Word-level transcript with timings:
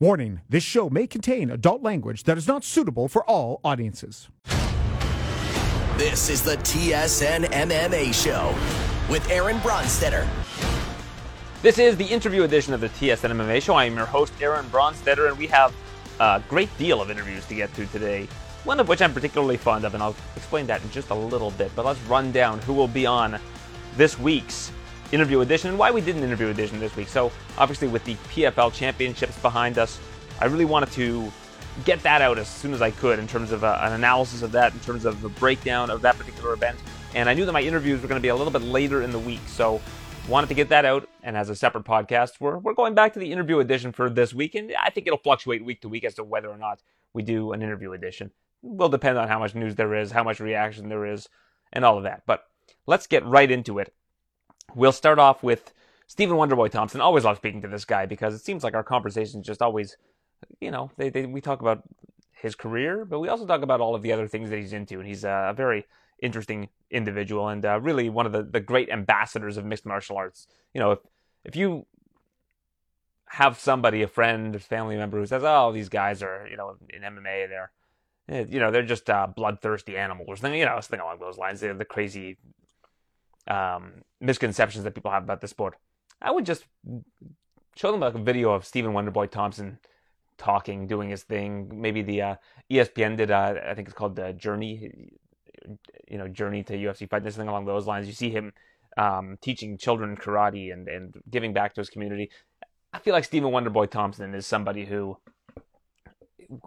Warning 0.00 0.42
this 0.48 0.62
show 0.62 0.88
may 0.88 1.08
contain 1.08 1.50
adult 1.50 1.82
language 1.82 2.22
that 2.22 2.38
is 2.38 2.46
not 2.46 2.62
suitable 2.62 3.08
for 3.08 3.28
all 3.28 3.60
audiences. 3.64 4.28
This 5.96 6.30
is 6.30 6.40
the 6.40 6.56
TSN 6.58 7.46
MMA 7.46 8.14
Show 8.14 8.54
with 9.10 9.28
Aaron 9.28 9.56
Bronsteter. 9.56 10.24
This 11.62 11.80
is 11.80 11.96
the 11.96 12.04
interview 12.04 12.44
edition 12.44 12.74
of 12.74 12.80
the 12.80 12.90
TSN 12.90 13.32
MMA 13.32 13.60
Show. 13.60 13.74
I 13.74 13.86
am 13.86 13.96
your 13.96 14.06
host, 14.06 14.32
Aaron 14.40 14.66
Bronsteter, 14.66 15.30
and 15.30 15.36
we 15.36 15.48
have 15.48 15.74
a 16.20 16.40
great 16.48 16.68
deal 16.78 17.02
of 17.02 17.10
interviews 17.10 17.44
to 17.46 17.56
get 17.56 17.68
through 17.70 17.86
today. 17.86 18.28
One 18.62 18.78
of 18.78 18.86
which 18.86 19.02
I'm 19.02 19.12
particularly 19.12 19.56
fond 19.56 19.84
of, 19.84 19.94
and 19.94 20.02
I'll 20.02 20.14
explain 20.36 20.68
that 20.68 20.80
in 20.80 20.90
just 20.92 21.10
a 21.10 21.14
little 21.16 21.50
bit. 21.50 21.72
But 21.74 21.84
let's 21.84 22.00
run 22.02 22.30
down 22.30 22.60
who 22.60 22.72
will 22.72 22.86
be 22.86 23.04
on 23.04 23.40
this 23.96 24.16
week's 24.16 24.70
interview 25.12 25.40
edition 25.40 25.70
and 25.70 25.78
why 25.78 25.90
we 25.90 26.00
did 26.00 26.16
an 26.16 26.22
interview 26.22 26.48
edition 26.48 26.80
this 26.80 26.94
week. 26.96 27.08
So, 27.08 27.32
obviously, 27.56 27.88
with 27.88 28.04
the 28.04 28.14
PFL 28.32 28.72
championships 28.72 29.38
behind 29.38 29.78
us, 29.78 29.98
I 30.40 30.46
really 30.46 30.64
wanted 30.64 30.92
to 30.92 31.30
get 31.84 32.02
that 32.02 32.22
out 32.22 32.38
as 32.38 32.48
soon 32.48 32.74
as 32.74 32.82
I 32.82 32.90
could 32.90 33.18
in 33.18 33.26
terms 33.26 33.52
of 33.52 33.64
uh, 33.64 33.78
an 33.82 33.92
analysis 33.92 34.42
of 34.42 34.52
that, 34.52 34.72
in 34.72 34.80
terms 34.80 35.04
of 35.04 35.20
the 35.22 35.28
breakdown 35.28 35.90
of 35.90 36.02
that 36.02 36.18
particular 36.18 36.52
event. 36.52 36.78
And 37.14 37.28
I 37.28 37.34
knew 37.34 37.46
that 37.46 37.52
my 37.52 37.62
interviews 37.62 38.02
were 38.02 38.08
going 38.08 38.20
to 38.20 38.22
be 38.22 38.28
a 38.28 38.36
little 38.36 38.52
bit 38.52 38.62
later 38.62 39.02
in 39.02 39.10
the 39.10 39.18
week, 39.18 39.40
so 39.46 39.80
wanted 40.28 40.48
to 40.48 40.54
get 40.54 40.68
that 40.68 40.84
out. 40.84 41.08
And 41.22 41.36
as 41.36 41.48
a 41.48 41.56
separate 41.56 41.84
podcast, 41.84 42.32
we're, 42.40 42.58
we're 42.58 42.74
going 42.74 42.94
back 42.94 43.14
to 43.14 43.18
the 43.18 43.32
interview 43.32 43.60
edition 43.60 43.92
for 43.92 44.10
this 44.10 44.34
week. 44.34 44.54
And 44.54 44.72
I 44.80 44.90
think 44.90 45.06
it'll 45.06 45.18
fluctuate 45.18 45.64
week 45.64 45.80
to 45.82 45.88
week 45.88 46.04
as 46.04 46.14
to 46.14 46.24
whether 46.24 46.48
or 46.48 46.58
not 46.58 46.82
we 47.14 47.22
do 47.22 47.52
an 47.52 47.62
interview 47.62 47.92
edition. 47.92 48.30
Will 48.62 48.88
depend 48.88 49.18
on 49.18 49.28
how 49.28 49.38
much 49.38 49.54
news 49.54 49.74
there 49.76 49.94
is, 49.94 50.10
how 50.10 50.24
much 50.24 50.40
reaction 50.40 50.88
there 50.88 51.06
is, 51.06 51.28
and 51.72 51.84
all 51.84 51.96
of 51.96 52.04
that. 52.04 52.22
But 52.26 52.44
let's 52.86 53.06
get 53.06 53.24
right 53.24 53.50
into 53.50 53.78
it. 53.78 53.94
We'll 54.74 54.92
start 54.92 55.18
off 55.18 55.42
with 55.42 55.72
Stephen 56.06 56.36
Wonderboy 56.36 56.70
Thompson. 56.70 57.00
Always 57.00 57.24
love 57.24 57.36
speaking 57.36 57.62
to 57.62 57.68
this 57.68 57.84
guy 57.84 58.06
because 58.06 58.34
it 58.34 58.40
seems 58.40 58.62
like 58.62 58.74
our 58.74 58.84
conversations 58.84 59.46
just 59.46 59.62
always, 59.62 59.96
you 60.60 60.70
know, 60.70 60.90
they, 60.96 61.10
they 61.10 61.26
we 61.26 61.40
talk 61.40 61.60
about 61.60 61.82
his 62.32 62.54
career, 62.54 63.04
but 63.04 63.18
we 63.18 63.28
also 63.28 63.46
talk 63.46 63.62
about 63.62 63.80
all 63.80 63.94
of 63.94 64.02
the 64.02 64.12
other 64.12 64.28
things 64.28 64.50
that 64.50 64.58
he's 64.58 64.72
into, 64.72 64.98
and 64.98 65.08
he's 65.08 65.24
a 65.24 65.52
very 65.56 65.86
interesting 66.22 66.68
individual 66.90 67.48
and 67.48 67.64
uh, 67.64 67.80
really 67.80 68.08
one 68.08 68.26
of 68.26 68.32
the, 68.32 68.42
the 68.42 68.60
great 68.60 68.90
ambassadors 68.90 69.56
of 69.56 69.64
mixed 69.64 69.86
martial 69.86 70.16
arts. 70.16 70.46
You 70.74 70.80
know, 70.80 70.92
if 70.92 70.98
if 71.44 71.56
you 71.56 71.86
have 73.30 73.58
somebody, 73.58 74.02
a 74.02 74.08
friend, 74.08 74.60
family 74.62 74.96
member 74.96 75.18
who 75.18 75.26
says, 75.26 75.42
"Oh, 75.44 75.72
these 75.72 75.88
guys 75.88 76.22
are, 76.22 76.46
you 76.50 76.56
know, 76.56 76.76
in 76.90 77.02
MMA, 77.02 77.48
they're, 77.48 77.70
eh, 78.28 78.44
you 78.48 78.60
know, 78.60 78.70
they're 78.70 78.82
just 78.82 79.08
uh, 79.10 79.26
bloodthirsty 79.26 79.96
animals," 79.96 80.40
something, 80.40 80.58
you 80.58 80.66
know, 80.66 80.80
something 80.80 81.00
along 81.00 81.18
those 81.20 81.38
lines. 81.38 81.60
They're 81.60 81.74
the 81.74 81.84
crazy 81.84 82.38
um, 83.48 84.02
misconceptions 84.20 84.84
that 84.84 84.94
people 84.94 85.10
have 85.10 85.24
about 85.24 85.40
the 85.40 85.48
sport. 85.48 85.74
I 86.20 86.30
would 86.30 86.46
just 86.46 86.64
show 87.76 87.92
them 87.92 88.00
like 88.00 88.14
a 88.14 88.18
video 88.18 88.52
of 88.52 88.64
Stephen 88.64 88.92
Wonderboy 88.92 89.30
Thompson 89.30 89.78
talking, 90.36 90.86
doing 90.86 91.10
his 91.10 91.22
thing. 91.22 91.70
Maybe 91.80 92.02
the 92.02 92.22
uh, 92.22 92.34
ESPN 92.70 93.16
did, 93.16 93.30
uh, 93.30 93.54
I 93.68 93.74
think 93.74 93.88
it's 93.88 93.96
called 93.96 94.16
the 94.16 94.32
Journey, 94.32 95.10
you 96.08 96.18
know, 96.18 96.28
Journey 96.28 96.62
to 96.64 96.74
UFC 96.74 97.08
Fight, 97.08 97.22
something 97.24 97.48
along 97.48 97.66
those 97.66 97.86
lines. 97.86 98.06
You 98.06 98.12
see 98.12 98.30
him 98.30 98.52
um, 98.96 99.38
teaching 99.40 99.78
children 99.78 100.16
karate 100.16 100.72
and, 100.72 100.88
and 100.88 101.14
giving 101.30 101.52
back 101.52 101.74
to 101.74 101.80
his 101.80 101.90
community. 101.90 102.30
I 102.92 102.98
feel 102.98 103.14
like 103.14 103.24
Stephen 103.24 103.50
Wonderboy 103.50 103.90
Thompson 103.90 104.34
is 104.34 104.46
somebody 104.46 104.84
who 104.84 105.18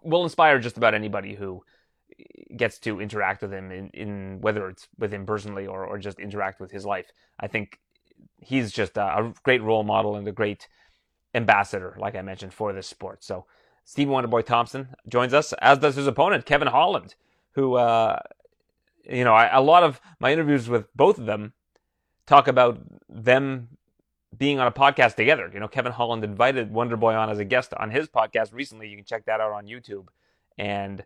will 0.03 0.23
inspire 0.23 0.59
just 0.59 0.77
about 0.77 0.93
anybody 0.93 1.33
who 1.33 1.63
gets 2.55 2.79
to 2.79 2.99
interact 2.99 3.41
with 3.41 3.53
him 3.53 3.71
in, 3.71 3.89
in 3.89 4.41
whether 4.41 4.69
it's 4.69 4.87
with 4.97 5.13
him 5.13 5.25
personally 5.25 5.67
or, 5.67 5.85
or 5.85 5.97
just 5.97 6.19
interact 6.19 6.59
with 6.59 6.71
his 6.71 6.85
life. 6.85 7.11
I 7.39 7.47
think 7.47 7.79
he's 8.37 8.71
just 8.71 8.97
a, 8.97 9.03
a 9.03 9.33
great 9.43 9.61
role 9.61 9.83
model 9.83 10.15
and 10.15 10.27
a 10.27 10.31
great 10.31 10.67
ambassador, 11.33 11.95
like 11.99 12.15
I 12.15 12.21
mentioned, 12.21 12.53
for 12.53 12.73
this 12.73 12.87
sport. 12.87 13.23
So 13.23 13.45
Stephen 13.85 14.13
Wonderboy 14.13 14.45
Thompson 14.45 14.89
joins 15.07 15.33
us, 15.33 15.53
as 15.53 15.79
does 15.79 15.95
his 15.95 16.07
opponent, 16.07 16.45
Kevin 16.45 16.67
Holland, 16.67 17.15
who, 17.53 17.75
uh, 17.75 18.19
you 19.09 19.23
know, 19.23 19.33
I, 19.33 19.47
a 19.47 19.61
lot 19.61 19.83
of 19.83 19.99
my 20.19 20.31
interviews 20.31 20.69
with 20.69 20.93
both 20.95 21.17
of 21.17 21.25
them 21.25 21.53
talk 22.25 22.47
about 22.47 22.79
them 23.09 23.69
being 24.37 24.59
on 24.59 24.67
a 24.67 24.71
podcast 24.71 25.15
together. 25.15 25.49
You 25.53 25.59
know, 25.59 25.67
Kevin 25.67 25.91
Holland 25.91 26.23
invited 26.23 26.71
Wonderboy 26.71 27.17
on 27.17 27.29
as 27.29 27.39
a 27.39 27.45
guest 27.45 27.73
on 27.73 27.91
his 27.91 28.07
podcast 28.07 28.53
recently. 28.53 28.87
You 28.87 28.95
can 28.95 29.05
check 29.05 29.25
that 29.25 29.41
out 29.41 29.51
on 29.51 29.65
YouTube. 29.65 30.07
And 30.57 31.03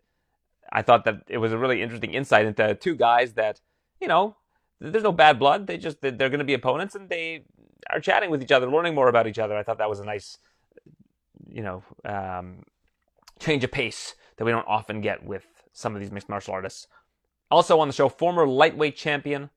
I 0.72 0.82
thought 0.82 1.06
that 1.06 1.24
it 1.28 1.38
was 1.38 1.54
a 1.54 1.58
really 1.58 1.82
interesting 1.82 2.14
insight 2.14 2.46
into 2.46 2.76
two 2.76 2.96
guys 2.96 3.34
that, 3.34 3.62
you 4.02 4.08
know, 4.08 4.36
there's 4.80 5.04
no 5.04 5.12
bad 5.12 5.40
blood. 5.40 5.68
They 5.68 5.78
just 5.78 6.02
they're 6.02 6.12
going 6.12 6.40
to 6.40 6.44
be 6.44 6.54
opponents, 6.54 6.96
and 6.96 7.10
they 7.10 7.46
are 7.90 8.00
chatting 8.00 8.30
with 8.30 8.44
each 8.44 8.52
other, 8.52 8.70
learning 8.70 8.96
more 8.96 9.08
about 9.08 9.28
each 9.28 9.40
other. 9.40 9.56
I 9.56 9.64
thought 9.64 9.78
that 9.78 9.90
was 9.90 10.00
a 10.00 10.06
nice, 10.06 10.38
you 11.48 11.62
know, 11.62 11.84
um, 12.04 12.64
change 13.40 13.64
of 13.64 13.72
pace 13.72 14.16
that 14.38 14.46
we 14.46 14.52
don't 14.52 14.68
often 14.68 15.02
get 15.02 15.24
with 15.24 15.46
some 15.72 15.96
of 15.96 16.02
these 16.02 16.12
mixed 16.12 16.30
martial 16.30 16.54
artists. 16.54 16.88
Also 17.50 17.80
on 17.80 17.88
the 17.88 17.94
show, 17.94 18.10
former 18.10 18.48
lightweight 18.48 18.96
champion, 18.96 19.50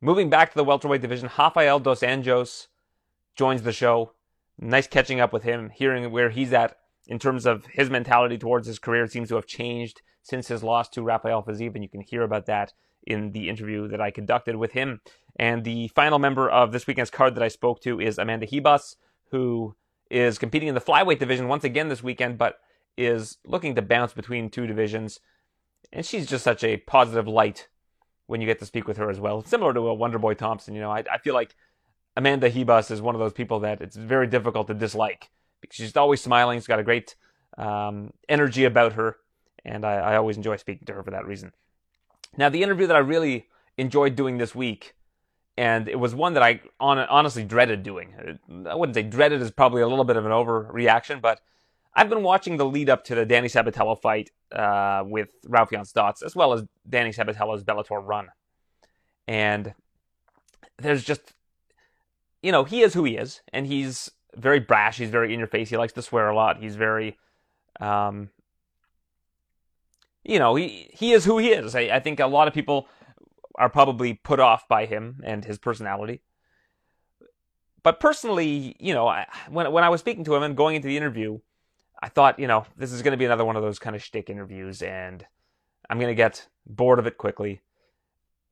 moving 0.00 0.30
back 0.30 0.50
to 0.50 0.56
the 0.56 0.64
welterweight 0.64 1.02
division, 1.02 1.28
Rafael 1.38 1.80
dos 1.80 2.00
Anjos 2.00 2.68
joins 3.36 3.62
the 3.62 3.72
show. 3.72 4.12
Nice 4.58 4.86
catching 4.86 5.20
up 5.20 5.32
with 5.32 5.42
him, 5.42 5.70
hearing 5.70 6.10
where 6.12 6.30
he's 6.30 6.52
at 6.52 6.76
in 7.06 7.18
terms 7.18 7.44
of 7.44 7.66
his 7.66 7.90
mentality 7.90 8.38
towards 8.38 8.66
his 8.66 8.78
career. 8.78 9.04
It 9.04 9.12
seems 9.12 9.28
to 9.30 9.34
have 9.34 9.46
changed 9.46 10.00
since 10.24 10.48
his 10.48 10.64
loss 10.64 10.88
to 10.88 11.02
Rafael 11.02 11.42
Fiziev, 11.44 11.74
and 11.74 11.84
you 11.84 11.88
can 11.88 12.00
hear 12.00 12.22
about 12.22 12.46
that 12.46 12.72
in 13.06 13.30
the 13.30 13.48
interview 13.48 13.86
that 13.88 14.00
I 14.00 14.10
conducted 14.10 14.56
with 14.56 14.72
him. 14.72 15.00
And 15.38 15.62
the 15.62 15.88
final 15.88 16.18
member 16.18 16.48
of 16.50 16.72
this 16.72 16.86
weekend's 16.86 17.10
card 17.10 17.34
that 17.36 17.42
I 17.42 17.48
spoke 17.48 17.80
to 17.82 18.00
is 18.00 18.18
Amanda 18.18 18.46
Ribas, 18.46 18.96
who 19.30 19.76
is 20.10 20.38
competing 20.38 20.68
in 20.68 20.74
the 20.74 20.80
flyweight 20.80 21.18
division 21.18 21.46
once 21.46 21.64
again 21.64 21.88
this 21.88 22.02
weekend, 22.02 22.38
but 22.38 22.58
is 22.96 23.38
looking 23.46 23.74
to 23.74 23.82
bounce 23.82 24.12
between 24.12 24.48
two 24.48 24.66
divisions. 24.66 25.20
And 25.92 26.04
she's 26.06 26.26
just 26.26 26.44
such 26.44 26.64
a 26.64 26.78
positive 26.78 27.28
light 27.28 27.68
when 28.26 28.40
you 28.40 28.46
get 28.46 28.58
to 28.60 28.66
speak 28.66 28.88
with 28.88 28.96
her 28.96 29.10
as 29.10 29.20
well. 29.20 29.44
Similar 29.44 29.74
to 29.74 29.88
a 29.88 29.96
Wonderboy 29.96 30.38
Thompson, 30.38 30.74
you 30.74 30.80
know, 30.80 30.90
I, 30.90 31.04
I 31.12 31.18
feel 31.18 31.34
like 31.34 31.54
Amanda 32.16 32.50
Ribas 32.50 32.90
is 32.90 33.02
one 33.02 33.14
of 33.14 33.18
those 33.18 33.32
people 33.32 33.60
that 33.60 33.82
it's 33.82 33.96
very 33.96 34.26
difficult 34.26 34.68
to 34.68 34.74
dislike 34.74 35.30
because 35.60 35.76
she's 35.76 35.96
always 35.96 36.22
smiling. 36.22 36.58
She's 36.58 36.66
got 36.66 36.78
a 36.78 36.84
great 36.84 37.16
um, 37.58 38.12
energy 38.28 38.64
about 38.64 38.94
her, 38.94 39.16
and 39.64 39.84
I, 39.84 39.94
I 39.94 40.16
always 40.16 40.36
enjoy 40.36 40.56
speaking 40.56 40.86
to 40.86 40.94
her 40.94 41.02
for 41.02 41.10
that 41.10 41.26
reason. 41.26 41.52
Now, 42.36 42.48
the 42.48 42.62
interview 42.62 42.86
that 42.86 42.96
I 42.96 43.00
really 43.00 43.46
enjoyed 43.76 44.16
doing 44.16 44.38
this 44.38 44.54
week, 44.54 44.94
and 45.56 45.88
it 45.88 45.98
was 45.98 46.14
one 46.14 46.34
that 46.34 46.42
I 46.42 46.60
on, 46.80 46.98
honestly 46.98 47.44
dreaded 47.44 47.82
doing. 47.82 48.14
I 48.66 48.74
wouldn't 48.74 48.94
say 48.94 49.02
dreaded 49.02 49.40
is 49.40 49.50
probably 49.50 49.82
a 49.82 49.88
little 49.88 50.04
bit 50.04 50.16
of 50.16 50.26
an 50.26 50.32
overreaction, 50.32 51.20
but 51.20 51.40
I've 51.94 52.08
been 52.08 52.24
watching 52.24 52.56
the 52.56 52.66
lead 52.66 52.90
up 52.90 53.04
to 53.04 53.14
the 53.14 53.24
Danny 53.24 53.48
Sabatello 53.48 54.00
fight 54.00 54.30
uh, 54.50 55.04
with 55.06 55.28
Raufeon 55.46 55.90
Stots, 55.90 56.24
as 56.24 56.34
well 56.34 56.52
as 56.52 56.64
Danny 56.88 57.10
Sabatello's 57.10 57.62
Bellator 57.62 58.04
run. 58.04 58.28
And 59.28 59.74
there's 60.78 61.04
just, 61.04 61.34
you 62.42 62.50
know, 62.50 62.64
he 62.64 62.82
is 62.82 62.94
who 62.94 63.04
he 63.04 63.16
is, 63.16 63.40
and 63.52 63.66
he's 63.66 64.10
very 64.34 64.58
brash. 64.58 64.98
He's 64.98 65.10
very 65.10 65.32
in 65.32 65.38
your 65.38 65.46
face. 65.46 65.70
He 65.70 65.76
likes 65.76 65.92
to 65.92 66.02
swear 66.02 66.28
a 66.28 66.34
lot. 66.34 66.60
He's 66.60 66.74
very, 66.74 67.16
um, 67.80 68.30
you 70.24 70.38
know, 70.38 70.54
he 70.54 70.90
he 70.92 71.12
is 71.12 71.24
who 71.24 71.38
he 71.38 71.50
is. 71.50 71.74
I, 71.74 71.82
I 71.82 72.00
think 72.00 72.20
a 72.20 72.26
lot 72.26 72.48
of 72.48 72.54
people 72.54 72.88
are 73.56 73.68
probably 73.68 74.14
put 74.14 74.40
off 74.40 74.66
by 74.68 74.86
him 74.86 75.20
and 75.24 75.44
his 75.44 75.58
personality. 75.58 76.22
But 77.82 78.00
personally, 78.00 78.76
you 78.80 78.94
know, 78.94 79.06
I, 79.06 79.26
when 79.48 79.70
when 79.70 79.84
I 79.84 79.90
was 79.90 80.00
speaking 80.00 80.24
to 80.24 80.34
him 80.34 80.42
and 80.42 80.56
going 80.56 80.76
into 80.76 80.88
the 80.88 80.96
interview, 80.96 81.38
I 82.02 82.08
thought, 82.08 82.38
you 82.38 82.46
know, 82.46 82.66
this 82.76 82.92
is 82.92 83.02
going 83.02 83.12
to 83.12 83.18
be 83.18 83.26
another 83.26 83.44
one 83.44 83.56
of 83.56 83.62
those 83.62 83.78
kind 83.78 83.94
of 83.94 84.02
shtick 84.02 84.30
interviews, 84.30 84.82
and 84.82 85.24
I'm 85.88 85.98
going 85.98 86.10
to 86.10 86.14
get 86.14 86.48
bored 86.66 86.98
of 86.98 87.06
it 87.06 87.18
quickly. 87.18 87.60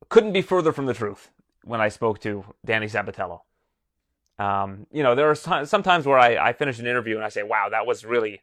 Couldn't 0.08 0.32
be 0.32 0.42
further 0.42 0.72
from 0.72 0.86
the 0.86 0.94
truth 0.94 1.30
when 1.64 1.80
I 1.80 1.88
spoke 1.88 2.20
to 2.20 2.44
Danny 2.64 2.86
Sabatello. 2.86 3.40
Um, 4.38 4.86
you 4.90 5.02
know, 5.02 5.14
there 5.14 5.30
are 5.30 5.64
some 5.64 5.82
times 5.82 6.06
where 6.06 6.18
I, 6.18 6.36
I 6.36 6.52
finish 6.52 6.78
an 6.78 6.86
interview 6.86 7.16
and 7.16 7.24
I 7.24 7.28
say, 7.28 7.42
wow, 7.42 7.68
that 7.70 7.86
was 7.86 8.04
really 8.04 8.42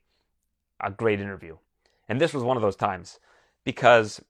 a 0.79 0.89
great 0.89 1.19
interview. 1.19 1.57
And 2.09 2.19
this 2.19 2.33
was 2.33 2.43
one 2.43 2.57
of 2.57 2.63
those 2.63 2.75
times 2.75 3.19
because 3.63 4.21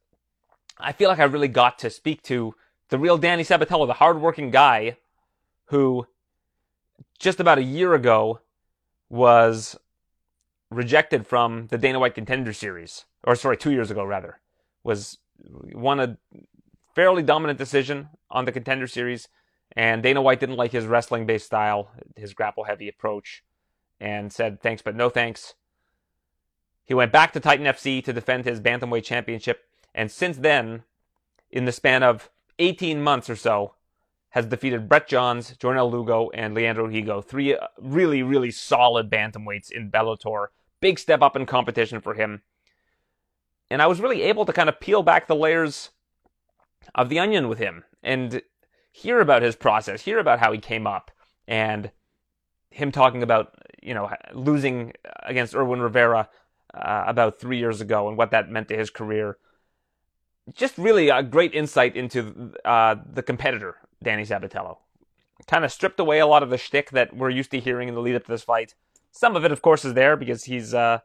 I 0.78 0.92
feel 0.92 1.10
like 1.10 1.20
I 1.20 1.24
really 1.24 1.48
got 1.48 1.80
to 1.80 1.90
speak 1.90 2.22
to 2.24 2.54
the 2.90 3.00
real 3.00 3.18
Danny 3.18 3.44
Sabatello, 3.44 3.88
the 3.88 3.94
hardworking 3.94 4.52
guy 4.52 4.98
who 5.66 6.06
just 7.20 7.40
about 7.40 7.58
a 7.58 7.64
year 7.64 7.94
ago 7.94 8.42
was 9.10 9.78
rejected 10.70 11.26
from 11.26 11.68
the 11.68 11.78
Dana 11.78 12.00
White 12.00 12.16
Contender 12.16 12.54
Series, 12.54 13.06
or 13.24 13.36
sorry, 13.36 13.58
two 13.58 13.72
years 13.72 13.90
ago 13.90 14.04
rather, 14.04 14.40
was 14.84 15.18
won 15.74 16.00
a 16.00 16.18
fairly 16.96 17.24
dominant 17.24 17.58
decision 17.58 18.10
on 18.30 18.46
the 18.46 18.52
Contender 18.52 18.88
Series, 18.88 19.28
and 19.76 20.04
Dana 20.04 20.22
White 20.22 20.40
didn't 20.40 20.58
like 20.58 20.72
his 20.72 20.86
wrestling-based 20.86 21.46
style, 21.46 21.92
his 22.16 22.34
grapple-heavy 22.34 22.88
approach, 22.88 23.44
and 24.00 24.32
said 24.32 24.62
thanks 24.62 24.82
but 24.82 24.96
no 24.96 25.10
thanks. 25.10 25.56
He 26.90 26.96
went 26.96 27.12
back 27.12 27.34
to 27.34 27.40
Titan 27.40 27.68
FC 27.68 28.04
to 28.04 28.12
defend 28.12 28.46
his 28.46 28.60
Bantamweight 28.60 29.04
Championship, 29.04 29.64
and 29.94 30.10
since 30.12 30.38
then, 30.38 30.86
in 31.52 31.66
the 31.66 31.72
span 31.72 32.02
of 32.02 32.32
18 32.58 33.00
months 33.00 33.30
or 33.30 33.36
so, 33.36 33.76
has 34.30 34.48
defeated 34.48 34.90
Brett 34.90 35.08
Johns, 35.08 35.56
Jornel 35.60 35.92
Lugo, 35.92 36.32
and 36.34 36.56
Leandro 36.56 36.88
Higo. 36.88 37.24
Three 37.24 37.56
uh, 37.56 37.68
really, 37.80 38.24
really 38.24 38.50
solid 38.50 39.08
bantamweights 39.08 39.72
in 39.72 39.92
Bellator 39.92 40.48
big 40.82 40.98
step 40.98 41.22
up 41.22 41.36
in 41.36 41.46
competition 41.46 42.02
for 42.02 42.16
him. 42.16 42.42
And 43.70 43.84
I 43.84 43.88
was 43.88 44.02
really 44.02 44.24
able 44.24 44.46
to 44.46 44.54
kind 44.54 44.68
of 44.68 44.80
peel 44.80 45.04
back 45.04 45.28
the 45.28 45.36
layers 45.36 45.92
of 46.96 47.10
the 47.10 47.20
onion 47.20 47.50
with 47.50 47.60
him 47.60 47.84
and 48.02 48.42
hear 48.92 49.20
about 49.20 49.44
his 49.44 49.56
process, 49.56 50.02
hear 50.02 50.18
about 50.18 50.40
how 50.40 50.52
he 50.52 50.58
came 50.58 50.88
up, 50.88 51.12
and 51.48 51.92
him 52.72 52.92
talking 52.92 53.22
about 53.22 53.54
you 53.80 53.94
know 53.94 54.10
losing 54.34 54.94
against 55.22 55.54
Irwin 55.54 55.82
Rivera 55.82 56.30
uh, 56.74 57.04
about 57.08 57.40
three 57.40 57.58
years 57.58 57.82
ago 57.82 58.08
and 58.08 58.18
what 58.18 58.32
that 58.32 58.50
meant 58.50 58.68
to 58.70 58.78
his 58.78 58.90
career. 58.90 59.38
Just 60.54 60.78
really 60.78 61.10
a 61.10 61.22
great 61.24 61.54
insight 61.54 61.96
into 61.96 62.54
uh, 62.66 62.96
the 63.12 63.24
competitor, 63.24 63.76
Danny 64.04 64.24
Sabatello. 64.24 64.78
Kind 65.48 65.64
of 65.64 65.72
stripped 65.72 66.00
away 66.00 66.20
a 66.20 66.28
lot 66.28 66.44
of 66.44 66.50
the 66.50 66.58
shtick 66.58 66.92
that 66.92 67.16
we're 67.16 67.30
used 67.30 67.52
to 67.52 67.60
hearing 67.60 67.88
in 67.88 67.96
the 67.96 68.02
lead 68.02 68.16
up 68.16 68.26
to 68.26 68.32
this 68.32 68.44
fight. 68.44 68.74
Some 69.12 69.36
of 69.36 69.46
it, 69.46 69.52
of 69.52 69.62
course, 69.62 69.86
is 69.86 69.94
there 69.94 70.16
because 70.16 70.44
he's, 70.46 70.74
uh, 70.74 71.00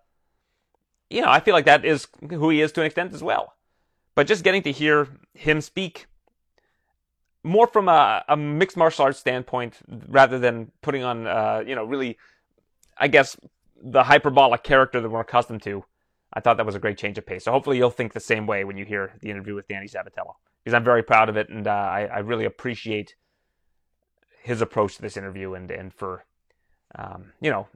you 1.11 1.21
know, 1.21 1.29
I 1.29 1.41
feel 1.41 1.55
like 1.55 1.65
that 1.67 1.85
is 1.85 2.09
who 2.29 2.51
he 2.51 2.61
is 2.61 2.73
to 2.73 2.81
an 2.81 2.87
extent 2.87 3.13
as 3.15 3.23
well. 3.23 3.55
But 4.15 4.27
just 4.27 4.45
getting 4.45 4.63
to 4.63 4.73
hear 4.73 5.09
him 5.35 5.61
speak 5.61 6.07
more 7.43 7.67
from 7.67 7.89
a, 7.89 8.25
a 8.29 8.37
mixed 8.37 8.77
martial 8.77 9.05
arts 9.05 9.19
standpoint 9.19 9.77
rather 10.09 10.39
than 10.39 10.73
putting 10.83 11.05
on, 11.05 11.27
uh, 11.27 11.63
you 11.67 11.75
know, 11.75 11.85
really, 11.85 12.17
I 12.97 13.09
guess, 13.09 13.37
the 13.83 14.05
hyperbolic 14.05 14.63
character 14.63 15.01
that 15.01 15.09
we're 15.09 15.21
accustomed 15.21 15.63
to. 15.63 15.85
I 16.33 16.41
thought 16.41 16.57
that 16.57 16.67
was 16.67 16.75
a 16.75 16.81
great 16.81 16.99
change 16.99 17.17
of 17.19 17.27
pace. 17.27 17.45
So 17.45 17.53
hopefully 17.53 17.77
you'll 17.77 17.91
think 17.91 18.13
the 18.13 18.21
same 18.21 18.47
way 18.47 18.65
when 18.65 18.77
you 18.77 18.85
hear 18.85 19.13
the 19.21 19.31
interview 19.31 19.55
with 19.55 19.69
Danny 19.69 19.87
Sabatello, 19.87 20.35
because 20.63 20.75
I'm 20.75 20.85
very 20.85 21.03
proud 21.03 21.29
of 21.29 21.37
it 21.37 21.49
and 21.49 21.67
uh, 21.67 21.71
I, 21.71 22.07
I, 22.07 22.19
really 22.19 22.45
appreciate 22.45 23.15
his 24.43 24.61
approach 24.61 24.97
to 24.97 25.03
this 25.03 25.17
interview 25.17 25.55
and 25.55 25.71
and 25.71 25.95
for, 25.95 26.25
um, 26.97 27.33
you 27.41 27.51
know, 27.51 27.69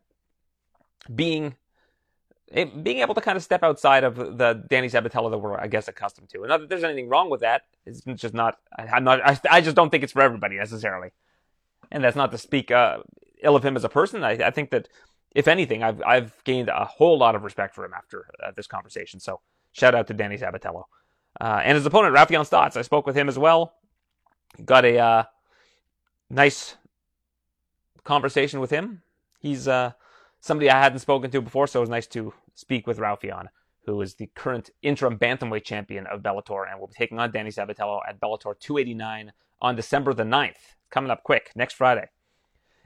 being 1.14 1.54
being 2.50 2.98
able 2.98 3.14
to 3.14 3.20
kind 3.20 3.36
of 3.36 3.42
step 3.42 3.62
outside 3.62 4.04
of 4.04 4.16
the 4.16 4.64
Danny 4.68 4.88
Sabatello 4.88 5.30
that 5.30 5.38
we're, 5.38 5.58
I 5.58 5.66
guess, 5.66 5.86
accustomed 5.86 6.30
to. 6.30 6.38
And 6.38 6.48
not 6.48 6.60
that 6.60 6.68
there's 6.68 6.84
anything 6.84 7.08
wrong 7.08 7.28
with 7.30 7.40
that. 7.40 7.62
It's 7.84 8.00
just 8.00 8.34
not. 8.34 8.58
I'm 8.76 9.04
not. 9.04 9.20
I, 9.24 9.38
I 9.50 9.60
just 9.60 9.76
don't 9.76 9.90
think 9.90 10.02
it's 10.02 10.12
for 10.12 10.22
everybody 10.22 10.56
necessarily. 10.56 11.10
And 11.90 12.02
that's 12.02 12.16
not 12.16 12.30
to 12.32 12.38
speak 12.38 12.70
uh, 12.70 12.98
ill 13.42 13.56
of 13.56 13.64
him 13.64 13.76
as 13.76 13.84
a 13.84 13.88
person. 13.88 14.24
I, 14.24 14.32
I, 14.32 14.50
think 14.50 14.70
that, 14.70 14.88
if 15.34 15.48
anything, 15.48 15.82
I've 15.82 16.02
I've 16.02 16.44
gained 16.44 16.68
a 16.68 16.84
whole 16.84 17.18
lot 17.18 17.34
of 17.34 17.44
respect 17.44 17.74
for 17.74 17.84
him 17.84 17.92
after 17.94 18.26
uh, 18.44 18.52
this 18.56 18.66
conversation. 18.66 19.20
So 19.20 19.40
shout 19.72 19.94
out 19.94 20.06
to 20.08 20.14
Danny 20.14 20.38
Sabatello. 20.38 20.84
Uh, 21.40 21.60
and 21.64 21.76
his 21.76 21.86
opponent, 21.86 22.14
Raufeon 22.16 22.48
Stots. 22.48 22.76
I 22.76 22.82
spoke 22.82 23.06
with 23.06 23.16
him 23.16 23.28
as 23.28 23.38
well. 23.38 23.74
Got 24.64 24.84
a 24.84 24.98
uh, 24.98 25.22
nice 26.30 26.76
conversation 28.04 28.60
with 28.60 28.70
him. 28.70 29.02
He's 29.38 29.68
uh, 29.68 29.92
somebody 30.40 30.70
I 30.70 30.82
hadn't 30.82 30.98
spoken 31.00 31.30
to 31.30 31.40
before, 31.40 31.66
so 31.66 31.80
it 31.80 31.82
was 31.82 31.90
nice 31.90 32.06
to 32.08 32.32
speak 32.54 32.86
with 32.86 32.98
Raufeon, 32.98 33.46
who 33.86 34.00
is 34.00 34.14
the 34.14 34.30
current 34.34 34.70
interim 34.82 35.18
bantamweight 35.18 35.64
champion 35.64 36.06
of 36.06 36.22
Bellator 36.22 36.64
and 36.68 36.80
will 36.80 36.88
be 36.88 36.94
taking 36.94 37.18
on 37.20 37.30
Danny 37.30 37.50
Sabatello 37.50 38.00
at 38.08 38.18
Bellator 38.18 38.58
289 38.58 39.32
on 39.60 39.76
December 39.76 40.14
the 40.14 40.24
9th. 40.24 40.74
Coming 40.90 41.10
up 41.10 41.22
quick, 41.22 41.52
next 41.54 41.74
Friday. 41.74 42.08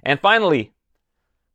And 0.02 0.20
finally, 0.20 0.72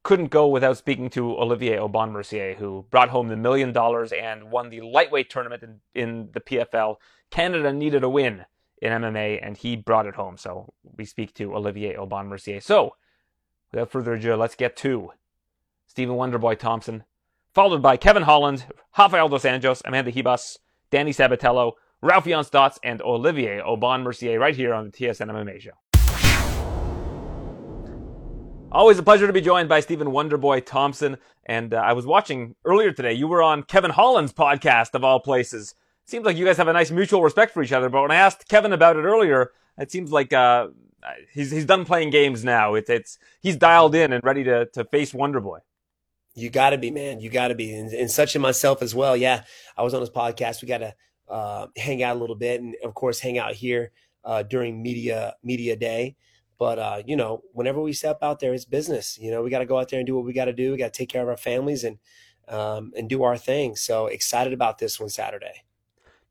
couldn't 0.07 0.29
go 0.29 0.47
without 0.47 0.77
speaking 0.77 1.09
to 1.09 1.37
Olivier 1.37 1.77
Aubin 1.77 2.13
Mercier, 2.13 2.55
who 2.55 2.85
brought 2.89 3.09
home 3.09 3.27
the 3.27 3.35
million 3.35 3.73
dollars 3.73 4.13
and 4.13 4.49
won 4.49 4.69
the 4.69 4.79
lightweight 4.79 5.29
tournament 5.29 5.61
in, 5.61 5.81
in 5.93 6.29
the 6.31 6.39
PFL. 6.39 6.95
Canada 7.29 7.73
needed 7.73 8.05
a 8.05 8.09
win 8.09 8.45
in 8.81 8.93
MMA, 8.93 9.45
and 9.45 9.57
he 9.57 9.75
brought 9.75 10.05
it 10.05 10.15
home. 10.15 10.37
So 10.37 10.73
we 10.81 11.03
speak 11.03 11.33
to 11.33 11.53
Olivier 11.53 11.97
Aubin 11.97 12.27
Mercier. 12.27 12.61
So, 12.61 12.95
without 13.69 13.91
further 13.91 14.13
ado, 14.13 14.37
let's 14.37 14.55
get 14.55 14.77
to 14.77 15.11
Stephen 15.87 16.15
Wonderboy 16.15 16.57
Thompson, 16.57 17.03
followed 17.53 17.81
by 17.81 17.97
Kevin 17.97 18.23
Holland, 18.23 18.65
Rafael 18.97 19.27
Dos 19.27 19.43
Anjos, 19.43 19.81
Amanda 19.83 20.13
Ribas, 20.13 20.57
Danny 20.89 21.11
Sabatello, 21.11 21.73
Raufeon 22.01 22.49
Stots, 22.49 22.79
and 22.81 23.01
Olivier 23.01 23.59
Aubin 23.59 24.03
Mercier 24.03 24.39
right 24.39 24.55
here 24.55 24.73
on 24.73 24.85
the 24.85 24.91
TSN 24.91 25.29
MMA 25.29 25.59
show. 25.59 25.71
Always 28.77 28.99
a 28.99 29.03
pleasure 29.03 29.25
to 29.25 29.33
be 29.33 29.41
joined 29.41 29.67
by 29.67 29.79
Stephen 29.79 30.09
Wonderboy 30.09 30.63
Thompson. 30.63 31.17
And 31.47 31.73
uh, 31.73 31.77
I 31.77 31.93
was 31.93 32.05
watching 32.05 32.53
earlier 32.63 32.91
today, 32.91 33.11
you 33.11 33.27
were 33.27 33.41
on 33.41 33.63
Kevin 33.63 33.89
Holland's 33.89 34.31
podcast 34.31 34.93
of 34.93 35.03
all 35.03 35.19
places. 35.19 35.73
Seems 36.05 36.27
like 36.27 36.37
you 36.37 36.45
guys 36.45 36.57
have 36.57 36.67
a 36.67 36.73
nice 36.73 36.91
mutual 36.91 37.23
respect 37.23 37.55
for 37.55 37.63
each 37.63 37.71
other. 37.71 37.89
But 37.89 38.03
when 38.03 38.11
I 38.11 38.17
asked 38.17 38.47
Kevin 38.47 38.73
about 38.73 38.95
it 38.95 39.01
earlier, 39.01 39.49
it 39.79 39.89
seems 39.89 40.11
like 40.11 40.31
uh, 40.31 40.67
he's 41.33 41.49
he's 41.49 41.65
done 41.65 41.85
playing 41.85 42.11
games 42.11 42.45
now. 42.45 42.75
It's 42.75 42.87
it's 42.87 43.17
he's 43.41 43.55
dialed 43.55 43.95
in 43.95 44.13
and 44.13 44.23
ready 44.23 44.43
to 44.43 44.67
to 44.67 44.85
face 44.85 45.11
Wonderboy. 45.11 45.61
You 46.35 46.51
got 46.51 46.69
to 46.69 46.77
be, 46.77 46.91
man. 46.91 47.19
You 47.19 47.31
got 47.31 47.47
to 47.47 47.55
be. 47.55 47.73
And, 47.73 47.91
and, 47.91 48.11
such 48.11 48.35
in 48.35 48.43
myself 48.43 48.83
as 48.83 48.93
well. 48.93 49.17
Yeah. 49.17 49.41
I 49.75 49.81
was 49.81 49.95
on 49.95 50.01
his 50.01 50.11
podcast. 50.11 50.61
We 50.61 50.67
got 50.67 50.77
to 50.77 50.93
uh, 51.27 51.65
hang 51.75 52.03
out 52.03 52.15
a 52.15 52.19
little 52.19 52.35
bit 52.35 52.61
and, 52.61 52.75
of 52.83 52.93
course, 52.93 53.19
hang 53.19 53.39
out 53.39 53.53
here 53.53 53.89
uh, 54.23 54.43
during 54.43 54.83
media 54.83 55.33
media 55.41 55.75
day. 55.75 56.15
But, 56.57 56.79
uh, 56.79 57.03
you 57.05 57.15
know, 57.15 57.43
whenever 57.53 57.81
we 57.81 57.93
step 57.93 58.19
out 58.21 58.39
there, 58.39 58.53
it's 58.53 58.65
business. 58.65 59.17
You 59.19 59.31
know, 59.31 59.43
we 59.43 59.49
got 59.49 59.59
to 59.59 59.65
go 59.65 59.79
out 59.79 59.89
there 59.89 59.99
and 59.99 60.07
do 60.07 60.15
what 60.15 60.25
we 60.25 60.33
got 60.33 60.45
to 60.45 60.53
do. 60.53 60.71
We 60.71 60.77
got 60.77 60.93
to 60.93 60.97
take 60.97 61.09
care 61.09 61.21
of 61.21 61.29
our 61.29 61.37
families 61.37 61.83
and, 61.83 61.99
um, 62.47 62.93
and 62.97 63.07
do 63.07 63.23
our 63.23 63.37
thing. 63.37 63.75
So 63.75 64.07
excited 64.07 64.53
about 64.53 64.79
this 64.79 64.99
one 64.99 65.09
Saturday. 65.09 65.63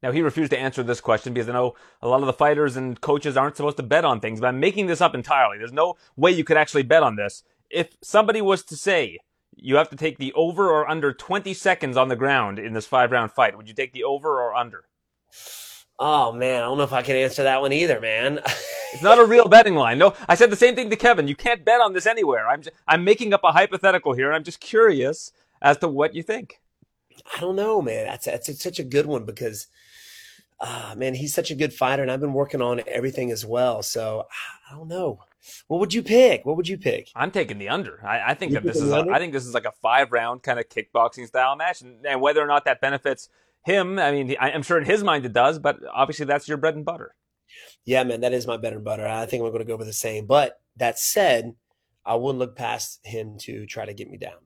Now, 0.02 0.12
he 0.12 0.20
refused 0.22 0.50
to 0.50 0.58
answer 0.58 0.82
this 0.82 1.00
question 1.00 1.32
because 1.32 1.48
I 1.48 1.52
know 1.52 1.74
a 2.02 2.08
lot 2.08 2.20
of 2.20 2.26
the 2.26 2.32
fighters 2.32 2.76
and 2.76 3.00
coaches 3.00 3.36
aren't 3.36 3.56
supposed 3.56 3.78
to 3.78 3.82
bet 3.82 4.04
on 4.04 4.20
things, 4.20 4.40
but 4.40 4.48
I'm 4.48 4.60
making 4.60 4.86
this 4.86 5.00
up 5.00 5.14
entirely. 5.14 5.58
There's 5.58 5.72
no 5.72 5.96
way 6.16 6.32
you 6.32 6.44
could 6.44 6.56
actually 6.56 6.82
bet 6.82 7.02
on 7.02 7.16
this. 7.16 7.44
If 7.70 7.96
somebody 8.02 8.42
was 8.42 8.62
to 8.64 8.76
say, 8.76 9.18
you 9.56 9.76
have 9.76 9.88
to 9.90 9.96
take 9.96 10.18
the 10.18 10.32
over 10.34 10.70
or 10.70 10.88
under 10.88 11.12
20 11.12 11.54
seconds 11.54 11.96
on 11.96 12.08
the 12.08 12.16
ground 12.16 12.58
in 12.58 12.74
this 12.74 12.86
five 12.86 13.10
round 13.10 13.32
fight. 13.32 13.56
Would 13.56 13.68
you 13.68 13.74
take 13.74 13.92
the 13.92 14.04
over 14.04 14.40
or 14.40 14.54
under? 14.54 14.84
Oh 15.98 16.32
man, 16.32 16.62
I 16.62 16.66
don't 16.66 16.76
know 16.76 16.84
if 16.84 16.92
I 16.92 17.02
can 17.02 17.16
answer 17.16 17.44
that 17.44 17.60
one 17.60 17.72
either, 17.72 18.00
man. 18.00 18.40
it's 18.92 19.02
not 19.02 19.18
a 19.18 19.24
real 19.24 19.48
betting 19.48 19.74
line. 19.74 19.98
No, 19.98 20.14
I 20.28 20.34
said 20.34 20.50
the 20.50 20.56
same 20.56 20.74
thing 20.74 20.90
to 20.90 20.96
Kevin. 20.96 21.26
You 21.26 21.36
can't 21.36 21.64
bet 21.64 21.80
on 21.80 21.94
this 21.94 22.06
anywhere. 22.06 22.46
I'm 22.48 22.62
just, 22.62 22.76
I'm 22.86 23.02
making 23.02 23.32
up 23.32 23.44
a 23.44 23.52
hypothetical 23.52 24.12
here, 24.12 24.26
and 24.26 24.36
I'm 24.36 24.44
just 24.44 24.60
curious 24.60 25.32
as 25.62 25.78
to 25.78 25.88
what 25.88 26.14
you 26.14 26.22
think. 26.22 26.60
I 27.34 27.40
don't 27.40 27.56
know, 27.56 27.80
man. 27.80 28.06
That's 28.06 28.26
that's 28.26 28.62
such 28.62 28.78
a 28.78 28.84
good 28.84 29.06
one 29.06 29.24
because, 29.24 29.68
uh, 30.60 30.94
man, 30.98 31.14
he's 31.14 31.32
such 31.32 31.50
a 31.50 31.54
good 31.54 31.72
fighter, 31.72 32.02
and 32.02 32.10
I've 32.10 32.20
been 32.20 32.34
working 32.34 32.60
on 32.60 32.82
everything 32.86 33.30
as 33.30 33.46
well. 33.46 33.82
So 33.82 34.26
I 34.70 34.74
don't 34.74 34.88
know. 34.88 35.20
What 35.68 35.80
would 35.80 35.94
you 35.94 36.02
pick? 36.02 36.44
What 36.44 36.56
would 36.56 36.68
you 36.68 36.76
pick? 36.76 37.10
I'm 37.14 37.30
taking 37.30 37.58
the 37.58 37.68
under. 37.68 38.04
I, 38.04 38.32
I 38.32 38.34
think 38.34 38.50
you 38.50 38.54
that 38.54 38.64
this 38.64 38.76
is. 38.76 38.90
A, 38.90 39.06
I 39.10 39.18
think 39.18 39.32
this 39.32 39.46
is 39.46 39.54
like 39.54 39.64
a 39.64 39.72
five 39.82 40.12
round 40.12 40.42
kind 40.42 40.58
of 40.58 40.68
kickboxing 40.68 41.26
style 41.26 41.56
match, 41.56 41.80
and, 41.80 42.04
and, 42.04 42.20
whether 42.20 42.42
or 42.42 42.46
not 42.46 42.64
that 42.64 42.80
benefits 42.80 43.28
him, 43.66 43.98
I 43.98 44.12
mean, 44.12 44.36
I, 44.38 44.50
am 44.50 44.62
sure 44.62 44.78
in 44.78 44.84
his 44.84 45.02
mind 45.02 45.26
it 45.26 45.32
does, 45.32 45.58
but 45.58 45.78
obviously 45.92 46.24
that's 46.24 46.46
your 46.46 46.56
bread 46.56 46.76
and 46.76 46.84
butter. 46.84 47.16
Yeah, 47.84 48.04
man, 48.04 48.20
that 48.20 48.32
is 48.32 48.46
my 48.46 48.56
bread 48.56 48.74
and 48.74 48.84
butter. 48.84 49.06
I 49.06 49.26
think 49.26 49.42
I'm 49.42 49.50
going 49.50 49.58
to 49.58 49.64
go 49.64 49.76
with 49.76 49.88
the 49.88 49.92
same. 49.92 50.26
But 50.26 50.60
that 50.76 51.00
said, 51.00 51.54
I 52.04 52.14
wouldn't 52.14 52.38
look 52.38 52.54
past 52.54 53.00
him 53.04 53.36
to 53.40 53.66
try 53.66 53.84
to 53.84 53.92
get 53.92 54.08
me 54.08 54.18
down, 54.18 54.38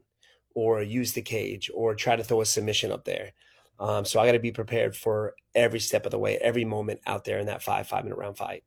or 0.54 0.82
use 0.82 1.12
the 1.12 1.20
cage, 1.20 1.70
or 1.74 1.94
try 1.94 2.16
to 2.16 2.24
throw 2.24 2.40
a 2.40 2.46
submission 2.46 2.92
up 2.92 3.04
there. 3.04 3.32
Um, 3.78 4.06
so 4.06 4.20
I 4.20 4.26
got 4.26 4.32
to 4.32 4.38
be 4.38 4.52
prepared 4.52 4.96
for 4.96 5.34
every 5.54 5.80
step 5.80 6.06
of 6.06 6.12
the 6.12 6.18
way, 6.18 6.38
every 6.38 6.64
moment 6.64 7.00
out 7.06 7.24
there 7.26 7.38
in 7.38 7.46
that 7.46 7.62
five 7.62 7.86
five 7.86 8.04
minute 8.04 8.16
round 8.18 8.38
fight. 8.38 8.64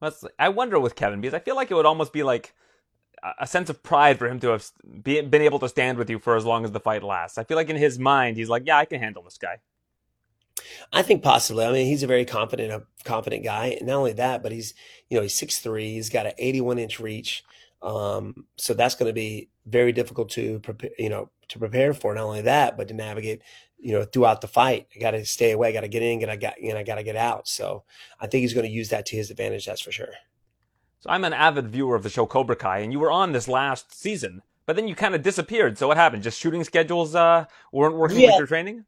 That's, 0.00 0.24
I 0.38 0.50
wonder 0.50 0.78
with 0.78 0.94
Kevin 0.94 1.20
because 1.20 1.34
I 1.34 1.40
feel 1.40 1.56
like 1.56 1.72
it 1.72 1.74
would 1.74 1.86
almost 1.86 2.12
be 2.12 2.22
like 2.22 2.54
a 3.40 3.46
sense 3.46 3.68
of 3.70 3.82
pride 3.82 4.18
for 4.18 4.28
him 4.28 4.38
to 4.40 4.48
have 4.48 4.70
been 5.04 5.34
able 5.34 5.58
to 5.60 5.68
stand 5.68 5.98
with 5.98 6.10
you 6.10 6.18
for 6.18 6.36
as 6.36 6.44
long 6.44 6.64
as 6.64 6.72
the 6.72 6.80
fight 6.80 7.02
lasts. 7.02 7.38
I 7.38 7.44
feel 7.44 7.56
like 7.56 7.70
in 7.70 7.76
his 7.76 7.98
mind, 7.98 8.36
he's 8.36 8.48
like, 8.48 8.64
yeah, 8.66 8.78
I 8.78 8.84
can 8.84 9.00
handle 9.00 9.22
this 9.22 9.38
guy. 9.38 9.58
I 10.92 11.02
think 11.02 11.22
possibly. 11.22 11.64
I 11.64 11.72
mean, 11.72 11.86
he's 11.86 12.02
a 12.02 12.06
very 12.06 12.24
confident, 12.24 12.72
a 12.72 12.84
confident 13.04 13.44
guy. 13.44 13.76
And 13.78 13.86
not 13.86 13.96
only 13.96 14.12
that, 14.14 14.42
but 14.42 14.52
he's, 14.52 14.74
you 15.08 15.16
know, 15.16 15.22
he's 15.22 15.34
six 15.34 15.58
three. 15.58 15.92
He's 15.92 16.10
got 16.10 16.26
an 16.26 16.32
81 16.38 16.78
inch 16.78 17.00
reach. 17.00 17.44
Um, 17.82 18.46
so 18.56 18.74
that's 18.74 18.94
going 18.94 19.08
to 19.08 19.14
be 19.14 19.48
very 19.66 19.92
difficult 19.92 20.30
to 20.30 20.60
prepare, 20.60 20.90
you 20.98 21.08
know, 21.08 21.30
to 21.48 21.58
prepare 21.58 21.94
for. 21.94 22.14
Not 22.14 22.24
only 22.24 22.42
that, 22.42 22.76
but 22.76 22.88
to 22.88 22.94
navigate 22.94 23.42
you 23.82 23.92
know, 23.92 24.04
throughout 24.04 24.40
the 24.40 24.48
fight. 24.48 24.86
I 24.94 25.00
got 25.00 25.10
to 25.10 25.24
stay 25.26 25.50
away. 25.50 25.68
I 25.68 25.72
got 25.72 25.80
to 25.80 25.88
get 25.88 26.02
in, 26.02 26.22
and 26.22 26.30
I 26.30 26.36
got, 26.36 26.54
and 26.62 26.78
I 26.78 26.84
got 26.84 26.94
to 26.94 27.02
get 27.02 27.16
out. 27.16 27.48
So 27.48 27.82
I 28.20 28.28
think 28.28 28.42
he's 28.42 28.54
going 28.54 28.66
to 28.66 28.72
use 28.72 28.90
that 28.90 29.06
to 29.06 29.16
his 29.16 29.30
advantage. 29.30 29.66
That's 29.66 29.80
for 29.80 29.90
sure. 29.90 30.14
So 31.00 31.10
I'm 31.10 31.24
an 31.24 31.32
avid 31.32 31.68
viewer 31.68 31.96
of 31.96 32.04
the 32.04 32.08
show 32.08 32.24
Cobra 32.24 32.54
Kai, 32.54 32.78
and 32.78 32.92
you 32.92 33.00
were 33.00 33.10
on 33.10 33.32
this 33.32 33.48
last 33.48 33.92
season, 33.92 34.42
but 34.66 34.76
then 34.76 34.86
you 34.86 34.94
kind 34.94 35.16
of 35.16 35.22
disappeared. 35.22 35.76
So 35.76 35.88
what 35.88 35.96
happened? 35.96 36.22
Just 36.22 36.38
shooting 36.38 36.62
schedules 36.62 37.16
uh, 37.16 37.46
weren't 37.72 37.96
working 37.96 38.20
yeah, 38.20 38.28
with 38.28 38.38
your 38.38 38.46
training. 38.46 38.84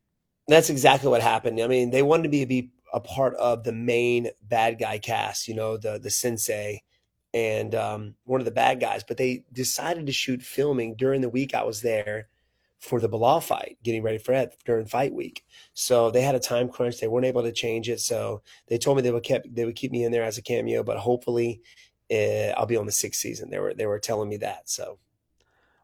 That's 0.49 0.71
exactly 0.71 1.09
what 1.09 1.23
happened. 1.23 1.61
I 1.61 1.67
mean, 1.67 1.91
they 1.91 2.03
wanted 2.03 2.31
me 2.31 2.41
to 2.41 2.47
be 2.47 2.71
a 2.93 3.01
part 3.01 3.35
of 3.37 3.65
the 3.65 3.73
main 3.73 4.29
bad 4.43 4.79
guy 4.79 4.99
cast. 4.99 5.49
You 5.49 5.55
know, 5.55 5.77
the 5.77 5.99
the 5.99 6.11
sensei 6.11 6.83
and 7.33 7.75
um, 7.75 8.15
one 8.25 8.41
of 8.41 8.45
the 8.45 8.51
bad 8.51 8.81
guys, 8.81 9.03
but 9.03 9.17
they 9.17 9.45
decided 9.53 10.07
to 10.07 10.13
shoot 10.13 10.43
filming 10.43 10.95
during 10.95 11.21
the 11.21 11.29
week 11.29 11.55
I 11.55 11.65
was 11.65 11.83
there 11.83 12.29
for 12.79 13.01
the 13.01 13.09
Belal 13.09 13.43
fight, 13.43 13.79
getting 13.83 14.03
ready 14.03 14.19
for 14.19 14.33
it 14.33 14.55
during 14.67 14.87
fight 14.87 15.13
week. 15.15 15.45
So 15.73 16.11
they 16.11 16.21
had 16.21 16.35
a 16.35 16.41
time 16.41 16.69
crunch. 16.69 17.01
They 17.01 17.09
weren't 17.09 17.27
able 17.27 17.43
to 17.43 17.53
change 17.53 17.89
it. 17.89 18.01
So 18.01 18.43
they 18.69 18.79
told 18.79 18.97
me 18.97 19.03
they 19.03 19.11
would 19.11 19.23
keep 19.23 19.43
they 19.53 19.65
would 19.65 19.77
keep 19.77 19.91
me 19.91 20.05
in 20.05 20.13
there 20.13 20.23
as 20.23 20.39
a 20.39 20.43
cameo, 20.43 20.83
but 20.83 20.99
hopefully 20.99 21.63
uh, 22.11 22.53
I'll 22.57 22.67
be 22.67 22.77
on 22.77 22.87
the 22.87 22.93
sixth 22.93 23.21
season. 23.21 23.51
They 23.51 23.59
were 23.59 23.75
they 23.75 23.87
were 23.87 23.99
telling 23.99 24.29
me 24.29 24.37
that. 24.39 24.69
So. 24.69 24.99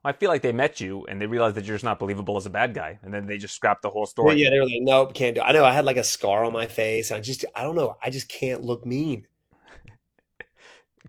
I 0.03 0.13
feel 0.13 0.31
like 0.31 0.41
they 0.43 0.53
met 0.53 0.81
you 0.81 1.05
and 1.07 1.21
they 1.21 1.27
realized 1.27 1.57
that 1.57 1.65
you're 1.67 1.75
just 1.77 1.85
not 1.85 1.99
believable 1.99 2.37
as 2.39 2.47
a 2.47 2.51
bad 2.51 2.73
guy, 2.73 2.99
and 3.03 3.13
then 3.13 3.27
they 3.27 3.37
just 3.37 3.55
scrapped 3.55 3.83
the 3.83 3.91
whole 3.91 4.01
Well, 4.03 4.07
story. 4.07 4.37
yeah, 4.37 4.49
they 4.51 4.59
were 4.59 4.65
like, 4.65 4.81
nope, 4.81 5.13
can't 5.15 5.35
do. 5.35 5.41
It. 5.43 5.45
I 5.45 5.53
know 5.53 5.65
I 5.65 5.73
had 5.73 5.85
like 5.85 5.99
a 5.99 6.05
scar 6.05 6.45
on 6.45 6.53
my 6.55 6.67
face. 6.67 7.11
I 7.13 7.21
just, 7.21 7.45
I 7.55 7.63
don't 7.63 7.77
know. 7.77 7.97
I 8.03 8.09
just 8.09 8.29
can't 8.29 8.63
look 8.63 8.87
mean. 8.87 9.27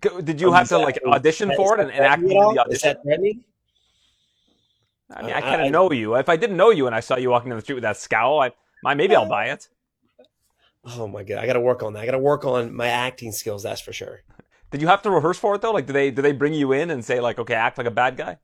Did 0.24 0.40
you 0.40 0.48
Um, 0.48 0.54
have 0.54 0.68
to 0.68 0.74
that- 0.74 0.80
like 0.84 0.98
audition 1.06 1.48
that- 1.48 1.56
for 1.56 1.74
it 1.78 1.80
and, 1.80 1.90
and 1.90 2.00
act 2.04 2.22
at 2.22 2.28
the 2.28 2.36
all? 2.36 2.52
Is 2.52 2.58
audition? 2.58 2.88
that 2.88 3.02
threatening? 3.02 3.44
I 5.14 5.22
mean, 5.22 5.32
I 5.32 5.38
I- 5.38 5.40
kind 5.40 5.62
of 5.62 5.70
know 5.70 5.90
you. 5.92 6.14
If 6.16 6.28
I 6.28 6.36
didn't 6.36 6.56
know 6.56 6.70
you 6.70 6.86
and 6.86 6.94
I 6.94 7.00
saw 7.00 7.16
you 7.16 7.30
walking 7.30 7.50
down 7.50 7.56
the 7.56 7.62
street 7.62 7.76
with 7.76 7.82
that 7.84 7.96
scowl, 7.96 8.40
I, 8.40 8.52
I 8.84 8.94
maybe 8.94 9.14
I'll 9.16 9.28
buy 9.28 9.46
it. 9.46 9.68
Oh 10.84 11.06
my 11.06 11.22
god, 11.22 11.38
I 11.38 11.46
got 11.46 11.52
to 11.52 11.60
work 11.60 11.82
on 11.82 11.92
that. 11.92 12.00
I 12.00 12.06
got 12.06 12.12
to 12.12 12.18
work 12.18 12.44
on 12.44 12.74
my 12.74 12.88
acting 12.88 13.30
skills. 13.32 13.62
That's 13.62 13.80
for 13.80 13.92
sure. 13.92 14.20
Did 14.70 14.80
you 14.80 14.88
have 14.88 15.00
to 15.02 15.10
rehearse 15.10 15.38
for 15.38 15.54
it 15.54 15.60
though? 15.62 15.70
Like, 15.72 15.86
do 15.86 15.92
they 15.92 16.10
do 16.10 16.20
they 16.22 16.32
bring 16.32 16.52
you 16.54 16.72
in 16.72 16.90
and 16.90 17.04
say 17.04 17.20
like, 17.20 17.38
okay, 17.38 17.54
act 17.54 17.78
like 17.78 17.86
a 17.86 17.90
bad 17.90 18.16
guy? 18.16 18.38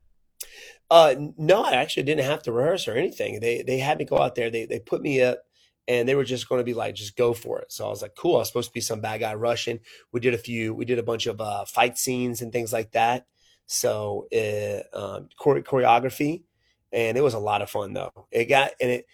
Uh, 0.90 1.14
no, 1.37 1.64
I 1.64 1.73
actually 1.73 2.04
didn't 2.04 2.25
have 2.25 2.42
to 2.45 2.52
rehearse 2.52 2.88
or 2.88 2.95
anything. 2.97 3.40
They 3.40 3.62
they 3.62 3.78
had 3.78 3.99
me 3.99 4.07
go 4.07 4.18
out 4.18 4.37
there. 4.37 4.50
They 4.50 4.66
they 4.66 4.80
put 4.80 5.02
me 5.02 5.23
up, 5.23 5.40
and 5.88 6.09
they 6.09 6.14
were 6.14 6.25
just 6.25 6.49
going 6.49 6.61
to 6.61 6.64
be 6.64 6.75
like, 6.75 6.95
just 6.95 7.16
go 7.16 7.35
for 7.35 7.61
it. 7.61 7.73
So 7.73 7.87
I 7.87 7.90
was 7.90 8.02
like, 8.02 8.14
cool. 8.16 8.37
I 8.37 8.40
was 8.40 8.49
supposed 8.49 8.71
to 8.71 8.75
be 8.75 8.80
some 8.80 9.00
bad 9.02 9.21
guy 9.21 9.35
Russian. 9.35 9.80
We 10.12 10.21
did 10.21 10.35
a 10.35 10.38
few. 10.38 10.75
We 10.75 10.87
did 10.87 10.99
a 10.99 11.02
bunch 11.04 11.26
of 11.26 11.40
uh, 11.40 11.66
fight 11.66 11.99
scenes 11.99 12.42
and 12.42 12.52
things 12.52 12.73
like 12.73 12.92
that. 12.92 13.26
So 13.66 14.28
uh, 14.35 14.97
um, 14.99 15.28
chore- 15.42 15.62
choreography, 15.62 16.45
and 16.92 17.18
it 17.18 17.23
was 17.23 17.35
a 17.35 17.38
lot 17.40 17.62
of 17.62 17.71
fun 17.71 17.92
though. 17.92 18.26
It 18.30 18.47
got 18.47 18.71
and 18.80 18.90
it 18.90 19.07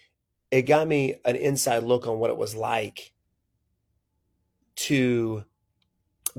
it 0.51 0.63
got 0.63 0.87
me 0.87 1.15
an 1.25 1.35
inside 1.37 1.83
look 1.83 2.07
on 2.07 2.19
what 2.19 2.31
it 2.31 2.37
was 2.37 2.55
like 2.55 3.13
to 4.75 5.43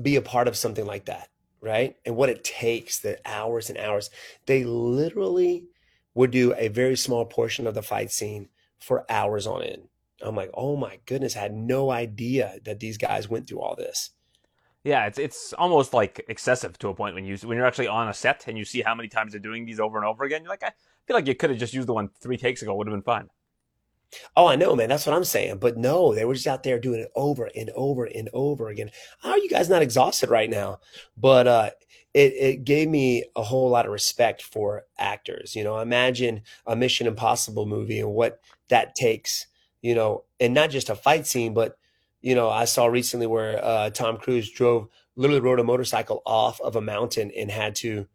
be 0.01 0.15
a 0.15 0.21
part 0.21 0.47
of 0.47 0.55
something 0.57 0.85
like 0.85 1.05
that 1.05 1.29
right? 1.61 1.95
And 2.05 2.15
what 2.15 2.29
it 2.29 2.43
takes, 2.43 2.99
the 2.99 3.19
hours 3.25 3.69
and 3.69 3.77
hours. 3.77 4.09
They 4.45 4.63
literally 4.63 5.65
would 6.13 6.31
do 6.31 6.53
a 6.55 6.67
very 6.67 6.97
small 6.97 7.25
portion 7.25 7.67
of 7.67 7.73
the 7.73 7.81
fight 7.81 8.11
scene 8.11 8.49
for 8.79 9.05
hours 9.09 9.47
on 9.47 9.63
end. 9.63 9.89
I'm 10.21 10.35
like, 10.35 10.49
oh 10.53 10.75
my 10.75 10.99
goodness, 11.05 11.35
I 11.35 11.41
had 11.41 11.53
no 11.53 11.91
idea 11.91 12.57
that 12.65 12.79
these 12.79 12.97
guys 12.97 13.29
went 13.29 13.47
through 13.47 13.61
all 13.61 13.75
this. 13.75 14.11
Yeah, 14.83 15.05
it's 15.05 15.19
it's 15.19 15.53
almost 15.53 15.93
like 15.93 16.23
excessive 16.29 16.77
to 16.79 16.87
a 16.87 16.93
point 16.93 17.13
when 17.13 17.25
you 17.25 17.35
when 17.43 17.57
you're 17.57 17.67
actually 17.67 17.87
on 17.87 18.07
a 18.07 18.13
set 18.13 18.45
and 18.47 18.57
you 18.57 18.63
see 18.63 18.81
how 18.81 18.95
many 18.95 19.09
times 19.09 19.33
they're 19.33 19.41
doing 19.41 19.65
these 19.65 19.79
over 19.79 19.97
and 19.97 20.07
over 20.07 20.23
again. 20.23 20.43
You're 20.43 20.49
like, 20.49 20.63
I 20.63 20.71
feel 21.05 21.15
like 21.15 21.27
you 21.27 21.35
could 21.35 21.49
have 21.49 21.59
just 21.59 21.73
used 21.73 21.87
the 21.87 21.93
one 21.93 22.09
three 22.21 22.37
takes 22.37 22.61
ago. 22.61 22.73
Would 22.75 22.87
have 22.87 22.93
been 22.93 23.01
fine. 23.01 23.27
Oh, 24.35 24.47
I 24.47 24.55
know, 24.55 24.75
man. 24.75 24.89
That's 24.89 25.05
what 25.05 25.15
I'm 25.15 25.23
saying. 25.23 25.57
But 25.57 25.77
no, 25.77 26.13
they 26.13 26.25
were 26.25 26.33
just 26.33 26.47
out 26.47 26.63
there 26.63 26.79
doing 26.79 27.01
it 27.01 27.11
over 27.15 27.49
and 27.55 27.69
over 27.75 28.05
and 28.05 28.29
over 28.33 28.69
again. 28.69 28.89
How 29.19 29.31
are 29.31 29.37
you 29.37 29.49
guys 29.49 29.69
not 29.69 29.81
exhausted 29.81 30.29
right 30.29 30.49
now? 30.49 30.79
But 31.17 31.47
uh, 31.47 31.69
it 32.13 32.33
it 32.33 32.63
gave 32.63 32.89
me 32.89 33.25
a 33.35 33.43
whole 33.43 33.69
lot 33.69 33.85
of 33.85 33.91
respect 33.91 34.41
for 34.41 34.85
actors. 34.97 35.55
You 35.55 35.63
know, 35.63 35.79
imagine 35.79 36.41
a 36.65 36.75
Mission 36.75 37.07
Impossible 37.07 37.65
movie 37.65 37.99
and 37.99 38.11
what 38.11 38.39
that 38.69 38.95
takes. 38.95 39.47
You 39.81 39.93
know, 39.93 40.23
and 40.39 40.53
not 40.53 40.71
just 40.71 40.89
a 40.89 40.95
fight 40.95 41.27
scene, 41.27 41.53
but 41.53 41.77
you 42.21 42.35
know, 42.35 42.49
I 42.49 42.65
saw 42.65 42.87
recently 42.87 43.27
where 43.27 43.63
uh, 43.63 43.89
Tom 43.91 44.17
Cruise 44.17 44.51
drove, 44.51 44.87
literally 45.15 45.39
rode 45.39 45.59
a 45.59 45.63
motorcycle 45.63 46.21
off 46.25 46.59
of 46.61 46.75
a 46.75 46.81
mountain 46.81 47.31
and 47.37 47.49
had 47.51 47.75
to, 47.75 48.07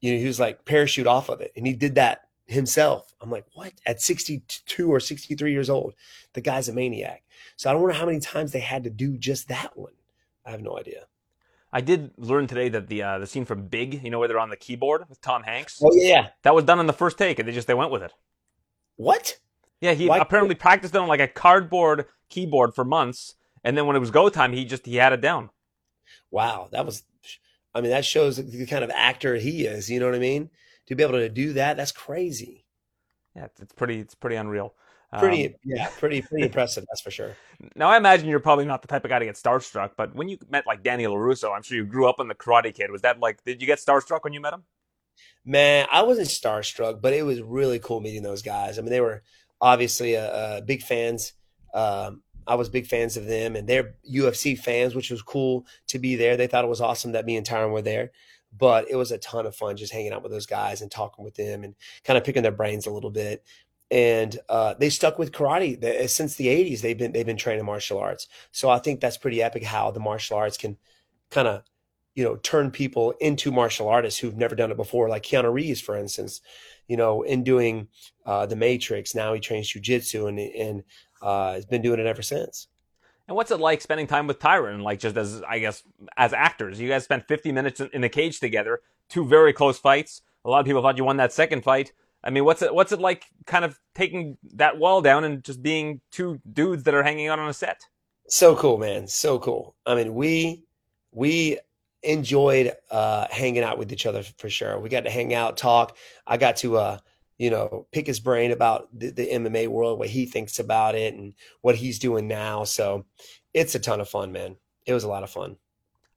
you 0.00 0.12
know, 0.12 0.18
he 0.18 0.26
was 0.26 0.38
like 0.38 0.64
parachute 0.64 1.06
off 1.06 1.28
of 1.28 1.40
it, 1.40 1.52
and 1.56 1.66
he 1.66 1.72
did 1.72 1.94
that 1.94 2.22
himself. 2.50 3.12
I'm 3.20 3.30
like, 3.30 3.46
what? 3.54 3.72
At 3.86 4.00
62 4.00 4.88
or 4.92 5.00
63 5.00 5.52
years 5.52 5.70
old, 5.70 5.94
the 6.34 6.40
guy's 6.40 6.68
a 6.68 6.72
maniac. 6.72 7.22
So 7.56 7.70
I 7.70 7.72
don't 7.72 7.86
know 7.86 7.94
how 7.94 8.06
many 8.06 8.20
times 8.20 8.52
they 8.52 8.60
had 8.60 8.84
to 8.84 8.90
do 8.90 9.16
just 9.16 9.48
that 9.48 9.76
one. 9.76 9.92
I 10.44 10.50
have 10.50 10.62
no 10.62 10.78
idea. 10.78 11.06
I 11.72 11.80
did 11.80 12.10
learn 12.16 12.46
today 12.48 12.68
that 12.70 12.88
the 12.88 13.02
uh, 13.02 13.18
the 13.20 13.26
scene 13.28 13.44
from 13.44 13.68
Big, 13.68 14.02
you 14.02 14.10
know, 14.10 14.18
where 14.18 14.26
they're 14.26 14.40
on 14.40 14.50
the 14.50 14.56
keyboard 14.56 15.08
with 15.08 15.20
Tom 15.20 15.44
Hanks, 15.44 15.80
Oh 15.84 15.92
yeah. 15.94 16.30
that 16.42 16.54
was 16.54 16.64
done 16.64 16.80
on 16.80 16.86
the 16.88 16.92
first 16.92 17.16
take, 17.16 17.38
and 17.38 17.46
they 17.48 17.52
just 17.52 17.68
they 17.68 17.74
went 17.74 17.92
with 17.92 18.02
it. 18.02 18.12
What? 18.96 19.38
Yeah, 19.80 19.92
he 19.94 20.08
Why- 20.08 20.18
apparently 20.18 20.56
practiced 20.56 20.96
on 20.96 21.06
like 21.06 21.20
a 21.20 21.28
cardboard 21.28 22.06
keyboard 22.28 22.74
for 22.74 22.84
months, 22.84 23.36
and 23.62 23.76
then 23.78 23.86
when 23.86 23.94
it 23.94 24.00
was 24.00 24.10
go 24.10 24.28
time, 24.28 24.52
he 24.52 24.64
just 24.64 24.84
he 24.84 24.96
had 24.96 25.12
it 25.12 25.20
down. 25.20 25.50
Wow, 26.30 26.68
that 26.72 26.84
was. 26.84 27.04
I 27.72 27.80
mean, 27.80 27.92
that 27.92 28.04
shows 28.04 28.36
the 28.44 28.66
kind 28.66 28.82
of 28.82 28.90
actor 28.90 29.36
he 29.36 29.64
is. 29.64 29.88
You 29.88 30.00
know 30.00 30.06
what 30.06 30.16
I 30.16 30.18
mean? 30.18 30.50
To 30.90 30.96
be 30.96 31.02
able 31.02 31.14
to 31.14 31.28
do 31.28 31.54
that, 31.54 31.76
that's 31.76 31.92
crazy. 31.92 32.66
Yeah, 33.34 33.46
it's, 33.58 33.72
pretty 33.72 34.00
it's 34.00 34.14
pretty 34.14 34.36
unreal. 34.36 34.74
Pretty, 35.18 35.46
Um, 35.46 35.54
yeah, 35.64 35.88
pretty, 35.98 36.20
pretty 36.20 36.46
impressive. 36.46 36.84
That's 36.88 37.00
for 37.00 37.10
sure. 37.10 37.36
Now 37.74 37.88
I 37.88 37.96
imagine 37.96 38.28
you're 38.28 38.40
probably 38.40 38.64
not 38.64 38.82
the 38.82 38.88
type 38.88 39.04
of 39.04 39.08
guy 39.08 39.18
to 39.18 39.24
get 39.24 39.36
starstruck, 39.36 39.92
but 39.96 40.14
when 40.14 40.28
you 40.28 40.38
met 40.48 40.66
like 40.66 40.82
Danny 40.82 41.04
LaRusso, 41.04 41.54
I'm 41.54 41.62
sure 41.62 41.76
you 41.76 41.84
grew 41.84 42.08
up 42.08 42.16
on 42.18 42.28
the 42.28 42.34
Karate 42.34 42.74
Kid. 42.74 42.90
Was 42.90 43.02
that 43.02 43.18
like 43.18 43.42
did 43.44 43.60
you 43.60 43.66
get 43.66 43.78
starstruck 43.78 44.20
when 44.22 44.32
you 44.32 44.40
met 44.40 44.52
him? 44.52 44.64
Man, 45.44 45.86
I 45.90 46.02
wasn't 46.02 46.28
starstruck, 46.28 47.00
but 47.00 47.12
it 47.12 47.24
was 47.24 47.40
really 47.40 47.78
cool 47.78 48.00
meeting 48.00 48.22
those 48.22 48.42
guys. 48.42 48.78
I 48.78 48.82
mean, 48.82 48.90
they 48.90 49.00
were 49.00 49.22
obviously 49.60 50.16
uh, 50.16 50.22
uh, 50.22 50.60
big 50.60 50.82
fans. 50.82 51.32
Um, 51.72 52.22
I 52.46 52.54
was 52.56 52.68
big 52.68 52.86
fans 52.86 53.16
of 53.16 53.26
them, 53.26 53.54
and 53.54 53.68
they're 53.68 53.94
UFC 54.10 54.58
fans, 54.58 54.94
which 54.94 55.10
was 55.10 55.22
cool 55.22 55.66
to 55.88 55.98
be 55.98 56.16
there. 56.16 56.36
They 56.36 56.46
thought 56.46 56.64
it 56.64 56.68
was 56.68 56.80
awesome 56.80 57.12
that 57.12 57.26
me 57.26 57.36
and 57.36 57.46
Tyron 57.46 57.70
were 57.70 57.82
there, 57.82 58.10
but 58.56 58.90
it 58.90 58.96
was 58.96 59.12
a 59.12 59.18
ton 59.18 59.46
of 59.46 59.54
fun 59.56 59.76
just 59.76 59.92
hanging 59.92 60.12
out 60.12 60.22
with 60.22 60.32
those 60.32 60.46
guys 60.46 60.82
and 60.82 60.90
talking 60.90 61.24
with 61.24 61.34
them 61.34 61.64
and 61.64 61.74
kind 62.04 62.16
of 62.16 62.24
picking 62.24 62.42
their 62.42 62.52
brains 62.52 62.86
a 62.86 62.90
little 62.90 63.10
bit. 63.10 63.44
And 63.90 64.38
uh, 64.48 64.74
they 64.78 64.90
stuck 64.90 65.18
with 65.18 65.32
karate 65.32 65.80
They- 65.80 66.06
since 66.06 66.36
the 66.36 66.46
'80s. 66.46 66.80
They've 66.80 66.96
been 66.98 67.12
they've 67.12 67.26
been 67.26 67.36
training 67.36 67.64
martial 67.64 67.98
arts, 67.98 68.28
so 68.52 68.70
I 68.70 68.78
think 68.78 69.00
that's 69.00 69.16
pretty 69.18 69.42
epic 69.42 69.64
how 69.64 69.90
the 69.90 70.00
martial 70.00 70.36
arts 70.36 70.56
can 70.56 70.76
kind 71.30 71.48
of 71.48 71.62
you 72.14 72.24
know 72.24 72.36
turn 72.36 72.70
people 72.70 73.12
into 73.20 73.50
martial 73.52 73.88
artists 73.88 74.18
who've 74.20 74.36
never 74.36 74.54
done 74.54 74.70
it 74.70 74.76
before 74.76 75.08
like 75.08 75.22
keanu 75.22 75.52
reeves 75.52 75.80
for 75.80 75.96
instance 75.96 76.40
you 76.88 76.96
know 76.96 77.22
in 77.22 77.44
doing 77.44 77.86
uh, 78.26 78.44
the 78.46 78.56
matrix 78.56 79.14
now 79.14 79.32
he 79.32 79.40
trains 79.40 79.68
jiu-jitsu 79.68 80.26
and, 80.26 80.38
and 80.38 80.82
uh, 81.22 81.52
has 81.52 81.66
been 81.66 81.82
doing 81.82 82.00
it 82.00 82.06
ever 82.06 82.22
since 82.22 82.66
And 83.30 83.36
what's 83.36 83.50
it 83.52 83.60
like 83.60 83.80
spending 83.80 84.06
time 84.08 84.26
with 84.26 84.38
Tyron? 84.40 84.82
Like 84.82 84.98
just 84.98 85.16
as 85.16 85.40
I 85.48 85.60
guess 85.60 85.82
as 86.16 86.32
actors, 86.32 86.80
you 86.80 86.88
guys 86.88 87.04
spent 87.04 87.28
50 87.28 87.52
minutes 87.52 87.80
in, 87.80 88.02
the 88.02 88.08
cage 88.08 88.40
together, 88.40 88.80
two 89.08 89.24
very 89.24 89.52
close 89.52 89.78
fights. 89.78 90.22
A 90.44 90.50
lot 90.50 90.60
of 90.60 90.66
people 90.66 90.82
thought 90.82 90.98
you 90.98 91.04
won 91.04 91.16
that 91.18 91.32
second 91.32 91.62
fight. 91.62 91.92
I 92.22 92.30
mean, 92.30 92.44
what's 92.44 92.60
it 92.60 92.74
what's 92.74 92.92
it 92.92 93.00
like 93.00 93.24
kind 93.46 93.64
of 93.64 93.78
taking 93.94 94.36
that 94.54 94.78
wall 94.78 95.00
down 95.00 95.24
and 95.24 95.42
just 95.42 95.62
being 95.62 96.00
two 96.10 96.40
dudes 96.52 96.82
that 96.82 96.92
are 96.92 97.02
hanging 97.02 97.28
out 97.28 97.38
on 97.38 97.48
a 97.48 97.54
set? 97.54 97.80
so 98.30 98.54
cool 98.54 98.78
man 98.78 99.08
so 99.08 99.40
cool 99.40 99.74
i 99.86 99.94
mean 99.96 100.14
we 100.14 100.62
we 101.10 101.58
enjoyed 102.04 102.72
uh 102.92 103.26
hanging 103.28 103.64
out 103.64 103.76
with 103.76 103.92
each 103.92 104.06
other 104.06 104.22
for 104.38 104.48
sure 104.48 104.78
we 104.78 104.88
got 104.88 105.02
to 105.02 105.10
hang 105.10 105.34
out 105.34 105.56
talk 105.56 105.96
i 106.28 106.36
got 106.36 106.54
to 106.56 106.76
uh 106.76 106.96
you 107.40 107.50
know 107.50 107.86
pick 107.90 108.06
his 108.06 108.20
brain 108.20 108.52
about 108.52 108.88
the, 108.96 109.10
the 109.10 109.28
mma 109.32 109.66
world 109.66 109.98
what 109.98 110.08
he 110.08 110.26
thinks 110.26 110.58
about 110.58 110.94
it 110.94 111.14
and 111.14 111.34
what 111.62 111.74
he's 111.74 111.98
doing 111.98 112.28
now 112.28 112.64
so 112.64 113.04
it's 113.54 113.74
a 113.74 113.78
ton 113.78 114.00
of 114.00 114.08
fun 114.08 114.30
man 114.30 114.56
it 114.86 114.94
was 114.94 115.04
a 115.04 115.08
lot 115.08 115.22
of 115.22 115.30
fun 115.30 115.56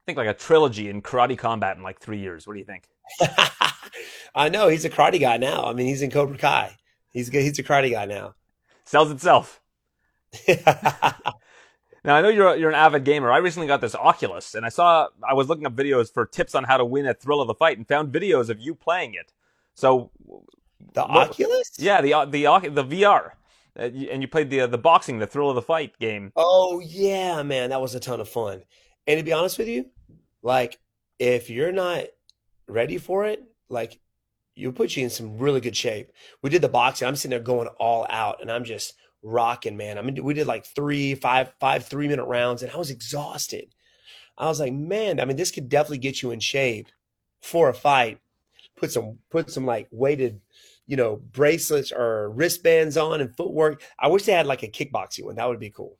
I 0.04 0.06
think 0.06 0.18
like 0.18 0.28
a 0.28 0.34
trilogy 0.34 0.90
in 0.90 1.00
karate 1.00 1.38
combat 1.38 1.78
in 1.78 1.82
like 1.82 1.98
three 1.98 2.18
years. 2.18 2.46
What 2.46 2.52
do 2.52 2.58
you 2.58 2.66
think? 2.66 2.90
I 4.34 4.50
know 4.50 4.68
he's 4.68 4.84
a 4.84 4.90
karate 4.90 5.18
guy 5.18 5.38
now. 5.38 5.64
I 5.64 5.72
mean, 5.72 5.86
he's 5.86 6.02
in 6.02 6.10
Cobra 6.10 6.36
Kai. 6.36 6.76
He's 7.10 7.30
good. 7.30 7.40
He's 7.40 7.58
a 7.58 7.62
karate 7.62 7.90
guy 7.90 8.04
now. 8.04 8.34
Sells 8.84 9.10
itself. 9.10 9.62
Now 12.06 12.16
I 12.16 12.20
know 12.20 12.28
you're 12.28 12.54
you're 12.56 12.68
an 12.68 12.74
avid 12.74 13.04
gamer. 13.04 13.32
I 13.32 13.38
recently 13.38 13.66
got 13.66 13.80
this 13.80 13.94
Oculus, 13.94 14.54
and 14.54 14.66
I 14.66 14.68
saw 14.68 15.08
I 15.26 15.32
was 15.32 15.48
looking 15.48 15.64
up 15.64 15.74
videos 15.74 16.12
for 16.12 16.26
tips 16.26 16.54
on 16.54 16.64
how 16.64 16.76
to 16.76 16.84
win 16.84 17.06
a 17.06 17.14
thrill 17.14 17.40
of 17.40 17.48
the 17.48 17.54
fight, 17.54 17.78
and 17.78 17.88
found 17.88 18.12
videos 18.12 18.50
of 18.50 18.60
you 18.60 18.74
playing 18.74 19.14
it. 19.14 19.32
So 19.72 20.10
the 20.94 21.02
What- 21.02 21.30
Oculus? 21.30 21.70
yeah, 21.78 22.00
the 22.00 22.10
the 22.30 22.70
the 22.70 22.84
VR, 22.84 23.32
uh, 23.78 23.82
and 23.82 24.22
you 24.22 24.28
played 24.28 24.50
the 24.50 24.66
the 24.66 24.78
boxing, 24.78 25.18
the 25.18 25.26
thrill 25.26 25.50
of 25.50 25.54
the 25.56 25.62
fight 25.62 25.98
game. 25.98 26.32
Oh 26.36 26.80
yeah, 26.80 27.42
man, 27.42 27.70
that 27.70 27.80
was 27.80 27.94
a 27.94 28.00
ton 28.00 28.20
of 28.20 28.28
fun. 28.28 28.62
And 29.06 29.18
to 29.18 29.24
be 29.24 29.32
honest 29.32 29.58
with 29.58 29.68
you, 29.68 29.86
like 30.42 30.78
if 31.18 31.50
you're 31.50 31.72
not 31.72 32.04
ready 32.66 32.98
for 32.98 33.24
it, 33.26 33.42
like 33.68 34.00
you 34.54 34.70
put 34.72 34.96
you 34.96 35.02
in 35.04 35.10
some 35.10 35.36
really 35.38 35.60
good 35.60 35.76
shape. 35.76 36.10
We 36.42 36.50
did 36.50 36.62
the 36.62 36.68
boxing. 36.68 37.08
I'm 37.08 37.16
sitting 37.16 37.30
there 37.30 37.40
going 37.40 37.68
all 37.78 38.06
out, 38.08 38.40
and 38.40 38.50
I'm 38.50 38.64
just 38.64 38.94
rocking, 39.22 39.76
man. 39.76 39.98
I 39.98 40.02
mean, 40.02 40.22
we 40.22 40.32
did 40.34 40.46
like 40.46 40.64
three, 40.64 41.14
five, 41.16 41.52
five 41.58 41.84
three 41.86 42.06
minute 42.08 42.26
rounds, 42.26 42.62
and 42.62 42.70
I 42.70 42.76
was 42.76 42.90
exhausted. 42.90 43.74
I 44.38 44.46
was 44.46 44.60
like, 44.60 44.72
man, 44.72 45.18
I 45.20 45.24
mean, 45.24 45.36
this 45.36 45.50
could 45.50 45.68
definitely 45.68 45.98
get 45.98 46.22
you 46.22 46.30
in 46.30 46.40
shape 46.40 46.86
for 47.42 47.68
a 47.68 47.74
fight. 47.74 48.18
Put 48.76 48.90
some, 48.92 49.18
put 49.30 49.50
some 49.50 49.64
like 49.66 49.88
weighted, 49.90 50.40
you 50.86 50.96
know, 50.96 51.16
bracelets 51.16 51.92
or 51.92 52.30
wristbands 52.30 52.96
on 52.96 53.20
and 53.20 53.34
footwork. 53.36 53.82
I 53.98 54.08
wish 54.08 54.24
they 54.24 54.32
had 54.32 54.46
like 54.46 54.62
a 54.62 54.68
kickboxing 54.68 55.24
one. 55.24 55.36
That 55.36 55.48
would 55.48 55.60
be 55.60 55.70
cool. 55.70 55.98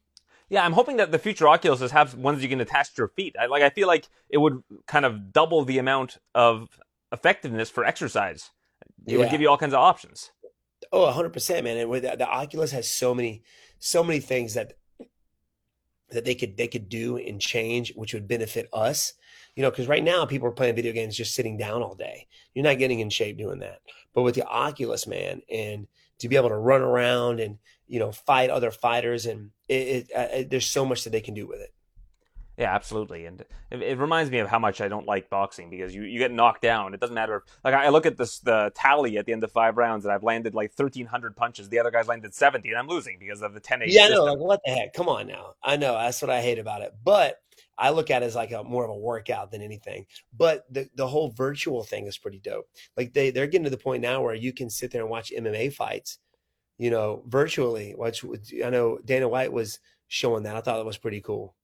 Yeah, 0.51 0.65
I'm 0.65 0.73
hoping 0.73 0.99
that 0.99 1.11
the 1.11 1.19
future 1.19 1.47
Oculuses 1.47 1.91
have 1.91 2.15
ones 2.15 2.43
you 2.43 2.49
can 2.49 2.61
attach 2.61 2.95
to 2.95 2.99
your 2.99 3.09
feet. 3.09 3.35
I, 3.41 3.47
like 3.47 3.63
I 3.63 3.71
feel 3.71 3.89
like 3.89 4.09
it 4.29 4.39
would 4.39 4.63
kind 4.87 5.05
of 5.05 5.33
double 5.33 5.65
the 5.65 5.79
amount 5.79 6.19
of 6.35 6.69
effectiveness 7.13 7.71
for 7.71 7.85
exercise. 7.85 8.51
It 9.07 9.19
would 9.19 9.31
give 9.31 9.41
you 9.41 9.49
all 9.49 9.59
kinds 9.59 9.75
of 9.75 9.81
options. 9.81 10.31
Oh, 10.93 11.11
hundred 11.11 11.33
percent, 11.33 11.65
man. 11.65 11.79
And 11.79 11.91
with 11.91 12.03
the, 12.03 12.17
the 12.17 12.29
Oculus 12.29 12.73
has 12.73 12.91
so 12.91 13.15
many, 13.15 13.43
so 13.79 14.05
many 14.05 14.21
things 14.21 14.55
that 14.55 14.75
that 16.11 16.25
they 16.25 16.35
could 16.35 16.57
they 16.57 16.69
could 16.69 16.89
do 16.89 17.17
and 17.17 17.41
change, 17.41 17.93
which 17.95 18.13
would 18.15 18.29
benefit 18.29 18.69
us. 18.73 19.15
You 19.57 19.63
know, 19.63 19.71
because 19.71 19.89
right 19.89 20.05
now 20.05 20.27
people 20.27 20.49
are 20.49 20.53
playing 20.53 20.75
video 20.75 20.93
games 20.93 21.17
just 21.17 21.35
sitting 21.35 21.57
down 21.57 21.83
all 21.83 21.95
day. 21.95 22.27
You're 22.55 22.65
not 22.65 22.79
getting 22.79 23.01
in 23.01 23.09
shape 23.09 23.39
doing 23.39 23.61
that. 23.61 23.81
But 24.15 24.23
with 24.23 24.35
the 24.35 24.47
Oculus, 24.47 25.07
man, 25.07 25.43
and 25.51 25.87
to 26.19 26.29
be 26.29 26.37
able 26.37 26.49
to 26.49 26.57
run 26.57 26.83
around 26.83 27.41
and 27.41 27.59
you 27.87 27.99
know 27.99 28.13
fight 28.13 28.51
other 28.51 28.71
fighters, 28.71 29.27
and 29.27 29.51
it, 29.69 29.75
it, 29.75 30.13
uh, 30.15 30.49
there's 30.49 30.67
so 30.67 30.85
much 30.85 31.05
that 31.05 31.11
they 31.11 31.21
can 31.21 31.35
do 31.35 31.47
with 31.47 31.61
it. 31.61 31.75
Yeah, 32.57 32.73
absolutely, 32.73 33.27
and 33.27 33.41
it, 33.73 33.83
it, 33.83 33.99
reminds 33.99 34.31
me 34.31 34.39
of 34.39 34.49
how 34.49 34.61
much 34.61 34.81
I 34.81 34.87
don't 34.87 35.07
like 35.07 35.29
boxing 35.29 35.71
because 35.71 35.93
you, 35.93 36.03
you 36.05 36.21
get 36.21 36.31
knocked 36.31 36.63
down. 36.63 36.95
It 36.95 37.01
doesn't 37.01 37.15
matter. 37.15 37.43
Like 37.65 37.75
I 37.75 37.89
look 37.89 38.07
at 38.07 38.17
this 38.17 38.39
the 38.39 38.71
tally 38.77 39.19
at 39.19 39.27
the 39.27 39.33
end 39.33 39.43
of 39.43 39.51
five 39.51 39.77
rounds, 39.77 40.05
and 40.05 40.15
I've 40.15 40.23
landed 40.23 40.55
like 40.55 40.73
thirteen 40.73 41.07
hundred 41.07 41.35
punches. 41.35 41.69
The 41.69 41.81
other 41.81 41.91
guy's 41.91 42.07
landed 42.07 42.33
seventy, 42.33 42.69
and 42.69 42.79
I'm 42.79 42.87
losing 42.87 43.19
because 43.19 43.43
of 43.43 43.55
the 43.55 43.61
ten 43.61 43.83
eight. 43.83 43.91
Yeah, 43.91 44.05
I 44.05 44.09
know. 44.11 44.25
Like 44.25 44.39
what 44.39 44.61
the 44.65 44.71
heck? 44.71 44.95
Come 44.95 45.09
on 45.09 45.27
now. 45.27 45.55
I 45.65 45.77
know 45.77 45.95
that's 45.95 46.23
what 46.23 46.31
I 46.31 46.43
hate 46.43 46.61
about 46.61 46.83
it, 46.83 46.95
but 47.03 47.41
I 47.77 47.91
look 47.91 48.11
at 48.11 48.23
it 48.23 48.27
as 48.27 48.35
like 48.35 48.53
a 48.53 48.63
more 48.63 48.85
of 48.85 48.91
a 48.91 48.97
workout 48.97 49.51
than 49.51 49.63
anything. 49.63 50.07
But 50.37 50.65
the 50.73 50.89
the 50.95 51.07
whole 51.07 51.31
virtual 51.31 51.83
thing 51.85 52.07
is 52.07 52.19
pretty 52.19 52.39
dope. 52.39 52.67
Like 52.97 53.13
they 53.13 53.31
they're 53.31 53.47
getting 53.47 53.65
to 53.65 53.71
the 53.71 53.77
point 53.77 54.03
now 54.03 54.23
where 54.23 54.35
you 54.35 54.53
can 54.53 54.71
sit 54.71 54.91
there 54.91 55.03
and 55.03 55.11
watch 55.11 55.33
MMA 55.37 55.73
fights, 55.73 56.19
you 56.79 56.91
know, 56.91 57.23
virtually. 57.27 57.93
Which 57.97 58.25
I 58.65 58.71
know 58.71 58.99
Dana 59.05 59.29
White 59.29 59.53
was 59.53 59.79
showing 60.09 60.45
that. 60.45 60.57
I 60.57 60.61
thought 60.61 60.77
that 60.79 60.87
was 60.87 60.99
pretty 60.99 61.21
cool. 61.21 61.55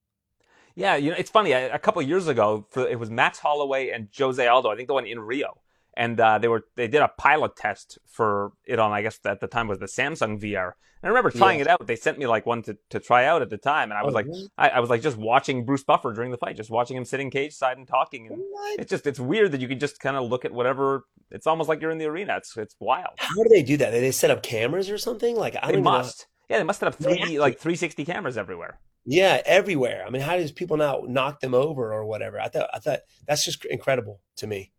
Yeah, 0.74 0.96
you 0.96 1.10
know, 1.10 1.16
it's 1.18 1.30
funny. 1.30 1.52
A, 1.52 1.74
a 1.74 1.78
couple 1.78 2.00
years 2.02 2.28
ago, 2.28 2.66
for, 2.70 2.86
it 2.88 2.98
was 2.98 3.10
Max 3.10 3.38
Holloway 3.38 3.90
and 3.90 4.08
Jose 4.16 4.46
Aldo. 4.46 4.70
I 4.70 4.76
think 4.76 4.88
the 4.88 4.94
one 4.94 5.06
in 5.06 5.18
Rio, 5.18 5.60
and 5.96 6.18
uh, 6.20 6.38
they 6.38 6.48
were 6.48 6.64
they 6.76 6.88
did 6.88 7.02
a 7.02 7.08
pilot 7.08 7.56
test 7.56 7.98
for 8.06 8.52
it 8.66 8.78
on. 8.78 8.92
I 8.92 9.02
guess 9.02 9.18
at 9.24 9.40
the 9.40 9.46
time 9.46 9.68
was 9.68 9.78
the 9.78 9.86
Samsung 9.86 10.40
VR. 10.40 10.72
And 11.02 11.08
I 11.08 11.08
remember 11.08 11.30
trying 11.30 11.58
yeah. 11.58 11.64
it 11.64 11.68
out. 11.68 11.86
They 11.86 11.96
sent 11.96 12.18
me 12.18 12.26
like 12.26 12.44
one 12.44 12.62
to, 12.64 12.76
to 12.90 13.00
try 13.00 13.24
out 13.24 13.40
at 13.40 13.48
the 13.48 13.56
time, 13.56 13.90
and 13.90 13.98
I 13.98 14.02
was 14.02 14.12
oh, 14.12 14.16
like, 14.16 14.26
really? 14.26 14.48
I, 14.58 14.68
I, 14.68 14.80
was 14.80 14.90
like 14.90 15.00
just 15.00 15.16
watching 15.16 15.64
Bruce 15.64 15.82
Buffer 15.82 16.12
during 16.12 16.30
the 16.30 16.36
fight, 16.36 16.56
just 16.56 16.68
watching 16.68 16.94
him 16.94 17.06
sitting 17.06 17.30
cage 17.30 17.54
side 17.54 17.78
and 17.78 17.88
talking. 17.88 18.26
And 18.26 18.36
what? 18.38 18.80
it's 18.80 18.90
just 18.90 19.06
it's 19.06 19.18
weird 19.18 19.52
that 19.52 19.62
you 19.62 19.68
can 19.68 19.78
just 19.78 19.98
kind 19.98 20.16
of 20.16 20.28
look 20.28 20.44
at 20.44 20.52
whatever. 20.52 21.06
It's 21.30 21.46
almost 21.46 21.70
like 21.70 21.80
you're 21.80 21.90
in 21.90 21.98
the 21.98 22.04
arena. 22.04 22.36
It's 22.36 22.54
it's 22.56 22.76
wild. 22.80 23.14
How 23.16 23.42
do 23.42 23.48
they 23.48 23.62
do 23.62 23.78
that? 23.78 23.92
Did 23.92 24.02
they 24.02 24.10
set 24.10 24.30
up 24.30 24.42
cameras 24.42 24.90
or 24.90 24.98
something? 24.98 25.36
Like 25.36 25.56
I 25.62 25.72
they 25.72 25.80
must. 25.80 26.26
Know. 26.50 26.54
Yeah, 26.54 26.58
they 26.58 26.64
must 26.64 26.80
have 26.80 26.96
three 26.96 27.38
like 27.38 27.58
360 27.58 28.04
cameras 28.04 28.36
everywhere. 28.36 28.80
Yeah, 29.06 29.40
everywhere. 29.46 30.04
I 30.06 30.10
mean, 30.10 30.22
how 30.22 30.36
does 30.36 30.52
people 30.52 30.76
not 30.76 31.08
knock 31.08 31.40
them 31.40 31.54
over 31.54 31.92
or 31.94 32.04
whatever? 32.04 32.38
I 32.38 32.48
thought 32.48 32.68
I 32.74 32.78
thought 32.78 33.00
that's 33.26 33.44
just 33.44 33.64
incredible 33.64 34.20
to 34.36 34.46
me. 34.46 34.72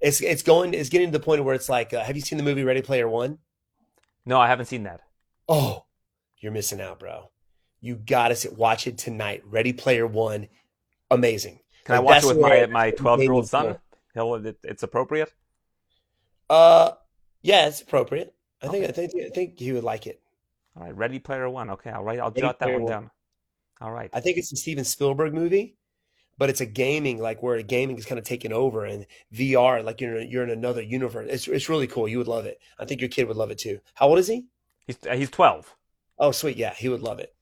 It's 0.00 0.20
it's 0.20 0.42
going 0.42 0.74
it's 0.74 0.88
getting 0.88 1.12
to 1.12 1.18
the 1.18 1.24
point 1.24 1.44
where 1.44 1.54
it's 1.54 1.68
like, 1.68 1.92
uh, 1.92 2.02
have 2.02 2.16
you 2.16 2.22
seen 2.22 2.38
the 2.38 2.44
movie 2.44 2.64
Ready 2.64 2.82
Player 2.82 3.08
One? 3.08 3.38
No, 4.24 4.40
I 4.40 4.46
haven't 4.48 4.66
seen 4.66 4.84
that. 4.84 5.00
Oh, 5.48 5.84
you're 6.38 6.52
missing 6.52 6.80
out, 6.80 6.98
bro. 6.98 7.30
You 7.80 7.96
gotta 7.96 8.34
sit, 8.34 8.56
watch 8.56 8.86
it 8.86 8.98
tonight. 8.98 9.42
Ready 9.44 9.72
Player 9.72 10.06
One, 10.06 10.48
amazing. 11.10 11.60
Can 11.84 11.94
like, 11.94 12.00
I 12.00 12.02
watch 12.02 12.24
it 12.24 12.28
with 12.28 12.40
my 12.40 12.66
my 12.66 12.90
twelve 12.90 13.20
year 13.20 13.32
old 13.32 13.48
son? 13.48 13.78
He'll 14.14 14.34
it, 14.34 14.58
it's 14.62 14.82
appropriate. 14.82 15.32
Uh, 16.48 16.92
yeah, 17.42 17.68
it's 17.68 17.80
appropriate. 17.80 18.34
I 18.62 18.66
okay. 18.66 18.80
think 18.80 18.88
I 18.88 18.92
think 18.92 19.24
I 19.24 19.30
think 19.30 19.58
he 19.58 19.72
would 19.72 19.84
like 19.84 20.06
it. 20.06 20.20
All 20.76 20.84
right, 20.84 20.96
Ready 20.96 21.18
Player 21.18 21.48
One. 21.48 21.70
Okay, 21.70 21.90
I'll 21.90 22.04
write. 22.04 22.20
I'll 22.20 22.30
Ready 22.30 22.40
jot 22.40 22.58
that 22.58 22.70
one, 22.70 22.82
one 22.82 22.90
down. 22.90 23.10
All 23.80 23.92
right. 23.92 24.10
I 24.12 24.20
think 24.20 24.36
it's 24.36 24.52
a 24.52 24.56
Steven 24.56 24.84
Spielberg 24.84 25.32
movie, 25.32 25.76
but 26.40 26.48
it's 26.48 26.62
a 26.62 26.66
gaming 26.66 27.20
like 27.20 27.42
where 27.42 27.60
gaming 27.60 27.98
is 27.98 28.06
kind 28.06 28.18
of 28.18 28.24
taken 28.24 28.50
over 28.50 28.86
and 28.86 29.06
VR 29.30 29.84
like 29.84 30.00
you're 30.00 30.22
you're 30.22 30.42
in 30.42 30.48
another 30.48 30.80
universe. 30.80 31.28
It's 31.30 31.46
it's 31.46 31.68
really 31.68 31.86
cool. 31.86 32.08
You 32.08 32.16
would 32.16 32.28
love 32.28 32.46
it. 32.46 32.58
I 32.78 32.86
think 32.86 33.02
your 33.02 33.10
kid 33.10 33.28
would 33.28 33.36
love 33.36 33.50
it 33.50 33.58
too. 33.58 33.78
How 33.92 34.08
old 34.08 34.18
is 34.18 34.26
he? 34.26 34.46
He's 34.86 34.96
uh, 35.06 35.14
he's 35.14 35.28
twelve. 35.28 35.76
Oh 36.18 36.32
sweet, 36.32 36.56
yeah, 36.56 36.72
he 36.72 36.88
would 36.88 37.02
love 37.02 37.18
it. 37.18 37.34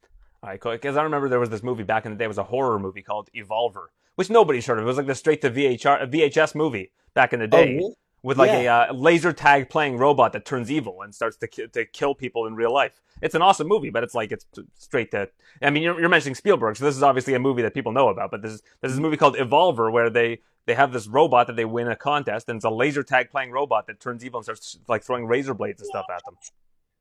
All 0.43 0.50
right, 0.50 0.61
cool. 0.61 0.73
Because 0.73 0.97
I 0.97 1.05
remember 1.05 1.28
there 1.28 1.38
was 1.38 1.49
this 1.49 1.62
movie 1.62 1.85
back 1.85 2.07
in 2.07 2.12
the 2.12 2.19
day. 2.19 2.25
It 2.25 2.28
was 2.28 2.38
a 2.38 2.45
horror 2.45 2.81
movie 2.81 3.02
called 3.02 3.31
Evolver, 3.37 3.87
which 4.17 4.31
nobody's 4.31 4.67
heard 4.67 4.78
of. 4.78 4.85
It 4.85 4.88
was 4.88 4.97
like 4.97 5.07
the 5.07 5.14
straight 5.14 5.43
to 5.43 5.50
VHR 5.50 6.11
VHS 6.11 6.57
movie 6.57 6.90
back 7.14 7.33
in 7.33 7.38
the 7.38 7.47
day. 7.47 7.62
Oh, 7.62 7.76
really? 7.76 7.95
With 8.28 8.37
like 8.37 8.50
yeah. 8.50 8.88
a 8.88 8.90
uh, 8.90 8.92
laser 8.92 9.32
tag 9.32 9.70
playing 9.70 9.97
robot 9.97 10.35
that 10.35 10.44
turns 10.44 10.70
evil 10.70 11.00
and 11.00 11.14
starts 11.14 11.38
to 11.38 11.49
ki- 11.49 11.68
to 11.68 11.87
kill 11.87 12.14
people 12.14 12.47
in 12.47 12.54
real 12.54 12.70
life. 12.70 13.00
It's 13.23 13.35
an 13.35 13.40
awesome 13.40 13.66
movie, 13.66 13.88
but 13.88 14.04
it's 14.04 14.14
like 14.14 14.32
it's 14.32 14.44
straight 14.75 15.11
to. 15.12 15.30
I 15.62 15.70
mean, 15.70 15.82
you're, 15.82 15.99
you're, 15.99 16.10
mentioning 16.10 16.34
Spielberg, 16.34 16.76
so 16.76 16.84
this 16.84 16.95
is 16.95 17.02
obviously 17.02 17.32
a 17.32 17.38
movie 17.38 17.62
that 17.62 17.73
people 17.73 17.91
know 17.91 18.10
about. 18.10 18.30
But 18.30 18.43
this 18.43 18.52
is 18.52 18.62
this 18.82 18.93
is 18.93 18.99
a 18.99 19.00
movie 19.00 19.17
called 19.17 19.36
Evolver, 19.36 19.91
where 19.91 20.10
they 20.10 20.41
they 20.67 20.75
have 20.75 20.93
this 20.93 21.06
robot 21.06 21.47
that 21.47 21.56
they 21.56 21.64
win 21.64 21.88
a 21.88 21.97
contest, 21.97 22.50
and 22.50 22.56
it's 22.56 22.67
a 22.67 22.71
laser 22.71 23.02
tag 23.02 23.30
playing 23.30 23.50
robot 23.50 23.86
that 23.86 23.99
turns 23.99 24.23
evil 24.23 24.41
and 24.41 24.45
starts 24.45 24.78
like 24.88 25.02
throwing 25.02 25.26
razor 25.26 25.54
blades 25.54 25.80
and 25.80 25.88
stuff 25.88 26.04
at 26.14 26.23
them. 26.26 26.36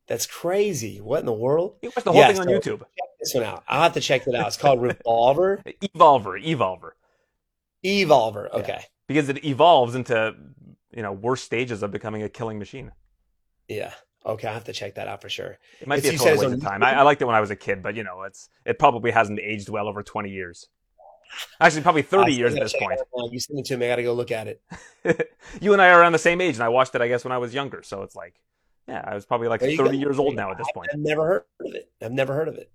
That's 0.08 0.28
crazy. 0.28 1.02
What 1.02 1.20
in 1.20 1.26
the 1.26 1.34
world? 1.34 1.76
You 1.82 1.92
watch 1.94 2.06
the 2.06 2.14
whole 2.14 2.22
yeah, 2.22 2.30
thing 2.30 2.40
on 2.40 2.48
so 2.48 2.54
YouTube. 2.54 2.80
Check 2.80 3.10
this 3.20 3.34
one 3.34 3.44
out. 3.44 3.66
I'll 3.68 3.84
have 3.84 3.94
to 3.96 4.00
check 4.00 4.26
it 4.28 4.34
out. 4.34 4.48
It's 4.48 4.56
called 4.56 4.82
Revolver. 4.82 5.62
Evolver. 5.82 6.42
Evolver. 6.42 6.92
Evolver. 7.84 8.50
Okay. 8.52 8.78
Yeah. 8.80 8.86
Because 9.08 9.28
it 9.28 9.44
evolves 9.44 9.94
into 9.94 10.34
you 10.92 11.02
know 11.02 11.12
worst 11.12 11.44
stages 11.44 11.84
of 11.84 11.92
becoming 11.92 12.24
a 12.24 12.30
killing 12.30 12.60
machine. 12.60 12.92
Yeah. 13.68 13.94
Okay, 14.26 14.48
I 14.48 14.54
have 14.54 14.66
to 14.66 14.74
check 14.74 14.96
that 14.96 15.08
out 15.08 15.22
for 15.22 15.30
sure. 15.30 15.58
It 15.80 15.88
might 15.88 16.00
it's, 16.00 16.10
be 16.10 16.16
a 16.16 16.18
total 16.18 16.50
waste 16.50 16.54
of 16.56 16.62
time. 16.62 16.84
I, 16.84 16.96
I, 16.96 17.02
liked 17.04 17.22
it 17.22 17.26
when 17.26 17.36
I 17.36 17.40
was 17.40 17.50
a 17.50 17.56
kid, 17.56 17.82
but 17.82 17.96
you 17.96 18.04
know, 18.04 18.24
it's 18.24 18.50
it 18.66 18.78
probably 18.78 19.12
hasn't 19.12 19.40
aged 19.40 19.70
well 19.70 19.88
over 19.88 20.04
twenty 20.04 20.32
years. 20.32 20.68
Actually, 21.62 21.82
probably 21.82 22.02
thirty 22.02 22.34
years 22.34 22.54
at 22.54 22.62
this 22.62 22.74
point. 22.78 23.00
You 23.32 23.40
send 23.40 23.60
it 23.60 23.66
to 23.66 23.78
me. 23.78 23.86
I 23.86 23.90
got 23.90 23.96
to 23.98 24.04
go 24.04 24.14
look 24.14 24.32
at 24.32 24.48
it. 24.48 24.62
you 25.62 25.72
and 25.72 25.82
I 25.82 25.90
are 25.90 26.02
around 26.02 26.12
the 26.12 26.20
same 26.20 26.42
age, 26.42 26.56
and 26.56 26.64
I 26.64 26.70
watched 26.70 26.94
it, 26.96 27.02
I 27.02 27.08
guess, 27.08 27.24
when 27.24 27.32
I 27.32 27.38
was 27.38 27.54
younger. 27.54 27.84
So 27.84 28.04
it's 28.04 28.16
like, 28.16 28.36
yeah, 28.88 29.02
I 29.06 29.14
was 29.14 29.26
probably 29.26 29.48
like 29.48 29.62
thirty 29.62 29.76
go. 29.78 29.92
years 29.92 30.20
old 30.20 30.36
now 30.36 30.52
at 30.52 30.58
this 30.58 30.68
point. 30.74 30.90
I've 30.94 31.00
never 31.00 31.26
heard 31.26 31.46
of 31.62 31.76
it. 31.76 31.90
I've 32.02 32.12
never 32.12 32.34
heard 32.34 32.48
of 32.50 32.56
it. 32.56 32.70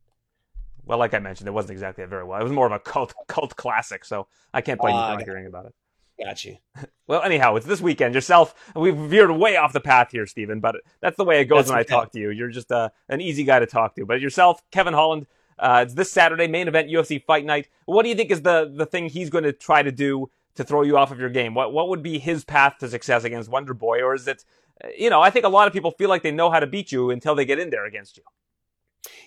Well, 0.85 0.99
like 0.99 1.15
I 1.15 1.19
mentioned, 1.19 1.49
it 1.49 1.53
wasn't 1.53 1.73
exactly 1.73 2.03
a 2.05 2.07
very 2.07 2.25
well. 2.25 2.41
It 2.41 2.45
was 2.45 2.53
more 2.53 2.67
of 2.67 2.73
a 2.73 2.79
cult 2.79 3.15
cult 3.29 3.57
classic, 3.57 4.05
so 4.05 4.27
I 4.55 4.63
can't 4.63 4.81
blame 4.81 4.95
uh, 4.95 5.01
you 5.01 5.13
for 5.13 5.19
not 5.19 5.25
hearing 5.25 5.47
about 5.47 5.67
it. 5.67 5.75
Got 6.23 6.45
you. 6.45 6.57
Well, 7.09 7.23
anyhow, 7.25 7.57
it's 7.57 7.67
this 7.67 7.83
weekend. 7.83 8.15
Yourself, 8.15 8.55
we've 8.75 8.97
veered 8.97 9.31
way 9.33 9.57
off 9.57 9.75
the 9.75 9.81
path 9.81 10.13
here, 10.13 10.27
Stephen, 10.27 10.61
but 10.61 10.77
that's 11.03 11.17
the 11.19 11.25
way 11.25 11.41
it 11.41 11.45
goes 11.45 11.67
that's 11.67 11.71
when 11.71 11.79
I 11.79 11.83
talk 11.83 12.11
to 12.13 12.19
you. 12.19 12.31
You're 12.31 12.49
just 12.49 12.73
uh, 12.73 12.89
an 13.11 13.21
easy 13.21 13.45
guy 13.45 13.59
to 13.59 13.67
talk 13.67 13.97
to. 13.97 14.07
But 14.07 14.23
yourself, 14.23 14.63
Kevin 14.71 14.95
Holland, 14.95 15.27
uh, 15.59 15.83
it's 15.85 15.93
this 15.93 16.11
Saturday, 16.11 16.47
main 16.47 16.69
event, 16.69 16.89
UFC 16.89 17.23
Fight 17.23 17.45
Night. 17.45 17.69
What 17.85 18.05
do 18.05 18.09
you 18.09 18.15
think 18.15 18.31
is 18.31 18.41
the, 18.41 18.73
the 18.75 18.87
thing 18.87 19.11
he's 19.11 19.29
going 19.29 19.45
to 19.45 19.53
try 19.53 19.83
to 19.83 19.93
do 19.93 20.31
to 20.55 20.65
throw 20.65 20.81
you 20.83 20.97
off 20.97 21.11
of 21.11 21.21
your 21.21 21.29
game? 21.29 21.55
What, 21.55 21.75
what 21.75 21.89
would 21.89 22.03
be 22.03 22.19
his 22.19 22.45
path 22.45 22.79
to 22.79 22.89
success 22.89 23.25
against 23.25 23.51
Wonder 23.51 23.75
Boy? 23.75 24.01
Or 24.01 24.15
is 24.15 24.27
it, 24.27 24.43
you 24.97 25.11
know, 25.11 25.21
I 25.21 25.29
think 25.29 25.45
a 25.45 25.51
lot 25.51 25.67
of 25.67 25.75
people 25.75 25.91
feel 25.91 26.09
like 26.09 26.23
they 26.23 26.31
know 26.31 26.51
how 26.51 26.61
to 26.61 26.67
beat 26.67 26.93
you 26.93 27.11
until 27.11 27.35
they 27.35 27.45
get 27.45 27.59
in 27.59 27.69
there 27.69 27.85
against 27.85 28.17
you. 28.17 28.23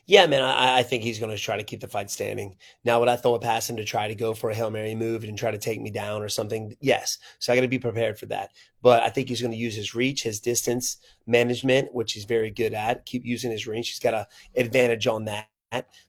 Yeah, 0.06 0.26
man, 0.28 0.42
I, 0.42 0.80
I 0.80 0.84
think 0.84 1.04
he's 1.04 1.20
going 1.20 1.36
to 1.36 1.42
try 1.42 1.58
to 1.58 1.64
keep 1.64 1.82
the 1.82 1.88
fight 1.88 2.10
standing. 2.10 2.56
Now, 2.84 3.00
would 3.00 3.10
I 3.10 3.16
throw 3.16 3.36
a 3.36 3.40
pass 3.40 3.70
him 3.70 3.76
to 3.78 3.84
try 3.84 4.08
to 4.08 4.16
go 4.16 4.34
for 4.34 4.50
a 4.50 4.56
Hail 4.56 4.70
Mary 4.70 4.96
move 4.96 5.24
and 5.24 5.38
try 5.38 5.52
to 5.52 5.58
take 5.58 5.82
me 5.82 5.90
down 5.92 6.22
or 6.22 6.30
something? 6.30 6.76
Yes. 6.80 7.18
So 7.40 7.52
I 7.52 7.56
got 7.56 7.64
to 7.64 7.68
be 7.68 7.80
prepared 7.80 8.18
for 8.18 8.26
that. 8.28 8.52
But 8.82 9.04
I 9.04 9.10
think 9.10 9.28
he's 9.28 9.42
going 9.42 9.52
to 9.52 9.58
use 9.58 9.76
his 9.76 9.96
reach, 9.96 10.24
his 10.24 10.40
distance 10.40 10.98
management, 11.28 11.94
which 11.94 12.14
he's 12.14 12.26
very 12.26 12.52
good 12.52 12.74
at. 12.74 13.06
Keep 13.06 13.26
using 13.26 13.52
his 13.52 13.68
reach. 13.68 13.90
He's 13.90 14.00
got 14.00 14.14
an 14.14 14.26
advantage 14.56 15.08
on 15.08 15.26
that. 15.26 15.48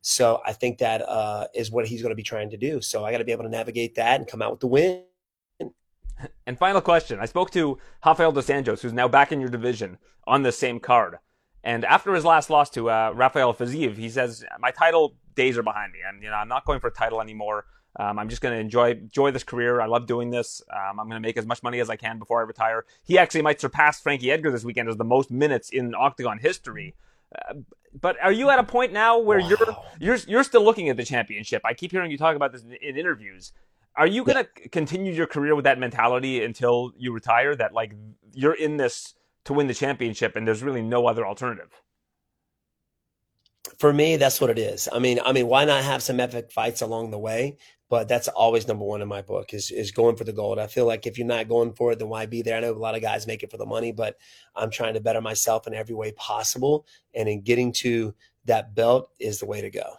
So 0.00 0.40
I 0.46 0.52
think 0.52 0.79
that 0.79 1.02
uh, 1.09 1.48
is 1.55 1.70
what 1.70 1.87
he's 1.87 2.02
going 2.02 2.11
to 2.11 2.16
be 2.16 2.22
trying 2.22 2.50
to 2.50 2.57
do. 2.57 2.81
So 2.81 3.05
I 3.05 3.11
got 3.11 3.18
to 3.18 3.24
be 3.24 3.33
able 3.33 3.44
to 3.44 3.50
navigate 3.50 3.96
that 3.96 4.20
and 4.20 4.29
come 4.29 4.42
out 4.42 4.52
with 4.52 4.61
the 4.61 4.68
win. 4.68 5.02
And 6.46 6.59
final 6.59 6.81
question. 6.81 7.18
I 7.18 7.26
spoke 7.26 7.50
to 7.52 7.79
Rafael 8.05 8.33
dos 8.33 8.46
Anjos, 8.46 8.81
who's 8.81 8.92
now 8.92 9.09
back 9.09 9.33
in 9.33 9.40
your 9.40 9.50
division 9.50 9.98
on 10.26 10.42
the 10.42 10.52
same 10.52 10.79
card. 10.79 11.18
And 11.66 11.85
after 11.85 12.14
his 12.14 12.24
last 12.24 12.48
loss 12.48 12.70
to 12.70 12.88
uh, 12.88 13.11
Rafael 13.12 13.52
Fiziev, 13.52 13.96
he 13.96 14.09
says, 14.09 14.44
"My 14.61 14.70
title 14.70 15.16
days 15.35 15.59
are 15.59 15.64
behind 15.64 15.92
me, 15.92 15.98
and 16.07 16.22
you 16.22 16.31
know 16.31 16.37
I'm 16.37 16.46
not 16.46 16.64
going 16.64 16.79
for 16.79 16.87
a 16.87 16.92
title 16.92 17.20
anymore. 17.20 17.66
Um, 17.98 18.20
I'm 18.20 18.29
just 18.29 18.40
going 18.40 18.55
to 18.55 18.61
enjoy 18.61 18.92
enjoy 18.92 19.33
this 19.33 19.42
career. 19.42 19.81
I 19.81 19.87
love 19.87 20.07
doing 20.07 20.31
this. 20.31 20.62
Um, 20.72 21.00
I'm 21.00 21.09
going 21.09 21.20
to 21.20 21.26
make 21.26 21.37
as 21.37 21.44
much 21.44 21.64
money 21.64 21.81
as 21.81 21.90
I 21.90 21.96
can 21.96 22.20
before 22.20 22.38
I 22.38 22.44
retire. 22.44 22.85
He 23.02 23.18
actually 23.18 23.42
might 23.42 23.61
surpass 23.61 24.00
Frankie 24.00 24.31
Edgar 24.31 24.52
this 24.52 24.62
weekend 24.62 24.88
as 24.88 24.96
the 24.96 25.05
most 25.05 25.33
minutes 25.33 25.68
in 25.70 25.92
Octagon 25.92 26.38
history. 26.38 26.94
Uh, 27.35 27.55
but 28.00 28.16
are 28.22 28.31
you 28.31 28.48
at 28.50 28.61
a 28.61 28.64
point 28.64 28.92
now 28.92 29.18
where 29.18 29.40
wow. 29.40 29.48
you're 29.48 29.76
you're 29.98 30.18
you're 30.29 30.44
still 30.44 30.62
looking 30.62 30.88
at 30.88 30.96
the 30.96 31.05
championship? 31.05 31.62
I 31.64 31.74
keep 31.74 31.90
hearing 31.90 32.12
you 32.12 32.16
talk 32.16 32.37
about 32.37 32.52
this 32.52 32.62
in, 32.62 32.74
in 32.74 32.96
interviews. 32.96 33.52
Are 33.96 34.07
you 34.07 34.22
going 34.22 34.44
to 34.44 34.48
yeah. 34.61 34.68
continue 34.70 35.12
your 35.12 35.26
career 35.26 35.57
with 35.57 35.64
that 35.64 35.81
mentality 35.81 36.44
until 36.44 36.92
you 36.96 37.12
retire? 37.12 37.57
That 37.57 37.72
like 37.72 37.92
you're 38.35 38.55
in 38.55 38.76
this 38.76 39.16
to 39.46 39.52
win 39.52 39.66
the 39.66 39.74
championship, 39.74 40.37
and 40.37 40.46
there's 40.46 40.62
really 40.62 40.82
no 40.82 41.06
other 41.06 41.26
alternative. 41.26 41.70
For 43.78 43.92
me, 43.92 44.16
that's 44.16 44.40
what 44.40 44.50
it 44.50 44.59
is. 44.59 44.88
I 44.92 44.98
mean, 44.98 45.18
I 45.24 45.32
mean, 45.32 45.48
why 45.48 45.64
not 45.64 45.82
have 45.82 46.02
some 46.02 46.20
epic 46.20 46.50
fights 46.50 46.82
along 46.82 47.11
the 47.11 47.18
way? 47.18 47.56
But 47.88 48.09
that's 48.09 48.26
always 48.26 48.66
number 48.66 48.85
one 48.85 49.00
in 49.00 49.06
my 49.06 49.22
book 49.22 49.54
is 49.54 49.70
is 49.70 49.92
going 49.92 50.16
for 50.16 50.24
the 50.24 50.32
gold. 50.32 50.59
I 50.59 50.66
feel 50.66 50.87
like 50.87 51.06
if 51.06 51.18
you're 51.18 51.26
not 51.26 51.48
going 51.48 51.72
for 51.72 51.92
it, 51.92 52.00
then 52.00 52.09
why 52.09 52.26
be 52.26 52.42
there? 52.42 52.56
I 52.56 52.61
know 52.61 52.72
a 52.72 52.74
lot 52.74 52.96
of 52.96 53.02
guys 53.02 53.28
make 53.28 53.44
it 53.44 53.50
for 53.50 53.59
the 53.59 53.66
money, 53.66 53.92
but 53.92 54.16
I'm 54.56 54.70
trying 54.70 54.94
to 54.94 55.00
better 55.00 55.20
myself 55.20 55.68
in 55.68 55.74
every 55.74 55.94
way 55.94 56.11
possible, 56.12 56.85
and 57.14 57.28
in 57.28 57.42
getting 57.42 57.72
to 57.74 58.14
that 58.46 58.74
belt 58.74 59.11
is 59.20 59.38
the 59.38 59.46
way 59.46 59.61
to 59.61 59.70
go. 59.70 59.98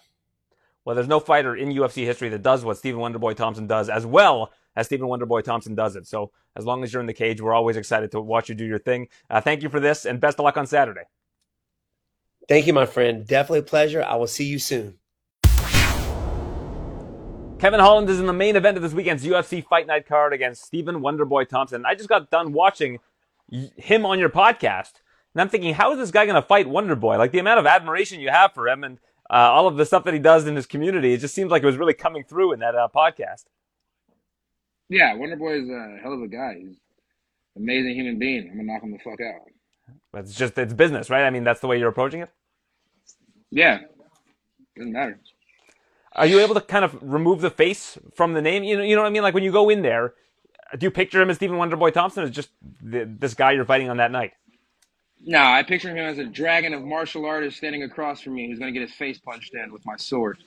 Well, 0.83 0.95
there's 0.95 1.07
no 1.07 1.21
fighter 1.21 1.55
in 1.55 1.69
UFC 1.69 2.05
history 2.05 2.29
that 2.29 2.43
does 2.43 2.65
what 2.65 2.77
Stephen 2.77 2.99
Wonderboy 2.99 3.36
Thompson 3.36 3.67
does 3.67 3.89
as 3.89 4.05
well 4.05 4.51
as 4.75 4.86
Stephen 4.86 5.07
Wonderboy 5.07 5.43
Thompson 5.43 5.75
does 5.75 5.95
it. 5.95 6.07
So 6.07 6.31
as 6.58 6.65
long 6.65 6.84
as 6.84 6.91
you're 6.91 7.02
in 7.02 7.08
the 7.08 7.13
cage, 7.13 7.39
we're 7.39 7.54
always 7.54 7.78
excited 7.78 8.12
to 8.12 8.20
watch 8.20 8.50
you 8.50 8.56
do 8.56 8.65
your 8.65 8.80
thing. 8.80 9.08
Uh, 9.30 9.39
thank 9.39 9.62
you 9.62 9.70
for 9.70 9.80
this, 9.80 10.06
and 10.06 10.20
best 10.20 10.39
of 10.39 10.43
luck 10.43 10.58
on 10.58 10.65
Saturday. 10.65 11.04
Thank 12.50 12.65
you, 12.65 12.74
my 12.74 12.86
friend. 12.86 13.26
Definitely 13.28 13.60
a 13.60 13.63
pleasure. 13.63 14.04
I 14.04 14.15
will 14.15 14.28
see 14.28 14.46
you 14.46 14.58
soon. 14.58 14.96
Kevin 17.60 17.80
Holland 17.80 18.10
is 18.10 18.20
in 18.20 18.26
the 18.26 18.34
main 18.34 18.56
event 18.56 18.78
of 18.78 18.84
this 18.84 18.93
weekend's 18.93 19.26
UFC 19.26 19.65
Fight 19.65 19.88
Night 19.88 20.08
card 20.08 20.34
against 20.34 20.63
Stephen 20.63 21.02
Wonderboy 21.02 21.48
Thompson. 21.48 21.86
I 21.86 21.96
just 21.96 22.10
got 22.10 22.30
done 22.30 22.54
watching 22.54 23.00
him 23.52 24.06
on 24.06 24.20
your 24.20 24.30
podcast, 24.30 24.93
and 25.34 25.41
I'm 25.41 25.50
thinking, 25.50 25.74
how 25.74 25.91
is 25.91 25.98
this 25.98 26.12
guy 26.12 26.26
going 26.26 26.36
to 26.36 26.48
fight 26.48 26.67
Wonderboy? 26.67 27.17
Like 27.17 27.32
the 27.32 27.39
amount 27.39 27.60
of 27.60 27.65
admiration 27.65 28.20
you 28.20 28.30
have 28.30 28.54
for 28.54 28.67
him 28.67 28.84
and 28.84 29.00
uh, 29.30 29.34
all 29.34 29.67
of 29.67 29.76
the 29.76 29.86
stuff 29.86 30.04
that 30.06 30.13
he 30.13 30.20
does 30.20 30.48
in 30.48 30.56
his 30.56 30.65
community, 30.65 31.13
it 31.13 31.20
just 31.20 31.36
seems 31.36 31.52
like 31.52 31.62
it 31.62 31.65
was 31.67 31.78
really 31.78 31.93
coming 31.93 32.24
through 32.24 32.54
in 32.54 32.60
that 32.60 32.76
uh, 32.76 32.88
podcast. 32.96 33.46
Yeah, 34.89 35.13
Wonder 35.15 35.36
Boy 35.36 35.62
is 35.62 35.69
a 35.69 35.97
hell 36.02 36.13
of 36.13 36.21
a 36.21 36.28
guy. 36.28 36.56
He's 36.60 36.78
an 37.56 37.63
amazing 37.63 37.95
human 37.95 38.19
being. 38.19 38.50
I'm 38.50 38.58
gonna 38.58 38.71
knock 38.71 38.84
him 38.84 38.91
the 38.91 39.00
fuck 39.00 39.19
out. 39.21 39.41
But 40.12 40.26
it's 40.26 40.36
just 40.36 40.58
it's 40.58 40.73
business, 40.73 41.10
right? 41.10 41.23
I 41.23 41.30
mean, 41.30 41.43
that's 41.43 41.60
the 41.60 41.67
way 41.67 41.78
you're 41.78 41.89
approaching 41.89 42.21
it. 42.21 42.30
Yeah, 43.52 43.80
doesn't 44.76 44.93
matter. 44.93 45.19
Are 46.13 46.26
you 46.26 46.39
able 46.39 46.56
to 46.56 46.62
kind 46.62 46.84
of 46.84 46.97
remove 47.02 47.41
the 47.41 47.52
face 47.52 47.97
from 48.15 48.34
the 48.34 48.41
name? 48.41 48.63
You 48.63 48.78
know, 48.78 48.84
you 48.84 48.95
know 48.95 49.04
what 49.04 49.10
I 49.10 49.12
mean. 49.12 49.21
Like 49.21 49.34
when 49.34 49.43
you 49.43 49.52
go 49.52 49.69
in 49.69 49.82
there, 49.82 50.13
do 50.78 50.86
you 50.86 50.91
picture 50.91 51.21
him 51.21 51.30
as 51.30 51.36
Stephen 51.36 51.58
Wonderboy 51.58 51.93
Thompson, 51.93 52.23
or 52.23 52.30
just 52.30 52.50
the, 52.82 53.06
this 53.19 53.34
guy 53.34 53.52
you're 53.52 53.65
fighting 53.65 53.89
on 53.89 53.97
that 53.97 54.12
night? 54.12 54.34
No, 55.26 55.39
I 55.39 55.63
picture 55.63 55.89
him 55.89 55.97
as 55.97 56.19
a 56.19 56.26
dragon 56.26 56.73
of 56.73 56.84
martial 56.84 57.26
artists 57.26 57.58
standing 57.58 57.84
across 57.84 58.21
from 58.21 58.36
me 58.36 58.47
who's 58.47 58.60
going 58.60 58.73
to 58.73 58.80
get 58.80 58.88
his 58.88 58.95
face 58.95 59.17
punched 59.19 59.54
in 59.54 59.71
with 59.71 59.86
my 59.86 59.95
sword. 59.97 60.38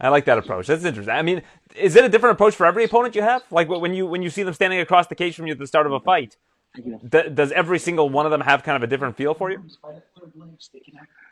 I 0.00 0.08
like 0.08 0.26
that 0.26 0.38
approach. 0.38 0.66
That's 0.66 0.84
interesting. 0.84 1.14
I 1.14 1.22
mean, 1.22 1.42
is 1.78 1.96
it 1.96 2.04
a 2.04 2.08
different 2.08 2.34
approach 2.34 2.54
for 2.54 2.66
every 2.66 2.84
opponent 2.84 3.14
you 3.14 3.22
have? 3.22 3.42
Like 3.50 3.68
when 3.68 3.94
you 3.94 4.06
when 4.06 4.22
you 4.22 4.30
see 4.30 4.42
them 4.42 4.54
standing 4.54 4.80
across 4.80 5.06
the 5.08 5.14
cage 5.14 5.36
from 5.36 5.46
you 5.46 5.52
at 5.52 5.58
the 5.58 5.66
start 5.66 5.86
of 5.86 5.92
a 5.92 6.00
fight, 6.00 6.36
th- 7.10 7.34
does 7.34 7.52
every 7.52 7.78
single 7.78 8.08
one 8.08 8.26
of 8.26 8.32
them 8.32 8.42
have 8.42 8.62
kind 8.62 8.76
of 8.76 8.82
a 8.82 8.86
different 8.86 9.16
feel 9.16 9.34
for 9.34 9.50
you? 9.50 9.62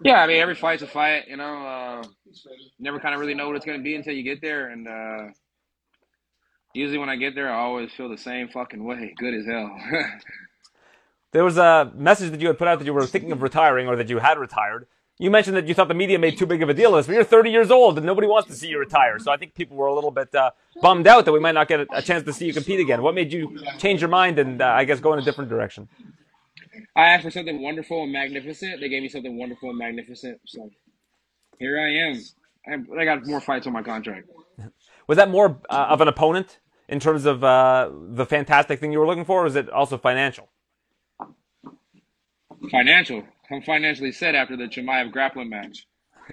Yeah, 0.02 0.22
I 0.22 0.26
mean, 0.26 0.38
every 0.40 0.54
fight's 0.54 0.82
a 0.82 0.86
fight. 0.86 1.28
You 1.28 1.36
know, 1.36 1.66
uh, 1.66 2.04
never 2.78 3.00
kind 3.00 3.14
of 3.14 3.20
really 3.20 3.34
know 3.34 3.48
what 3.48 3.56
it's 3.56 3.66
going 3.66 3.78
to 3.78 3.84
be 3.84 3.96
until 3.96 4.14
you 4.14 4.22
get 4.22 4.40
there, 4.40 4.68
and 4.68 4.88
uh, 4.88 5.32
usually 6.74 6.98
when 6.98 7.08
I 7.08 7.16
get 7.16 7.34
there, 7.34 7.52
I 7.52 7.60
always 7.60 7.92
feel 7.92 8.08
the 8.08 8.18
same 8.18 8.48
fucking 8.48 8.84
way. 8.84 9.14
Good 9.18 9.34
as 9.34 9.46
hell. 9.46 9.76
There 11.32 11.42
was 11.44 11.58
a 11.58 11.92
message 11.96 12.30
that 12.30 12.40
you 12.40 12.46
had 12.46 12.58
put 12.58 12.68
out 12.68 12.78
that 12.78 12.84
you 12.84 12.94
were 12.94 13.06
thinking 13.06 13.32
of 13.32 13.42
retiring 13.42 13.88
or 13.88 13.96
that 13.96 14.08
you 14.08 14.20
had 14.20 14.38
retired. 14.38 14.86
You 15.18 15.30
mentioned 15.30 15.56
that 15.56 15.68
you 15.68 15.74
thought 15.74 15.86
the 15.86 15.94
media 15.94 16.18
made 16.18 16.36
too 16.36 16.46
big 16.46 16.60
of 16.62 16.68
a 16.68 16.74
deal 16.74 16.90
of 16.90 16.98
this, 16.98 17.06
but 17.06 17.14
you're 17.14 17.24
30 17.24 17.50
years 17.50 17.70
old 17.70 17.96
and 17.98 18.06
nobody 18.06 18.26
wants 18.26 18.48
to 18.48 18.54
see 18.54 18.68
you 18.68 18.80
retire. 18.80 19.18
So 19.20 19.30
I 19.30 19.36
think 19.36 19.54
people 19.54 19.76
were 19.76 19.86
a 19.86 19.94
little 19.94 20.10
bit 20.10 20.34
uh, 20.34 20.50
bummed 20.82 21.06
out 21.06 21.24
that 21.24 21.32
we 21.32 21.38
might 21.38 21.54
not 21.54 21.68
get 21.68 21.86
a, 21.92 22.02
chance 22.02 22.24
to 22.24 22.32
see 22.32 22.46
you 22.46 22.52
compete 22.52 22.80
again. 22.80 23.00
What 23.00 23.14
made 23.14 23.32
you 23.32 23.56
change 23.78 24.00
your 24.00 24.10
mind 24.10 24.40
and 24.40 24.60
uh, 24.60 24.66
I 24.66 24.84
guess 24.84 24.98
go 24.98 25.12
in 25.12 25.20
a 25.20 25.22
different 25.22 25.50
direction? 25.50 25.88
I 26.96 27.10
asked 27.10 27.22
for 27.22 27.30
something 27.30 27.62
wonderful 27.62 28.02
and 28.02 28.12
magnificent. 28.12 28.80
They 28.80 28.88
gave 28.88 29.02
me 29.02 29.08
something 29.08 29.38
wonderful 29.38 29.70
and 29.70 29.78
magnificent. 29.78 30.40
So 30.46 30.70
here 31.60 31.78
I 31.78 32.10
am. 32.10 32.86
I, 32.98 33.04
got 33.04 33.24
more 33.24 33.40
fights 33.40 33.68
on 33.68 33.72
my 33.72 33.82
contract. 33.82 34.28
Was 35.06 35.16
that 35.16 35.30
more 35.30 35.60
uh, 35.70 35.86
of 35.90 36.00
an 36.00 36.08
opponent 36.08 36.58
in 36.88 36.98
terms 36.98 37.24
of 37.24 37.44
uh, 37.44 37.90
the 37.92 38.26
fantastic 38.26 38.80
thing 38.80 38.90
you 38.90 38.98
were 38.98 39.06
looking 39.06 39.24
for, 39.24 39.40
or 39.40 39.44
was 39.44 39.56
it 39.56 39.68
also 39.70 39.98
financial? 39.98 40.48
Financial. 42.70 43.22
I'm 43.50 43.62
financially 43.62 44.12
set 44.12 44.34
after 44.34 44.56
the 44.56 44.64
Chimaev 44.64 45.12
grappling 45.12 45.50
match. 45.50 45.86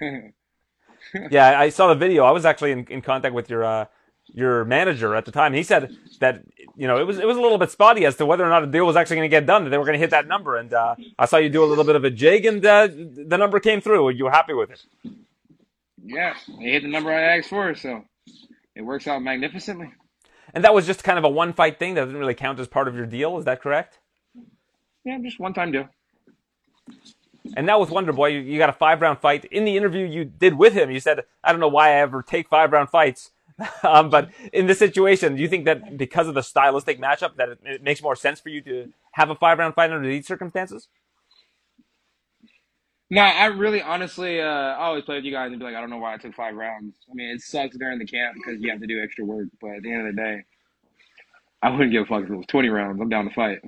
yeah, 1.30 1.58
I 1.58 1.68
saw 1.68 1.88
the 1.88 1.94
video. 1.94 2.24
I 2.24 2.30
was 2.30 2.44
actually 2.44 2.72
in, 2.72 2.86
in 2.88 3.02
contact 3.02 3.34
with 3.34 3.50
your 3.50 3.64
uh, 3.64 3.84
your 4.26 4.64
manager 4.64 5.14
at 5.14 5.24
the 5.24 5.32
time. 5.32 5.52
He 5.52 5.62
said 5.62 5.96
that 6.20 6.42
you 6.76 6.86
know 6.86 6.98
it 6.98 7.06
was 7.06 7.18
it 7.18 7.26
was 7.26 7.36
a 7.36 7.40
little 7.40 7.58
bit 7.58 7.70
spotty 7.70 8.06
as 8.06 8.16
to 8.16 8.26
whether 8.26 8.44
or 8.44 8.48
not 8.48 8.64
a 8.64 8.66
deal 8.66 8.86
was 8.86 8.96
actually 8.96 9.16
going 9.16 9.30
to 9.30 9.36
get 9.36 9.46
done. 9.46 9.64
That 9.64 9.70
they 9.70 9.78
were 9.78 9.84
going 9.84 9.94
to 9.94 10.00
hit 10.00 10.10
that 10.10 10.26
number, 10.26 10.56
and 10.56 10.72
uh, 10.72 10.94
I 11.18 11.26
saw 11.26 11.36
you 11.36 11.48
do 11.48 11.64
a 11.64 11.66
little 11.66 11.84
bit 11.84 11.96
of 11.96 12.04
a 12.04 12.10
jig, 12.10 12.46
and 12.46 12.64
uh, 12.64 12.88
the 12.88 13.36
number 13.38 13.60
came 13.60 13.80
through. 13.80 14.10
You 14.10 14.24
were 14.24 14.30
happy 14.30 14.54
with 14.54 14.70
it? 14.70 14.82
Yeah, 16.04 16.34
they 16.58 16.70
hit 16.72 16.82
the 16.82 16.88
number 16.88 17.12
I 17.12 17.38
asked 17.38 17.48
for, 17.48 17.74
so 17.74 18.04
it 18.74 18.82
works 18.82 19.06
out 19.06 19.22
magnificently. 19.22 19.92
And 20.54 20.64
that 20.64 20.74
was 20.74 20.86
just 20.86 21.04
kind 21.04 21.18
of 21.18 21.24
a 21.24 21.28
one 21.28 21.52
fight 21.52 21.78
thing 21.78 21.94
that 21.94 22.04
didn't 22.04 22.18
really 22.18 22.34
count 22.34 22.58
as 22.58 22.68
part 22.68 22.88
of 22.88 22.94
your 22.94 23.06
deal. 23.06 23.38
Is 23.38 23.44
that 23.44 23.62
correct? 23.62 23.98
Yeah, 25.04 25.18
just 25.22 25.40
one 25.40 25.54
time 25.54 25.72
deal. 25.72 25.88
And 27.56 27.66
now 27.66 27.80
with 27.80 27.90
Wonder 27.90 28.12
Boy, 28.12 28.28
you, 28.28 28.40
you 28.40 28.58
got 28.58 28.70
a 28.70 28.74
five 28.74 29.00
round 29.00 29.18
fight. 29.18 29.44
In 29.46 29.64
the 29.64 29.76
interview 29.76 30.06
you 30.06 30.24
did 30.24 30.56
with 30.56 30.74
him, 30.74 30.90
you 30.90 31.00
said, 31.00 31.24
I 31.42 31.52
don't 31.52 31.60
know 31.60 31.68
why 31.68 31.90
I 31.90 31.94
ever 31.96 32.22
take 32.22 32.48
five 32.48 32.72
round 32.72 32.90
fights. 32.90 33.30
um, 33.82 34.10
but 34.10 34.30
in 34.52 34.66
this 34.66 34.78
situation, 34.78 35.36
do 35.36 35.42
you 35.42 35.48
think 35.48 35.64
that 35.66 35.96
because 35.96 36.28
of 36.28 36.34
the 36.34 36.42
stylistic 36.42 37.00
matchup, 37.00 37.36
that 37.36 37.48
it, 37.50 37.58
it 37.64 37.82
makes 37.82 38.02
more 38.02 38.16
sense 38.16 38.40
for 38.40 38.48
you 38.48 38.60
to 38.62 38.92
have 39.12 39.30
a 39.30 39.34
five 39.34 39.58
round 39.58 39.74
fight 39.74 39.92
under 39.92 40.08
these 40.08 40.26
circumstances? 40.26 40.88
No, 43.10 43.20
I 43.20 43.46
really 43.46 43.82
honestly, 43.82 44.40
uh, 44.40 44.46
I 44.46 44.84
always 44.84 45.04
play 45.04 45.16
with 45.16 45.24
you 45.24 45.32
guys 45.32 45.50
and 45.50 45.58
be 45.58 45.66
like, 45.66 45.74
I 45.74 45.80
don't 45.80 45.90
know 45.90 45.98
why 45.98 46.14
I 46.14 46.16
took 46.16 46.34
five 46.34 46.54
rounds. 46.54 46.94
I 47.10 47.14
mean, 47.14 47.28
it 47.28 47.42
sucks 47.42 47.76
during 47.76 47.98
the 47.98 48.06
camp 48.06 48.36
because 48.36 48.62
you 48.62 48.70
have 48.70 48.80
to 48.80 48.86
do 48.86 49.02
extra 49.02 49.26
work, 49.26 49.48
but 49.60 49.72
at 49.72 49.82
the 49.82 49.92
end 49.92 50.08
of 50.08 50.16
the 50.16 50.22
day, 50.22 50.44
I 51.60 51.68
wouldn't 51.70 51.92
give 51.92 52.04
a 52.04 52.06
fuck 52.06 52.24
if 52.24 52.30
it 52.30 52.36
was 52.36 52.46
20 52.46 52.70
rounds. 52.70 53.00
I'm 53.02 53.10
down 53.10 53.26
to 53.28 53.34
fight. 53.34 53.58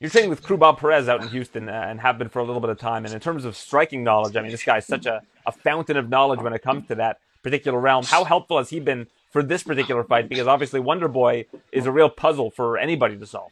You're 0.00 0.08
training 0.08 0.30
with 0.30 0.42
Crew 0.42 0.56
Perez 0.56 1.10
out 1.10 1.22
in 1.22 1.28
Houston 1.28 1.68
uh, 1.68 1.72
and 1.72 2.00
have 2.00 2.16
been 2.16 2.30
for 2.30 2.38
a 2.38 2.44
little 2.44 2.62
bit 2.62 2.70
of 2.70 2.78
time. 2.78 3.04
And 3.04 3.12
in 3.12 3.20
terms 3.20 3.44
of 3.44 3.54
striking 3.54 4.02
knowledge, 4.02 4.34
I 4.34 4.40
mean, 4.40 4.50
this 4.50 4.64
guy's 4.64 4.86
such 4.86 5.04
a, 5.04 5.20
a 5.44 5.52
fountain 5.52 5.98
of 5.98 6.08
knowledge 6.08 6.40
when 6.40 6.54
it 6.54 6.62
comes 6.62 6.88
to 6.88 6.94
that 6.94 7.18
particular 7.42 7.78
realm. 7.78 8.04
How 8.06 8.24
helpful 8.24 8.56
has 8.56 8.70
he 8.70 8.80
been 8.80 9.08
for 9.30 9.42
this 9.42 9.62
particular 9.62 10.02
fight? 10.02 10.30
Because 10.30 10.46
obviously, 10.46 10.80
Wonder 10.80 11.06
Boy 11.06 11.44
is 11.70 11.84
a 11.84 11.92
real 11.92 12.08
puzzle 12.08 12.50
for 12.50 12.78
anybody 12.78 13.18
to 13.18 13.26
solve. 13.26 13.50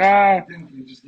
Uh, 0.00 0.40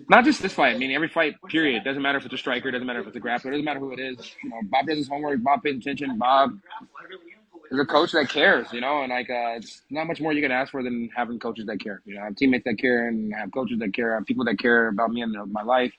not 0.08 0.24
just 0.24 0.40
this 0.42 0.52
fight. 0.52 0.76
I 0.76 0.78
mean, 0.78 0.92
every 0.92 1.08
fight, 1.08 1.34
period. 1.48 1.82
Doesn't 1.82 2.00
matter 2.00 2.18
if 2.18 2.24
it's 2.24 2.34
a 2.34 2.38
striker, 2.38 2.70
doesn't 2.70 2.86
matter 2.86 3.00
if 3.00 3.08
it's 3.08 3.16
a 3.16 3.20
grappler, 3.20 3.50
doesn't 3.50 3.64
matter 3.64 3.80
who 3.80 3.92
it 3.92 3.98
is. 3.98 4.32
You 4.44 4.50
know, 4.50 4.60
Bob 4.70 4.86
does 4.86 4.98
his 4.98 5.08
homework. 5.08 5.42
Bob 5.42 5.64
pays 5.64 5.78
attention. 5.78 6.16
Bob 6.18 6.56
is 7.74 7.80
a 7.80 7.84
coach 7.84 8.12
that 8.12 8.28
cares, 8.28 8.72
you 8.72 8.80
know, 8.80 9.02
and 9.02 9.10
like 9.10 9.28
uh, 9.28 9.56
it's 9.56 9.82
not 9.90 10.06
much 10.06 10.20
more 10.20 10.32
you 10.32 10.42
can 10.42 10.52
ask 10.52 10.72
for 10.72 10.82
than 10.82 11.10
having 11.14 11.38
coaches 11.38 11.66
that 11.66 11.80
care. 11.80 12.00
You 12.04 12.14
know, 12.14 12.22
I 12.22 12.24
have 12.26 12.36
teammates 12.36 12.64
that 12.64 12.78
care 12.78 13.08
and 13.08 13.34
I 13.34 13.40
have 13.40 13.52
coaches 13.52 13.78
that 13.80 13.92
care, 13.92 14.12
I 14.12 14.16
have 14.16 14.26
people 14.26 14.44
that 14.46 14.58
care 14.58 14.88
about 14.88 15.10
me 15.10 15.22
and 15.22 15.36
my 15.52 15.62
life. 15.62 15.92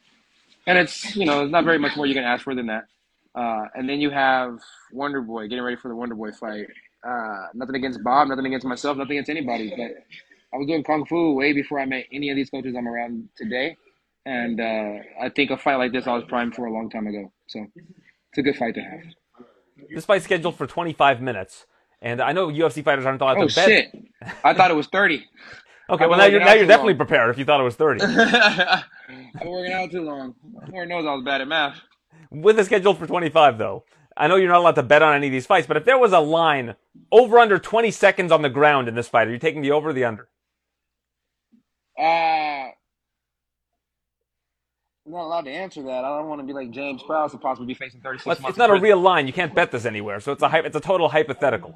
And 0.68 0.78
it's, 0.78 1.16
you 1.16 1.26
know, 1.26 1.44
it's 1.44 1.52
not 1.52 1.66
very 1.66 1.78
much 1.78 1.96
more 1.96 2.06
you 2.06 2.16
can 2.16 2.24
ask 2.24 2.44
for 2.44 2.56
than 2.56 2.68
that. 2.68 2.86
Uh, 3.36 3.66
and 3.76 3.88
then 3.88 4.00
you 4.00 4.10
have 4.10 4.60
Wonder 4.92 5.22
Boy 5.22 5.48
getting 5.48 5.64
ready 5.64 5.76
for 5.76 5.90
the 5.90 5.96
Wonder 5.96 6.16
Boy 6.16 6.32
fight. 6.32 6.68
Uh, 7.06 7.48
nothing 7.54 7.76
against 7.76 8.04
Bob, 8.04 8.30
nothing 8.30 8.46
against 8.48 8.66
myself, 8.66 8.98
nothing 8.98 9.18
against 9.18 9.30
anybody. 9.30 9.70
But 9.70 9.92
I 10.54 10.58
was 10.58 10.68
doing 10.68 10.84
kung 10.84 11.06
fu 11.06 11.34
way 11.34 11.54
before 11.54 11.80
I 11.80 11.86
met 11.86 12.06
any 12.12 12.30
of 12.30 12.36
these 12.36 12.50
coaches 12.50 12.76
I'm 12.78 12.88
around 12.88 13.30
today. 13.38 13.78
And 14.26 14.60
uh, 14.60 15.00
I 15.22 15.30
think 15.30 15.52
a 15.52 15.58
fight 15.58 15.76
like 15.76 15.92
this 15.92 16.08
I 16.08 16.14
was 16.14 16.24
primed 16.24 16.56
for 16.56 16.66
a 16.66 16.74
long 16.74 16.90
time 16.90 17.06
ago. 17.06 17.32
So 17.48 17.68
it's 17.76 18.38
a 18.38 18.42
good 18.42 18.56
fight 18.56 18.74
to 18.76 18.82
have. 18.82 19.02
This 19.90 20.06
fight's 20.06 20.26
scheduled 20.26 20.56
for 20.56 20.68
25 20.68 21.22
minutes, 21.22 21.66
and 22.02 22.22
I 22.22 22.32
know 22.32 22.48
UFC 22.48 22.84
fighters 22.84 23.06
aren't 23.06 23.22
allowed 23.22 23.38
oh, 23.38 23.48
to 23.48 23.56
bet. 23.56 23.66
Oh 23.66 23.70
shit! 23.70 23.92
I 24.44 24.54
thought 24.54 24.72
it 24.72 24.76
was 24.76 24.88
30. 24.88 25.26
okay, 25.90 26.08
well 26.08 26.18
now 26.18 26.26
you're 26.26 26.40
now 26.40 26.54
you're 26.54 26.66
definitely 26.66 26.94
long. 26.94 26.98
prepared 27.00 27.30
if 27.30 27.38
you 27.38 27.46
thought 27.46 27.60
it 27.60 27.64
was 27.64 27.76
30. 27.76 28.02
I've 28.04 28.84
been 29.40 29.50
working 29.50 29.74
out 29.74 29.92
too 29.92 30.02
long. 30.02 30.36
Lord 30.72 30.90
knows 30.90 31.06
I 31.06 31.14
was 31.14 31.24
bad 31.24 31.42
at 31.42 31.48
math. 31.48 31.80
With 32.32 32.56
the 32.56 32.64
scheduled 32.64 32.98
for 32.98 33.06
25 33.06 33.58
though, 33.58 33.84
I 34.18 34.28
know 34.28 34.38
you're 34.38 34.50
not 34.50 34.60
allowed 34.60 34.76
to 34.76 34.84
bet 34.84 35.02
on 35.02 35.14
any 35.14 35.28
of 35.28 35.34
these 35.34 35.46
fights, 35.46 35.68
but 35.68 35.78
if 35.78 35.86
there 35.86 35.98
was 35.98 36.14
a 36.14 36.20
line 36.20 36.76
over 37.12 37.38
under 37.38 37.60
20 37.60 37.92
seconds 37.92 38.32
on 38.32 38.42
the 38.42 38.50
ground 38.50 38.88
in 38.88 38.96
this 38.96 39.10
fight, 39.10 39.28
are 39.28 39.32
you 39.32 39.40
taking 39.40 39.62
the 39.62 39.72
over 39.72 39.90
or 39.90 39.94
the 39.94 40.06
under? 40.06 40.30
Uh, 41.98 42.70
I'm 45.06 45.12
not 45.12 45.26
allowed 45.26 45.46
to 45.46 45.52
answer 45.52 45.84
that. 45.84 46.04
I 46.04 46.18
don't 46.18 46.28
want 46.28 46.42
to 46.42 46.48
be 46.48 46.54
like 46.54 46.72
James 46.72 47.04
Krause 47.04 47.34
and 47.34 47.42
possibly 47.42 47.68
be 47.68 47.76
facing 47.76 48.02
36 48.02 48.26
well, 48.26 48.36
months. 48.42 48.50
It's 48.50 48.58
not 48.58 48.72
a 48.72 48.80
real 48.80 49.00
line. 49.00 49.28
You 49.28 49.34
can't 49.34 49.54
bet 49.54 49.72
this 49.72 49.86
anywhere, 49.86 50.20
so 50.20 50.32
it's 50.32 50.42
a 50.42 50.66
it's 50.66 50.76
a 50.76 50.80
total 50.80 51.10
hypothetical. 51.10 51.76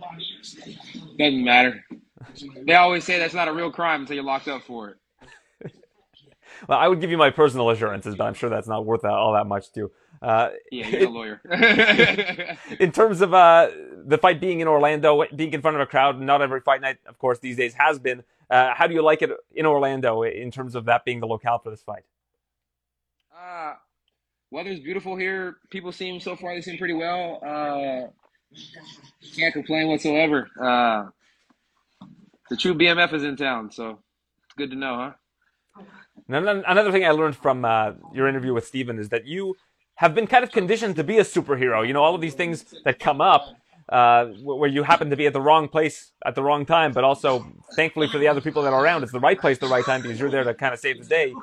Doesn't 1.18 1.44
matter. 1.44 1.86
They 2.66 2.74
always 2.74 3.04
say 3.04 3.20
that's 3.20 3.36
not 3.36 3.48
a 3.48 3.54
real 3.54 3.72
crime 3.72 4.02
until 4.02 4.16
you're 4.16 4.24
locked 4.24 4.48
up 4.48 4.64
for 4.64 4.90
it. 4.90 4.98
well, 6.68 6.80
I 6.80 6.88
would 6.88 7.02
give 7.02 7.12
you 7.12 7.18
my 7.18 7.30
personal 7.30 7.70
assurances, 7.70 8.16
but 8.16 8.26
I'm 8.26 8.34
sure 8.34 8.50
that's 8.50 8.68
not 8.68 8.86
worth 8.86 9.06
all 9.06 9.34
that 9.34 9.46
much 9.46 9.72
too. 9.74 9.92
Uh, 10.22 10.50
yeah, 10.72 10.88
you're 10.90 11.08
a 11.08 11.10
lawyer. 11.10 11.42
in 12.80 12.92
terms 12.92 13.22
of 13.22 13.34
uh, 13.36 13.70
the 14.06 14.18
fight 14.18 14.42
being 14.42 14.60
in 14.60 14.68
Orlando, 14.68 15.24
being 15.36 15.54
in 15.54 15.62
front 15.62 15.76
of 15.76 15.82
a 15.82 15.86
crowd, 15.86 16.20
not 16.20 16.42
every 16.42 16.62
fight 16.62 16.82
night, 16.82 16.98
of 17.06 17.20
course, 17.20 17.38
these 17.40 17.58
days 17.58 17.76
has 17.76 18.00
been. 18.00 18.24
Uh, 18.50 18.74
how 18.74 18.88
do 18.88 18.96
you 18.96 19.04
like 19.04 19.22
it 19.22 19.30
in 19.54 19.68
Orlando 19.68 20.24
in 20.24 20.50
terms 20.50 20.74
of 20.74 20.86
that 20.86 21.06
being 21.06 21.20
the 21.20 21.28
locale 21.28 21.60
for 21.60 21.70
this 21.70 21.84
fight? 21.84 22.04
Uh, 23.40 23.74
weather's 24.52 24.80
beautiful 24.80 25.16
here. 25.16 25.58
People 25.70 25.92
seem 25.92 26.20
so 26.20 26.36
far 26.36 26.54
they 26.54 26.62
seem 26.62 26.78
pretty 26.78 26.94
well. 26.94 27.40
Uh, 27.46 28.58
can't 29.36 29.54
complain 29.54 29.88
whatsoever. 29.88 30.50
Uh, 30.62 31.06
the 32.50 32.58
true 32.58 32.74
BMF 32.74 33.14
is 33.14 33.24
in 33.24 33.38
town, 33.38 33.72
so 33.72 34.00
it's 34.44 34.56
good 34.58 34.72
to 34.72 34.76
know, 34.76 35.14
huh? 35.78 35.84
Another 36.28 36.92
thing 36.92 37.06
I 37.06 37.12
learned 37.12 37.38
from 37.38 37.64
uh, 37.64 37.94
your 38.14 38.28
interview 38.28 38.54
with 38.54 38.68
Stephen 38.68 39.00
is 39.00 39.10
that 39.10 39.26
you 39.26 39.56
have 39.96 40.14
been 40.14 40.28
kind 40.28 40.44
of 40.44 40.52
conditioned 40.52 40.96
to 40.98 41.04
be 41.04 41.18
a 41.18 41.24
superhero. 41.24 41.86
You 41.88 41.94
know, 41.94 42.04
all 42.04 42.16
of 42.16 42.22
these 42.22 42.34
things 42.34 42.66
that 42.84 43.00
come 43.00 43.22
up 43.22 43.46
uh, 43.88 44.26
where 44.44 44.70
you 44.70 44.84
happen 44.84 45.10
to 45.10 45.16
be 45.16 45.28
at 45.28 45.34
the 45.34 45.42
wrong 45.42 45.68
place 45.68 46.12
at 46.26 46.36
the 46.36 46.44
wrong 46.44 46.66
time, 46.66 46.92
but 46.92 47.04
also 47.04 47.46
thankfully 47.76 48.08
for 48.08 48.18
the 48.18 48.28
other 48.28 48.42
people 48.42 48.62
that 48.64 48.74
are 48.74 48.84
around, 48.84 49.04
it's 49.04 49.12
the 49.12 49.20
right 49.20 49.40
place, 49.40 49.58
the 49.58 49.68
right 49.68 49.86
time 49.86 50.02
because 50.02 50.20
you're 50.20 50.30
there 50.30 50.44
to 50.44 50.54
kind 50.54 50.74
of 50.74 50.80
save 50.80 51.00
the 51.00 51.06
day. 51.06 51.34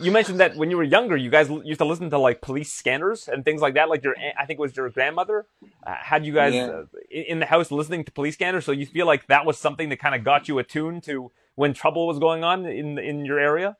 You 0.00 0.10
mentioned 0.10 0.40
that 0.40 0.56
when 0.56 0.70
you 0.70 0.76
were 0.76 0.82
younger, 0.82 1.16
you 1.16 1.30
guys 1.30 1.48
used 1.64 1.78
to 1.78 1.84
listen 1.84 2.10
to 2.10 2.18
like 2.18 2.40
police 2.40 2.72
scanners 2.72 3.28
and 3.28 3.44
things 3.44 3.60
like 3.60 3.74
that. 3.74 3.88
Like 3.88 4.02
your, 4.04 4.14
I 4.38 4.46
think 4.46 4.58
it 4.58 4.62
was 4.62 4.76
your 4.76 4.88
grandmother 4.90 5.46
uh, 5.86 5.94
had 6.00 6.24
you 6.24 6.32
guys 6.32 6.54
Yeah. 6.54 6.66
uh, 6.66 6.84
in 7.10 7.38
the 7.40 7.46
house 7.46 7.70
listening 7.70 8.04
to 8.04 8.12
police 8.12 8.34
scanners. 8.34 8.64
So 8.64 8.72
you 8.72 8.86
feel 8.86 9.06
like 9.06 9.26
that 9.26 9.44
was 9.46 9.58
something 9.58 9.88
that 9.90 9.98
kind 9.98 10.14
of 10.14 10.24
got 10.24 10.48
you 10.48 10.58
attuned 10.58 11.02
to 11.04 11.30
when 11.54 11.74
trouble 11.74 12.06
was 12.06 12.18
going 12.18 12.44
on 12.44 12.66
in 12.66 12.98
in 12.98 13.24
your 13.24 13.38
area. 13.38 13.76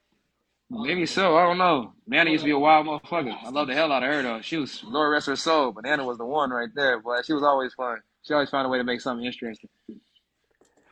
Maybe 0.70 1.05
so. 1.05 1.37
I 1.37 1.42
don't 1.44 1.59
know. 1.59 1.92
Nana 2.07 2.31
used 2.31 2.42
to 2.44 2.46
be 2.46 2.53
a 2.53 2.59
wild 2.59 2.87
motherfucker. 2.87 3.37
I 3.44 3.51
love 3.51 3.66
the 3.68 3.75
hell 3.75 3.92
out 3.92 4.03
of 4.03 4.09
her 4.09 4.22
though. 4.22 4.40
She 4.40 4.57
was 4.57 4.83
Lord 4.85 5.12
rest 5.12 5.27
her 5.27 5.37
soul, 5.37 5.72
but 5.72 5.85
Nana 5.85 6.05
was 6.05 6.18
the 6.18 6.25
one 6.25 6.51
right 6.51 6.70
there. 6.75 7.01
But 7.01 7.27
she 7.27 7.33
was 7.35 7.42
always 7.42 7.75
fun. 7.75 7.98
She 8.22 8.33
always 8.35 8.51
found 8.51 8.66
a 8.66 8.68
way 8.70 8.79
to 8.79 8.85
make 8.85 9.01
something 9.01 9.25
interesting. 9.27 9.68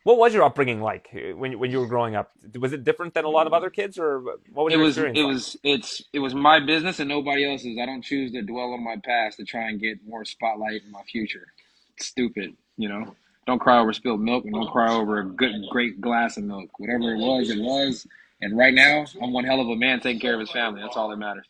What 0.04 0.16
was 0.16 0.32
your 0.32 0.44
upbringing 0.44 0.80
like 0.80 1.08
uh, 1.14 1.36
when 1.36 1.58
when 1.58 1.70
you 1.70 1.80
were 1.80 1.86
growing 1.86 2.16
up? 2.16 2.30
Was 2.58 2.72
it 2.72 2.84
different 2.84 3.12
than 3.14 3.24
a 3.24 3.28
lot 3.28 3.46
of 3.46 3.52
other 3.52 3.68
kids, 3.68 3.98
or 3.98 4.20
what 4.52 4.64
was 4.64 4.72
It 4.72 4.76
your 4.78 4.84
was 4.86 4.96
experience? 4.96 5.18
it 5.18 5.22
like? 5.24 5.32
was 5.34 5.56
it's 5.62 6.02
it 6.12 6.18
was 6.20 6.34
my 6.34 6.58
business 6.58 7.00
and 7.00 7.08
nobody 7.08 7.50
else's. 7.50 7.76
I 7.80 7.86
don't 7.86 8.02
choose 8.02 8.32
to 8.32 8.42
dwell 8.42 8.72
on 8.72 8.82
my 8.82 8.96
past 9.04 9.36
to 9.38 9.44
try 9.44 9.68
and 9.68 9.78
get 9.78 9.98
more 10.06 10.24
spotlight 10.24 10.82
in 10.84 10.90
my 10.90 11.02
future. 11.02 11.48
It's 11.96 12.06
stupid, 12.06 12.56
you 12.78 12.88
know. 12.88 13.14
Don't 13.46 13.58
cry 13.58 13.78
over 13.78 13.92
spilled 13.92 14.20
milk 14.20 14.44
and 14.44 14.54
don't 14.54 14.70
cry 14.70 14.92
over 14.94 15.18
a 15.18 15.24
good 15.24 15.52
great 15.70 16.00
glass 16.00 16.36
of 16.38 16.44
milk. 16.44 16.70
Whatever 16.78 17.12
it 17.14 17.18
was, 17.18 17.50
it 17.50 17.60
was. 17.60 18.06
And 18.40 18.56
right 18.56 18.72
now, 18.72 19.04
I'm 19.20 19.32
one 19.32 19.44
hell 19.44 19.60
of 19.60 19.68
a 19.68 19.76
man 19.76 20.00
taking 20.00 20.20
care 20.20 20.32
of 20.34 20.40
his 20.40 20.50
family. 20.50 20.80
That's 20.80 20.96
all 20.96 21.10
that 21.10 21.16
matters. 21.18 21.46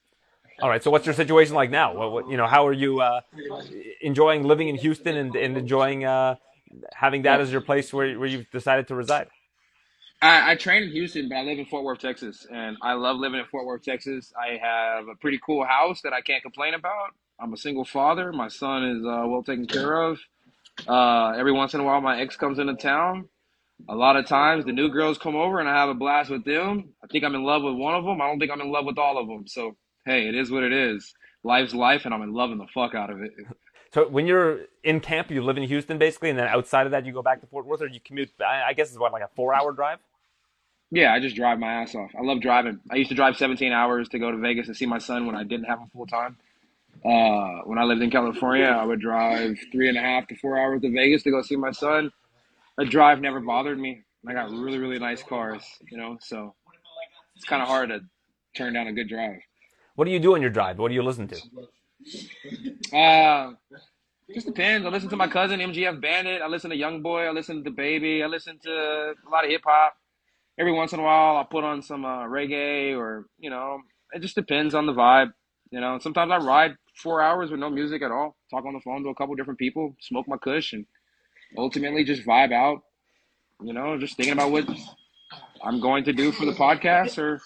All 0.60 0.68
right. 0.68 0.82
So 0.82 0.90
what's 0.90 1.06
your 1.06 1.14
situation 1.14 1.54
like 1.54 1.70
now? 1.70 1.94
What, 1.94 2.12
what 2.12 2.28
you 2.28 2.36
know? 2.36 2.46
How 2.46 2.66
are 2.66 2.72
you 2.72 3.00
uh, 3.00 3.20
enjoying 4.00 4.42
living 4.44 4.68
in 4.68 4.76
Houston 4.76 5.16
and, 5.16 5.36
and 5.36 5.56
enjoying 5.56 6.04
uh, 6.04 6.36
having 6.94 7.22
that 7.22 7.40
as 7.40 7.52
your 7.52 7.60
place 7.62 7.92
where 7.92 8.18
where 8.18 8.28
you've 8.28 8.50
decided 8.50 8.88
to 8.88 8.94
reside? 8.94 9.28
I, 10.22 10.52
I 10.52 10.54
train 10.56 10.82
in 10.82 10.90
Houston, 10.90 11.28
but 11.28 11.36
I 11.36 11.42
live 11.42 11.58
in 11.58 11.66
Fort 11.66 11.84
Worth, 11.84 12.00
Texas, 12.00 12.46
and 12.52 12.76
I 12.82 12.94
love 12.94 13.16
living 13.18 13.40
in 13.40 13.46
Fort 13.46 13.66
Worth, 13.66 13.82
Texas. 13.82 14.32
I 14.38 14.58
have 14.58 15.08
a 15.08 15.14
pretty 15.14 15.40
cool 15.44 15.64
house 15.64 16.02
that 16.02 16.12
I 16.12 16.20
can't 16.20 16.42
complain 16.42 16.74
about. 16.74 17.10
I'm 17.40 17.52
a 17.52 17.56
single 17.56 17.84
father. 17.84 18.32
My 18.32 18.48
son 18.48 18.84
is 18.84 19.04
uh, 19.04 19.24
well 19.26 19.42
taken 19.44 19.66
care 19.66 20.02
of. 20.02 20.18
Uh, 20.88 21.30
every 21.38 21.52
once 21.52 21.74
in 21.74 21.80
a 21.80 21.84
while, 21.84 22.00
my 22.00 22.20
ex 22.20 22.36
comes 22.36 22.58
into 22.58 22.74
town. 22.74 23.28
A 23.88 23.94
lot 23.94 24.16
of 24.16 24.26
times, 24.26 24.64
the 24.66 24.72
new 24.72 24.90
girls 24.90 25.18
come 25.18 25.36
over, 25.36 25.60
and 25.60 25.68
I 25.68 25.74
have 25.76 25.88
a 25.90 25.94
blast 25.94 26.30
with 26.30 26.44
them. 26.44 26.90
I 27.02 27.06
think 27.08 27.24
I'm 27.24 27.34
in 27.34 27.44
love 27.44 27.62
with 27.62 27.74
one 27.76 27.94
of 27.94 28.04
them. 28.04 28.20
I 28.20 28.28
don't 28.28 28.38
think 28.38 28.52
I'm 28.52 28.60
in 28.60 28.72
love 28.72 28.86
with 28.86 28.98
all 28.98 29.18
of 29.18 29.28
them. 29.28 29.46
So, 29.46 29.76
hey, 30.06 30.28
it 30.28 30.34
is 30.34 30.50
what 30.50 30.64
it 30.64 30.72
is. 30.72 31.14
Life's 31.44 31.74
life, 31.74 32.02
and 32.04 32.14
I'm 32.14 32.22
in 32.22 32.32
loving 32.34 32.58
the 32.58 32.66
fuck 32.74 32.94
out 32.94 33.10
of 33.10 33.22
it. 33.22 33.32
So 33.92 34.08
when 34.08 34.26
you're 34.26 34.66
in 34.84 35.00
camp, 35.00 35.30
you 35.30 35.42
live 35.42 35.56
in 35.56 35.64
Houston 35.64 35.98
basically, 35.98 36.30
and 36.30 36.38
then 36.38 36.46
outside 36.46 36.86
of 36.86 36.92
that, 36.92 37.04
you 37.04 37.12
go 37.12 37.22
back 37.22 37.40
to 37.40 37.46
Fort 37.46 37.66
Worth, 37.66 37.82
or 37.82 37.88
you 37.88 38.00
commute. 38.00 38.30
I, 38.40 38.72
guess 38.72 38.90
it's 38.90 38.98
what 38.98 39.12
like 39.12 39.22
a 39.22 39.30
four-hour 39.34 39.72
drive. 39.72 39.98
Yeah, 40.92 41.12
I 41.12 41.20
just 41.20 41.36
drive 41.36 41.58
my 41.58 41.82
ass 41.82 41.94
off. 41.94 42.10
I 42.18 42.22
love 42.22 42.40
driving. 42.40 42.80
I 42.90 42.96
used 42.96 43.10
to 43.10 43.16
drive 43.16 43.36
17 43.36 43.72
hours 43.72 44.08
to 44.10 44.18
go 44.18 44.30
to 44.30 44.36
Vegas 44.36 44.68
and 44.68 44.76
see 44.76 44.86
my 44.86 44.98
son 44.98 45.26
when 45.26 45.36
I 45.36 45.44
didn't 45.44 45.64
have 45.64 45.78
him 45.78 45.88
full 45.92 46.06
time. 46.06 46.36
Uh, 47.04 47.62
when 47.64 47.78
I 47.78 47.84
lived 47.84 48.02
in 48.02 48.10
California, 48.10 48.66
I 48.66 48.84
would 48.84 49.00
drive 49.00 49.56
three 49.72 49.88
and 49.88 49.96
a 49.96 50.00
half 50.00 50.26
to 50.28 50.36
four 50.36 50.58
hours 50.58 50.82
to 50.82 50.90
Vegas 50.90 51.22
to 51.24 51.30
go 51.30 51.42
see 51.42 51.56
my 51.56 51.70
son. 51.70 52.12
A 52.78 52.84
drive 52.84 53.20
never 53.20 53.40
bothered 53.40 53.78
me. 53.78 54.02
I 54.28 54.34
got 54.34 54.50
really, 54.50 54.78
really 54.78 54.98
nice 54.98 55.22
cars, 55.22 55.62
you 55.90 55.96
know, 55.96 56.18
so 56.20 56.54
it's 57.36 57.44
kind 57.44 57.62
of 57.62 57.68
hard 57.68 57.88
to 57.88 58.00
turn 58.54 58.74
down 58.74 58.86
a 58.86 58.92
good 58.92 59.08
drive. 59.08 59.38
What 59.94 60.04
do 60.04 60.10
you 60.10 60.20
do 60.20 60.34
on 60.34 60.40
your 60.40 60.50
drive? 60.50 60.78
What 60.78 60.88
do 60.88 60.94
you 60.94 61.02
listen 61.02 61.26
to? 61.28 61.36
Uh, 62.92 63.52
just 64.32 64.46
depends. 64.46 64.86
I 64.86 64.90
listen 64.90 65.08
to 65.10 65.16
my 65.16 65.28
cousin 65.28 65.60
MGF 65.60 66.00
Bandit. 66.00 66.42
I 66.42 66.46
listen 66.46 66.70
to 66.70 66.76
Young 66.76 67.02
Boy. 67.02 67.22
I 67.22 67.30
listen 67.30 67.64
to 67.64 67.70
Baby. 67.70 68.22
I 68.22 68.26
listen 68.26 68.58
to 68.62 68.70
a 68.70 69.30
lot 69.30 69.44
of 69.44 69.50
hip 69.50 69.62
hop. 69.64 69.94
Every 70.58 70.72
once 70.72 70.92
in 70.92 71.00
a 71.00 71.02
while, 71.02 71.36
I'll 71.36 71.44
put 71.44 71.64
on 71.64 71.82
some 71.82 72.04
uh, 72.04 72.24
reggae 72.26 72.96
or 72.96 73.26
you 73.38 73.50
know, 73.50 73.80
it 74.12 74.20
just 74.20 74.34
depends 74.34 74.74
on 74.74 74.86
the 74.86 74.92
vibe. 74.92 75.32
You 75.70 75.80
know, 75.80 75.98
sometimes 76.00 76.32
I 76.32 76.38
ride 76.38 76.72
four 76.96 77.22
hours 77.22 77.50
with 77.50 77.60
no 77.60 77.70
music 77.70 78.02
at 78.02 78.10
all. 78.10 78.36
Talk 78.50 78.64
on 78.64 78.74
the 78.74 78.80
phone 78.80 79.02
to 79.04 79.10
a 79.10 79.14
couple 79.14 79.34
different 79.36 79.58
people, 79.58 79.94
smoke 80.00 80.26
my 80.28 80.36
kush, 80.36 80.72
and 80.72 80.84
ultimately 81.56 82.04
just 82.04 82.26
vibe 82.26 82.52
out. 82.52 82.82
You 83.62 83.72
know, 83.72 83.98
just 83.98 84.16
thinking 84.16 84.32
about 84.32 84.50
what 84.50 84.68
I'm 85.62 85.80
going 85.80 86.04
to 86.04 86.12
do 86.12 86.32
for 86.32 86.44
the 86.44 86.52
podcast 86.52 87.18
or 87.18 87.40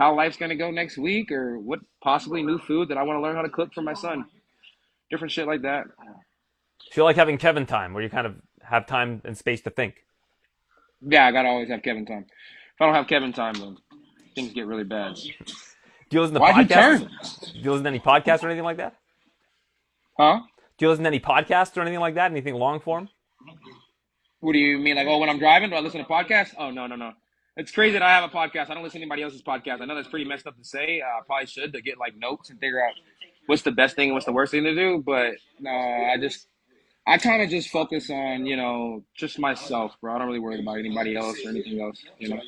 how 0.00 0.16
life's 0.16 0.38
going 0.38 0.48
to 0.48 0.56
go 0.56 0.70
next 0.70 0.96
week 0.96 1.30
or 1.30 1.58
what 1.58 1.78
possibly 2.02 2.42
new 2.42 2.58
food 2.58 2.88
that 2.88 2.96
I 2.96 3.02
want 3.02 3.18
to 3.18 3.20
learn 3.20 3.36
how 3.36 3.42
to 3.42 3.50
cook 3.50 3.74
for 3.74 3.82
my 3.82 3.92
son. 3.92 4.24
Different 5.10 5.30
shit 5.30 5.46
like 5.46 5.60
that. 5.60 5.84
Feel 6.90 7.04
like 7.04 7.16
having 7.16 7.36
Kevin 7.36 7.66
time, 7.66 7.92
where 7.92 8.02
you 8.02 8.08
kind 8.08 8.26
of 8.26 8.36
have 8.62 8.86
time 8.86 9.20
and 9.26 9.36
space 9.36 9.60
to 9.60 9.70
think. 9.70 9.96
Yeah, 11.06 11.26
I 11.26 11.32
gotta 11.32 11.48
always 11.48 11.68
have 11.68 11.82
Kevin 11.82 12.06
time. 12.06 12.24
If 12.74 12.80
I 12.80 12.86
don't 12.86 12.94
have 12.94 13.08
Kevin 13.08 13.34
time, 13.34 13.52
then 13.54 13.76
things 14.34 14.54
get 14.54 14.66
really 14.66 14.84
bad. 14.84 15.16
Do 15.16 15.22
you 16.10 16.20
listen 16.22 16.34
to 16.34 16.40
Why'd 16.40 16.66
podcasts? 16.66 17.52
Do 17.52 17.58
you 17.58 17.70
listen 17.70 17.84
to 17.84 17.90
any 17.90 18.00
podcasts 18.00 18.42
or 18.42 18.46
anything 18.46 18.64
like 18.64 18.78
that? 18.78 18.96
Huh? 20.16 20.40
Do 20.78 20.86
you 20.86 20.88
listen 20.88 21.04
to 21.04 21.08
any 21.08 21.20
podcasts 21.20 21.76
or 21.76 21.82
anything 21.82 22.00
like 22.00 22.14
that? 22.14 22.30
Anything 22.30 22.54
long 22.54 22.80
form? 22.80 23.10
What 24.40 24.54
do 24.54 24.58
you 24.58 24.78
mean? 24.78 24.96
Like, 24.96 25.06
oh, 25.06 25.18
when 25.18 25.28
I'm 25.28 25.38
driving, 25.38 25.68
do 25.68 25.76
I 25.76 25.80
listen 25.80 26.00
to 26.00 26.06
podcasts? 26.06 26.54
Oh, 26.56 26.70
no, 26.70 26.86
no, 26.86 26.96
no. 26.96 27.12
It's 27.56 27.72
crazy 27.72 27.94
that 27.94 28.02
I 28.02 28.10
have 28.10 28.24
a 28.24 28.28
podcast. 28.34 28.70
I 28.70 28.74
don't 28.74 28.82
listen 28.82 29.00
to 29.00 29.02
anybody 29.04 29.22
else's 29.22 29.42
podcast. 29.42 29.80
I 29.80 29.84
know 29.84 29.94
that's 29.94 30.08
pretty 30.08 30.24
messed 30.24 30.46
up 30.46 30.56
to 30.56 30.64
say. 30.64 31.00
Uh, 31.00 31.06
I 31.06 31.20
probably 31.26 31.46
should 31.46 31.72
to 31.72 31.82
get 31.82 31.98
like 31.98 32.16
notes 32.16 32.50
and 32.50 32.58
figure 32.60 32.82
out 32.82 32.94
what's 33.46 33.62
the 33.62 33.72
best 33.72 33.96
thing 33.96 34.08
and 34.10 34.14
what's 34.14 34.26
the 34.26 34.32
worst 34.32 34.52
thing 34.52 34.64
to 34.64 34.74
do. 34.74 35.02
But 35.04 35.32
no, 35.58 35.70
I 35.70 36.16
just, 36.18 36.46
I 37.06 37.18
kind 37.18 37.42
of 37.42 37.50
just 37.50 37.68
focus 37.70 38.08
on, 38.08 38.46
you 38.46 38.56
know, 38.56 39.02
just 39.16 39.38
myself, 39.38 39.96
bro. 40.00 40.14
I 40.14 40.18
don't 40.18 40.28
really 40.28 40.38
worry 40.38 40.60
about 40.60 40.78
anybody 40.78 41.16
else 41.16 41.38
or 41.44 41.50
anything 41.50 41.80
else, 41.80 42.00
you 42.18 42.28
know. 42.28 42.36
Me 42.36 42.42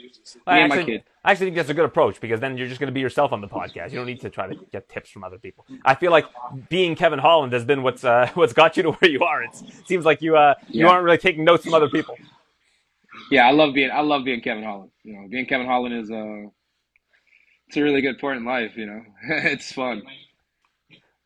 and 0.47 0.69
my 0.69 0.85
kid. 0.85 1.03
I 1.25 1.33
actually 1.33 1.47
think 1.47 1.57
that's 1.57 1.69
a 1.71 1.75
good 1.75 1.85
approach 1.85 2.21
because 2.21 2.41
then 2.41 2.57
you're 2.57 2.69
just 2.69 2.81
going 2.81 2.89
to 2.89 2.93
be 2.95 3.01
yourself 3.01 3.33
on 3.33 3.41
the 3.41 3.49
podcast. 3.49 3.91
You 3.91 3.97
don't 3.99 4.07
need 4.07 4.21
to 4.21 4.31
try 4.31 4.47
to 4.47 4.55
get 4.73 4.89
tips 4.89 5.11
from 5.11 5.25
other 5.25 5.39
people. 5.39 5.67
I 5.85 5.95
feel 5.97 6.11
like 6.13 6.27
being 6.69 6.95
Kevin 6.95 7.19
Holland 7.19 7.53
has 7.53 7.65
been 7.65 7.83
what's 7.83 8.05
uh, 8.05 8.31
what's 8.35 8.53
got 8.53 8.77
you 8.77 8.85
to 8.85 8.93
where 8.93 9.11
you 9.11 9.25
are. 9.25 9.43
It's, 9.43 9.63
it 9.63 9.87
seems 9.89 10.05
like 10.05 10.23
you 10.23 10.37
uh, 10.37 10.55
you 10.69 10.85
Yeah. 10.87 10.93
aren't 10.93 11.05
really 11.05 11.19
taking 11.19 11.45
notes 11.45 11.65
from 11.65 11.75
other 11.75 11.89
people. 11.89 12.17
Yeah, 13.33 13.49
I 13.49 13.53
love 13.53 13.73
being, 13.73 13.91
I 13.91 14.03
love 14.03 14.25
being 14.27 14.43
Kevin 14.43 14.63
Holland. 14.63 14.91
You 15.05 15.15
know, 15.15 15.27
being 15.27 15.47
Kevin 15.47 15.67
Holland 15.67 15.95
is, 15.95 16.11
uh, 16.11 16.51
it's 17.67 17.79
a 17.79 17.83
really 17.83 18.03
good 18.03 18.19
part 18.19 18.37
in 18.37 18.45
life, 18.45 18.77
you 18.77 18.85
know. 18.85 19.01
it's 19.31 19.73
fun. 19.73 20.03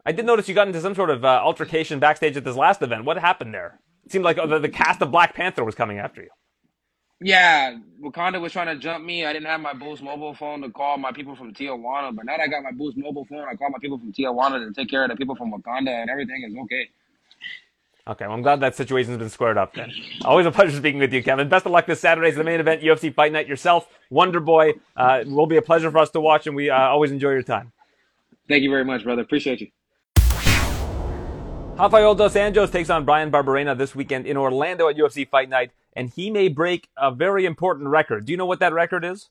I 0.05 0.13
did 0.13 0.25
notice 0.25 0.49
you 0.49 0.55
got 0.55 0.69
into 0.69 0.81
some 0.81 0.95
sort 0.95 1.11
of 1.11 1.25
uh, 1.25 1.41
altercation 1.43 1.99
backstage 1.99 2.37
at 2.37 2.45
this 2.45 2.55
last 2.55 2.81
event. 2.81 3.07
What 3.07 3.19
happened 3.19 3.53
there? 3.53 3.81
It 4.05 4.13
seemed 4.13 4.25
like 4.25 4.39
uh, 4.39 4.47
the, 4.47 4.61
the 4.61 4.69
cast 4.69 5.03
of 5.03 5.11
Black 5.11 5.35
Panther 5.35 5.65
was 5.65 5.75
coming 5.75 5.99
after 5.99 6.23
you. 6.23 6.29
Yeah, 7.21 7.77
Wakanda 8.01 8.41
was 8.41 8.53
trying 8.53 8.69
to 8.69 8.77
jump 8.77 9.05
me. 9.05 9.27
I 9.27 9.33
didn't 9.33 9.49
have 9.49 9.61
my 9.61 9.73
Boost 9.73 10.01
mobile 10.01 10.35
phone 10.35 10.63
to 10.63 10.71
call 10.71 10.99
my 10.99 11.11
people 11.11 11.35
from 11.35 11.53
Tijuana, 11.55 12.15
but 12.15 12.25
now 12.25 12.37
that 12.37 12.45
I 12.45 12.47
got 12.47 12.63
my 12.63 12.71
Boost 12.71 12.97
mobile 12.97 13.25
phone, 13.25 13.49
I 13.51 13.57
call 13.57 13.71
my 13.71 13.79
people 13.81 13.99
from 13.99 14.13
Tijuana 14.13 14.65
to 14.65 14.73
take 14.73 14.89
care 14.89 15.03
of 15.03 15.11
the 15.11 15.17
people 15.17 15.35
from 15.35 15.51
Wakanda, 15.51 15.91
and 15.91 16.09
everything 16.09 16.45
is 16.49 16.57
okay. 16.57 16.89
Okay, 18.09 18.25
well, 18.25 18.35
I'm 18.35 18.43
glad 18.43 18.61
that 18.61 18.77
situation's 18.77 19.19
been 19.19 19.31
squared 19.31 19.59
up 19.59 19.75
then. 19.75 19.91
Always 20.25 20.47
a 20.47 20.53
pleasure 20.53 20.77
speaking 20.77 21.01
with 21.01 21.13
you, 21.13 21.25
Kevin. 21.25 21.49
Best 21.49 21.67
of 21.67 21.73
luck 21.73 21.87
this 21.87 22.01
Saturday's 22.01 22.37
the 22.37 22.45
main 22.45 22.61
event, 22.61 22.81
UFC 22.83 23.13
Fight 23.13 23.33
Night. 23.33 23.49
Yourself, 23.49 23.89
Wonder 24.11 24.39
Boy, 24.39 24.75
uh, 24.97 25.25
will 25.27 25.47
be 25.47 25.57
a 25.57 25.63
pleasure 25.63 25.91
for 25.91 25.99
us 25.99 26.11
to 26.11 26.21
watch, 26.21 26.47
and 26.47 26.55
we 26.55 26.71
uh, 26.71 26.79
always 26.79 27.11
enjoy 27.11 27.31
your 27.31 27.43
time. 27.43 27.73
Thank 28.49 28.63
you 28.63 28.71
very 28.71 28.85
much, 28.85 29.03
brother. 29.03 29.23
Appreciate 29.23 29.61
you. 29.61 29.69
Rafael 31.77 32.15
Dos 32.15 32.35
Anjos 32.35 32.71
takes 32.71 32.89
on 32.91 33.05
Bryan 33.05 33.31
Barberena 33.33 33.77
this 33.77 33.95
weekend 33.95 34.25
in 34.27 34.37
Orlando 34.37 34.89
at 34.89 34.97
UFC 34.97 35.29
Fight 35.29 35.49
Night, 35.49 35.73
and 35.93 36.09
he 36.09 36.31
may 36.31 36.47
break 36.49 36.89
a 36.97 37.11
very 37.11 37.45
important 37.45 37.89
record. 37.89 38.25
Do 38.25 38.33
you 38.33 38.39
know 38.39 38.47
what 38.47 38.61
that 38.61 38.73
record 38.73 39.05
is? 39.05 39.29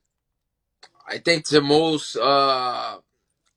I 1.07 1.17
think 1.19 1.47
the 1.47 1.61
most 1.61 2.17
uh, 2.17 2.97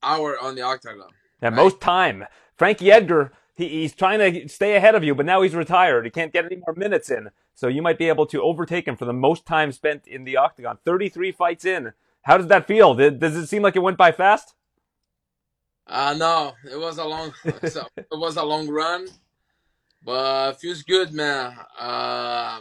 hour 0.03 0.39
on 0.41 0.55
the 0.55 0.63
octagon. 0.63 1.09
Yeah, 1.43 1.49
Right. 1.49 1.57
most 1.57 1.81
time. 1.81 2.25
Frankie 2.57 2.91
Edgar, 2.91 3.33
he, 3.59 3.69
he's 3.69 3.93
trying 3.93 4.21
to 4.21 4.49
stay 4.49 4.77
ahead 4.77 4.95
of 4.95 5.03
you, 5.03 5.17
but 5.17 5.27
now 5.27 5.43
he's 5.43 5.55
retired. 5.55 6.05
He 6.05 6.11
can't 6.13 6.33
get 6.33 6.45
any 6.45 6.63
more 6.65 6.75
minutes 6.77 7.11
in. 7.11 7.31
So 7.55 7.67
you 7.67 7.83
might 7.83 7.99
be 7.99 8.09
able 8.09 8.25
to 8.27 8.41
overtake 8.41 8.87
him 8.87 8.97
for 8.97 9.05
the 9.05 9.13
most 9.13 9.45
time 9.45 9.73
spent 9.73 10.07
in 10.07 10.23
the 10.23 10.37
octagon. 10.37 10.79
33 10.85 11.33
fights 11.33 11.65
in. 11.65 11.93
How 12.23 12.39
does 12.39 12.47
that 12.47 12.69
feel? 12.69 12.95
Does 12.95 13.35
it 13.37 13.49
seem 13.49 13.63
like 13.63 13.75
it 13.75 13.81
went 13.81 13.99
by 13.99 14.13
fast? 14.13 14.55
Uh, 15.89 16.15
no, 16.17 16.53
it 16.71 16.79
was 16.79 16.99
a 16.99 17.05
long, 17.05 17.33
it 17.45 18.07
was 18.13 18.37
a 18.37 18.45
long 18.45 18.69
run, 18.69 19.09
but 20.05 20.53
feels 20.61 20.83
good, 20.83 21.13
man. 21.13 21.57
I 21.77 22.61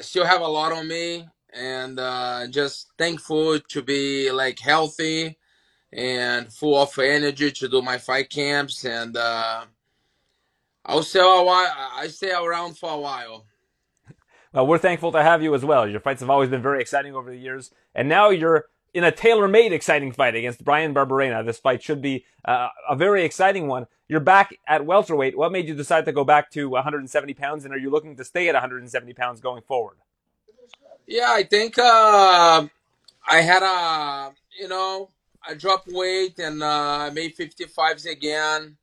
still 0.00 0.24
have 0.24 0.40
a 0.40 0.46
lot 0.46 0.72
on 0.72 0.88
me, 0.88 1.26
and 1.52 1.98
uh, 1.98 2.46
just 2.48 2.92
thankful 2.96 3.58
to 3.58 3.82
be 3.82 4.30
like 4.30 4.58
healthy 4.60 5.36
and 5.92 6.50
full 6.50 6.80
of 6.80 6.98
energy 6.98 7.50
to 7.50 7.68
do 7.68 7.82
my 7.82 7.98
fight 7.98 8.30
camps, 8.30 8.84
and 8.86 9.16
uh, 9.16 9.64
I'll 10.84 11.02
stay 11.02 11.20
a 11.20 11.42
while. 11.42 11.72
I 11.94 12.08
stay 12.08 12.32
around 12.32 12.76
for 12.76 12.90
a 12.90 12.98
while. 12.98 13.46
Well, 14.52 14.66
we're 14.66 14.78
thankful 14.78 15.12
to 15.12 15.22
have 15.22 15.42
you 15.42 15.54
as 15.54 15.64
well. 15.64 15.88
Your 15.88 16.00
fights 16.00 16.20
have 16.20 16.30
always 16.30 16.50
been 16.50 16.62
very 16.62 16.80
exciting 16.80 17.14
over 17.14 17.30
the 17.30 17.38
years, 17.38 17.70
and 17.94 18.08
now 18.08 18.30
you're 18.30 18.66
in 18.92 19.04
a 19.04 19.10
tailor-made 19.10 19.72
exciting 19.72 20.12
fight 20.12 20.34
against 20.34 20.62
Bryan 20.62 20.92
Barberena. 20.92 21.44
This 21.44 21.58
fight 21.58 21.82
should 21.82 22.02
be 22.02 22.26
uh, 22.44 22.68
a 22.88 22.94
very 22.94 23.24
exciting 23.24 23.66
one. 23.66 23.86
You're 24.08 24.20
back 24.20 24.54
at 24.66 24.84
welterweight. 24.84 25.38
What 25.38 25.52
made 25.52 25.68
you 25.68 25.74
decide 25.74 26.04
to 26.04 26.12
go 26.12 26.24
back 26.24 26.50
to 26.50 26.68
170 26.68 27.32
pounds, 27.34 27.64
and 27.64 27.72
are 27.72 27.78
you 27.78 27.88
looking 27.88 28.16
to 28.16 28.24
stay 28.24 28.48
at 28.48 28.54
170 28.54 29.14
pounds 29.14 29.40
going 29.40 29.62
forward? 29.62 29.96
Yeah, 31.06 31.28
I 31.30 31.44
think 31.44 31.78
uh, 31.78 32.66
I 33.26 33.40
had 33.40 33.62
a, 33.62 34.34
you 34.60 34.68
know, 34.68 35.10
I 35.46 35.54
dropped 35.54 35.88
weight 35.88 36.38
and 36.38 36.62
uh, 36.62 36.66
I 36.66 37.10
made 37.10 37.36
55s 37.36 38.10
again. 38.10 38.76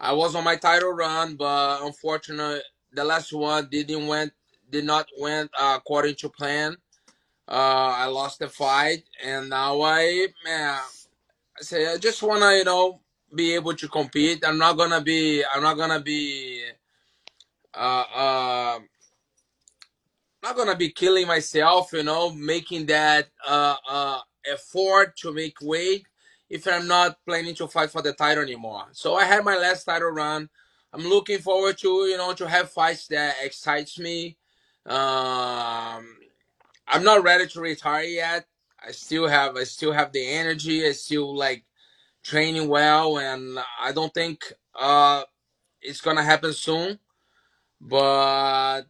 I 0.00 0.12
was 0.12 0.34
on 0.34 0.44
my 0.44 0.56
title 0.56 0.92
run, 0.92 1.34
but 1.34 1.82
unfortunately, 1.82 2.60
the 2.92 3.04
last 3.04 3.32
one 3.32 3.68
didn't 3.70 4.06
went 4.06 4.32
did 4.70 4.84
not 4.84 5.06
went 5.18 5.50
uh, 5.58 5.74
according 5.78 6.14
to 6.16 6.28
plan. 6.28 6.76
Uh, 7.48 7.94
I 7.96 8.06
lost 8.06 8.38
the 8.38 8.48
fight, 8.48 9.04
and 9.24 9.50
now 9.50 9.80
I 9.82 10.28
man, 10.44 10.78
I 11.58 11.62
say 11.62 11.92
I 11.92 11.96
just 11.96 12.22
wanna 12.22 12.56
you 12.56 12.64
know 12.64 13.00
be 13.34 13.54
able 13.54 13.74
to 13.74 13.88
compete. 13.88 14.44
I'm 14.46 14.58
not 14.58 14.76
gonna 14.76 15.00
be 15.00 15.42
I'm 15.52 15.62
not 15.62 15.76
gonna 15.76 16.00
be 16.00 16.62
uh, 17.74 18.04
uh, 18.14 18.78
not 20.42 20.56
gonna 20.56 20.76
be 20.76 20.90
killing 20.90 21.26
myself, 21.26 21.92
you 21.92 22.04
know, 22.04 22.30
making 22.30 22.86
that 22.86 23.28
uh, 23.46 23.76
uh, 23.88 24.20
effort 24.46 25.16
to 25.18 25.32
make 25.32 25.56
weight 25.60 26.06
if 26.50 26.66
I'm 26.66 26.86
not 26.88 27.18
planning 27.26 27.54
to 27.56 27.68
fight 27.68 27.90
for 27.90 28.02
the 28.02 28.12
title 28.12 28.42
anymore. 28.42 28.86
So 28.92 29.14
I 29.16 29.24
had 29.24 29.44
my 29.44 29.56
last 29.56 29.84
title 29.84 30.10
run. 30.10 30.48
I'm 30.92 31.06
looking 31.06 31.38
forward 31.38 31.78
to 31.78 31.88
you 32.06 32.16
know 32.16 32.32
to 32.34 32.48
have 32.48 32.70
fights 32.70 33.06
that 33.08 33.36
excites 33.42 33.98
me. 33.98 34.36
Um, 34.86 36.16
I'm 36.88 37.04
not 37.04 37.22
ready 37.22 37.46
to 37.48 37.60
retire 37.60 38.04
yet. 38.04 38.46
I 38.86 38.92
still 38.92 39.28
have 39.28 39.56
I 39.56 39.64
still 39.64 39.92
have 39.92 40.12
the 40.12 40.26
energy. 40.26 40.86
I 40.86 40.92
still 40.92 41.36
like 41.36 41.64
training 42.24 42.68
well, 42.68 43.18
and 43.18 43.58
I 43.80 43.92
don't 43.92 44.14
think 44.14 44.52
uh, 44.78 45.24
it's 45.82 46.00
gonna 46.00 46.22
happen 46.24 46.52
soon. 46.52 46.98
But 47.80 48.82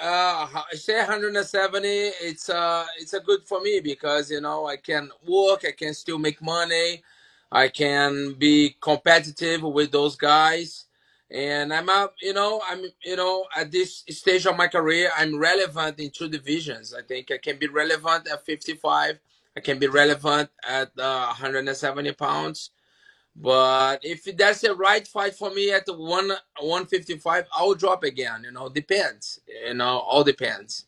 uh, 0.00 0.48
I 0.72 0.74
say 0.76 0.98
170. 0.98 1.88
It's 1.88 2.48
uh, 2.48 2.86
it's 2.98 3.12
a 3.14 3.20
good 3.20 3.42
for 3.46 3.60
me 3.60 3.80
because 3.80 4.30
you 4.30 4.40
know 4.40 4.66
I 4.66 4.76
can 4.76 5.10
work, 5.26 5.64
I 5.66 5.72
can 5.72 5.94
still 5.94 6.18
make 6.18 6.42
money, 6.42 7.02
I 7.52 7.68
can 7.68 8.34
be 8.34 8.76
competitive 8.80 9.62
with 9.62 9.92
those 9.92 10.16
guys, 10.16 10.86
and 11.30 11.72
I'm 11.72 11.88
up. 11.90 12.14
You 12.22 12.34
know, 12.34 12.62
I'm 12.68 12.84
you 13.04 13.16
know 13.16 13.46
at 13.56 13.70
this 13.70 14.04
stage 14.08 14.46
of 14.46 14.56
my 14.56 14.68
career, 14.68 15.10
I'm 15.16 15.38
relevant 15.38 16.00
in 16.00 16.10
two 16.10 16.28
divisions. 16.28 16.94
I 16.94 17.02
think 17.02 17.30
I 17.30 17.38
can 17.38 17.58
be 17.58 17.68
relevant 17.68 18.28
at 18.28 18.44
55. 18.46 19.18
I 19.56 19.60
can 19.60 19.78
be 19.78 19.88
relevant 19.88 20.50
at 20.68 20.90
uh, 20.98 21.26
170 21.26 22.12
pounds. 22.12 22.70
But 23.36 24.00
if 24.02 24.24
that's 24.36 24.60
the 24.60 24.74
right 24.74 25.06
fight 25.06 25.34
for 25.34 25.50
me 25.50 25.72
at 25.72 25.84
one 25.86 26.28
155, 26.58 27.46
I'll 27.54 27.74
drop 27.74 28.02
again. 28.02 28.42
You 28.44 28.52
know, 28.52 28.68
depends. 28.68 29.40
You 29.66 29.74
know, 29.74 29.98
all 29.98 30.24
depends. 30.24 30.86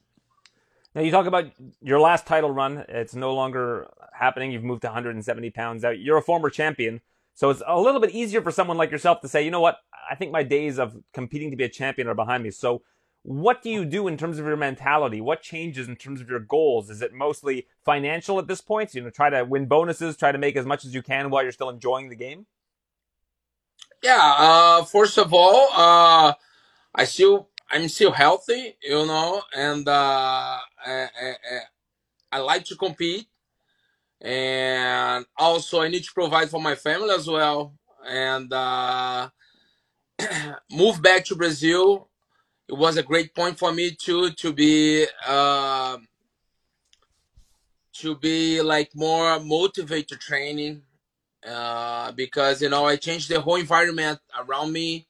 Now 0.94 1.00
you 1.00 1.11
talk 1.11 1.26
about 1.26 1.46
your 1.81 2.00
last 2.00 2.26
title 2.26 2.50
run. 2.50 2.85
It's 2.88 3.14
no 3.14 3.35
longer 3.35 3.88
happening. 4.12 4.52
You've 4.52 4.64
moved 4.64 4.83
to 4.83 4.88
170 4.88 5.50
pounds 5.50 5.85
out. 5.85 5.98
You're 5.98 6.18
a 6.18 6.22
former 6.22 6.50
champion, 6.50 7.00
so 7.35 7.48
it's 7.48 7.62
a 7.66 7.81
little 7.81 8.00
bit 8.00 8.11
easier 8.11 8.42
for 8.42 8.50
someone 8.50 8.76
like 8.76 8.90
yourself 8.90 9.20
to 9.22 9.28
say, 9.28 9.42
you 9.42 9.50
know 9.50 9.61
what? 9.61 9.78
I 10.11 10.14
think 10.14 10.33
my 10.33 10.42
days 10.42 10.78
of 10.78 10.96
competing 11.14 11.50
to 11.50 11.57
be 11.57 11.64
a 11.64 11.68
champion 11.68 12.09
are 12.09 12.14
behind 12.14 12.42
me. 12.42 12.50
So 12.50 12.83
what 13.23 13.63
do 13.63 13.71
you 13.71 13.85
do 13.85 14.09
in 14.09 14.17
terms 14.17 14.39
of 14.39 14.47
your 14.47 14.57
mentality? 14.57 15.21
What 15.21 15.43
changes 15.43 15.89
in 15.89 15.97
terms 15.97 16.21
of 16.21 16.29
your 16.29 16.41
goals? 16.41 16.91
Is 16.91 17.03
it 17.03 17.13
mostly 17.13 17.67
financial 17.85 18.39
at 18.39 18.49
this 18.49 18.61
point? 18.61 18.95
You 18.95 19.03
know, 19.03 19.11
try 19.11 19.31
to 19.31 19.45
win 19.45 19.67
bonuses, 19.67 20.17
try 20.17 20.33
to 20.33 20.39
make 20.39 20.57
as 20.57 20.67
much 20.67 20.85
as 20.85 20.95
you 20.95 21.03
can 21.03 21.31
while 21.31 21.43
you're 21.43 21.53
still 21.53 21.71
enjoying 21.71 22.09
the 22.09 22.17
game. 22.17 22.47
Yeah. 24.03 24.35
Uh, 24.39 24.85
first 24.85 25.19
of 25.19 25.33
all, 25.33 25.69
uh, 25.73 26.35
I 26.95 27.05
still 27.05 27.49
I'm 27.71 27.89
still 27.89 28.13
healthy, 28.13 28.77
you 28.83 29.07
know, 29.07 29.43
and 29.57 29.89
uh, 29.89 30.59
I, 30.85 31.09
I, 31.23 31.35
I 32.33 32.39
like 32.41 32.65
to 32.67 32.77
compete, 32.77 33.27
and 34.21 35.25
also 35.39 35.81
I 35.81 35.89
need 35.89 36.05
to 36.05 36.13
provide 36.13 36.51
for 36.51 36.61
my 36.61 36.75
family 36.75 37.15
as 37.15 37.27
well, 37.27 37.75
and 38.07 38.53
uh, 38.53 39.31
move 40.71 41.01
back 41.01 41.25
to 41.27 41.37
Brazil 41.37 42.11
it 42.73 42.79
was 42.79 42.97
a 42.97 43.03
great 43.03 43.35
point 43.35 43.59
for 43.59 43.71
me 43.71 43.91
too 43.91 44.31
to 44.31 44.51
be 44.51 45.07
uh, 45.27 45.99
to 47.93 48.17
be 48.17 48.63
like 48.63 48.91
more 48.95 49.39
motivated 49.41 50.09
to 50.09 50.17
training 50.17 50.83
uh, 51.47 52.13
because 52.13 52.63
you 52.63 52.71
know 52.71 52.87
I 52.87 52.97
changed 52.97 53.29
the 53.29 53.43
whole 53.43 53.57
environment 53.57 54.21
around 54.39 54.73
me, 54.73 55.07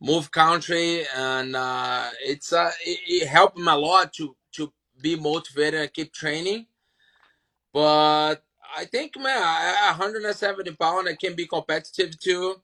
move 0.00 0.30
country, 0.30 1.04
and 1.16 1.56
uh, 1.56 2.10
it's 2.20 2.52
uh, 2.52 2.70
it, 2.86 3.00
it 3.08 3.26
helped 3.26 3.58
me 3.58 3.66
a 3.66 3.74
lot 3.74 4.12
to 4.14 4.36
to 4.52 4.72
be 5.02 5.16
motivated 5.16 5.80
and 5.80 5.92
keep 5.92 6.12
training. 6.12 6.66
But 7.72 8.36
I 8.76 8.84
think 8.84 9.18
man, 9.18 9.42
170 9.42 10.70
pound 10.76 11.08
I 11.08 11.16
can 11.16 11.34
be 11.34 11.48
competitive 11.48 12.20
too. 12.20 12.62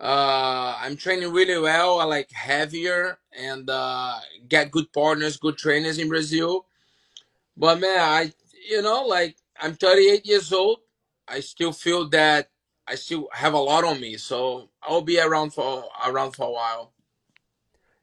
Uh, 0.00 0.76
I'm 0.80 0.96
training 0.96 1.32
really 1.32 1.58
well. 1.60 2.00
I 2.00 2.04
like 2.04 2.30
heavier 2.30 3.18
and 3.36 3.68
uh, 3.68 4.18
get 4.48 4.70
good 4.70 4.92
partners, 4.92 5.36
good 5.36 5.58
trainers 5.58 5.98
in 5.98 6.08
Brazil. 6.08 6.66
But 7.56 7.80
man, 7.80 7.98
I 7.98 8.32
you 8.68 8.82
know 8.82 9.04
like 9.04 9.36
I'm 9.60 9.74
38 9.74 10.24
years 10.24 10.52
old. 10.52 10.78
I 11.26 11.40
still 11.40 11.72
feel 11.72 12.08
that 12.10 12.48
I 12.86 12.94
still 12.94 13.28
have 13.32 13.54
a 13.54 13.58
lot 13.58 13.84
on 13.84 14.00
me, 14.00 14.16
so 14.16 14.70
I'll 14.82 15.02
be 15.02 15.20
around 15.20 15.50
for 15.52 15.84
around 16.06 16.32
for 16.32 16.46
a 16.46 16.52
while. 16.52 16.92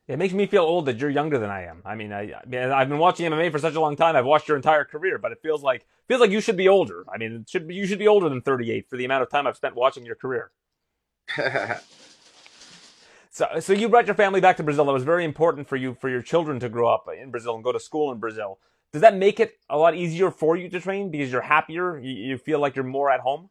It 0.07 0.19
makes 0.19 0.33
me 0.35 0.45
feel 0.45 0.63
old 0.63 0.85
that 0.85 0.99
you're 0.99 1.09
younger 1.09 1.39
than 1.39 1.49
I 1.49 1.63
am. 1.63 1.81
I 1.83 1.95
mean, 1.95 2.13
I, 2.13 2.33
I 2.33 2.45
mean, 2.45 2.61
I've 2.61 2.89
been 2.89 2.99
watching 2.99 3.25
MMA 3.25 3.51
for 3.51 3.57
such 3.57 3.73
a 3.73 3.79
long 3.79 3.95
time. 3.95 4.15
I've 4.15 4.25
watched 4.25 4.47
your 4.47 4.55
entire 4.55 4.85
career, 4.85 5.17
but 5.17 5.31
it 5.31 5.39
feels 5.41 5.63
like 5.63 5.87
feels 6.07 6.21
like 6.21 6.29
you 6.29 6.41
should 6.41 6.57
be 6.57 6.67
older. 6.67 7.05
I 7.11 7.17
mean, 7.17 7.45
should 7.47 7.67
be, 7.67 7.73
you 7.73 7.87
should 7.87 7.97
be 7.97 8.07
older 8.07 8.29
than 8.29 8.41
38 8.41 8.87
for 8.87 8.97
the 8.97 9.05
amount 9.05 9.23
of 9.23 9.29
time 9.31 9.47
I've 9.47 9.55
spent 9.55 9.75
watching 9.75 10.05
your 10.05 10.15
career. 10.15 10.51
so, 13.29 13.47
so 13.59 13.73
you 13.73 13.89
brought 13.89 14.05
your 14.05 14.15
family 14.15 14.41
back 14.41 14.57
to 14.57 14.63
Brazil. 14.63 14.85
That 14.85 14.93
was 14.93 15.03
very 15.03 15.25
important 15.25 15.67
for 15.67 15.75
you, 15.75 15.95
for 15.99 16.09
your 16.09 16.21
children 16.21 16.59
to 16.59 16.69
grow 16.69 16.87
up 16.87 17.07
in 17.19 17.31
Brazil 17.31 17.55
and 17.55 17.63
go 17.63 17.71
to 17.71 17.79
school 17.79 18.11
in 18.11 18.19
Brazil. 18.19 18.59
Does 18.91 19.01
that 19.01 19.15
make 19.15 19.39
it 19.39 19.57
a 19.69 19.77
lot 19.77 19.95
easier 19.95 20.31
for 20.31 20.55
you 20.55 20.69
to 20.69 20.79
train 20.79 21.09
because 21.09 21.31
you're 21.31 21.41
happier? 21.41 21.99
You, 21.99 22.11
you 22.13 22.37
feel 22.37 22.59
like 22.59 22.75
you're 22.75 22.85
more 22.85 23.11
at 23.11 23.19
home? 23.19 23.49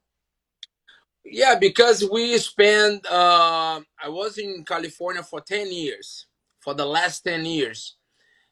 Yeah, 1.24 1.56
because 1.58 2.06
we 2.10 2.36
spent. 2.38 3.06
Uh, 3.06 3.80
I 4.02 4.08
was 4.08 4.38
in 4.38 4.64
California 4.64 5.22
for 5.22 5.40
ten 5.40 5.72
years, 5.72 6.26
for 6.60 6.74
the 6.74 6.84
last 6.84 7.20
ten 7.20 7.44
years, 7.46 7.96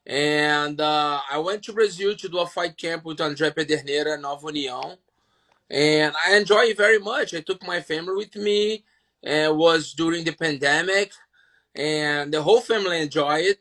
and 0.07 0.81
uh, 0.81 1.21
I 1.31 1.39
went 1.39 1.63
to 1.65 1.73
Brazil 1.73 2.17
to 2.17 2.29
do 2.29 2.39
a 2.39 2.47
fight 2.47 2.79
camp 2.79 3.05
with 3.05 3.19
André 3.19 3.55
Pederneiras, 3.55 4.21
Nova 4.21 4.47
União 4.47 4.97
and 5.73 6.15
I 6.27 6.37
enjoy 6.37 6.65
it 6.65 6.77
very 6.77 6.99
much. 6.99 7.35
I 7.35 7.41
took 7.41 7.67
my 7.67 7.81
family 7.81 8.15
with 8.15 8.37
me, 8.37 8.85
and 9.23 9.57
was 9.57 9.93
during 9.93 10.25
the 10.25 10.33
pandemic, 10.33 11.13
and 11.75 12.33
the 12.33 12.43
whole 12.43 12.61
family 12.61 13.01
enjoyed 13.01 13.45
it. 13.45 13.59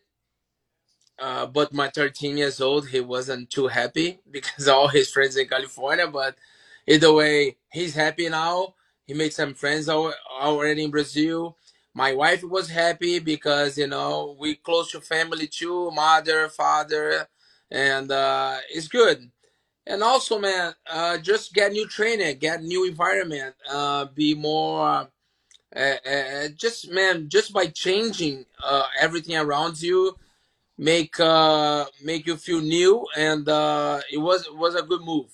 Uh, 1.19 1.45
but 1.45 1.73
my 1.73 1.87
13 1.89 2.37
years 2.37 2.59
old, 2.59 2.87
he 2.89 2.99
wasn't 2.99 3.49
too 3.49 3.67
happy 3.67 4.19
because 4.31 4.67
all 4.67 4.87
his 4.87 5.11
friends 5.11 5.37
in 5.37 5.47
California. 5.47 6.07
But 6.07 6.35
either 6.87 7.13
way, 7.13 7.57
he's 7.71 7.93
happy 7.95 8.29
now. 8.29 8.75
He 9.05 9.13
made 9.13 9.33
some 9.33 9.53
friends 9.53 9.89
already 9.89 10.83
in 10.83 10.91
Brazil. 10.91 11.57
My 11.93 12.13
wife 12.13 12.43
was 12.43 12.69
happy 12.69 13.19
because 13.19 13.77
you 13.77 13.87
know 13.87 14.35
we 14.39 14.55
close 14.55 14.91
to 14.91 15.01
family 15.01 15.47
too, 15.47 15.91
mother, 15.91 16.47
father, 16.49 17.27
and 17.69 18.11
uh, 18.11 18.57
it's 18.69 18.87
good 18.87 19.29
and 19.85 20.03
also 20.03 20.39
man 20.39 20.73
uh, 20.91 21.17
just 21.17 21.53
get 21.53 21.71
new 21.71 21.87
training 21.87 22.37
get 22.37 22.61
new 22.63 22.87
environment 22.87 23.55
uh, 23.69 24.05
be 24.05 24.33
more 24.35 25.07
uh, 25.75 25.95
uh, 26.09 26.47
just 26.55 26.89
man 26.91 27.29
just 27.29 27.53
by 27.53 27.65
changing 27.67 28.45
uh, 28.63 28.85
everything 28.99 29.35
around 29.35 29.81
you 29.81 30.17
make 30.77 31.19
uh, 31.19 31.85
make 32.03 32.25
you 32.25 32.35
feel 32.35 32.61
new 32.61 33.05
and 33.15 33.47
it 34.11 34.19
was 34.19 34.47
was 34.53 34.75
a 34.75 34.81
good 34.81 35.01
move 35.01 35.29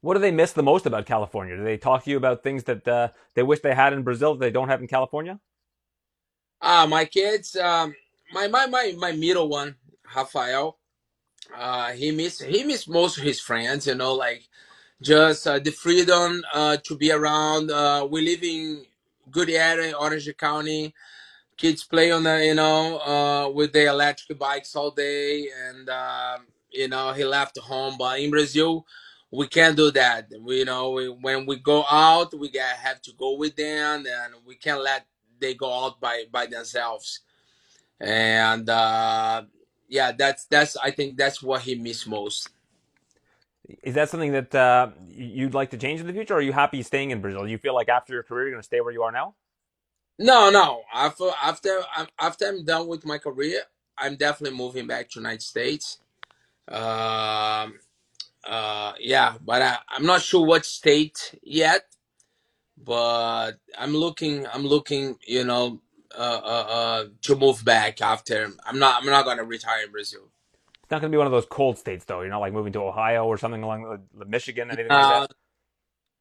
what 0.00 0.14
do 0.14 0.20
they 0.20 0.30
miss 0.30 0.52
the 0.52 0.62
most 0.62 0.86
about 0.86 1.06
california 1.06 1.56
do 1.56 1.64
they 1.64 1.76
talk 1.76 2.04
to 2.04 2.10
you 2.10 2.16
about 2.16 2.42
things 2.42 2.64
that 2.64 3.12
they 3.34 3.42
wish 3.42 3.60
they 3.60 3.74
had 3.74 3.92
in 3.92 4.02
brazil 4.02 4.34
that 4.34 4.40
they 4.40 4.50
don't 4.50 4.68
have 4.68 4.80
in 4.80 4.86
california 4.86 5.38
ah 6.62 6.86
my 6.86 7.04
kids 7.04 7.56
um, 7.56 7.94
my, 8.32 8.48
my 8.48 8.66
my 8.66 8.94
my 8.98 9.12
middle 9.12 9.48
one 9.48 9.74
rafael 10.14 10.78
uh, 11.54 11.92
he 11.92 12.10
miss 12.10 12.40
he 12.40 12.64
miss 12.64 12.88
most 12.88 13.18
of 13.18 13.24
his 13.24 13.40
friends. 13.40 13.86
You 13.86 13.94
know, 13.94 14.14
like 14.14 14.48
just 15.02 15.46
uh, 15.46 15.58
the 15.58 15.70
freedom 15.70 16.42
uh, 16.52 16.78
to 16.84 16.96
be 16.96 17.12
around. 17.12 17.70
Uh, 17.70 18.06
we 18.10 18.22
live 18.22 18.42
in 18.42 18.84
good 19.30 19.50
area, 19.50 19.94
Orange 19.96 20.30
County. 20.38 20.94
Kids 21.56 21.84
play 21.84 22.10
on 22.12 22.24
the 22.24 22.44
you 22.46 22.54
know 22.54 22.98
uh, 22.98 23.50
with 23.50 23.72
their 23.72 23.88
electric 23.88 24.38
bikes 24.38 24.76
all 24.76 24.90
day, 24.90 25.48
and 25.68 25.88
uh, 25.88 26.38
you 26.70 26.88
know 26.88 27.12
he 27.12 27.24
left 27.24 27.58
home. 27.58 27.96
But 27.98 28.20
in 28.20 28.30
Brazil, 28.30 28.86
we 29.30 29.48
can't 29.48 29.76
do 29.76 29.90
that. 29.92 30.28
We 30.40 30.60
you 30.60 30.64
know 30.66 30.90
we, 30.90 31.08
when 31.08 31.46
we 31.46 31.56
go 31.56 31.84
out, 31.90 32.38
we 32.38 32.50
get, 32.50 32.76
have 32.76 33.00
to 33.02 33.12
go 33.18 33.36
with 33.36 33.56
them, 33.56 34.06
and 34.06 34.34
we 34.46 34.56
can't 34.56 34.82
let 34.82 35.06
they 35.40 35.54
go 35.54 35.86
out 35.86 36.00
by 36.00 36.24
by 36.30 36.46
themselves. 36.46 37.20
And 38.00 38.68
uh, 38.68 39.44
yeah, 39.88 40.12
that's 40.12 40.46
that's 40.46 40.76
I 40.76 40.90
think 40.90 41.16
that's 41.16 41.42
what 41.42 41.62
he 41.62 41.76
missed 41.76 42.08
most. 42.08 42.50
Is 43.82 43.94
that 43.94 44.10
something 44.10 44.32
that 44.32 44.54
uh, 44.54 44.90
you'd 45.08 45.54
like 45.54 45.70
to 45.70 45.78
change 45.78 46.00
in 46.00 46.06
the 46.06 46.12
future? 46.12 46.34
Or 46.34 46.38
are 46.38 46.42
you 46.42 46.52
happy 46.52 46.82
staying 46.82 47.10
in 47.10 47.20
Brazil? 47.20 47.44
Do 47.44 47.50
you 47.50 47.58
feel 47.58 47.74
like 47.74 47.88
after 47.88 48.12
your 48.12 48.22
career 48.22 48.44
you're 48.44 48.52
going 48.52 48.62
to 48.62 48.66
stay 48.66 48.80
where 48.80 48.92
you 48.92 49.02
are 49.02 49.12
now? 49.12 49.34
No, 50.18 50.50
no. 50.50 50.82
After 50.94 51.30
after 51.42 51.80
after 52.20 52.46
I'm 52.46 52.64
done 52.64 52.88
with 52.88 53.06
my 53.06 53.18
career, 53.18 53.62
I'm 53.98 54.16
definitely 54.16 54.58
moving 54.58 54.86
back 54.86 55.10
to 55.10 55.20
United 55.20 55.42
States. 55.42 55.98
Um, 56.68 57.74
uh, 58.46 58.94
yeah, 59.00 59.36
but 59.44 59.62
I, 59.62 59.78
I'm 59.90 60.06
not 60.06 60.22
sure 60.22 60.46
what 60.46 60.66
state 60.66 61.34
yet. 61.42 61.84
But 62.78 63.52
I'm 63.78 63.94
looking. 63.94 64.46
I'm 64.48 64.66
looking. 64.66 65.18
You 65.26 65.44
know, 65.44 65.82
uh, 66.16 66.40
uh, 66.44 66.66
uh, 66.68 67.04
to 67.22 67.36
move 67.36 67.64
back 67.64 68.00
after. 68.02 68.50
I'm 68.66 68.78
not. 68.78 69.02
I'm 69.02 69.10
not 69.10 69.24
going 69.26 69.38
to 69.38 69.44
retire 69.44 69.84
in 69.84 69.92
Brazil. 69.92 70.30
It's 70.86 70.92
not 70.92 71.00
going 71.00 71.10
to 71.10 71.16
be 71.16 71.18
one 71.18 71.26
of 71.26 71.32
those 71.32 71.46
cold 71.46 71.78
states, 71.78 72.04
though. 72.04 72.20
You're 72.20 72.30
not 72.30 72.38
like 72.38 72.52
moving 72.52 72.72
to 72.74 72.78
Ohio 72.78 73.24
or 73.26 73.36
something 73.36 73.60
along 73.60 73.98
the, 74.16 74.24
Michigan, 74.24 74.68
anything 74.70 74.86
like 74.86 75.28
that. 75.28 75.36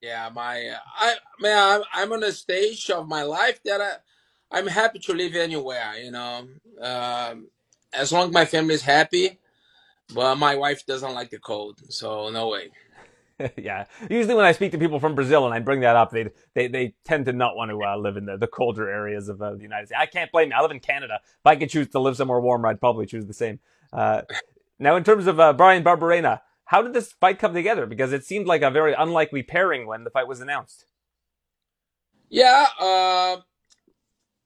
Yeah, 0.01 0.28
my 0.34 0.74
I 0.97 1.18
man, 1.39 1.57
I'm, 1.59 1.82
I'm 1.93 2.13
on 2.13 2.24
a 2.24 2.32
stage 2.32 2.89
of 2.89 3.07
my 3.07 3.22
life 3.22 3.59
that 3.66 3.80
I, 3.80 4.57
I'm 4.57 4.66
happy 4.66 4.97
to 4.97 5.13
live 5.13 5.36
anywhere. 5.36 5.93
You 6.03 6.09
know, 6.09 6.47
um, 6.82 7.47
as 7.93 8.11
long 8.11 8.30
as 8.30 8.34
my 8.34 8.45
family 8.45 8.74
is 8.74 8.82
happy. 8.82 9.38
But 10.11 10.38
my 10.39 10.55
wife 10.55 10.84
doesn't 10.88 11.13
like 11.13 11.30
the 11.30 11.38
cold, 11.38 11.82
so 11.89 12.32
no 12.32 12.47
way. 12.47 12.72
yeah. 13.55 13.86
Usually 14.09 14.34
when 14.34 14.45
I 14.45 14.51
speak 14.51 14.72
to 14.72 14.80
people 14.80 14.99
from 14.99 15.13
Brazil 15.13 15.45
and 15.45 15.53
I 15.53 15.59
bring 15.59 15.82
that 15.82 15.95
up, 15.95 16.09
they 16.09 16.32
they, 16.55 16.68
they 16.70 16.95
tend 17.03 17.26
to 17.28 17.34
not 17.34 17.55
want 17.55 17.70
to 17.70 17.84
uh, 17.84 17.97
live 17.97 18.18
in 18.18 18.26
the, 18.26 18.36
the 18.36 18.47
colder 18.47 18.89
areas 18.89 19.30
of 19.30 19.43
uh, 19.43 19.53
the 19.53 19.61
United 19.61 19.89
States. 19.89 20.01
I 20.01 20.07
can't 20.07 20.32
blame 20.32 20.49
me. 20.49 20.55
I 20.55 20.61
live 20.63 20.72
in 20.72 20.80
Canada. 20.80 21.20
If 21.24 21.45
I 21.45 21.55
could 21.55 21.70
choose 21.70 21.89
to 21.89 21.99
live 21.99 22.18
somewhere 22.18 22.39
warmer, 22.39 22.68
I'd 22.68 22.80
probably 22.80 23.05
choose 23.05 23.28
the 23.28 23.34
same. 23.34 23.59
Uh, 23.93 24.24
now, 24.80 24.95
in 24.95 25.03
terms 25.03 25.28
of 25.28 25.39
uh, 25.39 25.53
Bryan 25.53 25.84
Barberena, 25.84 26.41
how 26.65 26.82
did 26.82 26.93
this 26.93 27.13
fight 27.13 27.39
come 27.39 27.53
together? 27.53 27.86
Because 27.86 28.11
it 28.11 28.26
seemed 28.26 28.47
like 28.47 28.61
a 28.61 28.71
very 28.71 28.93
unlikely 28.93 29.43
pairing 29.43 29.88
when 29.88 30.03
the 30.03 30.09
fight 30.09 30.28
was 30.28 30.41
announced. 30.41 30.86
Yeah, 32.30 32.65
uh, 32.80 33.38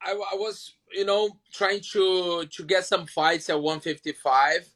I, 0.02 0.12
I 0.12 0.36
was, 0.36 0.76
you 0.92 1.06
know, 1.06 1.40
trying 1.52 1.82
to 1.94 2.46
to 2.46 2.64
get 2.66 2.86
some 2.86 3.08
fights 3.08 3.50
at 3.50 3.62
155, 3.62 4.70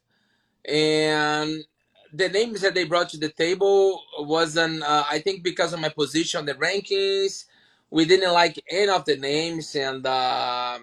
and 0.66 1.64
the 2.12 2.28
names 2.30 2.62
that 2.62 2.74
they 2.74 2.84
brought 2.84 3.10
to 3.10 3.18
the 3.18 3.28
table 3.28 4.02
wasn't. 4.18 4.82
Uh, 4.82 5.04
I 5.08 5.18
think 5.18 5.42
because 5.44 5.72
of 5.72 5.80
my 5.80 5.90
position 5.90 6.40
on 6.40 6.46
the 6.46 6.54
rankings, 6.54 7.44
we 7.90 8.06
didn't 8.06 8.32
like 8.32 8.58
any 8.70 8.90
of 8.90 9.04
the 9.04 9.16
names, 9.16 9.74
and 9.76 10.04
uh, 10.06 10.78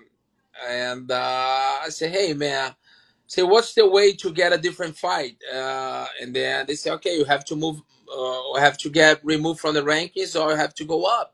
and 0.69 1.09
uh, 1.11 1.79
I 1.83 1.89
said, 1.89 2.11
hey 2.11 2.33
man, 2.33 2.75
say 3.31 3.43
what's 3.43 3.73
the 3.75 3.87
way 3.87 4.11
to 4.11 4.29
get 4.33 4.51
a 4.51 4.57
different 4.57 4.97
fight? 4.97 5.37
Uh, 5.53 6.05
and 6.21 6.35
then 6.35 6.65
they 6.67 6.75
say, 6.75 6.91
okay, 6.91 7.15
you 7.15 7.23
have 7.23 7.45
to 7.45 7.55
move, 7.55 7.81
uh, 8.13 8.49
or 8.49 8.59
have 8.59 8.77
to 8.79 8.89
get 8.89 9.23
removed 9.23 9.61
from 9.61 9.73
the 9.73 9.81
rankings, 9.81 10.37
or 10.37 10.57
have 10.57 10.73
to 10.73 10.83
go 10.83 11.05
up. 11.05 11.33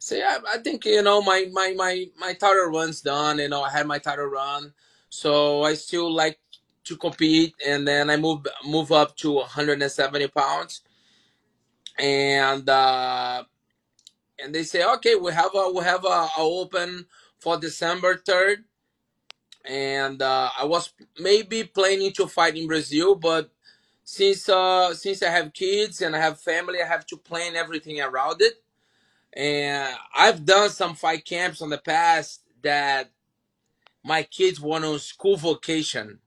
Say, 0.00 0.20
I, 0.24 0.38
I 0.54 0.58
think 0.58 0.84
you 0.84 1.02
know 1.02 1.22
my 1.22 1.46
my 1.52 1.74
my 1.76 2.06
my 2.18 2.32
title 2.32 2.72
run's 2.72 3.02
done. 3.02 3.38
You 3.38 3.48
know, 3.48 3.62
I 3.62 3.70
had 3.70 3.86
my 3.86 3.98
title 3.98 4.26
run, 4.26 4.72
so 5.08 5.62
I 5.62 5.74
still 5.74 6.12
like 6.12 6.40
to 6.86 6.96
compete, 6.96 7.54
and 7.64 7.86
then 7.86 8.10
I 8.10 8.16
move 8.16 8.44
move 8.64 8.90
up 8.90 9.16
to 9.18 9.34
170 9.34 10.26
pounds, 10.28 10.80
and 12.00 12.68
uh, 12.68 13.44
and 14.42 14.52
they 14.52 14.64
say, 14.64 14.84
okay, 14.94 15.14
we 15.14 15.32
have 15.32 15.54
a 15.54 15.70
we 15.70 15.84
have 15.84 16.04
a, 16.04 16.08
a 16.08 16.30
open 16.38 17.06
for 17.38 17.56
December 17.60 18.16
third, 18.26 18.64
and 19.68 20.22
uh, 20.22 20.50
I 20.58 20.64
was 20.64 20.92
maybe 21.18 21.64
planning 21.64 22.12
to 22.14 22.26
fight 22.26 22.56
in 22.56 22.66
Brazil, 22.68 23.14
but 23.16 23.50
since 24.04 24.48
uh, 24.48 24.94
since 24.94 25.22
I 25.22 25.30
have 25.30 25.52
kids 25.52 26.02
and 26.02 26.16
I 26.16 26.20
have 26.20 26.40
family, 26.40 26.82
I 26.82 26.86
have 26.86 27.06
to 27.06 27.16
plan 27.16 27.56
everything 27.56 28.00
around 28.00 28.42
it. 28.42 28.54
And 29.34 29.94
I've 30.16 30.44
done 30.44 30.70
some 30.70 30.94
fight 30.94 31.24
camps 31.24 31.62
on 31.62 31.70
the 31.70 31.78
past 31.78 32.42
that 32.62 33.10
my 34.04 34.22
kids 34.22 34.60
went 34.60 34.84
on 34.84 34.98
school 34.98 35.36
vacation. 35.36 36.20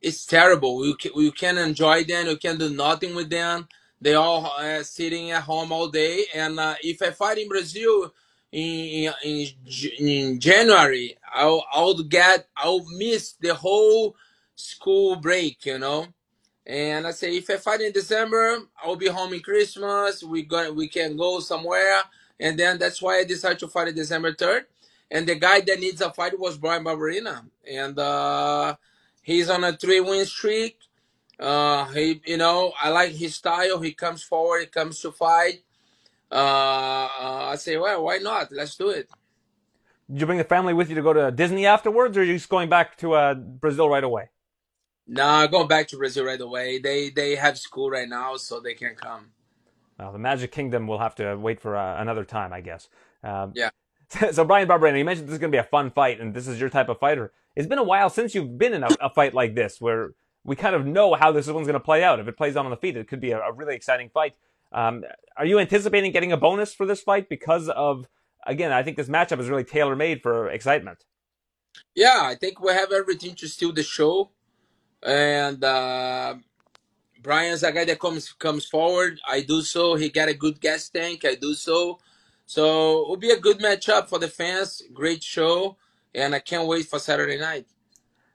It's 0.00 0.26
terrible. 0.26 0.84
You 0.86 0.96
can, 0.96 1.12
you 1.16 1.32
can 1.32 1.58
enjoy 1.58 2.04
them. 2.04 2.26
You 2.26 2.36
can 2.36 2.58
do 2.58 2.70
nothing 2.70 3.14
with 3.14 3.30
them. 3.30 3.68
They 4.00 4.14
all 4.14 4.46
uh, 4.58 4.82
sitting 4.82 5.30
at 5.30 5.42
home 5.44 5.72
all 5.72 5.88
day. 5.88 6.24
And 6.34 6.58
uh, 6.58 6.74
if 6.82 7.02
I 7.02 7.10
fight 7.10 7.38
in 7.38 7.48
Brazil, 7.48 8.12
in 8.56 9.12
in, 9.22 9.48
in 9.98 10.40
January, 10.40 11.16
I'll 11.34 11.64
I'll 11.72 12.02
get 12.02 12.48
I'll 12.56 12.84
miss 12.96 13.34
the 13.34 13.54
whole 13.54 14.16
school 14.54 15.16
break, 15.16 15.66
you 15.66 15.78
know. 15.78 16.06
And 16.66 17.06
I 17.06 17.10
say 17.10 17.36
if 17.36 17.50
I 17.50 17.58
fight 17.58 17.82
in 17.82 17.92
December, 17.92 18.58
I'll 18.82 18.96
be 18.96 19.08
home 19.08 19.34
in 19.34 19.40
Christmas. 19.40 20.24
We 20.24 20.42
going 20.42 20.74
we 20.74 20.88
can 20.88 21.16
go 21.16 21.40
somewhere, 21.40 22.02
and 22.40 22.58
then 22.58 22.78
that's 22.78 23.02
why 23.02 23.18
I 23.18 23.24
decided 23.24 23.58
to 23.60 23.68
fight 23.68 23.88
in 23.88 23.94
December 23.94 24.34
third. 24.34 24.64
And 25.10 25.28
the 25.28 25.34
guy 25.36 25.60
that 25.60 25.78
needs 25.78 26.00
a 26.00 26.10
fight 26.10 26.38
was 26.38 26.56
Bryan 26.56 26.84
Barberena, 26.84 27.44
and 27.70 27.98
uh, 27.98 28.76
he's 29.22 29.50
on 29.50 29.64
a 29.64 29.76
three 29.76 30.00
win 30.00 30.24
streak. 30.24 30.78
Uh, 31.38 31.84
he, 31.92 32.22
you 32.24 32.38
know, 32.38 32.72
I 32.80 32.88
like 32.88 33.12
his 33.12 33.34
style. 33.34 33.80
He 33.80 33.92
comes 33.92 34.22
forward. 34.22 34.60
He 34.60 34.66
comes 34.66 35.00
to 35.00 35.12
fight 35.12 35.62
uh, 36.30 37.08
I 37.50 37.56
say, 37.56 37.76
well, 37.76 38.04
why 38.04 38.18
not? 38.18 38.50
Let's 38.52 38.76
do 38.76 38.90
it. 38.90 39.08
Did 40.10 40.20
you 40.20 40.26
bring 40.26 40.38
the 40.38 40.44
family 40.44 40.72
with 40.72 40.88
you 40.88 40.94
to 40.94 41.02
go 41.02 41.12
to 41.12 41.30
Disney 41.30 41.66
afterwards, 41.66 42.16
or 42.16 42.20
are 42.20 42.24
you 42.24 42.34
just 42.34 42.48
going 42.48 42.68
back 42.68 42.96
to 42.98 43.14
uh, 43.14 43.34
Brazil 43.34 43.88
right 43.88 44.04
away? 44.04 44.30
Nah, 45.08 45.46
going 45.46 45.68
back 45.68 45.88
to 45.88 45.96
Brazil 45.96 46.24
right 46.24 46.40
away. 46.40 46.78
They 46.78 47.10
they 47.10 47.36
have 47.36 47.58
school 47.58 47.90
right 47.90 48.08
now, 48.08 48.36
so 48.36 48.60
they 48.60 48.74
can 48.74 48.94
come. 48.94 49.30
Well, 49.98 50.12
the 50.12 50.18
Magic 50.18 50.52
Kingdom 50.52 50.86
will 50.86 50.98
have 50.98 51.14
to 51.16 51.36
wait 51.36 51.60
for 51.60 51.76
uh, 51.76 52.00
another 52.00 52.24
time, 52.24 52.52
I 52.52 52.60
guess. 52.60 52.88
Um, 53.22 53.52
yeah. 53.54 53.70
So, 54.30 54.44
Bryan 54.44 54.68
Barberena, 54.68 54.98
you 54.98 55.04
mentioned 55.04 55.26
this 55.26 55.32
is 55.32 55.40
going 55.40 55.50
to 55.50 55.56
be 55.56 55.60
a 55.60 55.64
fun 55.64 55.90
fight, 55.90 56.20
and 56.20 56.32
this 56.32 56.46
is 56.46 56.60
your 56.60 56.68
type 56.68 56.88
of 56.88 57.00
fighter. 57.00 57.32
It's 57.56 57.66
been 57.66 57.78
a 57.78 57.82
while 57.82 58.08
since 58.08 58.36
you've 58.36 58.56
been 58.56 58.72
in 58.72 58.84
a, 58.84 58.88
a 59.00 59.10
fight 59.10 59.34
like 59.34 59.56
this, 59.56 59.80
where 59.80 60.10
we 60.44 60.54
kind 60.54 60.76
of 60.76 60.86
know 60.86 61.14
how 61.14 61.32
this 61.32 61.48
one's 61.48 61.66
going 61.66 61.74
to 61.74 61.80
play 61.80 62.04
out. 62.04 62.20
If 62.20 62.28
it 62.28 62.36
plays 62.36 62.56
out 62.56 62.64
on 62.64 62.70
the 62.70 62.76
feet, 62.76 62.96
it 62.96 63.08
could 63.08 63.20
be 63.20 63.32
a, 63.32 63.40
a 63.40 63.52
really 63.52 63.74
exciting 63.74 64.10
fight. 64.10 64.36
Um, 64.76 65.04
are 65.38 65.46
you 65.46 65.58
anticipating 65.58 66.12
getting 66.12 66.32
a 66.32 66.36
bonus 66.36 66.74
for 66.74 66.84
this 66.84 67.00
fight 67.00 67.30
because 67.30 67.70
of 67.70 68.06
again? 68.46 68.72
I 68.72 68.82
think 68.82 68.98
this 68.98 69.08
matchup 69.08 69.40
is 69.40 69.48
really 69.48 69.64
tailor 69.64 69.96
made 69.96 70.22
for 70.22 70.50
excitement. 70.50 70.98
Yeah, 71.94 72.20
I 72.22 72.34
think 72.34 72.60
we 72.60 72.72
have 72.72 72.92
everything 72.92 73.34
to 73.36 73.48
steal 73.48 73.72
the 73.72 73.82
show, 73.82 74.30
and 75.02 75.64
uh, 75.64 76.34
Bryan's 77.22 77.62
a 77.62 77.72
guy 77.72 77.86
that 77.86 77.98
comes 77.98 78.32
comes 78.34 78.66
forward. 78.66 79.18
I 79.26 79.40
do 79.40 79.62
so. 79.62 79.94
He 79.94 80.10
got 80.10 80.28
a 80.28 80.34
good 80.34 80.60
gas 80.60 80.90
tank. 80.90 81.24
I 81.24 81.36
do 81.36 81.54
so. 81.54 81.98
So 82.44 83.02
it'll 83.02 83.16
be 83.16 83.30
a 83.30 83.40
good 83.40 83.58
matchup 83.60 84.08
for 84.08 84.18
the 84.18 84.28
fans. 84.28 84.82
Great 84.92 85.22
show, 85.22 85.78
and 86.14 86.34
I 86.34 86.38
can't 86.40 86.68
wait 86.68 86.86
for 86.86 86.98
Saturday 86.98 87.38
night. 87.38 87.66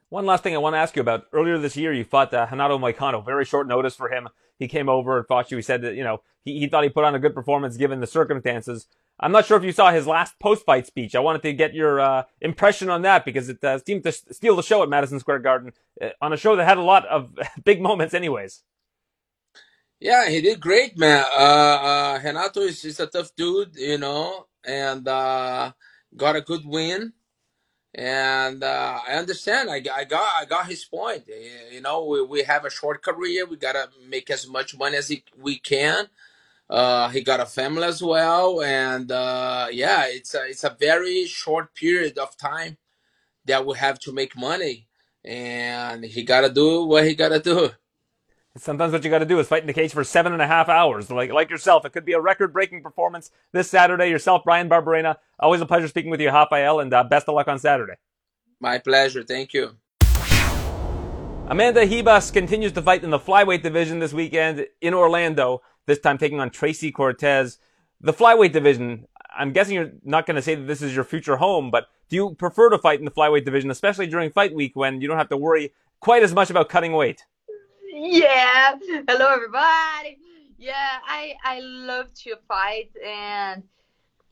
One 0.10 0.26
last 0.26 0.44
thing 0.44 0.56
I 0.56 0.58
want 0.58 0.74
to 0.74 0.80
ask 0.80 0.96
you 0.96 1.02
about. 1.02 1.28
Earlier 1.32 1.60
this 1.60 1.78
year, 1.78 1.94
you 1.94 2.04
fought 2.04 2.34
uh, 2.34 2.48
Renato 2.52 2.80
Moicano. 2.80 3.24
Very 3.24 3.46
short 3.46 3.68
notice 3.68 3.96
for 3.96 4.10
him. 4.10 4.28
He 4.58 4.68
came 4.68 4.90
over 4.90 5.18
and 5.18 5.26
fought 5.26 5.52
you. 5.52 5.58
He 5.58 5.64
said 5.64 5.82
that, 5.84 5.96
you 5.96 6.04
know, 6.04 6.22
he, 6.46 6.60
he 6.60 6.68
thought 6.68 6.84
he 6.84 6.90
put 6.90 7.04
on 7.04 7.16
a 7.16 7.20
good 7.20 7.34
performance 7.34 7.78
given 7.78 8.00
the 8.00 8.08
circumstances. 8.08 8.88
I'm 9.20 9.32
not 9.32 9.46
sure 9.46 9.58
if 9.58 9.64
you 9.64 9.72
saw 9.72 9.92
his 9.92 10.08
last 10.08 10.40
post-fight 10.40 10.88
speech. 10.88 11.16
I 11.16 11.20
wanted 11.20 11.44
to 11.44 11.54
get 11.54 11.74
your 11.74 12.00
uh, 12.00 12.24
impression 12.40 12.90
on 12.90 13.04
that 13.04 13.24
because 13.24 13.50
it 13.50 13.64
uh, 13.64 13.78
seemed 13.80 14.04
to 14.04 14.12
steal 14.12 14.56
the 14.56 14.64
show 14.64 14.82
at 14.82 14.90
Madison 14.90 15.20
Square 15.20 15.40
Garden 15.40 15.74
uh, 16.02 16.10
on 16.22 16.34
a 16.34 16.38
show 16.38 16.56
that 16.56 16.66
had 16.66 16.78
a 16.78 16.84
lot 16.84 17.06
of 17.06 17.38
big 17.64 17.82
moments 17.82 18.14
anyways. 18.14 18.64
Yeah, 20.00 20.28
he 20.30 20.42
did 20.42 20.60
great, 20.60 20.98
man. 20.98 21.24
Uh, 21.38 21.42
uh, 21.42 22.20
Renato 22.24 22.62
is, 22.62 23.00
a 23.00 23.06
tough 23.06 23.36
dude, 23.36 23.76
you 23.76 24.00
know, 24.00 24.48
and 24.66 25.08
uh, 25.08 25.72
got 26.18 26.36
a 26.36 26.42
good 26.42 26.66
win 26.66 27.14
and 27.94 28.64
uh, 28.64 29.00
I 29.08 29.14
understand. 29.14 29.70
I, 29.70 29.84
I 29.94 30.04
got 30.06 30.42
I 30.42 30.46
got 30.46 30.68
his 30.68 30.86
point. 30.86 31.24
You 31.72 31.82
know, 31.82 32.06
we, 32.06 32.22
we 32.22 32.44
have 32.44 32.64
a 32.64 32.70
short 32.70 33.04
career. 33.04 33.46
We 33.46 33.58
gotta 33.58 33.90
make 34.08 34.30
as 34.30 34.48
much 34.48 34.78
money 34.78 34.98
as 34.98 35.12
we 35.38 35.58
can. 35.58 36.08
Uh, 36.72 37.10
he 37.10 37.22
got 37.22 37.42
a 37.42 37.46
family 37.46 37.84
as 37.84 38.02
well, 38.02 38.62
and 38.62 39.12
uh, 39.12 39.68
yeah, 39.72 40.06
it's 40.08 40.34
a 40.34 40.46
it's 40.46 40.64
a 40.64 40.78
very 40.80 41.26
short 41.26 41.76
period 41.76 42.18
of 42.18 42.38
time 42.38 42.78
that 43.44 43.66
we 43.66 43.78
have 43.78 44.00
to 44.00 44.14
make 44.14 44.38
money, 44.38 44.88
and 45.26 46.06
he 46.06 46.24
gotta 46.24 46.50
do 46.50 46.86
what 46.86 47.06
he 47.06 47.14
gotta 47.14 47.42
do. 47.42 47.72
Sometimes 48.58 48.94
what 48.94 49.04
you 49.04 49.10
got 49.10 49.20
to 49.20 49.26
do 49.26 49.40
is 49.40 49.48
fight 49.48 49.64
in 49.64 49.68
the 49.68 49.74
cage 49.74 49.94
for 49.94 50.04
seven 50.04 50.34
and 50.34 50.42
a 50.42 50.48
half 50.48 50.68
hours. 50.70 51.10
Like 51.10 51.32
like 51.32 51.50
yourself, 51.50 51.86
it 51.86 51.92
could 51.92 52.06
be 52.06 52.14
a 52.14 52.22
record-breaking 52.22 52.84
performance 52.84 53.32
this 53.52 53.70
Saturday. 53.70 54.10
Yourself, 54.10 54.44
Bryan 54.46 54.70
Barberena. 54.70 55.18
Always 55.40 55.62
a 55.62 55.66
pleasure 55.66 55.90
speaking 55.90 56.12
with 56.12 56.22
you, 56.22 56.30
Rafael, 56.30 56.80
and 56.80 56.94
uh, 56.94 57.04
best 57.04 57.28
of 57.28 57.36
luck 57.36 57.48
on 57.50 57.60
Saturday. 57.60 57.96
My 58.60 58.78
pleasure. 58.78 59.24
Thank 59.24 59.54
you. 59.54 59.78
Amanda 61.48 61.86
Ribas 61.86 62.32
continues 62.32 62.72
to 62.74 62.82
fight 62.82 63.04
in 63.04 63.10
the 63.10 63.20
flyweight 63.20 63.62
division 63.62 64.00
this 64.00 64.14
weekend 64.14 64.68
in 64.80 64.94
Orlando. 64.94 65.62
This 65.92 66.00
time 66.00 66.18
taking 66.18 66.40
on 66.40 66.52
Tracy 66.52 66.90
Cortez. 66.90 67.58
The 68.00 68.14
flyweight 68.14 68.54
division. 68.54 69.08
I'm 69.38 69.52
guessing 69.52 69.76
you're 69.76 69.92
not 70.06 70.26
going 70.26 70.38
to 70.38 70.42
say 70.42 70.56
that 70.56 70.66
this 70.66 70.82
is 70.82 70.96
your 70.96 71.04
future 71.04 71.36
home, 71.36 71.70
but 71.70 71.88
do 72.08 72.16
you 72.16 72.34
prefer 72.36 72.70
to 72.70 72.78
fight 72.78 73.00
in 73.00 73.04
the 73.04 73.12
flyweight 73.12 73.44
division, 73.44 73.70
especially 73.70 74.08
during 74.08 74.32
fight 74.32 74.56
week 74.56 74.74
when 74.74 75.02
you 75.02 75.10
don't 75.10 75.18
have 75.18 75.28
to 75.28 75.36
worry 75.36 75.74
quite 76.00 76.24
as 76.24 76.34
much 76.34 76.50
about 76.50 76.70
cutting 76.70 76.94
weight? 76.94 77.26
Yeah. 77.92 78.78
Hello, 79.10 79.34
everybody. 79.34 80.18
Yeah, 80.58 81.00
I 81.06 81.34
I 81.44 81.60
love 81.60 82.14
to 82.24 82.38
fight, 82.48 82.92
and 83.06 83.62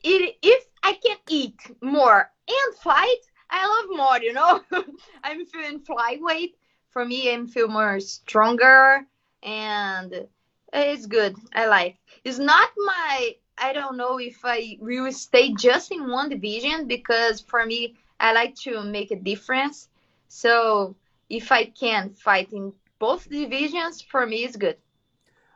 it, 0.01 0.37
if 0.41 0.63
I 0.81 0.93
can 0.93 1.17
eat 1.27 1.59
more 1.81 2.31
and 2.47 2.75
fight, 2.77 3.19
I 3.49 3.67
love 3.67 3.97
more. 3.97 4.21
You 4.21 4.31
know, 4.31 4.61
I'm 5.25 5.45
feeling 5.45 5.81
flyweight. 5.81 6.53
For 6.91 7.03
me, 7.03 7.33
I'm 7.33 7.47
feel 7.47 7.67
more 7.67 7.99
stronger, 7.99 9.05
and 9.43 10.25
it's 10.73 11.05
good. 11.05 11.35
I 11.53 11.67
like. 11.67 11.97
It's 12.23 12.39
not 12.39 12.69
my. 12.77 13.35
I 13.57 13.73
don't 13.73 13.97
know 13.97 14.19
if 14.19 14.39
I 14.43 14.77
will 14.79 15.11
stay 15.11 15.53
just 15.53 15.91
in 15.91 16.09
one 16.09 16.29
division 16.29 16.87
because 16.87 17.41
for 17.41 17.65
me, 17.65 17.95
I 18.19 18.33
like 18.33 18.55
to 18.63 18.83
make 18.83 19.11
a 19.11 19.15
difference. 19.15 19.89
So 20.27 20.95
if 21.29 21.51
I 21.51 21.65
can 21.65 22.11
fight 22.11 22.53
in 22.53 22.73
both 22.99 23.29
divisions, 23.29 24.01
for 24.01 24.25
me, 24.25 24.43
it's 24.43 24.55
good. 24.55 24.77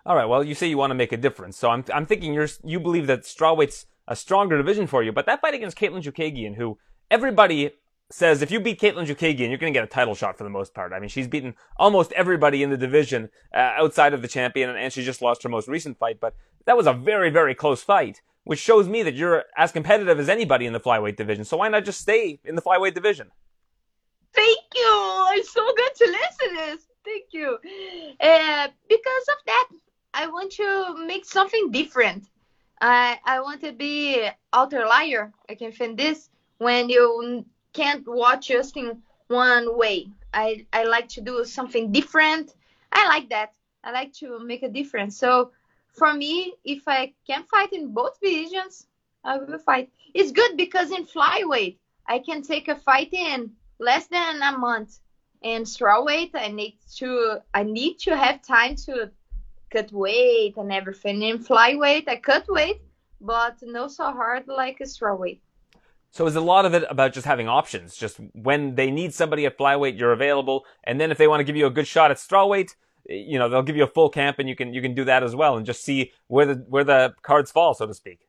All 0.05 0.15
right. 0.15 0.25
Well, 0.25 0.43
you 0.43 0.55
say 0.55 0.67
you 0.67 0.77
want 0.77 0.91
to 0.91 0.95
make 0.95 1.13
a 1.13 1.17
difference, 1.17 1.57
so 1.57 1.69
I'm 1.69 1.85
I'm 1.93 2.05
thinking 2.05 2.33
you're 2.33 2.49
you 2.63 2.79
believe 2.79 3.07
that 3.07 3.23
strawweight's 3.23 3.85
a 4.07 4.15
stronger 4.15 4.57
division 4.57 4.87
for 4.87 5.01
you, 5.01 5.13
but 5.13 5.25
that 5.27 5.39
fight 5.39 5.53
against 5.53 5.77
Katlyn 5.77 6.03
Chookagian, 6.03 6.55
who 6.55 6.77
everybody 7.09 7.71
says 8.13 8.41
if 8.41 8.51
you 8.51 8.59
beat 8.59 8.79
Katlyn 8.79 9.07
Chookagian, 9.07 9.49
you're 9.49 9.57
going 9.57 9.73
to 9.73 9.77
get 9.77 9.83
a 9.83 9.87
title 9.87 10.15
shot 10.15 10.37
for 10.37 10.43
the 10.43 10.49
most 10.49 10.73
part. 10.73 10.93
I 10.93 10.99
mean, 10.99 11.09
she's 11.09 11.27
beaten 11.27 11.55
almost 11.77 12.11
everybody 12.13 12.63
in 12.63 12.69
the 12.69 12.77
division 12.77 13.29
uh, 13.53 13.57
outside 13.57 14.13
of 14.13 14.21
the 14.21 14.27
champion, 14.27 14.69
and 14.69 14.93
she 14.93 15.03
just 15.03 15.21
lost 15.21 15.43
her 15.43 15.49
most 15.49 15.67
recent 15.67 15.97
fight. 15.97 16.19
But 16.19 16.35
that 16.65 16.77
was 16.77 16.87
a 16.87 16.93
very, 16.93 17.29
very 17.29 17.55
close 17.55 17.81
fight, 17.81 18.21
which 18.43 18.59
shows 18.59 18.87
me 18.87 19.03
that 19.03 19.15
you're 19.15 19.45
as 19.57 19.71
competitive 19.71 20.19
as 20.19 20.29
anybody 20.29 20.65
in 20.65 20.73
the 20.73 20.79
flyweight 20.79 21.15
division. 21.15 21.43
So 21.43 21.57
why 21.57 21.69
not 21.69 21.85
just 21.85 22.01
stay 22.01 22.39
in 22.45 22.55
the 22.55 22.61
flyweight 22.61 22.93
division? 22.93 23.31
Thank 24.33 24.59
you. 24.75 25.25
It's 25.31 25.51
so 25.51 25.65
good 25.75 25.95
to 25.95 26.05
listen 26.05 26.49
to 26.49 26.55
this. 26.55 26.87
Thank 27.03 27.25
you. 27.31 27.57
Uh, 28.19 28.67
because 28.87 29.27
of 29.29 29.37
that, 29.45 29.69
I 30.13 30.27
want 30.27 30.51
to 30.53 31.05
make 31.07 31.25
something 31.25 31.71
different. 31.71 32.29
I 32.79 33.19
I 33.25 33.39
want 33.41 33.61
to 33.61 33.71
be 33.71 34.27
outlier. 34.53 35.31
I 35.49 35.55
can 35.55 35.71
find 35.71 35.97
this 35.97 36.29
when 36.57 36.89
you 36.89 37.45
can't 37.73 38.07
watch 38.07 38.47
just 38.47 38.77
in 38.77 39.01
one 39.27 39.77
way. 39.77 40.07
I 40.33 40.65
I 40.71 40.83
like 40.83 41.09
to 41.09 41.21
do 41.21 41.43
something 41.45 41.91
different. 41.91 42.53
I 42.91 43.07
like 43.07 43.29
that. 43.29 43.53
I 43.83 43.91
like 43.91 44.13
to 44.13 44.39
make 44.39 44.63
a 44.63 44.69
difference. 44.69 45.17
So 45.17 45.51
for 45.93 46.13
me, 46.13 46.53
if 46.63 46.87
I 46.87 47.13
can 47.27 47.43
fight 47.43 47.73
in 47.73 47.93
both 47.93 48.19
divisions, 48.21 48.87
I 49.23 49.37
will 49.37 49.59
fight. 49.59 49.89
It's 50.13 50.31
good 50.31 50.57
because 50.57 50.91
in 50.91 51.05
flyweight, 51.05 51.77
I 52.07 52.19
can 52.19 52.41
take 52.41 52.67
a 52.67 52.75
fight 52.75 53.13
in 53.13 53.51
less 53.79 54.07
than 54.07 54.41
a 54.41 54.57
month. 54.57 54.99
In 55.41 55.63
strawweight, 55.63 56.31
I 56.35 56.47
need 56.47 56.77
to 56.97 57.41
I 57.53 57.63
need 57.63 57.99
to 57.99 58.15
have 58.15 58.41
time 58.41 58.75
to 58.85 59.11
cut 59.69 59.91
weight 59.91 60.55
and 60.57 60.71
everything. 60.71 61.21
In 61.21 61.39
flyweight, 61.39 62.07
I 62.07 62.17
cut 62.17 62.47
weight, 62.47 62.81
but 63.19 63.57
not 63.61 63.91
so 63.91 64.05
hard 64.11 64.47
like 64.47 64.79
a 64.79 64.85
strawweight. 64.85 65.39
So 66.13 66.27
is 66.27 66.35
a 66.35 66.41
lot 66.41 66.65
of 66.67 66.75
it 66.75 66.83
about 66.91 67.11
just 67.11 67.25
having 67.25 67.47
options? 67.49 67.95
Just 67.95 68.19
when 68.33 68.75
they 68.75 68.91
need 68.91 69.15
somebody 69.15 69.47
at 69.47 69.57
flyweight, 69.57 69.97
you're 69.97 70.13
available, 70.13 70.63
and 70.83 71.01
then 71.01 71.09
if 71.09 71.17
they 71.17 71.27
want 71.27 71.39
to 71.39 71.43
give 71.43 71.55
you 71.55 71.65
a 71.65 71.71
good 71.71 71.87
shot 71.87 72.11
at 72.11 72.17
strawweight, 72.17 72.75
eh, 73.09 73.15
you 73.15 73.39
know 73.39 73.49
they'll 73.49 73.63
give 73.63 73.75
you 73.75 73.83
a 73.83 73.87
full 73.87 74.09
camp, 74.09 74.37
and 74.37 74.47
you 74.47 74.55
can 74.55 74.75
you 74.75 74.81
can 74.81 74.93
do 74.93 75.05
that 75.05 75.23
as 75.23 75.35
well, 75.35 75.57
and 75.57 75.65
just 75.65 75.83
see 75.83 76.11
where 76.27 76.45
the 76.45 76.55
where 76.69 76.83
the 76.83 77.15
cards 77.23 77.51
fall, 77.51 77.73
so 77.73 77.87
to 77.87 77.95
speak. 77.95 78.27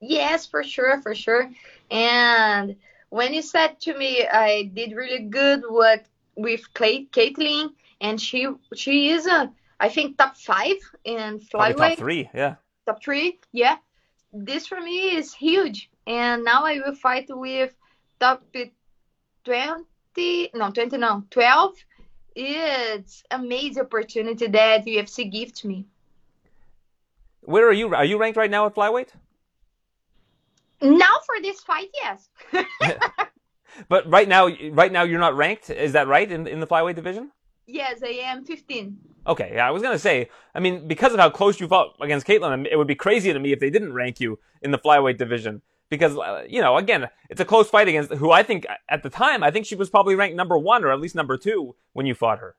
Yes, 0.00 0.46
for 0.46 0.62
sure, 0.62 1.02
for 1.02 1.12
sure. 1.12 1.50
And 1.90 2.76
when 3.08 3.34
you 3.34 3.42
said 3.42 3.80
to 3.80 3.98
me, 3.98 4.24
I 4.24 4.70
did 4.72 4.92
really 4.92 5.24
good 5.24 5.64
with 5.68 6.08
with 6.36 6.72
Clay, 6.72 7.06
Katlyn, 7.06 7.70
and 8.00 8.20
she 8.20 8.46
she 8.76 9.10
is 9.10 9.26
a 9.26 9.50
I 9.80 9.88
think 9.88 10.18
top 10.18 10.36
five 10.36 10.76
in 11.02 11.40
flyweight. 11.40 11.50
Probably 11.50 11.88
top 11.88 11.98
three, 11.98 12.30
yeah. 12.32 12.54
Top 12.86 13.02
three, 13.02 13.40
yeah. 13.50 13.78
This 14.32 14.68
for 14.68 14.80
me 14.80 15.16
is 15.16 15.34
huge, 15.34 15.90
and 16.08 16.42
now 16.42 16.64
I 16.64 16.80
will 16.84 16.94
fight 16.94 17.26
with 17.28 17.74
top 18.18 18.42
twenty, 19.44 20.50
no 20.54 20.70
twenty, 20.72 20.96
no 20.96 21.24
twelve. 21.30 21.74
It's 22.34 23.22
a 23.30 23.38
major 23.38 23.82
opportunity 23.82 24.46
that 24.46 24.86
UFC 24.86 25.30
gives 25.30 25.64
me. 25.64 25.86
Where 27.42 27.68
are 27.68 27.72
you? 27.72 27.94
Are 27.94 28.04
you 28.04 28.18
ranked 28.18 28.36
right 28.36 28.50
now 28.50 28.66
at 28.66 28.74
flyweight? 28.74 29.08
Now 30.80 31.14
for 31.26 31.42
this 31.42 31.60
fight, 31.60 31.90
yes. 31.94 32.28
but 33.88 34.08
right 34.10 34.28
now, 34.28 34.48
right 34.72 34.92
now 34.92 35.02
you're 35.02 35.20
not 35.20 35.36
ranked. 35.36 35.68
Is 35.68 35.92
that 35.92 36.08
right 36.08 36.30
in 36.30 36.46
in 36.46 36.60
the 36.60 36.66
flyweight 36.66 36.94
division? 36.94 37.32
Yes, 37.66 38.02
I 38.02 38.12
am 38.24 38.46
15. 38.46 38.96
Okay, 39.26 39.52
yeah, 39.56 39.68
I 39.68 39.70
was 39.70 39.82
gonna 39.82 39.98
say. 39.98 40.30
I 40.54 40.60
mean, 40.60 40.88
because 40.88 41.12
of 41.12 41.20
how 41.20 41.28
close 41.28 41.60
you 41.60 41.68
fought 41.68 41.96
against 42.00 42.26
Katlyn, 42.26 42.66
it 42.70 42.76
would 42.76 42.86
be 42.86 42.94
crazy 42.94 43.30
to 43.30 43.38
me 43.38 43.52
if 43.52 43.60
they 43.60 43.68
didn't 43.68 43.92
rank 43.92 44.20
you 44.20 44.38
in 44.62 44.70
the 44.70 44.78
flyweight 44.78 45.18
division. 45.18 45.60
Because 45.90 46.16
uh, 46.16 46.44
you 46.48 46.60
know, 46.60 46.76
again, 46.76 47.08
it's 47.30 47.40
a 47.40 47.44
close 47.44 47.70
fight 47.70 47.88
against 47.88 48.12
who 48.12 48.30
I 48.30 48.42
think 48.42 48.66
at 48.88 49.02
the 49.02 49.10
time 49.10 49.42
I 49.42 49.50
think 49.50 49.66
she 49.66 49.74
was 49.74 49.88
probably 49.88 50.14
ranked 50.14 50.36
number 50.36 50.58
one 50.58 50.84
or 50.84 50.92
at 50.92 51.00
least 51.00 51.14
number 51.14 51.36
two 51.36 51.74
when 51.92 52.06
you 52.06 52.14
fought 52.14 52.38
her. 52.38 52.56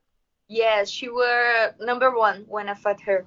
Yes, 0.48 0.90
she 0.90 1.10
were 1.10 1.76
number 1.80 2.16
one 2.18 2.46
when 2.48 2.70
I 2.70 2.74
fought 2.74 3.02
her. 3.02 3.26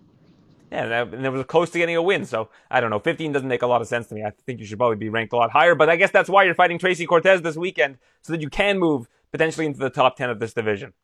Yeah, 0.73 1.03
and 1.03 1.27
it 1.27 1.29
was 1.29 1.45
close 1.45 1.69
to 1.71 1.79
getting 1.79 1.97
a 1.97 2.03
win. 2.03 2.25
So 2.25 2.49
I 2.71 2.81
don't 2.81 2.91
know. 2.91 2.99
15 2.99 3.31
doesn't 3.31 3.47
make 3.49 3.63
a 3.63 3.67
lot 3.67 3.83
of 3.83 3.87
sense 3.87 4.07
to 4.09 4.15
me. 4.15 4.25
I 4.25 4.33
think 4.47 4.59
you 4.59 4.67
should 4.67 4.79
probably 4.79 4.97
be 4.97 5.11
ranked 5.11 5.33
a 5.35 5.37
lot 5.37 5.51
higher. 5.51 5.75
But 5.75 5.91
I 5.91 5.97
guess 5.97 6.11
that's 6.11 6.31
why 6.31 6.45
you're 6.45 6.55
fighting 6.55 6.79
Tracy 6.79 7.05
Cortez 7.07 7.43
this 7.43 7.57
weekend, 7.57 7.99
so 8.23 8.33
that 8.33 8.41
you 8.41 8.49
can 8.49 8.79
move 8.79 9.07
potentially 9.33 9.67
into 9.67 9.79
the 9.79 9.91
top 9.91 10.17
10 10.17 10.31
of 10.31 10.41
this 10.41 10.55
division. 10.55 10.95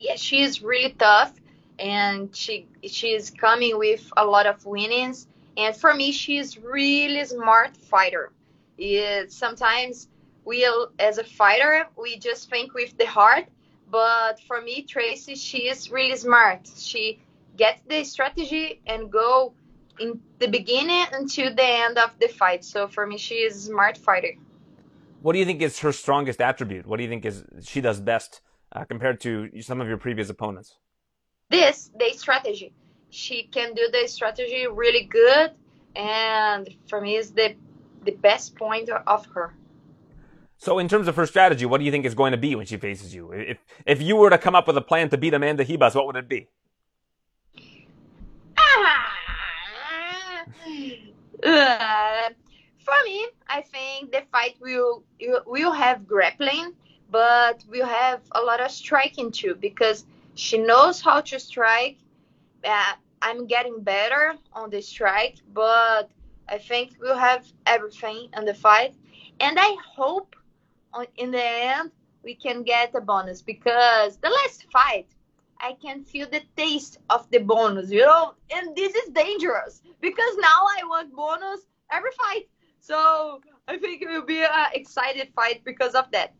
Yeah, 0.00 0.16
she 0.16 0.42
is 0.42 0.60
really 0.60 0.92
tough, 0.92 1.32
and 1.78 2.34
she 2.34 2.66
she 2.82 3.14
is 3.14 3.30
coming 3.30 3.78
with 3.78 4.10
a 4.16 4.26
lot 4.26 4.46
of 4.46 4.66
winnings. 4.66 5.28
And 5.56 5.76
for 5.76 5.94
me, 5.94 6.12
she's 6.12 6.58
really 6.58 7.24
smart 7.24 7.76
fighter. 7.76 8.32
It, 8.76 9.32
sometimes 9.32 10.08
we, 10.44 10.68
as 10.98 11.18
a 11.18 11.24
fighter, 11.24 11.86
we 11.96 12.18
just 12.18 12.50
think 12.50 12.74
with 12.74 12.96
the 12.98 13.06
heart. 13.06 13.46
But 13.90 14.40
for 14.40 14.60
me, 14.60 14.82
Tracy, 14.82 15.36
she 15.36 15.68
is 15.68 15.90
really 15.90 16.16
smart. 16.16 16.68
She 16.76 17.20
get 17.56 17.80
the 17.88 18.02
strategy 18.04 18.80
and 18.86 19.10
go 19.10 19.54
in 20.00 20.20
the 20.40 20.48
beginning 20.48 21.06
until 21.12 21.54
the 21.54 21.64
end 21.64 21.98
of 21.98 22.18
the 22.18 22.28
fight. 22.28 22.64
So 22.64 22.88
for 22.88 23.06
me, 23.06 23.16
she 23.16 23.36
is 23.36 23.56
a 23.56 23.60
smart 23.60 23.96
fighter. 23.96 24.32
What 25.22 25.34
do 25.34 25.38
you 25.38 25.44
think 25.44 25.62
is 25.62 25.78
her 25.78 25.92
strongest 25.92 26.40
attribute? 26.40 26.86
What 26.86 26.96
do 26.96 27.04
you 27.04 27.08
think 27.08 27.24
is 27.24 27.44
she 27.62 27.80
does 27.80 28.00
best 28.00 28.40
uh, 28.72 28.84
compared 28.84 29.20
to 29.20 29.48
some 29.62 29.80
of 29.80 29.88
your 29.88 29.96
previous 29.96 30.28
opponents? 30.28 30.76
This 31.50 31.90
the 31.96 32.12
strategy. 32.12 32.72
She 33.14 33.44
can 33.44 33.74
do 33.74 33.88
the 33.92 34.08
strategy 34.08 34.66
really 34.66 35.04
good, 35.04 35.52
and 35.94 36.68
for 36.88 37.00
me, 37.00 37.14
is 37.14 37.30
the 37.30 37.54
the 38.02 38.10
best 38.10 38.56
point 38.56 38.88
of 38.90 39.24
her. 39.26 39.54
So, 40.58 40.80
in 40.80 40.88
terms 40.88 41.06
of 41.06 41.14
her 41.14 41.24
strategy, 41.24 41.64
what 41.64 41.78
do 41.78 41.84
you 41.84 41.92
think 41.92 42.06
is 42.06 42.14
going 42.16 42.32
to 42.32 42.36
be 42.38 42.56
when 42.56 42.66
she 42.66 42.76
faces 42.76 43.14
you? 43.14 43.30
If 43.30 43.58
if 43.86 44.02
you 44.02 44.16
were 44.16 44.30
to 44.30 44.38
come 44.38 44.56
up 44.56 44.66
with 44.66 44.76
a 44.76 44.80
plan 44.80 45.10
to 45.10 45.16
beat 45.16 45.32
Amanda 45.32 45.64
Ribas, 45.64 45.94
what 45.94 46.06
would 46.06 46.16
it 46.16 46.28
be? 46.28 46.48
Uh, 51.44 52.30
for 52.78 52.94
me, 53.04 53.26
I 53.48 53.60
think 53.60 54.10
the 54.10 54.22
fight 54.32 54.56
will 54.60 55.04
will 55.46 55.72
have 55.72 56.06
grappling, 56.06 56.72
but 57.10 57.62
we'll 57.68 57.86
have 57.86 58.22
a 58.32 58.40
lot 58.40 58.60
of 58.60 58.70
striking 58.70 59.30
too 59.30 59.54
because 59.54 60.06
she 60.34 60.58
knows 60.58 61.00
how 61.02 61.20
to 61.20 61.38
strike. 61.38 61.98
Uh, 62.64 62.94
I'm 63.24 63.46
getting 63.46 63.80
better 63.80 64.34
on 64.52 64.68
the 64.68 64.82
strike, 64.82 65.38
but 65.54 66.10
I 66.46 66.58
think 66.58 66.96
we'll 67.00 67.16
have 67.16 67.46
everything 67.64 68.28
in 68.36 68.44
the 68.44 68.52
fight, 68.52 68.94
and 69.40 69.58
I 69.58 69.76
hope 69.96 70.36
on, 70.92 71.06
in 71.16 71.30
the 71.30 71.42
end 71.42 71.90
we 72.22 72.34
can 72.34 72.62
get 72.62 72.94
a 72.94 73.00
bonus 73.00 73.40
because 73.40 74.18
the 74.18 74.28
last 74.28 74.66
fight 74.70 75.08
I 75.58 75.72
can 75.82 76.04
feel 76.04 76.28
the 76.30 76.42
taste 76.54 76.98
of 77.08 77.30
the 77.30 77.38
bonus, 77.38 77.90
you 77.90 78.00
know? 78.00 78.34
And 78.54 78.76
this 78.76 78.94
is 78.94 79.08
dangerous 79.10 79.80
because 80.02 80.36
now 80.38 80.60
I 80.78 80.82
want 80.84 81.14
bonus 81.14 81.60
every 81.90 82.10
fight. 82.22 82.48
So 82.80 83.40
I 83.66 83.78
think 83.78 84.02
it 84.02 84.08
will 84.08 84.26
be 84.26 84.42
an 84.42 84.66
excited 84.74 85.28
fight 85.34 85.62
because 85.64 85.94
of 85.94 86.10
that. 86.12 86.34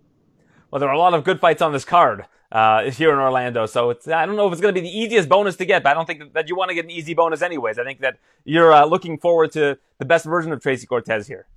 Well, 0.71 0.81
there 0.81 0.91
are 0.91 0.95
a 0.95 0.99
lot 0.99 1.15
of 1.15 1.25
good 1.25 1.41
fights 1.41 1.63
on 1.63 1.73
this 1.73 1.87
card 1.87 2.27
uh, 2.55 2.91
here 2.91 3.13
in 3.13 3.19
Orlando, 3.19 3.67
so 3.67 3.91
it's 3.91 4.07
I 4.07 4.25
don't 4.25 4.37
know 4.37 4.47
if 4.47 4.53
it's 4.53 4.63
going 4.63 4.75
to 4.75 4.81
be 4.81 4.87
the 4.89 4.97
easiest 4.97 5.29
bonus 5.29 5.57
to 5.57 5.67
get, 5.67 5.83
but 5.83 5.91
I 5.91 5.95
don't 5.95 6.07
think 6.07 6.33
that 6.35 6.49
you 6.49 6.55
want 6.55 6.69
to 6.69 6.75
get 6.75 6.85
an 6.85 6.91
easy 6.91 7.13
bonus 7.13 7.43
anyways. 7.43 7.79
I 7.79 7.85
think 7.85 8.01
that 8.01 8.19
you're 8.45 8.73
uh, 8.73 8.85
looking 8.85 9.19
forward 9.19 9.51
to 9.53 9.77
the 9.99 10.05
best 10.05 10.25
version 10.25 10.53
of 10.53 10.63
Tracy 10.63 10.87
Cortez 10.87 11.27
here. 11.27 11.49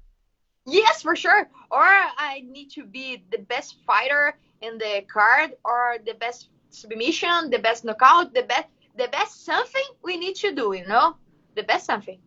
Yes, 0.66 1.04
for 1.04 1.16
sure. 1.16 1.48
Or 1.72 1.84
I 1.84 2.44
need 2.50 2.72
to 2.72 2.84
be 2.84 3.24
the 3.32 3.38
best 3.38 3.78
fighter 3.86 4.38
in 4.62 4.80
the 4.80 5.06
card, 5.08 5.54
or 5.64 5.98
the 6.04 6.16
best 6.16 6.50
submission, 6.72 7.52
the 7.52 7.60
best 7.60 7.86
knockout, 7.86 8.34
the 8.34 8.44
best 8.44 8.68
the 8.98 9.08
best 9.10 9.46
something 9.46 9.84
we 10.04 10.18
need 10.18 10.36
to 10.38 10.56
do, 10.56 10.74
you 10.74 10.88
know? 10.88 11.16
The 11.56 11.62
best 11.62 11.86
something. 11.86 12.18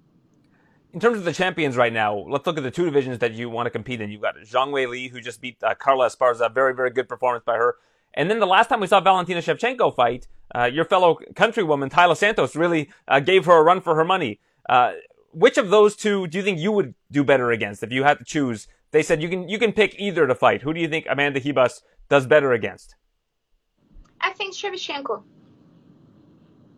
In 0.93 1.01
terms 1.01 1.19
of 1.19 1.25
the 1.25 1.33
champions 1.33 1.77
right 1.77 1.93
now, 1.93 2.17
let's 2.17 2.47
look 2.47 2.57
at 2.57 2.63
the 2.63 2.71
two 2.71 2.85
divisions 2.85 3.19
that 3.19 3.33
you 3.33 3.51
want 3.51 3.67
to 3.67 3.71
compete 3.71 4.01
in. 4.01 4.11
You've 4.11 4.23
got 4.23 4.37
Zhang 4.37 4.71
Weili, 4.71 5.11
who 5.11 5.21
just 5.21 5.41
beat 5.41 5.57
uh, 5.63 5.75
Carla 5.75 6.07
Esparza, 6.07 6.53
very, 6.53 6.75
very 6.75 6.91
good 6.91 7.09
performance 7.09 7.45
by 7.45 7.57
her. 7.57 7.77
And 8.15 8.31
then 8.31 8.41
the 8.41 8.47
last 8.47 8.69
time 8.69 8.81
we 8.81 8.87
saw 8.87 9.01
Valentina 9.01 9.41
Shevchenko 9.41 9.95
fight, 9.95 10.27
uh, 10.55 10.65
your 10.65 10.85
fellow 10.85 11.19
countrywoman 11.35 11.91
Taila 11.91 12.17
Santos 12.17 12.57
really 12.57 12.91
uh, 13.07 13.21
gave 13.21 13.45
her 13.47 13.57
a 13.57 13.63
run 13.63 13.81
for 13.81 13.95
her 13.95 14.05
money. 14.05 14.41
Uh, 14.69 14.93
which 15.33 15.59
of 15.59 15.71
those 15.71 15.95
two 15.95 16.27
do 16.27 16.39
you 16.39 16.45
think 16.45 16.59
you 16.59 16.73
would 16.73 16.95
do 17.11 17.23
better 17.23 17.51
against 17.53 17.83
if 17.83 17.93
you 17.93 18.03
had 18.03 18.19
to 18.19 18.25
choose? 18.25 18.67
They 18.91 19.03
said 19.03 19.23
you 19.23 19.29
can 19.29 19.49
you 19.49 19.59
can 19.59 19.73
pick 19.73 19.95
either 19.99 20.27
to 20.27 20.35
fight. 20.35 20.63
Who 20.63 20.75
do 20.75 20.81
you 20.81 20.89
think 20.89 21.07
Amanda 21.09 21.41
Ribas 21.41 21.83
does 22.09 22.27
better 22.27 22.53
against? 22.53 22.97
I 24.21 24.33
think 24.33 24.55
Shevchenko. 24.55 25.23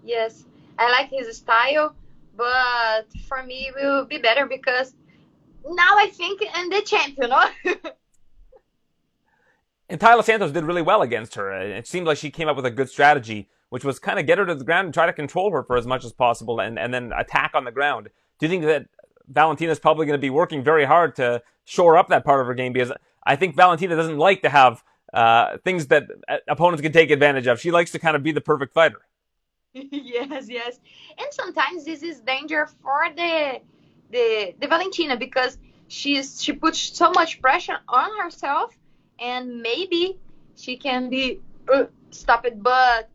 Yes, 0.04 0.44
I 0.78 0.90
like 0.90 1.08
his 1.08 1.34
style, 1.36 1.94
but 2.36 3.06
for 3.26 3.42
me, 3.42 3.68
it 3.68 3.74
will 3.74 4.04
be 4.04 4.18
better 4.18 4.46
because 4.46 4.94
now 5.64 5.96
I 5.96 6.08
think 6.08 6.42
I'm 6.52 6.68
the 6.68 6.82
champion. 6.82 7.30
and 9.92 10.00
Taila 10.00 10.24
Santos 10.24 10.52
did 10.52 10.64
really 10.64 10.80
well 10.80 11.02
against 11.02 11.34
her. 11.34 11.52
It 11.52 11.86
seemed 11.86 12.06
like 12.06 12.16
she 12.16 12.30
came 12.30 12.48
up 12.48 12.56
with 12.56 12.64
a 12.64 12.70
good 12.70 12.88
strategy, 12.88 13.50
which 13.68 13.84
was 13.84 13.98
kind 13.98 14.18
of 14.18 14.24
get 14.24 14.38
her 14.38 14.46
to 14.46 14.54
the 14.54 14.64
ground 14.64 14.86
and 14.86 14.94
try 14.94 15.04
to 15.04 15.12
control 15.12 15.52
her 15.52 15.62
for 15.62 15.76
as 15.76 15.86
much 15.86 16.02
as 16.02 16.14
possible 16.14 16.60
and, 16.60 16.78
and 16.78 16.94
then 16.94 17.12
attack 17.14 17.50
on 17.54 17.64
the 17.64 17.70
ground. 17.70 18.08
Do 18.38 18.46
you 18.46 18.48
think 18.48 18.64
that 18.64 18.86
Valentina 19.28 19.70
is 19.70 19.78
probably 19.78 20.06
going 20.06 20.18
to 20.18 20.20
be 20.20 20.30
working 20.30 20.64
very 20.64 20.86
hard 20.86 21.14
to 21.16 21.42
shore 21.64 21.98
up 21.98 22.08
that 22.08 22.24
part 22.24 22.40
of 22.40 22.46
her 22.46 22.54
game? 22.54 22.72
Because 22.72 22.90
I 23.26 23.36
think 23.36 23.54
Valentina 23.54 23.94
doesn't 23.94 24.16
like 24.16 24.40
to 24.42 24.48
have 24.48 24.82
uh, 25.12 25.58
things 25.62 25.88
that 25.88 26.04
opponents 26.48 26.80
can 26.80 26.92
take 26.92 27.10
advantage 27.10 27.46
of. 27.46 27.60
She 27.60 27.70
likes 27.70 27.90
to 27.92 27.98
kind 27.98 28.16
of 28.16 28.22
be 28.22 28.32
the 28.32 28.40
perfect 28.40 28.72
fighter. 28.72 29.02
yes, 29.74 30.48
yes. 30.48 30.80
And 31.18 31.28
sometimes 31.32 31.84
this 31.84 32.02
is 32.02 32.20
danger 32.20 32.66
for 32.82 33.08
the 33.14 33.60
the 34.10 34.54
the 34.58 34.68
Valentina 34.68 35.18
because 35.18 35.58
she's 35.88 36.42
she 36.42 36.54
puts 36.54 36.78
so 36.78 37.10
much 37.10 37.42
pressure 37.42 37.78
on 37.88 38.10
herself 38.18 38.74
and 39.22 39.62
maybe 39.62 40.18
she 40.56 40.76
can 40.76 41.08
be 41.08 41.40
uh, 41.72 41.84
stop 42.10 42.44
it 42.44 42.62
but 42.62 43.08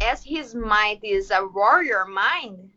as 0.00 0.24
his 0.24 0.54
mind 0.54 1.00
is 1.02 1.30
a 1.30 1.46
warrior 1.46 2.04
mind 2.06 2.70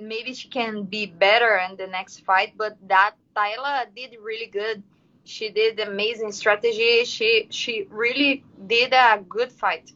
maybe 0.00 0.34
she 0.34 0.48
can 0.48 0.82
be 0.82 1.06
better 1.06 1.60
in 1.68 1.76
the 1.76 1.86
next 1.86 2.20
fight 2.20 2.54
but 2.56 2.76
that 2.88 3.14
Taila 3.36 3.86
did 3.94 4.16
really 4.22 4.46
good 4.46 4.82
she 5.24 5.50
did 5.50 5.78
amazing 5.78 6.32
strategy 6.32 7.04
she 7.04 7.46
she 7.50 7.86
really 7.90 8.44
did 8.66 8.92
a 8.92 9.22
good 9.28 9.52
fight 9.52 9.92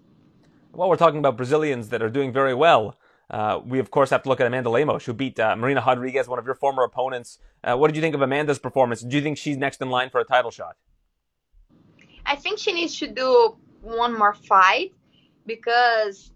well, 0.79 0.89
we're 0.89 0.97
talking 0.97 1.19
about 1.19 1.37
Brazilians 1.37 1.89
that 1.89 2.03
are 2.03 2.09
doing 2.09 2.33
very 2.33 2.55
well. 2.55 2.95
Uh, 3.29 3.61
we, 3.65 3.81
of 3.81 3.91
course, 3.91 4.11
have 4.11 4.23
to 4.23 4.29
look 4.29 4.41
at 4.41 4.47
Amanda 4.47 4.71
Lemos, 4.71 5.05
who 5.05 5.13
beat 5.13 5.41
uh, 5.41 5.57
Marina 5.57 5.83
Rodriguez, 5.85 6.29
one 6.29 6.39
of 6.39 6.47
your 6.47 6.55
former 6.55 6.85
opponents. 6.85 7.41
Uh, 7.65 7.77
what 7.77 7.89
did 7.89 7.97
you 7.97 8.01
think 8.01 8.15
of 8.15 8.23
Amanda's 8.23 8.61
performance? 8.61 9.01
Do 9.03 9.17
you 9.17 9.23
think 9.23 9.39
she's 9.39 9.57
next 9.57 9.81
in 9.81 9.91
line 9.91 10.09
for 10.09 10.21
a 10.21 10.25
title 10.25 10.53
shot? 10.53 10.77
I 12.29 12.37
think 12.37 12.59
she 12.59 12.73
needs 12.73 12.99
to 12.99 13.09
do 13.09 13.57
one 13.81 14.17
more 14.17 14.35
fight 14.35 14.93
because 15.47 16.31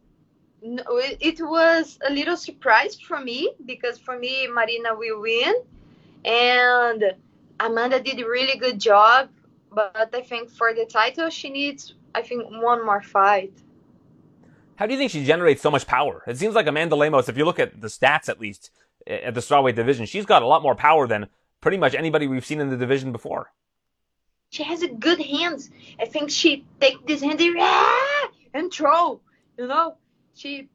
it 0.63 1.41
was 1.41 1.99
a 2.09 2.11
little 2.11 2.37
surprise 2.37 2.99
for 2.99 3.21
me 3.21 3.53
because 3.67 3.99
for 3.99 4.19
me 4.19 4.49
Marina 4.49 4.95
will 4.95 5.21
win 5.21 5.55
and 6.25 7.05
Amanda 7.61 8.01
did 8.01 8.19
a 8.21 8.27
really 8.27 8.59
good 8.59 8.81
job 8.81 9.29
but 9.71 10.15
I 10.15 10.23
think 10.23 10.51
for 10.51 10.73
the 10.73 10.87
title 10.87 11.29
she 11.29 11.51
needs 11.51 11.95
I 12.15 12.23
think 12.23 12.45
one 12.49 12.87
more 12.87 13.03
fight. 13.03 13.53
How 14.77 14.87
do 14.87 14.95
you 14.95 14.99
think 14.99 15.11
she 15.11 15.25
generates 15.25 15.61
so 15.61 15.71
much 15.71 15.87
power? 15.87 16.23
It 16.27 16.39
seems 16.39 16.55
like 16.55 16.67
Amanda 16.67 16.97
Lemos, 16.97 17.29
if 17.29 17.37
you 17.37 17.45
look 17.45 17.59
at 17.59 17.81
the 17.81 17.89
stats 17.89 18.31
at 18.31 18.41
least 18.41 18.71
eh, 19.07 19.17
at 19.17 19.35
the 19.35 19.41
strawweight 19.41 19.75
division, 19.75 20.07
she's 20.07 20.25
got 20.25 20.43
a 20.43 20.47
lot 20.47 20.63
more 20.63 20.75
power 20.75 21.07
than 21.07 21.29
pretty 21.61 21.77
much 21.77 21.95
anybody 21.95 22.27
we've 22.27 22.47
seen 22.47 22.61
in 22.61 22.71
the 22.71 22.79
division 22.79 23.13
before. 23.13 23.53
She 24.53 24.65
has 24.65 24.83
a 24.83 24.89
good 24.89 25.19
hands. 25.19 25.71
I 25.99 26.05
think 26.05 26.31
she 26.31 26.67
take 26.79 27.07
this 27.07 27.23
hand 27.23 27.41
and 28.53 28.71
throw. 28.71 29.19
You 29.57 29.67
know, 29.67 29.97
she 30.35 30.69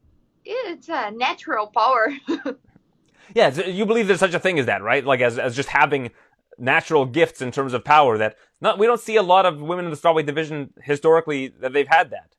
it's 0.44 0.88
a 0.88 1.12
natural 1.12 1.68
power. 1.68 2.12
yeah, 3.34 3.54
you 3.54 3.86
believe 3.86 4.08
there's 4.08 4.18
such 4.18 4.34
a 4.34 4.40
thing 4.40 4.58
as 4.58 4.66
that, 4.66 4.82
right? 4.82 5.04
Like 5.04 5.20
as 5.20 5.38
as 5.38 5.54
just 5.54 5.68
having 5.68 6.10
natural 6.58 7.06
gifts 7.06 7.40
in 7.40 7.52
terms 7.52 7.72
of 7.72 7.84
power 7.84 8.18
that 8.18 8.36
not 8.60 8.80
we 8.80 8.86
don't 8.86 9.00
see 9.00 9.14
a 9.14 9.22
lot 9.22 9.46
of 9.46 9.60
women 9.60 9.84
in 9.84 9.92
the 9.92 9.96
strawweight 9.96 10.26
division 10.26 10.72
historically 10.82 11.46
that 11.60 11.72
they've 11.72 11.86
had 11.86 12.10
that. 12.10 12.34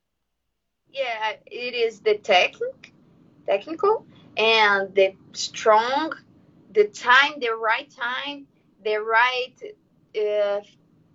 Yeah, 0.92 1.36
it 1.46 1.74
is 1.74 2.02
the 2.02 2.16
technique, 2.18 2.94
technical, 3.46 4.06
and 4.36 4.94
the 4.94 5.16
strong, 5.32 6.12
the 6.74 6.88
time, 6.88 7.40
the 7.40 7.56
right 7.56 7.90
time, 7.90 8.46
the 8.84 8.98
right 8.98 9.56
uh, 10.18 10.60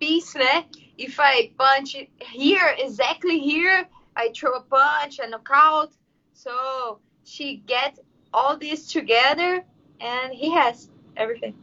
piece. 0.05 0.33
Né? 0.33 0.65
If 0.97 1.19
I 1.19 1.51
punch 1.57 1.95
here, 2.19 2.75
exactly 2.77 3.39
here, 3.39 3.87
I 4.15 4.31
throw 4.35 4.53
a 4.53 4.61
punch, 4.61 5.19
a 5.19 5.27
knockout. 5.27 5.93
So 6.33 6.99
she 7.23 7.57
gets 7.65 7.99
all 8.33 8.57
this 8.57 8.87
together, 8.87 9.65
and 9.99 10.33
he 10.33 10.51
has 10.51 10.89
everything. 11.17 11.55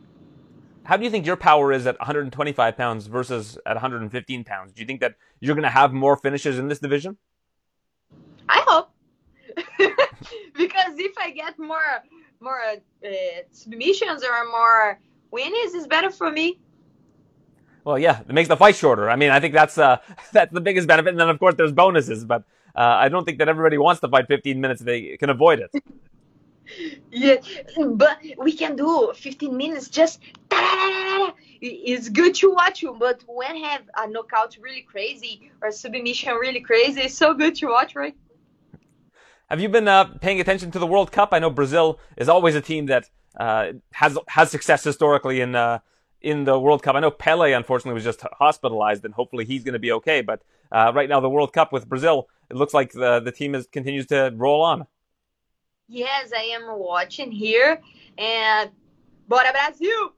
How 0.84 0.96
do 0.96 1.04
you 1.04 1.10
think 1.10 1.24
your 1.24 1.36
power 1.36 1.72
is 1.72 1.86
at 1.86 1.98
125 2.00 2.76
pounds 2.76 3.06
versus 3.06 3.56
at 3.64 3.76
115 3.76 4.44
pounds? 4.44 4.72
Do 4.72 4.80
you 4.80 4.86
think 4.86 5.00
that 5.00 5.14
you're 5.38 5.54
going 5.54 5.62
to 5.62 5.70
have 5.70 5.92
more 5.92 6.16
finishes 6.16 6.58
in 6.58 6.66
this 6.66 6.80
division? 6.80 7.16
I 8.48 8.64
hope. 8.66 8.90
because 10.56 10.98
if 10.98 11.16
I 11.18 11.30
get 11.30 11.58
more 11.58 12.02
more 12.40 12.60
uh, 12.66 13.08
submissions 13.52 14.24
or 14.24 14.50
more 14.50 14.98
wins, 15.30 15.74
it's 15.74 15.86
better 15.86 16.10
for 16.10 16.32
me. 16.32 16.58
Well, 17.84 17.98
yeah, 17.98 18.20
it 18.20 18.32
makes 18.32 18.48
the 18.48 18.56
fight 18.56 18.76
shorter. 18.76 19.10
I 19.10 19.16
mean, 19.16 19.30
I 19.30 19.40
think 19.40 19.54
that's 19.54 19.78
uh, 19.78 19.98
that's 20.32 20.52
the 20.52 20.60
biggest 20.60 20.86
benefit. 20.86 21.10
And 21.10 21.20
then, 21.20 21.28
of 21.28 21.38
course, 21.38 21.54
there's 21.56 21.72
bonuses. 21.72 22.24
But 22.24 22.44
uh, 22.74 22.80
I 22.80 23.08
don't 23.08 23.24
think 23.24 23.38
that 23.38 23.48
everybody 23.48 23.78
wants 23.78 24.00
to 24.00 24.08
fight 24.08 24.28
15 24.28 24.60
minutes 24.60 24.80
if 24.80 24.86
they 24.86 25.16
can 25.16 25.30
avoid 25.30 25.60
it. 25.60 25.84
yeah, 27.10 27.36
but 27.76 28.18
we 28.38 28.52
can 28.52 28.76
do 28.76 29.12
15 29.14 29.56
minutes. 29.56 29.88
Just 29.88 30.20
it's 31.60 32.08
good 32.08 32.34
to 32.36 32.52
watch 32.52 32.82
you. 32.82 32.96
But 32.98 33.22
when 33.26 33.56
have 33.62 33.82
a 33.96 34.08
knockout 34.08 34.56
really 34.60 34.82
crazy 34.82 35.50
or 35.60 35.70
submission 35.70 36.34
really 36.34 36.60
crazy, 36.60 37.02
it's 37.02 37.14
so 37.14 37.34
good 37.34 37.54
to 37.56 37.66
watch, 37.66 37.94
right? 37.94 38.14
Have 39.48 39.60
you 39.60 39.68
been 39.68 39.86
uh, 39.86 40.04
paying 40.20 40.40
attention 40.40 40.70
to 40.70 40.78
the 40.78 40.86
World 40.86 41.12
Cup? 41.12 41.30
I 41.32 41.38
know 41.38 41.50
Brazil 41.50 41.98
is 42.16 42.28
always 42.28 42.54
a 42.54 42.60
team 42.60 42.86
that 42.86 43.10
uh, 43.36 43.72
has 43.92 44.16
has 44.28 44.50
success 44.50 44.84
historically 44.84 45.40
in 45.40 45.54
uh, 45.54 45.80
in 46.22 46.44
the 46.44 46.58
World 46.58 46.82
Cup. 46.82 46.94
I 46.94 47.00
know 47.00 47.10
Pele, 47.10 47.52
unfortunately, 47.52 47.94
was 47.94 48.04
just 48.04 48.22
hospitalized, 48.32 49.04
and 49.04 49.14
hopefully 49.14 49.44
he's 49.44 49.64
going 49.64 49.74
to 49.74 49.78
be 49.78 49.92
okay. 49.92 50.22
But 50.22 50.42
uh, 50.70 50.92
right 50.94 51.08
now, 51.08 51.20
the 51.20 51.30
World 51.30 51.52
Cup 51.52 51.72
with 51.72 51.88
Brazil, 51.88 52.28
it 52.50 52.56
looks 52.56 52.74
like 52.74 52.92
the 52.92 53.20
the 53.20 53.32
team 53.32 53.54
is 53.54 53.66
continues 53.66 54.06
to 54.06 54.32
roll 54.34 54.62
on. 54.62 54.86
Yes, 55.88 56.32
I 56.36 56.42
am 56.42 56.78
watching 56.78 57.30
here, 57.30 57.80
and 58.16 58.70
bora 59.28 59.52
Brasil! 59.52 60.12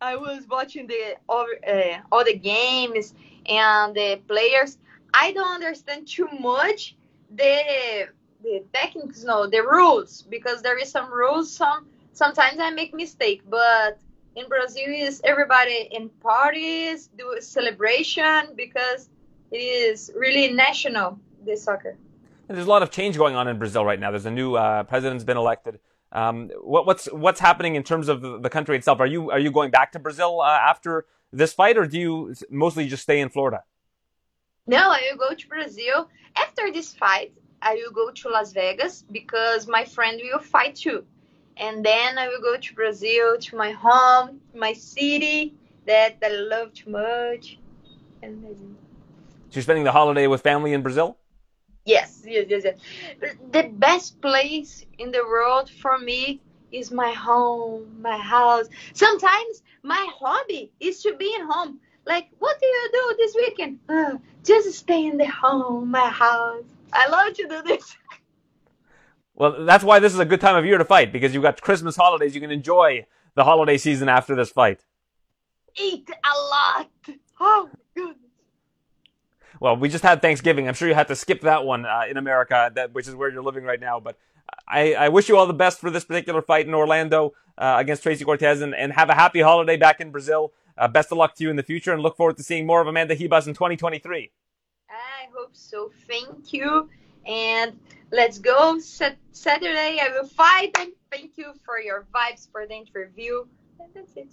I 0.00 0.16
was 0.16 0.46
watching 0.48 0.86
the 0.86 1.16
all, 1.28 1.46
uh, 1.66 1.98
all 2.12 2.24
the 2.24 2.38
games 2.38 3.14
and 3.46 3.94
the 3.94 4.20
players. 4.28 4.78
I 5.12 5.32
don't 5.32 5.52
understand 5.52 6.06
too 6.06 6.28
much 6.38 6.96
the 7.34 8.08
the 8.42 8.62
techniques 8.72 9.24
no 9.24 9.46
the 9.46 9.60
rules 9.60 10.22
because 10.22 10.62
there 10.62 10.78
is 10.78 10.90
some 10.90 11.12
rules 11.12 11.52
some 11.52 11.86
sometimes 12.12 12.58
i 12.60 12.70
make 12.70 12.94
mistake 12.94 13.42
but 13.48 13.98
in 14.38 14.48
brazil 14.48 14.88
is 14.88 15.20
everybody 15.24 15.88
in 15.90 16.08
parties 16.20 17.08
do 17.18 17.34
a 17.38 17.42
celebration 17.42 18.40
because 18.56 19.10
it 19.50 19.58
is 19.58 20.12
really 20.14 20.52
national 20.52 21.18
the 21.44 21.56
soccer. 21.56 21.96
And 22.48 22.56
there's 22.56 22.66
a 22.66 22.70
lot 22.70 22.82
of 22.82 22.90
change 22.90 23.16
going 23.16 23.34
on 23.34 23.48
in 23.48 23.58
brazil 23.58 23.84
right 23.84 23.98
now. 23.98 24.10
There's 24.10 24.26
a 24.26 24.30
new 24.30 24.54
uh, 24.54 24.84
president's 24.84 25.24
been 25.24 25.36
elected. 25.36 25.80
Um, 26.12 26.50
what, 26.62 26.86
what's 26.86 27.06
what's 27.12 27.40
happening 27.40 27.74
in 27.74 27.82
terms 27.82 28.08
of 28.08 28.22
the 28.22 28.50
country 28.50 28.76
itself? 28.76 29.00
Are 29.00 29.06
you 29.06 29.30
are 29.30 29.38
you 29.38 29.50
going 29.50 29.70
back 29.70 29.92
to 29.92 29.98
brazil 29.98 30.40
uh, 30.40 30.46
after 30.46 31.06
this 31.32 31.52
fight 31.52 31.76
or 31.76 31.86
do 31.86 31.98
you 31.98 32.34
mostly 32.50 32.88
just 32.88 33.02
stay 33.02 33.20
in 33.20 33.28
florida? 33.28 33.64
No 34.66 34.90
i 34.90 35.00
will 35.10 35.18
go 35.18 35.34
to 35.34 35.48
brazil. 35.48 36.08
After 36.36 36.72
this 36.72 36.94
fight 36.94 37.32
I 37.60 37.74
will 37.74 37.92
go 37.92 38.12
to 38.12 38.28
Las 38.28 38.52
Vegas 38.52 39.04
because 39.10 39.66
my 39.66 39.84
friend 39.84 40.20
will 40.22 40.38
fight 40.38 40.76
too. 40.76 41.04
And 41.58 41.84
then 41.84 42.18
I 42.18 42.28
will 42.28 42.40
go 42.40 42.56
to 42.56 42.74
Brazil, 42.74 43.36
to 43.38 43.56
my 43.56 43.72
home, 43.72 44.40
my 44.54 44.72
city 44.72 45.54
that 45.86 46.16
I 46.22 46.28
love 46.28 46.72
too 46.72 46.90
much. 46.90 47.58
And 48.22 48.44
so 49.50 49.54
you're 49.54 49.62
spending 49.62 49.84
the 49.84 49.92
holiday 49.92 50.26
with 50.26 50.42
family 50.42 50.72
in 50.72 50.82
Brazil? 50.82 51.16
Yes, 51.84 52.22
yes, 52.26 52.46
yes, 52.48 52.64
yes. 52.64 53.34
The 53.50 53.70
best 53.72 54.20
place 54.20 54.84
in 54.98 55.10
the 55.10 55.24
world 55.24 55.70
for 55.70 55.98
me 55.98 56.40
is 56.70 56.90
my 56.90 57.12
home, 57.12 58.02
my 58.02 58.18
house. 58.18 58.66
Sometimes 58.92 59.62
my 59.82 60.06
hobby 60.20 60.70
is 60.80 61.02
to 61.02 61.16
be 61.16 61.34
in 61.34 61.46
home. 61.48 61.80
Like, 62.04 62.28
what 62.38 62.60
do 62.60 62.66
you 62.66 62.90
do 62.92 63.16
this 63.18 63.34
weekend? 63.34 63.78
Uh, 63.88 64.18
just 64.44 64.72
stay 64.74 65.06
in 65.06 65.16
the 65.16 65.26
home, 65.26 65.90
my 65.90 66.08
house. 66.08 66.64
I 66.92 67.08
love 67.08 67.34
to 67.34 67.48
do 67.48 67.62
this. 67.62 67.96
Well, 69.38 69.64
that's 69.64 69.84
why 69.84 70.00
this 70.00 70.12
is 70.12 70.18
a 70.18 70.24
good 70.24 70.40
time 70.40 70.56
of 70.56 70.66
year 70.66 70.78
to 70.78 70.84
fight 70.84 71.12
because 71.12 71.32
you've 71.32 71.44
got 71.44 71.60
Christmas 71.60 71.94
holidays. 71.94 72.34
You 72.34 72.40
can 72.40 72.50
enjoy 72.50 73.06
the 73.36 73.44
holiday 73.44 73.78
season 73.78 74.08
after 74.08 74.34
this 74.34 74.50
fight. 74.50 74.84
Eat 75.76 76.10
a 76.10 76.38
lot. 76.50 76.90
Oh, 77.40 77.70
goodness. 77.94 78.16
well, 79.60 79.76
we 79.76 79.88
just 79.88 80.02
had 80.02 80.20
Thanksgiving. 80.20 80.66
I'm 80.66 80.74
sure 80.74 80.88
you 80.88 80.94
had 80.94 81.06
to 81.06 81.14
skip 81.14 81.42
that 81.42 81.64
one 81.64 81.86
uh, 81.86 82.02
in 82.10 82.16
America, 82.16 82.72
that, 82.74 82.92
which 82.92 83.06
is 83.06 83.14
where 83.14 83.30
you're 83.30 83.44
living 83.44 83.62
right 83.62 83.78
now. 83.78 84.00
But 84.00 84.18
I, 84.66 84.94
I 84.94 85.08
wish 85.08 85.28
you 85.28 85.36
all 85.36 85.46
the 85.46 85.54
best 85.54 85.78
for 85.78 85.88
this 85.88 86.04
particular 86.04 86.42
fight 86.42 86.66
in 86.66 86.74
Orlando 86.74 87.34
uh, 87.56 87.76
against 87.78 88.02
Tracy 88.02 88.24
Cortez 88.24 88.60
and, 88.60 88.74
and 88.74 88.92
have 88.94 89.08
a 89.08 89.14
happy 89.14 89.40
holiday 89.40 89.76
back 89.76 90.00
in 90.00 90.10
Brazil. 90.10 90.52
Uh, 90.76 90.88
best 90.88 91.12
of 91.12 91.18
luck 91.18 91.36
to 91.36 91.44
you 91.44 91.50
in 91.50 91.54
the 91.54 91.62
future 91.62 91.92
and 91.92 92.02
look 92.02 92.16
forward 92.16 92.36
to 92.38 92.42
seeing 92.42 92.66
more 92.66 92.80
of 92.80 92.88
Amanda 92.88 93.14
Ribas 93.14 93.46
in 93.46 93.54
2023. 93.54 94.32
I 94.90 95.28
hope 95.32 95.50
so. 95.52 95.92
Thank 96.08 96.52
you. 96.52 96.88
And 97.24 97.78
let's 98.10 98.38
go. 98.38 98.78
Saturday, 98.78 99.98
I 100.00 100.08
will 100.12 100.28
fight. 100.28 100.76
And 100.78 100.92
thank 101.10 101.32
you 101.36 101.52
for 101.64 101.80
your 101.80 102.06
vibes 102.14 102.50
for 102.50 102.66
the 102.66 102.74
interview. 102.74 103.44
And 103.80 103.88
that's 103.94 104.12
it. 104.16 104.28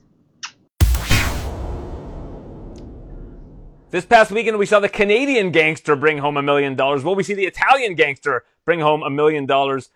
This 3.91 4.05
past 4.05 4.31
weekend, 4.31 4.57
we 4.57 4.65
saw 4.65 4.79
the 4.79 4.89
Canadian 4.89 5.51
gangster 5.51 5.95
bring 5.95 6.17
home 6.17 6.37
a 6.37 6.41
million 6.41 6.75
dollars. 6.75 7.03
Will 7.03 7.15
we 7.15 7.23
see 7.23 7.33
the 7.33 7.45
Italian 7.45 7.95
gangster 7.95 8.43
bring 8.65 8.79
home 8.79 9.03
a 9.03 9.09
million 9.09 9.45
dollars? 9.45 9.89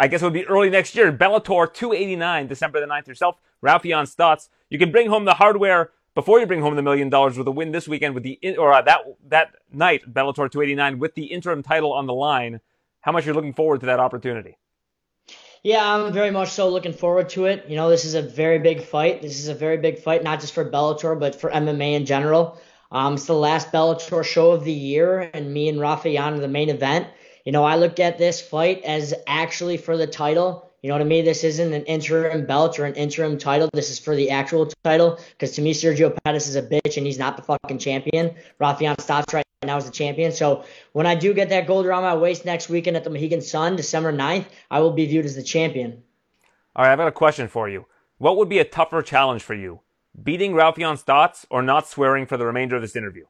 I 0.00 0.08
guess 0.08 0.22
it 0.22 0.24
would 0.24 0.32
be 0.32 0.46
early 0.46 0.70
next 0.70 0.94
year. 0.94 1.12
Bellator 1.12 1.72
289, 1.72 2.46
December 2.46 2.80
the 2.80 2.86
9th 2.86 3.06
yourself. 3.06 3.36
Raufeon 3.62 4.12
Stots. 4.12 4.48
You 4.70 4.78
can 4.78 4.90
bring 4.90 5.10
home 5.10 5.26
the 5.26 5.34
hardware 5.34 5.90
before 6.14 6.40
you 6.40 6.46
bring 6.46 6.62
home 6.62 6.74
the 6.74 6.82
million 6.82 7.10
dollars 7.10 7.36
with 7.36 7.46
a 7.46 7.50
win 7.50 7.70
this 7.70 7.86
weekend 7.86 8.14
with 8.14 8.22
the, 8.24 8.38
or 8.58 8.72
uh, 8.72 8.82
that, 8.82 9.00
that 9.28 9.54
night, 9.70 10.02
Bellator 10.12 10.50
289 10.50 10.98
with 10.98 11.14
the 11.14 11.26
interim 11.26 11.62
title 11.62 11.92
on 11.92 12.06
the 12.06 12.14
line. 12.14 12.60
How 13.00 13.12
much 13.12 13.24
you're 13.24 13.34
looking 13.34 13.54
forward 13.54 13.80
to 13.80 13.86
that 13.86 14.00
opportunity? 14.00 14.56
Yeah, 15.62 15.86
I'm 15.86 16.12
very 16.12 16.30
much 16.30 16.50
so 16.50 16.70
looking 16.70 16.94
forward 16.94 17.28
to 17.30 17.44
it. 17.46 17.66
You 17.68 17.76
know, 17.76 17.90
this 17.90 18.04
is 18.04 18.14
a 18.14 18.22
very 18.22 18.58
big 18.58 18.82
fight. 18.82 19.20
This 19.20 19.38
is 19.38 19.48
a 19.48 19.54
very 19.54 19.76
big 19.76 19.98
fight, 19.98 20.22
not 20.22 20.40
just 20.40 20.54
for 20.54 20.64
Bellator, 20.64 21.18
but 21.18 21.34
for 21.34 21.50
MMA 21.50 21.94
in 21.94 22.06
general. 22.06 22.58
Um, 22.90 23.14
it's 23.14 23.26
the 23.26 23.34
last 23.34 23.70
Bellator 23.70 24.24
show 24.24 24.52
of 24.52 24.64
the 24.64 24.72
year, 24.72 25.30
and 25.34 25.52
me 25.52 25.68
and 25.68 25.78
Raufeon 25.78 26.36
are 26.36 26.40
the 26.40 26.48
main 26.48 26.70
event. 26.70 27.08
You 27.44 27.52
know, 27.52 27.64
I 27.64 27.76
look 27.76 28.00
at 28.00 28.18
this 28.18 28.40
fight 28.40 28.82
as 28.84 29.14
actually 29.26 29.76
for 29.76 29.96
the 29.96 30.06
title. 30.06 30.70
You 30.82 30.88
know, 30.88 30.98
to 30.98 31.04
me, 31.04 31.20
this 31.20 31.44
isn't 31.44 31.72
an 31.74 31.84
interim 31.84 32.46
belt 32.46 32.78
or 32.78 32.86
an 32.86 32.94
interim 32.94 33.36
title. 33.36 33.68
This 33.72 33.90
is 33.90 33.98
for 33.98 34.16
the 34.16 34.30
actual 34.30 34.66
title. 34.82 35.18
Because 35.32 35.52
to 35.52 35.62
me, 35.62 35.74
Sergio 35.74 36.16
Pettis 36.24 36.48
is 36.48 36.56
a 36.56 36.62
bitch 36.62 36.96
and 36.96 37.06
he's 37.06 37.18
not 37.18 37.36
the 37.36 37.42
fucking 37.42 37.78
champion. 37.78 38.34
Raufeon 38.60 38.96
Stots 38.96 39.34
right 39.34 39.44
now 39.62 39.76
is 39.76 39.84
the 39.84 39.90
champion. 39.90 40.32
So 40.32 40.64
when 40.92 41.04
I 41.04 41.14
do 41.14 41.34
get 41.34 41.50
that 41.50 41.66
gold 41.66 41.84
around 41.84 42.02
my 42.02 42.16
waist 42.16 42.46
next 42.46 42.70
weekend 42.70 42.96
at 42.96 43.04
the 43.04 43.10
Mohegan 43.10 43.42
Sun, 43.42 43.76
December 43.76 44.10
9th, 44.10 44.46
I 44.70 44.80
will 44.80 44.92
be 44.92 45.04
viewed 45.04 45.26
as 45.26 45.36
the 45.36 45.42
champion. 45.42 46.02
All 46.74 46.86
right, 46.86 46.92
I've 46.92 46.96
got 46.96 47.08
a 47.08 47.12
question 47.12 47.46
for 47.46 47.68
you. 47.68 47.84
What 48.16 48.38
would 48.38 48.48
be 48.48 48.58
a 48.58 48.64
tougher 48.64 49.02
challenge 49.02 49.42
for 49.42 49.52
you? 49.52 49.80
Beating 50.22 50.52
Raufeon 50.52 50.98
Stots 51.04 51.44
or 51.50 51.60
not 51.60 51.86
swearing 51.86 52.24
for 52.24 52.38
the 52.38 52.46
remainder 52.46 52.74
of 52.74 52.80
this 52.80 52.96
interview? 52.96 53.26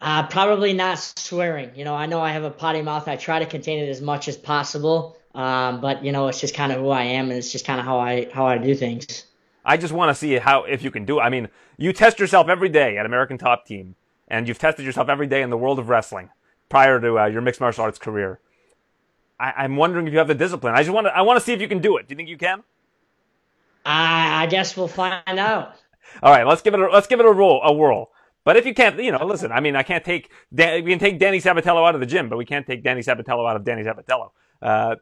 Uh, 0.00 0.26
probably 0.26 0.72
not 0.72 0.98
swearing. 0.98 1.70
You 1.76 1.84
know, 1.84 1.94
I 1.94 2.06
know 2.06 2.20
I 2.20 2.32
have 2.32 2.42
a 2.42 2.50
potty 2.50 2.82
mouth. 2.82 3.06
I 3.06 3.14
try 3.14 3.38
to 3.38 3.46
contain 3.46 3.78
it 3.78 3.88
as 3.88 4.00
much 4.00 4.26
as 4.26 4.36
possible. 4.36 5.16
Um, 5.32 5.80
but 5.80 6.04
you 6.04 6.10
know, 6.10 6.26
it's 6.26 6.40
just 6.40 6.56
kind 6.56 6.72
of 6.72 6.80
who 6.80 6.88
I 6.88 7.02
am, 7.02 7.26
and 7.26 7.34
it's 7.34 7.52
just 7.52 7.64
kind 7.64 7.78
of 7.78 7.86
how 7.86 8.00
I 8.00 8.28
how 8.32 8.46
I 8.46 8.58
do 8.58 8.74
things. 8.74 9.26
I 9.64 9.76
just 9.76 9.92
want 9.92 10.08
to 10.08 10.14
see 10.16 10.34
how 10.38 10.64
if 10.64 10.82
you 10.82 10.90
can 10.90 11.04
do. 11.04 11.20
it. 11.20 11.22
I 11.22 11.28
mean, 11.28 11.48
you 11.76 11.92
test 11.92 12.18
yourself 12.18 12.48
every 12.48 12.68
day 12.68 12.98
at 12.98 13.06
American 13.06 13.38
Top 13.38 13.64
Team, 13.64 13.94
and 14.30 14.48
you've 14.48 14.58
tested 14.58 14.84
yourself 14.84 15.08
every 15.08 15.26
day 15.26 15.42
in 15.42 15.50
the 15.50 15.56
world 15.56 15.78
of 15.78 15.88
wrestling 15.88 16.30
prior 16.68 17.00
to 17.00 17.18
uh, 17.18 17.26
your 17.26 17.42
mixed 17.42 17.60
martial 17.60 17.84
arts 17.84 17.98
career. 17.98 18.40
I, 19.38 19.64
am 19.64 19.76
wondering 19.76 20.06
if 20.06 20.12
you 20.12 20.18
have 20.18 20.28
the 20.28 20.34
discipline. 20.34 20.74
I 20.74 20.82
just 20.82 20.90
want 20.90 21.06
to. 21.06 21.16
I 21.16 21.22
want 21.22 21.38
to 21.38 21.44
see 21.44 21.52
if 21.52 21.60
you 21.60 21.68
can 21.68 21.80
do 21.80 21.96
it. 21.96 22.08
Do 22.08 22.12
you 22.12 22.16
think 22.16 22.28
you 22.28 22.36
can? 22.36 22.62
I, 23.84 24.44
I 24.44 24.46
guess 24.46 24.76
we'll 24.76 24.88
find 24.88 25.22
out. 25.26 25.74
All 26.22 26.32
right, 26.32 26.46
let's 26.46 26.62
give 26.62 26.74
it 26.74 26.80
a, 26.80 26.88
let's 26.88 27.06
give 27.06 27.20
it 27.20 27.26
a 27.26 27.32
roll 27.32 27.60
a 27.62 27.72
whirl. 27.72 28.10
But 28.44 28.56
if 28.56 28.66
you 28.66 28.74
can't, 28.74 29.02
you 29.02 29.12
know, 29.12 29.24
listen. 29.24 29.52
I 29.52 29.60
mean, 29.60 29.76
I 29.76 29.82
can't 29.82 30.04
take 30.04 30.30
we 30.52 30.82
can 30.82 30.98
take 30.98 31.18
Danny 31.18 31.40
Sabatello 31.40 31.86
out 31.86 31.94
of 31.94 32.00
the 32.00 32.06
gym, 32.06 32.28
but 32.28 32.36
we 32.36 32.44
can't 32.44 32.66
take 32.66 32.82
Danny 32.82 33.00
Sabatello 33.00 33.48
out 33.48 33.56
of 33.56 33.64
Danny 33.64 33.82
Sabatello. 33.82 34.30
Uh, 34.62 34.96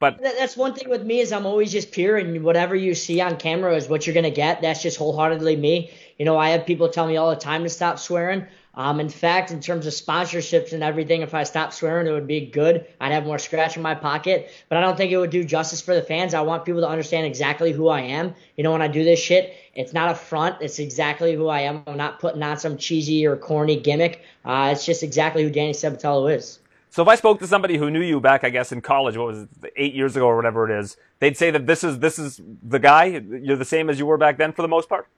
but 0.00 0.20
that's 0.20 0.56
one 0.56 0.74
thing 0.74 0.88
with 0.88 1.04
me 1.04 1.20
is 1.20 1.30
I'm 1.30 1.46
always 1.46 1.70
just 1.70 1.92
pure, 1.92 2.16
and 2.16 2.42
whatever 2.42 2.74
you 2.74 2.94
see 2.94 3.20
on 3.20 3.36
camera 3.36 3.76
is 3.76 3.88
what 3.88 4.06
you're 4.06 4.14
gonna 4.14 4.30
get. 4.30 4.62
That's 4.62 4.82
just 4.82 4.98
wholeheartedly 4.98 5.56
me. 5.56 5.92
You 6.18 6.24
know, 6.24 6.36
I 6.36 6.50
have 6.50 6.66
people 6.66 6.88
tell 6.88 7.06
me 7.06 7.16
all 7.16 7.30
the 7.30 7.36
time 7.36 7.62
to 7.62 7.68
stop 7.68 8.00
swearing. 8.00 8.46
Um, 8.76 9.00
in 9.00 9.08
fact, 9.08 9.50
in 9.50 9.60
terms 9.60 9.86
of 9.86 9.94
sponsorships 9.94 10.74
and 10.74 10.82
everything, 10.82 11.22
if 11.22 11.32
I 11.32 11.44
stopped 11.44 11.72
swearing, 11.72 12.06
it 12.06 12.10
would 12.10 12.26
be 12.26 12.44
good. 12.44 12.86
I'd 13.00 13.12
have 13.12 13.24
more 13.24 13.38
scratch 13.38 13.76
in 13.76 13.82
my 13.82 13.94
pocket, 13.94 14.50
but 14.68 14.76
I 14.76 14.82
don't 14.82 14.96
think 14.96 15.12
it 15.12 15.16
would 15.16 15.30
do 15.30 15.44
justice 15.44 15.80
for 15.80 15.94
the 15.94 16.02
fans. 16.02 16.34
I 16.34 16.42
want 16.42 16.66
people 16.66 16.82
to 16.82 16.88
understand 16.88 17.26
exactly 17.26 17.72
who 17.72 17.88
I 17.88 18.02
am. 18.02 18.34
You 18.56 18.64
know, 18.64 18.72
when 18.72 18.82
I 18.82 18.88
do 18.88 19.02
this 19.02 19.18
shit, 19.18 19.54
it's 19.74 19.94
not 19.94 20.10
a 20.10 20.14
front. 20.14 20.56
It's 20.60 20.78
exactly 20.78 21.34
who 21.34 21.48
I 21.48 21.60
am. 21.60 21.84
I'm 21.86 21.96
not 21.96 22.20
putting 22.20 22.42
on 22.42 22.58
some 22.58 22.76
cheesy 22.76 23.26
or 23.26 23.36
corny 23.36 23.80
gimmick. 23.80 24.22
Uh, 24.44 24.70
it's 24.72 24.84
just 24.84 25.02
exactly 25.02 25.42
who 25.42 25.50
Danny 25.50 25.72
Sabatello 25.72 26.34
is. 26.34 26.58
So 26.90 27.02
if 27.02 27.08
I 27.08 27.14
spoke 27.16 27.38
to 27.40 27.46
somebody 27.46 27.78
who 27.78 27.90
knew 27.90 28.00
you 28.02 28.20
back, 28.20 28.44
I 28.44 28.50
guess 28.50 28.72
in 28.72 28.80
college, 28.80 29.16
what 29.16 29.26
was 29.26 29.42
it, 29.42 29.48
eight 29.76 29.94
years 29.94 30.16
ago 30.16 30.26
or 30.26 30.36
whatever 30.36 30.70
it 30.70 30.80
is, 30.80 30.96
they'd 31.18 31.36
say 31.36 31.50
that 31.50 31.66
this 31.66 31.82
is 31.82 31.98
this 31.98 32.18
is 32.18 32.40
the 32.62 32.78
guy. 32.78 33.04
You're 33.04 33.56
the 33.56 33.64
same 33.64 33.90
as 33.90 33.98
you 33.98 34.06
were 34.06 34.16
back 34.16 34.38
then 34.38 34.52
for 34.52 34.62
the 34.62 34.68
most 34.68 34.88
part. 34.88 35.08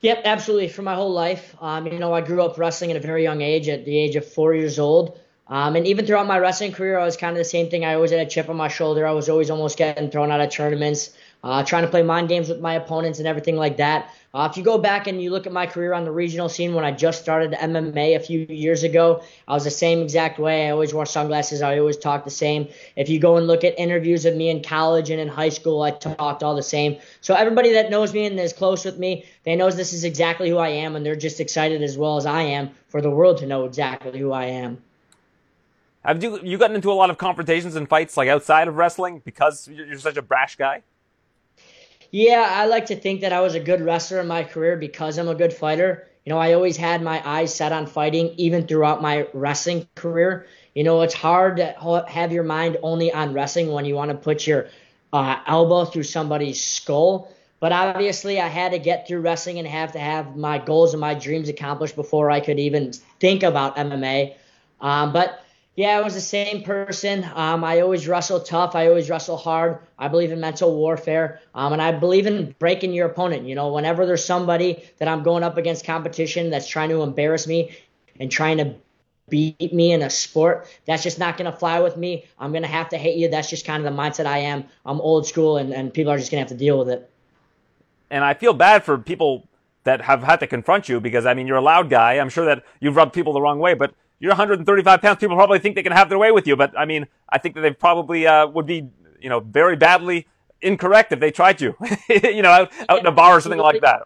Yep, 0.00 0.22
absolutely. 0.24 0.68
For 0.68 0.82
my 0.82 0.94
whole 0.94 1.12
life, 1.12 1.54
um, 1.60 1.86
you 1.86 1.98
know, 1.98 2.14
I 2.14 2.22
grew 2.22 2.42
up 2.42 2.58
wrestling 2.58 2.90
at 2.90 2.96
a 2.96 3.00
very 3.00 3.22
young 3.22 3.42
age, 3.42 3.68
at 3.68 3.84
the 3.84 3.96
age 3.98 4.16
of 4.16 4.26
four 4.26 4.54
years 4.54 4.78
old. 4.78 5.18
Um, 5.46 5.76
and 5.76 5.86
even 5.86 6.06
throughout 6.06 6.26
my 6.26 6.38
wrestling 6.38 6.72
career, 6.72 6.98
I 6.98 7.04
was 7.04 7.16
kind 7.16 7.32
of 7.32 7.38
the 7.38 7.44
same 7.44 7.68
thing. 7.68 7.84
I 7.84 7.94
always 7.94 8.10
had 8.12 8.20
a 8.20 8.30
chip 8.30 8.48
on 8.48 8.56
my 8.56 8.68
shoulder. 8.68 9.06
I 9.06 9.12
was 9.12 9.28
always 9.28 9.50
almost 9.50 9.76
getting 9.76 10.10
thrown 10.10 10.30
out 10.30 10.40
of 10.40 10.50
tournaments, 10.50 11.10
uh, 11.42 11.62
trying 11.64 11.82
to 11.82 11.88
play 11.88 12.02
mind 12.02 12.28
games 12.28 12.48
with 12.48 12.60
my 12.60 12.74
opponents 12.74 13.18
and 13.18 13.26
everything 13.26 13.56
like 13.56 13.78
that. 13.78 14.14
Uh, 14.32 14.46
if 14.48 14.56
you 14.56 14.62
go 14.62 14.78
back 14.78 15.08
and 15.08 15.20
you 15.20 15.30
look 15.30 15.46
at 15.46 15.52
my 15.52 15.66
career 15.66 15.92
on 15.92 16.04
the 16.04 16.10
regional 16.10 16.48
scene 16.48 16.72
when 16.74 16.84
I 16.84 16.92
just 16.92 17.20
started 17.20 17.52
MMA 17.52 18.14
a 18.14 18.20
few 18.20 18.46
years 18.48 18.84
ago, 18.84 19.22
I 19.48 19.54
was 19.54 19.64
the 19.64 19.70
same 19.70 20.02
exact 20.02 20.38
way. 20.38 20.68
I 20.68 20.70
always 20.70 20.94
wore 20.94 21.06
sunglasses. 21.06 21.62
I 21.62 21.78
always 21.78 21.96
talked 21.96 22.26
the 22.26 22.30
same. 22.30 22.68
If 22.94 23.08
you 23.08 23.18
go 23.18 23.36
and 23.36 23.48
look 23.48 23.64
at 23.64 23.76
interviews 23.76 24.26
of 24.26 24.36
me 24.36 24.48
in 24.48 24.62
college 24.62 25.10
and 25.10 25.20
in 25.20 25.26
high 25.26 25.48
school, 25.48 25.82
I 25.82 25.90
talked 25.90 26.44
all 26.44 26.54
the 26.54 26.62
same. 26.62 26.98
So 27.22 27.34
everybody 27.34 27.72
that 27.72 27.90
knows 27.90 28.14
me 28.14 28.26
and 28.26 28.38
is 28.38 28.52
close 28.52 28.84
with 28.84 28.98
me, 28.98 29.24
they 29.44 29.56
knows 29.56 29.76
this 29.76 29.92
is 29.92 30.04
exactly 30.04 30.48
who 30.48 30.58
I 30.58 30.68
am, 30.68 30.94
and 30.94 31.04
they're 31.04 31.16
just 31.16 31.40
excited 31.40 31.82
as 31.82 31.98
well 31.98 32.16
as 32.16 32.26
I 32.26 32.42
am 32.42 32.70
for 32.88 33.00
the 33.00 33.10
world 33.10 33.38
to 33.38 33.46
know 33.46 33.64
exactly 33.64 34.18
who 34.20 34.30
I 34.30 34.44
am. 34.44 34.78
Have 36.04 36.22
you 36.22 36.40
you 36.42 36.56
gotten 36.56 36.76
into 36.76 36.90
a 36.90 36.94
lot 36.94 37.10
of 37.10 37.18
confrontations 37.18 37.76
and 37.76 37.88
fights 37.88 38.16
like 38.16 38.28
outside 38.28 38.68
of 38.68 38.76
wrestling 38.76 39.20
because 39.24 39.68
you're 39.68 39.98
such 39.98 40.16
a 40.16 40.22
brash 40.22 40.56
guy? 40.56 40.82
Yeah, 42.10 42.46
I 42.48 42.66
like 42.66 42.86
to 42.86 42.96
think 42.96 43.20
that 43.20 43.32
I 43.32 43.40
was 43.40 43.54
a 43.54 43.60
good 43.60 43.80
wrestler 43.80 44.20
in 44.20 44.26
my 44.26 44.42
career 44.42 44.76
because 44.76 45.16
I'm 45.16 45.28
a 45.28 45.34
good 45.34 45.52
fighter. 45.52 46.08
You 46.24 46.30
know, 46.32 46.38
I 46.38 46.54
always 46.54 46.76
had 46.76 47.02
my 47.02 47.22
eyes 47.24 47.54
set 47.54 47.72
on 47.72 47.86
fighting 47.86 48.34
even 48.36 48.66
throughout 48.66 49.00
my 49.00 49.28
wrestling 49.32 49.86
career. 49.94 50.46
You 50.74 50.84
know, 50.84 51.00
it's 51.02 51.14
hard 51.14 51.58
to 51.58 52.04
have 52.08 52.32
your 52.32 52.42
mind 52.42 52.78
only 52.82 53.12
on 53.12 53.32
wrestling 53.32 53.70
when 53.72 53.84
you 53.84 53.94
want 53.94 54.10
to 54.10 54.16
put 54.16 54.46
your 54.46 54.68
uh, 55.12 55.38
elbow 55.46 55.84
through 55.84 56.02
somebody's 56.04 56.62
skull. 56.62 57.32
But 57.60 57.72
obviously, 57.72 58.40
I 58.40 58.48
had 58.48 58.72
to 58.72 58.78
get 58.78 59.06
through 59.06 59.20
wrestling 59.20 59.58
and 59.58 59.68
have 59.68 59.92
to 59.92 59.98
have 59.98 60.36
my 60.36 60.58
goals 60.58 60.94
and 60.94 61.00
my 61.00 61.14
dreams 61.14 61.48
accomplished 61.48 61.94
before 61.94 62.30
I 62.30 62.40
could 62.40 62.58
even 62.58 62.92
think 63.20 63.42
about 63.42 63.76
MMA. 63.76 64.34
Um, 64.80 65.12
but 65.12 65.44
yeah, 65.80 65.96
I 65.96 66.02
was 66.02 66.12
the 66.12 66.20
same 66.20 66.62
person. 66.62 67.24
Um, 67.34 67.64
I 67.64 67.80
always 67.80 68.06
wrestle 68.06 68.40
tough. 68.40 68.74
I 68.74 68.88
always 68.88 69.08
wrestle 69.08 69.38
hard. 69.38 69.78
I 69.98 70.08
believe 70.08 70.30
in 70.30 70.38
mental 70.38 70.76
warfare. 70.76 71.40
Um, 71.54 71.72
and 71.72 71.80
I 71.80 71.90
believe 71.92 72.26
in 72.26 72.54
breaking 72.58 72.92
your 72.92 73.06
opponent. 73.06 73.46
You 73.46 73.54
know, 73.54 73.72
whenever 73.72 74.04
there's 74.04 74.22
somebody 74.22 74.84
that 74.98 75.08
I'm 75.08 75.22
going 75.22 75.42
up 75.42 75.56
against 75.56 75.86
competition 75.86 76.50
that's 76.50 76.68
trying 76.68 76.90
to 76.90 77.02
embarrass 77.02 77.46
me 77.46 77.74
and 78.18 78.30
trying 78.30 78.58
to 78.58 78.74
beat 79.30 79.72
me 79.72 79.92
in 79.92 80.02
a 80.02 80.10
sport, 80.10 80.68
that's 80.84 81.02
just 81.02 81.18
not 81.18 81.38
going 81.38 81.50
to 81.50 81.56
fly 81.56 81.80
with 81.80 81.96
me. 81.96 82.26
I'm 82.38 82.52
going 82.52 82.60
to 82.60 82.68
have 82.68 82.90
to 82.90 82.98
hate 82.98 83.16
you. 83.16 83.30
That's 83.30 83.48
just 83.48 83.64
kind 83.64 83.82
of 83.82 83.90
the 83.90 83.98
mindset 83.98 84.26
I 84.26 84.38
am. 84.38 84.64
I'm 84.84 85.00
old 85.00 85.26
school, 85.26 85.56
and, 85.56 85.72
and 85.72 85.94
people 85.94 86.12
are 86.12 86.18
just 86.18 86.30
going 86.30 86.44
to 86.44 86.46
have 86.46 86.58
to 86.58 86.62
deal 86.62 86.78
with 86.78 86.90
it. 86.90 87.10
And 88.10 88.22
I 88.22 88.34
feel 88.34 88.52
bad 88.52 88.84
for 88.84 88.98
people 88.98 89.48
that 89.84 90.02
have 90.02 90.22
had 90.22 90.40
to 90.40 90.46
confront 90.46 90.90
you 90.90 91.00
because, 91.00 91.24
I 91.24 91.32
mean, 91.32 91.46
you're 91.46 91.56
a 91.56 91.62
loud 91.62 91.88
guy. 91.88 92.18
I'm 92.18 92.28
sure 92.28 92.44
that 92.44 92.64
you've 92.80 92.96
rubbed 92.96 93.14
people 93.14 93.32
the 93.32 93.40
wrong 93.40 93.60
way, 93.60 93.72
but 93.72 93.94
you're 94.20 94.30
135 94.30 95.02
pounds. 95.02 95.18
People 95.18 95.36
probably 95.36 95.58
think 95.58 95.74
they 95.74 95.82
can 95.82 95.92
have 95.92 96.08
their 96.08 96.18
way 96.18 96.30
with 96.30 96.46
you, 96.46 96.54
but 96.54 96.78
I 96.78 96.84
mean, 96.84 97.06
I 97.28 97.38
think 97.38 97.54
that 97.56 97.62
they 97.62 97.72
probably 97.72 98.26
uh, 98.26 98.46
would 98.46 98.66
be, 98.66 98.88
you 99.20 99.28
know, 99.28 99.40
very 99.40 99.76
badly 99.76 100.28
incorrect 100.60 101.10
if 101.12 101.20
they 101.20 101.30
tried 101.30 101.58
to, 101.58 101.74
you 102.08 102.42
know, 102.42 102.50
out, 102.50 102.72
out 102.88 103.00
in 103.00 103.06
a 103.06 103.12
bar 103.12 103.38
or 103.38 103.40
something 103.40 103.58
like 103.58 103.80
that. 103.80 104.02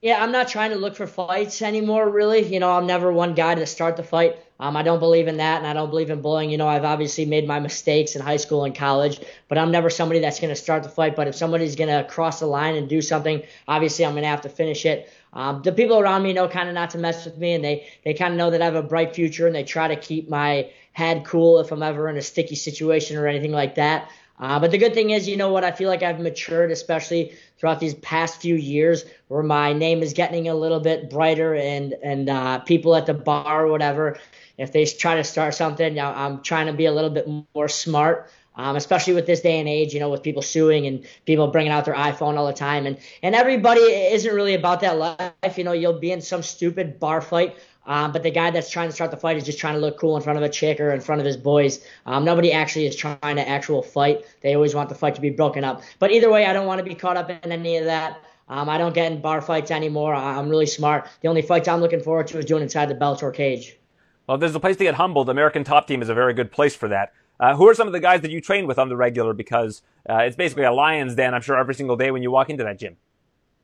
Yeah, 0.00 0.22
I'm 0.22 0.30
not 0.30 0.46
trying 0.46 0.70
to 0.70 0.76
look 0.76 0.94
for 0.94 1.08
fights 1.08 1.60
anymore, 1.60 2.08
really. 2.08 2.46
You 2.46 2.60
know, 2.60 2.70
I'm 2.70 2.86
never 2.86 3.12
one 3.12 3.34
guy 3.34 3.56
to 3.56 3.66
start 3.66 3.96
the 3.96 4.04
fight. 4.04 4.36
Um, 4.60 4.76
I 4.76 4.84
don't 4.84 5.00
believe 5.00 5.26
in 5.26 5.38
that, 5.38 5.58
and 5.58 5.66
I 5.66 5.72
don't 5.72 5.90
believe 5.90 6.10
in 6.10 6.20
bullying. 6.20 6.50
You 6.50 6.56
know, 6.56 6.68
I've 6.68 6.84
obviously 6.84 7.26
made 7.26 7.48
my 7.48 7.58
mistakes 7.58 8.14
in 8.14 8.22
high 8.22 8.36
school 8.36 8.64
and 8.64 8.74
college, 8.74 9.20
but 9.48 9.58
I'm 9.58 9.72
never 9.72 9.90
somebody 9.90 10.20
that's 10.20 10.38
going 10.38 10.50
to 10.50 10.56
start 10.56 10.84
the 10.84 10.88
fight. 10.88 11.16
But 11.16 11.26
if 11.26 11.34
somebody's 11.34 11.74
going 11.74 11.90
to 11.90 12.08
cross 12.08 12.38
the 12.38 12.46
line 12.46 12.76
and 12.76 12.88
do 12.88 13.00
something, 13.00 13.42
obviously 13.66 14.04
I'm 14.04 14.12
going 14.12 14.22
to 14.22 14.28
have 14.28 14.42
to 14.42 14.48
finish 14.48 14.86
it. 14.86 15.12
Um, 15.32 15.62
the 15.62 15.72
people 15.72 15.98
around 15.98 16.22
me 16.22 16.32
know 16.32 16.48
kind 16.48 16.68
of 16.68 16.74
not 16.74 16.90
to 16.90 16.98
mess 16.98 17.24
with 17.24 17.36
me, 17.36 17.54
and 17.54 17.64
they 17.64 17.88
they 18.04 18.14
kind 18.14 18.32
of 18.32 18.38
know 18.38 18.50
that 18.50 18.62
I 18.62 18.64
have 18.64 18.74
a 18.74 18.82
bright 18.82 19.14
future, 19.14 19.46
and 19.46 19.54
they 19.54 19.64
try 19.64 19.88
to 19.88 19.96
keep 19.96 20.28
my 20.28 20.70
head 20.92 21.24
cool 21.24 21.58
if 21.60 21.70
I'm 21.70 21.82
ever 21.82 22.08
in 22.08 22.16
a 22.16 22.22
sticky 22.22 22.56
situation 22.56 23.16
or 23.16 23.26
anything 23.26 23.52
like 23.52 23.76
that. 23.76 24.10
Uh, 24.40 24.58
but 24.60 24.70
the 24.70 24.78
good 24.78 24.94
thing 24.94 25.10
is, 25.10 25.28
you 25.28 25.36
know 25.36 25.52
what? 25.52 25.64
I 25.64 25.72
feel 25.72 25.88
like 25.88 26.02
I've 26.02 26.20
matured, 26.20 26.70
especially 26.70 27.32
throughout 27.58 27.80
these 27.80 27.94
past 27.94 28.40
few 28.40 28.54
years, 28.54 29.04
where 29.26 29.42
my 29.42 29.72
name 29.72 30.00
is 30.02 30.12
getting 30.12 30.48
a 30.48 30.54
little 30.54 30.80
bit 30.80 31.10
brighter, 31.10 31.54
and 31.54 31.92
and 32.02 32.28
uh, 32.28 32.58
people 32.60 32.94
at 32.94 33.06
the 33.06 33.14
bar 33.14 33.66
or 33.66 33.70
whatever, 33.70 34.18
if 34.56 34.72
they 34.72 34.84
try 34.84 35.16
to 35.16 35.24
start 35.24 35.54
something, 35.54 35.98
I'm 35.98 36.42
trying 36.42 36.66
to 36.66 36.72
be 36.72 36.86
a 36.86 36.92
little 36.92 37.10
bit 37.10 37.28
more 37.54 37.68
smart. 37.68 38.30
Um, 38.58 38.76
especially 38.76 39.14
with 39.14 39.26
this 39.26 39.40
day 39.40 39.58
and 39.60 39.68
age, 39.68 39.94
you 39.94 40.00
know, 40.00 40.10
with 40.10 40.22
people 40.22 40.42
suing 40.42 40.86
and 40.86 41.06
people 41.26 41.46
bringing 41.46 41.72
out 41.72 41.84
their 41.84 41.94
iPhone 41.94 42.36
all 42.36 42.46
the 42.46 42.52
time, 42.52 42.86
and 42.86 42.98
and 43.22 43.34
everybody 43.34 43.80
isn't 43.80 44.34
really 44.34 44.54
about 44.54 44.80
that 44.80 44.98
life. 44.98 45.56
You 45.56 45.64
know, 45.64 45.72
you'll 45.72 46.00
be 46.00 46.10
in 46.10 46.20
some 46.20 46.42
stupid 46.42 46.98
bar 46.98 47.20
fight 47.20 47.56
um, 47.88 48.12
but 48.12 48.22
the 48.22 48.30
guy 48.30 48.50
that's 48.50 48.70
trying 48.70 48.90
to 48.90 48.94
start 48.94 49.10
the 49.10 49.16
fight 49.16 49.38
is 49.38 49.44
just 49.44 49.58
trying 49.58 49.72
to 49.72 49.80
look 49.80 49.98
cool 49.98 50.14
in 50.14 50.22
front 50.22 50.36
of 50.36 50.42
a 50.44 50.48
chick 50.48 50.78
or 50.78 50.92
in 50.92 51.00
front 51.00 51.20
of 51.20 51.26
his 51.26 51.38
boys. 51.38 51.80
Um, 52.04 52.22
nobody 52.22 52.52
actually 52.52 52.86
is 52.86 52.94
trying 52.94 53.36
to 53.36 53.48
actual 53.48 53.82
fight. 53.82 54.26
They 54.42 54.54
always 54.54 54.74
want 54.74 54.90
the 54.90 54.94
fight 54.94 55.14
to 55.14 55.22
be 55.22 55.30
broken 55.30 55.64
up. 55.64 55.82
But 55.98 56.12
either 56.12 56.30
way, 56.30 56.44
I 56.44 56.52
don't 56.52 56.66
want 56.66 56.80
to 56.80 56.84
be 56.84 56.94
caught 56.94 57.16
up 57.16 57.30
in 57.30 57.50
any 57.50 57.78
of 57.78 57.86
that. 57.86 58.20
Um, 58.50 58.68
I 58.68 58.76
don't 58.76 58.94
get 58.94 59.10
in 59.10 59.22
bar 59.22 59.40
fights 59.40 59.70
anymore. 59.70 60.14
I'm 60.14 60.50
really 60.50 60.66
smart. 60.66 61.08
The 61.22 61.28
only 61.28 61.42
fights 61.42 61.66
I'm 61.66 61.80
looking 61.80 62.02
forward 62.02 62.26
to 62.28 62.38
is 62.38 62.44
doing 62.44 62.62
inside 62.62 62.90
the 62.90 62.94
Bellator 62.94 63.32
cage. 63.32 63.78
Well, 64.26 64.36
there's 64.36 64.54
a 64.54 64.60
place 64.60 64.76
to 64.76 64.84
get 64.84 64.94
humbled. 64.94 65.30
American 65.30 65.64
Top 65.64 65.88
Team 65.88 66.02
is 66.02 66.10
a 66.10 66.14
very 66.14 66.34
good 66.34 66.52
place 66.52 66.76
for 66.76 66.88
that. 66.88 67.14
Uh, 67.40 67.54
who 67.54 67.68
are 67.68 67.74
some 67.74 67.86
of 67.86 67.92
the 67.92 68.00
guys 68.00 68.20
that 68.22 68.30
you 68.30 68.40
train 68.40 68.66
with 68.66 68.78
on 68.78 68.88
the 68.88 68.96
regular? 68.96 69.32
Because 69.32 69.82
uh, 70.08 70.18
it's 70.18 70.36
basically 70.36 70.64
a 70.64 70.72
lion's 70.72 71.14
den, 71.14 71.34
I'm 71.34 71.42
sure, 71.42 71.56
every 71.56 71.74
single 71.74 71.96
day 71.96 72.10
when 72.10 72.22
you 72.22 72.30
walk 72.30 72.50
into 72.50 72.64
that 72.64 72.78
gym. 72.78 72.96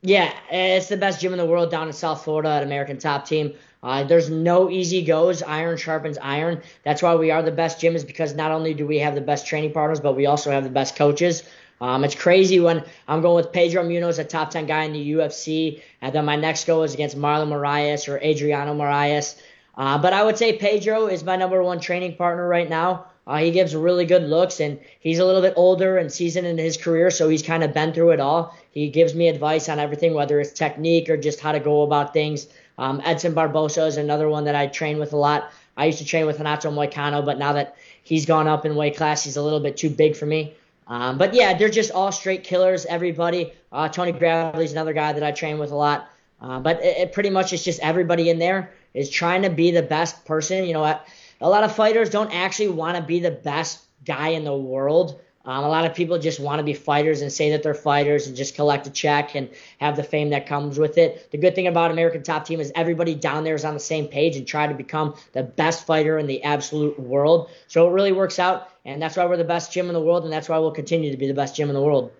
Yeah, 0.01 0.31
it's 0.51 0.87
the 0.87 0.97
best 0.97 1.19
gym 1.19 1.31
in 1.31 1.39
the 1.39 1.45
world 1.45 1.71
down 1.71 1.87
in 1.87 1.93
South 1.93 2.23
Florida 2.23 2.49
at 2.49 2.63
American 2.63 2.97
Top 2.99 3.25
Team. 3.25 3.53
Uh, 3.81 4.03
there's 4.03 4.29
no 4.29 4.69
easy 4.69 5.03
goes. 5.03 5.41
Iron 5.41 5.77
sharpens 5.77 6.17
iron. 6.21 6.61
That's 6.83 7.01
why 7.01 7.15
we 7.15 7.31
are 7.31 7.41
the 7.41 7.51
best 7.51 7.79
gym, 7.79 7.95
is 7.95 8.03
because 8.03 8.35
not 8.35 8.51
only 8.51 8.73
do 8.73 8.85
we 8.85 8.99
have 8.99 9.15
the 9.15 9.21
best 9.21 9.47
training 9.47 9.73
partners, 9.73 9.99
but 9.99 10.15
we 10.15 10.25
also 10.25 10.51
have 10.51 10.63
the 10.63 10.69
best 10.69 10.95
coaches. 10.95 11.43
Um, 11.81 12.03
it's 12.03 12.15
crazy 12.15 12.59
when 12.59 12.83
I'm 13.07 13.21
going 13.21 13.35
with 13.35 13.51
Pedro 13.51 13.83
Munhoz, 13.83 14.19
a 14.19 14.23
top 14.23 14.49
10 14.51 14.65
guy 14.65 14.83
in 14.83 14.93
the 14.93 15.11
UFC, 15.13 15.81
and 16.01 16.13
then 16.13 16.25
my 16.25 16.35
next 16.35 16.65
go 16.65 16.83
is 16.83 16.93
against 16.93 17.17
Marlon 17.17 17.49
Moraes 17.49 18.07
or 18.07 18.17
Adriano 18.19 18.73
Moraes. 18.73 19.35
Uh, 19.77 19.97
but 19.97 20.13
I 20.13 20.23
would 20.23 20.37
say 20.37 20.57
Pedro 20.57 21.07
is 21.07 21.23
my 21.23 21.35
number 21.35 21.61
one 21.61 21.79
training 21.79 22.15
partner 22.15 22.47
right 22.47 22.69
now. 22.69 23.07
Uh, 23.27 23.37
he 23.37 23.51
gives 23.51 23.75
really 23.75 24.05
good 24.05 24.23
looks, 24.23 24.59
and 24.59 24.79
he's 24.99 25.19
a 25.19 25.25
little 25.25 25.41
bit 25.41 25.53
older 25.55 25.97
and 25.97 26.11
seasoned 26.11 26.45
in 26.45 26.57
his 26.57 26.77
career, 26.77 27.09
so 27.09 27.27
he's 27.27 27.41
kind 27.41 27.63
of 27.63 27.73
been 27.73 27.91
through 27.91 28.11
it 28.11 28.19
all. 28.19 28.55
He 28.71 28.89
gives 28.89 29.15
me 29.15 29.27
advice 29.27 29.67
on 29.67 29.79
everything, 29.79 30.13
whether 30.13 30.39
it's 30.39 30.51
technique 30.51 31.09
or 31.09 31.17
just 31.17 31.39
how 31.39 31.51
to 31.51 31.59
go 31.59 31.81
about 31.81 32.13
things. 32.13 32.47
Um, 32.77 33.01
Edson 33.03 33.33
Barboza 33.33 33.85
is 33.85 33.97
another 33.97 34.29
one 34.29 34.45
that 34.45 34.55
I 34.55 34.67
train 34.67 34.99
with 34.99 35.13
a 35.13 35.17
lot. 35.17 35.49
I 35.77 35.85
used 35.87 35.97
to 35.99 36.05
train 36.05 36.25
with 36.25 36.37
Renato 36.37 36.69
Moicano, 36.71 37.25
but 37.25 37.39
now 37.39 37.53
that 37.53 37.75
he's 38.03 38.25
gone 38.25 38.47
up 38.47 38.65
in 38.65 38.75
weight 38.75 38.95
class, 38.95 39.23
he's 39.23 39.37
a 39.37 39.41
little 39.41 39.59
bit 39.59 39.77
too 39.77 39.89
big 39.89 40.15
for 40.15 40.25
me. 40.25 40.53
Um, 40.87 41.17
but 41.17 41.33
yeah, 41.33 41.57
they're 41.57 41.69
just 41.69 41.91
all 41.91 42.11
straight 42.11 42.43
killers, 42.43 42.85
everybody. 42.85 43.53
Uh, 43.71 43.89
Tony 43.89 44.11
Bradley's 44.11 44.71
another 44.71 44.93
guy 44.93 45.13
that 45.13 45.23
I 45.23 45.31
train 45.31 45.57
with 45.57 45.71
a 45.71 45.75
lot. 45.75 46.09
Uh, 46.41 46.59
but 46.59 46.83
it, 46.83 46.97
it 46.97 47.13
pretty 47.13 47.29
much 47.29 47.53
is 47.53 47.63
just 47.63 47.79
everybody 47.79 48.29
in 48.29 48.39
there 48.39 48.71
is 48.93 49.09
trying 49.09 49.41
to 49.41 49.49
be 49.49 49.71
the 49.71 49.81
best 49.81 50.25
person. 50.25 50.65
You 50.65 50.73
know 50.73 50.81
what? 50.81 51.07
A 51.41 51.49
lot 51.49 51.63
of 51.63 51.75
fighters 51.75 52.09
don't 52.09 52.33
actually 52.33 52.69
want 52.69 52.97
to 52.97 53.03
be 53.03 53.19
the 53.19 53.31
best 53.31 53.83
guy 54.05 54.29
in 54.29 54.43
the 54.43 54.55
world. 54.55 55.19
Um, 55.45 55.63
a 55.63 55.69
lot 55.69 55.85
of 55.85 55.93
people 55.93 56.17
just 56.17 56.39
want 56.39 56.59
to 56.59 56.63
be 56.63 56.73
fighters 56.73 57.21
and 57.21 57.31
say 57.31 57.51
that 57.51 57.61
they're 57.61 57.75
fighters 57.75 58.25
and 58.25 58.35
just 58.35 58.55
collect 58.55 58.87
a 58.87 58.89
check 58.89 59.35
and 59.35 59.49
have 59.79 59.95
the 59.95 60.01
fame 60.01 60.31
that 60.31 60.47
comes 60.47 60.79
with 60.79 60.97
it. 60.97 61.29
The 61.31 61.37
good 61.37 61.53
thing 61.53 61.67
about 61.67 61.91
American 61.91 62.23
Top 62.23 62.45
Team 62.45 62.59
is 62.59 62.71
everybody 62.73 63.13
down 63.13 63.43
there 63.43 63.53
is 63.53 63.63
on 63.63 63.75
the 63.75 63.79
same 63.79 64.07
page 64.07 64.37
and 64.37 64.47
try 64.47 64.65
to 64.65 64.73
become 64.73 65.15
the 65.33 65.43
best 65.43 65.85
fighter 65.85 66.17
in 66.17 66.25
the 66.25 66.41
absolute 66.41 66.99
world. 66.99 67.51
So 67.67 67.87
it 67.87 67.91
really 67.91 68.11
works 68.11 68.39
out, 68.39 68.69
and 68.85 68.99
that's 68.99 69.17
why 69.17 69.25
we're 69.25 69.37
the 69.37 69.43
best 69.43 69.71
gym 69.71 69.87
in 69.87 69.93
the 69.93 70.01
world, 70.01 70.23
and 70.23 70.33
that's 70.33 70.49
why 70.49 70.57
we'll 70.57 70.71
continue 70.71 71.11
to 71.11 71.17
be 71.17 71.27
the 71.27 71.33
best 71.35 71.55
gym 71.55 71.69
in 71.69 71.75
the 71.75 71.81
world. 71.81 72.11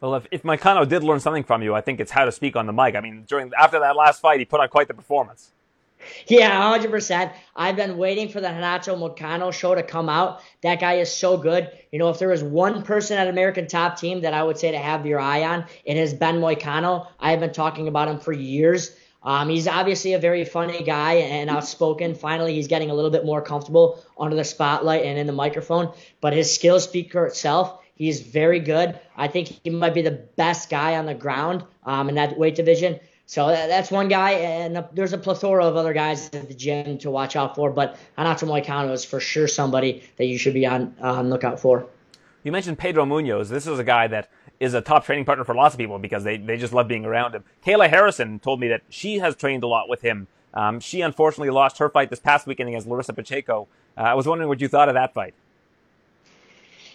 Well, 0.00 0.16
if, 0.16 0.26
if 0.32 0.42
Moicano 0.42 0.86
did 0.88 1.04
learn 1.04 1.20
something 1.20 1.44
from 1.44 1.62
you, 1.62 1.74
I 1.74 1.80
think 1.80 2.00
it's 2.00 2.10
how 2.10 2.24
to 2.24 2.32
speak 2.32 2.56
on 2.56 2.66
the 2.66 2.72
mic. 2.72 2.96
I 2.96 3.00
mean, 3.00 3.24
during 3.28 3.52
after 3.56 3.78
that 3.78 3.94
last 3.94 4.20
fight, 4.20 4.40
he 4.40 4.44
put 4.44 4.60
on 4.60 4.68
quite 4.68 4.88
the 4.88 4.94
performance. 4.94 5.52
Yeah, 6.26 6.78
100%. 6.78 7.32
I've 7.56 7.76
been 7.76 7.96
waiting 7.96 8.28
for 8.28 8.40
the 8.40 8.48
Renato 8.48 8.96
Moicano 8.96 9.52
show 9.52 9.74
to 9.74 9.82
come 9.82 10.08
out. 10.08 10.40
That 10.62 10.80
guy 10.80 10.94
is 10.94 11.12
so 11.12 11.36
good. 11.36 11.70
You 11.92 11.98
know, 11.98 12.10
if 12.10 12.18
there 12.18 12.28
was 12.28 12.42
one 12.42 12.82
person 12.82 13.18
at 13.18 13.28
American 13.28 13.66
Top 13.66 13.98
Team 13.98 14.22
that 14.22 14.34
I 14.34 14.42
would 14.42 14.58
say 14.58 14.70
to 14.70 14.78
have 14.78 15.06
your 15.06 15.20
eye 15.20 15.44
on, 15.44 15.64
it 15.84 15.96
has 15.96 16.14
been 16.14 16.36
Moicano. 16.36 17.08
I 17.18 17.30
have 17.30 17.40
been 17.40 17.52
talking 17.52 17.88
about 17.88 18.08
him 18.08 18.18
for 18.18 18.32
years. 18.32 18.94
Um, 19.22 19.48
he's 19.48 19.66
obviously 19.66 20.12
a 20.12 20.18
very 20.18 20.44
funny 20.44 20.82
guy 20.82 21.14
and 21.14 21.48
outspoken. 21.48 22.14
Finally, 22.14 22.54
he's 22.54 22.68
getting 22.68 22.90
a 22.90 22.94
little 22.94 23.10
bit 23.10 23.24
more 23.24 23.40
comfortable 23.40 24.04
under 24.18 24.36
the 24.36 24.44
spotlight 24.44 25.04
and 25.04 25.18
in 25.18 25.26
the 25.26 25.32
microphone. 25.32 25.92
But 26.20 26.34
his 26.34 26.54
skills 26.54 26.84
speak 26.84 27.12
for 27.12 27.26
itself. 27.26 27.80
He's 27.94 28.20
very 28.20 28.60
good. 28.60 28.98
I 29.16 29.28
think 29.28 29.60
he 29.62 29.70
might 29.70 29.94
be 29.94 30.02
the 30.02 30.10
best 30.36 30.68
guy 30.68 30.96
on 30.96 31.06
the 31.06 31.14
ground 31.14 31.64
um, 31.84 32.08
in 32.08 32.16
that 32.16 32.36
weight 32.36 32.56
division. 32.56 33.00
So 33.26 33.48
that's 33.48 33.90
one 33.90 34.08
guy, 34.08 34.32
and 34.32 34.84
there's 34.92 35.14
a 35.14 35.18
plethora 35.18 35.64
of 35.64 35.76
other 35.76 35.94
guys 35.94 36.28
at 36.34 36.48
the 36.48 36.54
gym 36.54 36.98
to 36.98 37.10
watch 37.10 37.36
out 37.36 37.54
for. 37.54 37.70
But 37.70 37.98
Renato 38.18 38.46
Moicano 38.46 38.92
is 38.92 39.04
for 39.04 39.18
sure 39.18 39.48
somebody 39.48 40.02
that 40.16 40.26
you 40.26 40.36
should 40.36 40.54
be 40.54 40.66
on 40.66 40.94
on 41.00 41.30
lookout 41.30 41.58
for. 41.58 41.86
You 42.42 42.52
mentioned 42.52 42.78
Pedro 42.78 43.06
Munhoz. 43.06 43.48
This 43.48 43.66
is 43.66 43.78
a 43.78 43.84
guy 43.84 44.06
that 44.08 44.28
is 44.60 44.74
a 44.74 44.82
top 44.82 45.06
training 45.06 45.24
partner 45.24 45.44
for 45.44 45.54
lots 45.54 45.74
of 45.74 45.78
people 45.78 45.98
because 45.98 46.24
they, 46.24 46.36
they 46.36 46.58
just 46.58 46.74
love 46.74 46.86
being 46.86 47.04
around 47.06 47.34
him. 47.34 47.44
Kayla 47.64 47.88
Harrison 47.88 48.38
told 48.38 48.60
me 48.60 48.68
that 48.68 48.82
she 48.90 49.18
has 49.18 49.34
trained 49.34 49.64
a 49.64 49.66
lot 49.66 49.88
with 49.88 50.02
him. 50.02 50.26
Um, 50.52 50.78
she 50.78 51.00
unfortunately 51.00 51.50
lost 51.50 51.78
her 51.78 51.88
fight 51.88 52.10
this 52.10 52.20
past 52.20 52.46
weekend 52.46 52.68
against 52.68 52.86
Larissa 52.86 53.14
Pacheco. 53.14 53.66
Uh, 53.96 54.02
I 54.02 54.14
was 54.14 54.26
wondering 54.26 54.48
what 54.48 54.60
you 54.60 54.68
thought 54.68 54.88
of 54.88 54.94
that 54.94 55.14
fight. 55.14 55.34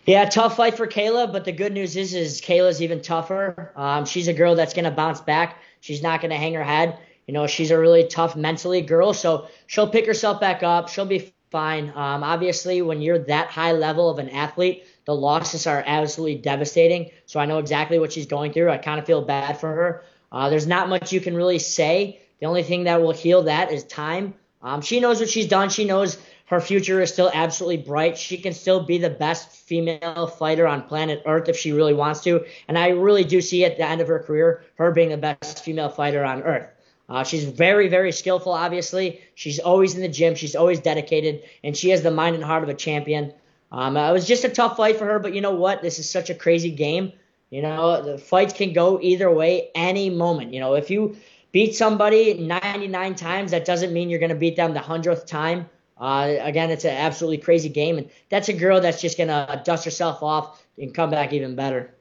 Yeah, 0.06 0.26
tough 0.26 0.56
fight 0.56 0.78
for 0.78 0.88
Kayla, 0.88 1.32
but 1.32 1.46
the 1.46 1.52
good 1.52 1.74
news 1.74 1.96
is, 1.96 2.14
is 2.14 2.42
Kayla's 2.42 2.82
even 2.82 3.02
tougher. 3.02 3.72
Um, 3.76 4.06
she's 4.06 4.28
a 4.28 4.34
girl 4.34 4.56
that's 4.56 4.74
going 4.74 4.86
to 4.86 4.92
bounce 4.92 5.22
back. 5.22 5.60
She's 5.80 6.04
not 6.04 6.22
going 6.22 6.32
to 6.32 6.38
hang 6.38 6.54
her 6.54 6.64
head. 6.64 6.98
You 7.28 7.34
know, 7.34 7.48
she's 7.48 7.72
a 7.72 7.78
really 7.78 8.08
tough 8.08 8.36
mentally 8.36 8.82
girl, 8.82 9.14
so 9.14 9.48
she'll 9.68 9.90
pick 9.90 10.06
herself 10.06 10.42
back 10.42 10.64
up. 10.64 10.90
She'll 10.90 11.06
be 11.06 11.32
fine. 11.52 11.90
Um, 11.90 12.24
obviously, 12.24 12.82
when 12.82 13.02
you're 13.02 13.20
that 13.26 13.50
high 13.50 13.72
level 13.74 14.10
of 14.10 14.20
an 14.20 14.30
athlete, 14.30 14.86
the 15.06 15.16
losses 15.16 15.68
are 15.68 15.84
absolutely 15.86 16.38
devastating. 16.42 17.12
So 17.26 17.40
I 17.40 17.46
know 17.46 17.60
exactly 17.60 18.00
what 18.00 18.14
she's 18.14 18.26
going 18.26 18.54
through. 18.54 18.70
I 18.70 18.78
kind 18.78 19.00
of 19.00 19.06
feel 19.06 19.22
bad 19.24 19.60
for 19.60 19.68
her. 19.68 20.04
Uh, 20.32 20.50
there's 20.50 20.68
not 20.68 20.90
much 20.90 21.12
you 21.12 21.22
can 21.22 21.36
really 21.36 21.60
say. 21.60 22.20
The 22.40 22.46
only 22.46 22.64
thing 22.64 22.84
that 22.84 23.02
will 23.02 23.12
heal 23.12 23.44
that 23.44 23.72
is 23.72 23.84
time. 23.84 24.34
Um, 24.62 24.82
she 24.82 25.00
knows 25.00 25.20
what 25.20 25.30
she's 25.30 25.48
done. 25.48 25.70
She 25.70 25.86
knows 25.86 26.18
her 26.50 26.60
future 26.60 27.00
is 27.00 27.14
still 27.14 27.30
absolutely 27.32 27.78
bright. 27.78 28.18
She 28.18 28.38
can 28.38 28.54
still 28.54 28.84
be 28.84 28.98
the 28.98 29.10
best 29.10 29.52
female 29.52 30.26
fighter 30.26 30.68
on 30.68 30.82
planet 30.82 31.22
Earth 31.28 31.48
if 31.48 31.56
she 31.56 31.72
really 31.72 31.94
wants 31.94 32.22
to. 32.22 32.44
And 32.68 32.76
I 32.76 32.90
really 32.90 33.24
do 33.24 33.40
see 33.40 33.66
at 33.66 33.78
the 33.78 33.88
end 33.88 34.02
of 34.02 34.08
her 34.08 34.18
career 34.18 34.64
her 34.76 34.92
being 34.92 35.10
the 35.10 35.18
best 35.18 35.64
female 35.64 35.90
fighter 35.90 36.26
on 36.26 36.42
Earth. 36.42 36.68
Uh, 37.08 37.24
she's 37.24 37.44
very, 37.44 37.88
very 37.88 38.12
skillful, 38.12 38.52
obviously. 38.52 39.22
She's 39.36 39.60
always 39.60 39.94
in 39.94 40.02
the 40.02 40.08
gym. 40.08 40.34
She's 40.34 40.56
always 40.56 40.80
dedicated. 40.80 41.44
And 41.64 41.78
she 41.78 41.90
has 41.90 42.02
the 42.02 42.10
mind 42.10 42.36
and 42.36 42.44
heart 42.44 42.64
of 42.64 42.70
a 42.70 42.74
champion. 42.74 43.32
Um, 43.72 43.96
it 43.96 44.12
was 44.12 44.28
just 44.28 44.44
a 44.44 44.50
tough 44.50 44.78
fight 44.78 44.98
for 44.98 45.06
her, 45.06 45.20
but 45.20 45.36
you 45.36 45.42
know 45.42 45.54
what? 45.54 45.84
This 45.84 46.00
is 46.00 46.10
such 46.10 46.32
a 46.32 46.36
crazy 46.36 46.72
game. 46.72 47.14
You 47.52 47.62
know, 47.62 48.02
the 48.02 48.18
fights 48.18 48.54
can 48.54 48.74
go 48.74 49.00
either 49.00 49.30
way 49.30 49.70
any 49.76 50.10
moment. 50.10 50.52
You 50.52 50.62
know, 50.62 50.74
if 50.74 50.90
you 50.90 51.16
beat 51.52 51.76
somebody 51.76 52.34
99 52.34 53.14
times, 53.16 53.52
that 53.52 53.66
doesn't 53.66 53.94
mean 53.94 54.10
you're 54.10 54.20
going 54.20 54.30
to 54.30 54.36
beat 54.36 54.56
them 54.56 54.74
the 54.74 54.80
100th 54.80 55.28
time. 55.28 55.70
Uh, 56.00 56.36
again, 56.40 56.70
it's 56.72 56.86
an 56.86 56.96
absolutely 56.96 57.38
crazy 57.38 57.70
game, 57.70 57.98
and 57.98 58.10
that's 58.30 58.50
a 58.50 58.54
girl 58.54 58.80
that's 58.80 59.02
just 59.02 59.18
gonna 59.18 59.62
dust 59.66 59.86
herself 59.86 60.24
off 60.24 60.64
and 60.78 60.94
come 60.94 61.10
back 61.10 61.34
even 61.34 61.56
better. 61.56 61.94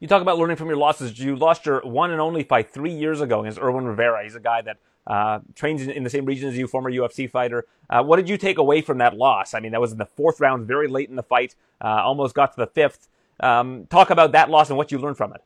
You 0.00 0.08
talk 0.08 0.22
about 0.22 0.38
learning 0.38 0.56
from 0.56 0.68
your 0.68 0.76
losses. 0.76 1.18
You 1.18 1.34
lost 1.34 1.66
your 1.66 1.80
one 1.80 2.10
and 2.10 2.20
only 2.20 2.42
fight 2.42 2.70
three 2.70 2.92
years 2.92 3.20
ago 3.20 3.40
against 3.40 3.58
Irwin 3.58 3.86
Rivera. 3.86 4.22
He's 4.22 4.34
a 4.34 4.40
guy 4.40 4.62
that 4.62 4.76
uh, 5.06 5.40
trains 5.54 5.86
in, 5.86 6.02
the 6.02 6.10
same 6.10 6.24
region 6.24 6.48
as 6.48 6.56
you, 6.56 6.66
former 6.66 6.90
UFC 6.90 7.30
fighter. 7.30 7.66
Uh, 7.90 8.02
what 8.02 8.16
did 8.16 8.28
you 8.28 8.36
take 8.36 8.58
away 8.58 8.80
from 8.80 8.98
that 8.98 9.16
loss? 9.16 9.54
I 9.54 9.60
mean, 9.60 9.72
that 9.72 9.80
was 9.80 9.92
in 9.92 9.98
the 9.98 10.06
fourth 10.06 10.40
round, 10.40 10.66
very 10.66 10.88
late 10.88 11.08
in 11.08 11.16
the 11.16 11.22
fight, 11.22 11.54
uh, 11.80 12.02
almost 12.04 12.34
got 12.34 12.52
to 12.54 12.60
the 12.60 12.66
fifth. 12.66 13.08
Um, 13.40 13.86
talk 13.90 14.10
about 14.10 14.32
that 14.32 14.50
loss 14.50 14.70
and 14.70 14.76
what 14.76 14.92
you 14.92 14.98
learned 14.98 15.16
from 15.16 15.32
it. 15.32 15.42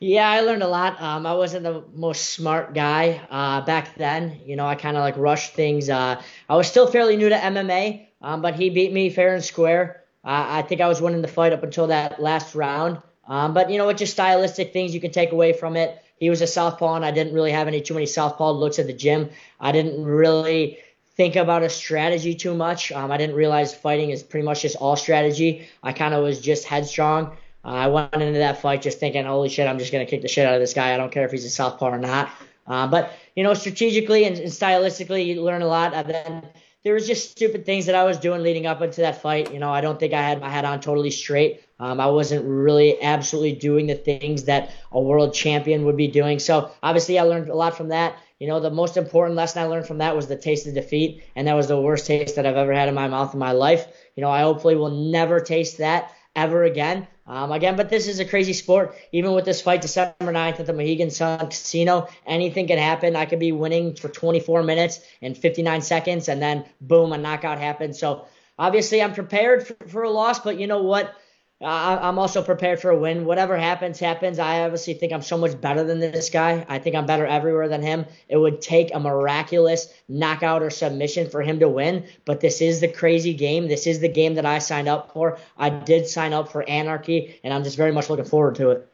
Yeah, 0.00 0.30
I 0.30 0.40
learned 0.42 0.62
a 0.62 0.68
lot. 0.68 1.00
Um, 1.02 1.26
I 1.26 1.34
wasn't 1.34 1.64
the 1.64 1.82
most 1.92 2.30
smart 2.30 2.72
guy 2.72 3.20
uh, 3.30 3.62
back 3.62 3.96
then. 3.96 4.40
You 4.44 4.54
know, 4.54 4.66
I 4.66 4.76
kind 4.76 4.96
of 4.96 5.00
like 5.02 5.16
rushed 5.16 5.54
things. 5.54 5.90
Uh, 5.90 6.22
I 6.48 6.56
was 6.56 6.68
still 6.68 6.86
fairly 6.86 7.16
new 7.16 7.28
to 7.28 7.34
MMA, 7.36 8.06
um, 8.22 8.40
but 8.40 8.54
he 8.54 8.70
beat 8.70 8.92
me 8.92 9.10
fair 9.10 9.34
and 9.34 9.42
square. 9.44 10.04
Uh, 10.24 10.46
I 10.48 10.62
think 10.62 10.80
I 10.80 10.88
was 10.88 11.02
winning 11.02 11.22
the 11.22 11.28
fight 11.28 11.52
up 11.52 11.64
until 11.64 11.88
that 11.88 12.22
last 12.22 12.54
round. 12.54 13.02
Um, 13.26 13.54
but 13.54 13.70
you 13.70 13.78
know, 13.78 13.88
it's 13.88 13.98
just 13.98 14.12
stylistic 14.12 14.72
things 14.72 14.94
you 14.94 15.00
can 15.00 15.10
take 15.10 15.32
away 15.32 15.52
from 15.52 15.76
it. 15.76 16.00
He 16.18 16.30
was 16.30 16.42
a 16.42 16.46
southpaw, 16.46 16.94
and 16.94 17.04
I 17.04 17.10
didn't 17.10 17.34
really 17.34 17.52
have 17.52 17.66
any 17.68 17.80
too 17.80 17.94
many 17.94 18.06
southpaw 18.06 18.52
looks 18.52 18.78
at 18.78 18.86
the 18.86 18.92
gym. 18.92 19.30
I 19.60 19.72
didn't 19.72 20.04
really 20.04 20.78
think 21.16 21.34
about 21.34 21.64
a 21.64 21.70
strategy 21.70 22.34
too 22.36 22.54
much. 22.54 22.92
Um, 22.92 23.10
I 23.10 23.16
didn't 23.16 23.34
realize 23.34 23.74
fighting 23.74 24.10
is 24.10 24.22
pretty 24.22 24.44
much 24.44 24.62
just 24.62 24.76
all 24.76 24.94
strategy. 24.94 25.68
I 25.82 25.92
kind 25.92 26.14
of 26.14 26.22
was 26.22 26.40
just 26.40 26.64
headstrong. 26.66 27.36
Uh, 27.64 27.68
I 27.68 27.86
went 27.88 28.14
into 28.14 28.38
that 28.38 28.60
fight 28.60 28.82
just 28.82 29.00
thinking, 29.00 29.24
holy 29.24 29.48
shit, 29.48 29.66
I'm 29.66 29.78
just 29.78 29.92
going 29.92 30.04
to 30.04 30.10
kick 30.10 30.22
the 30.22 30.28
shit 30.28 30.46
out 30.46 30.54
of 30.54 30.60
this 30.60 30.74
guy. 30.74 30.94
I 30.94 30.96
don't 30.96 31.12
care 31.12 31.24
if 31.24 31.32
he's 31.32 31.44
a 31.44 31.50
southpaw 31.50 31.90
or 31.90 31.98
not. 31.98 32.30
Uh, 32.66 32.86
but, 32.86 33.12
you 33.34 33.42
know, 33.42 33.54
strategically 33.54 34.24
and, 34.24 34.36
and, 34.38 34.50
stylistically, 34.50 35.26
you 35.26 35.42
learn 35.42 35.62
a 35.62 35.66
lot. 35.66 35.94
And 35.94 36.08
then 36.08 36.48
there 36.84 36.94
was 36.94 37.06
just 37.06 37.30
stupid 37.30 37.64
things 37.64 37.86
that 37.86 37.94
I 37.94 38.04
was 38.04 38.18
doing 38.18 38.42
leading 38.42 38.66
up 38.66 38.82
into 38.82 39.00
that 39.00 39.22
fight. 39.22 39.52
You 39.52 39.58
know, 39.58 39.70
I 39.70 39.80
don't 39.80 39.98
think 39.98 40.12
I 40.12 40.22
had 40.22 40.40
my 40.40 40.50
head 40.50 40.64
on 40.64 40.80
totally 40.80 41.10
straight. 41.10 41.62
Um, 41.80 42.00
I 42.00 42.06
wasn't 42.06 42.44
really 42.44 43.00
absolutely 43.02 43.52
doing 43.52 43.86
the 43.86 43.94
things 43.94 44.44
that 44.44 44.70
a 44.92 45.00
world 45.00 45.32
champion 45.32 45.84
would 45.86 45.96
be 45.96 46.08
doing. 46.08 46.38
So 46.38 46.70
obviously, 46.82 47.18
I 47.18 47.22
learned 47.22 47.48
a 47.48 47.54
lot 47.54 47.76
from 47.76 47.88
that. 47.88 48.16
You 48.38 48.46
know, 48.46 48.60
the 48.60 48.70
most 48.70 48.96
important 48.96 49.36
lesson 49.36 49.62
I 49.62 49.66
learned 49.66 49.86
from 49.86 49.98
that 49.98 50.14
was 50.14 50.28
the 50.28 50.36
taste 50.36 50.66
of 50.66 50.74
defeat, 50.74 51.24
and 51.34 51.48
that 51.48 51.54
was 51.54 51.66
the 51.66 51.80
worst 51.80 52.06
taste 52.06 52.36
that 52.36 52.46
I've 52.46 52.56
ever 52.56 52.72
had 52.72 52.88
in 52.88 52.94
my 52.94 53.08
mouth 53.08 53.32
in 53.32 53.40
my 53.40 53.52
life. 53.52 53.86
You 54.14 54.20
know, 54.20 54.30
I 54.30 54.42
hopefully 54.42 54.76
will 54.76 54.90
never 54.90 55.40
taste 55.40 55.78
that 55.78 56.12
ever 56.34 56.64
again. 56.64 57.06
Um, 57.26 57.52
again, 57.52 57.76
but 57.76 57.90
this 57.90 58.08
is 58.08 58.20
a 58.20 58.24
crazy 58.24 58.54
sport. 58.54 58.96
Even 59.12 59.32
with 59.32 59.44
this 59.44 59.60
fight 59.60 59.82
December 59.82 60.14
9th 60.20 60.60
at 60.60 60.66
the 60.66 60.72
Mohegan 60.72 61.10
Sun 61.10 61.48
Casino, 61.48 62.08
anything 62.26 62.66
can 62.66 62.78
happen. 62.78 63.16
I 63.16 63.26
could 63.26 63.38
be 63.38 63.52
winning 63.52 63.94
for 63.94 64.08
24 64.08 64.62
minutes 64.62 65.00
and 65.20 65.36
59 65.36 65.82
seconds, 65.82 66.28
and 66.28 66.40
then 66.40 66.64
boom, 66.80 67.12
a 67.12 67.18
knockout 67.18 67.58
happens. 67.58 67.98
So 67.98 68.26
obviously, 68.58 69.02
I'm 69.02 69.12
prepared 69.12 69.66
for, 69.66 69.76
for 69.88 70.02
a 70.04 70.10
loss, 70.10 70.38
but 70.38 70.58
you 70.58 70.66
know 70.66 70.82
what? 70.82 71.14
I'm 71.60 72.20
also 72.20 72.40
prepared 72.40 72.78
for 72.80 72.90
a 72.90 72.96
win. 72.96 73.24
Whatever 73.24 73.56
happens, 73.56 73.98
happens. 73.98 74.38
I 74.38 74.60
obviously 74.60 74.94
think 74.94 75.12
I'm 75.12 75.22
so 75.22 75.36
much 75.36 75.60
better 75.60 75.82
than 75.82 75.98
this 75.98 76.30
guy. 76.30 76.64
I 76.68 76.78
think 76.78 76.94
I'm 76.94 77.06
better 77.06 77.26
everywhere 77.26 77.66
than 77.68 77.82
him. 77.82 78.06
It 78.28 78.36
would 78.36 78.60
take 78.60 78.94
a 78.94 79.00
miraculous 79.00 79.92
knockout 80.08 80.62
or 80.62 80.70
submission 80.70 81.28
for 81.28 81.42
him 81.42 81.58
to 81.58 81.68
win, 81.68 82.06
but 82.24 82.40
this 82.40 82.60
is 82.60 82.80
the 82.80 82.86
crazy 82.86 83.34
game. 83.34 83.66
This 83.66 83.88
is 83.88 83.98
the 83.98 84.08
game 84.08 84.36
that 84.36 84.46
I 84.46 84.60
signed 84.60 84.88
up 84.88 85.12
for. 85.12 85.38
I 85.56 85.70
did 85.70 86.06
sign 86.06 86.32
up 86.32 86.52
for 86.52 86.68
anarchy, 86.68 87.40
and 87.42 87.52
I'm 87.52 87.64
just 87.64 87.76
very 87.76 87.90
much 87.90 88.08
looking 88.08 88.24
forward 88.24 88.54
to 88.56 88.70
it. 88.70 88.88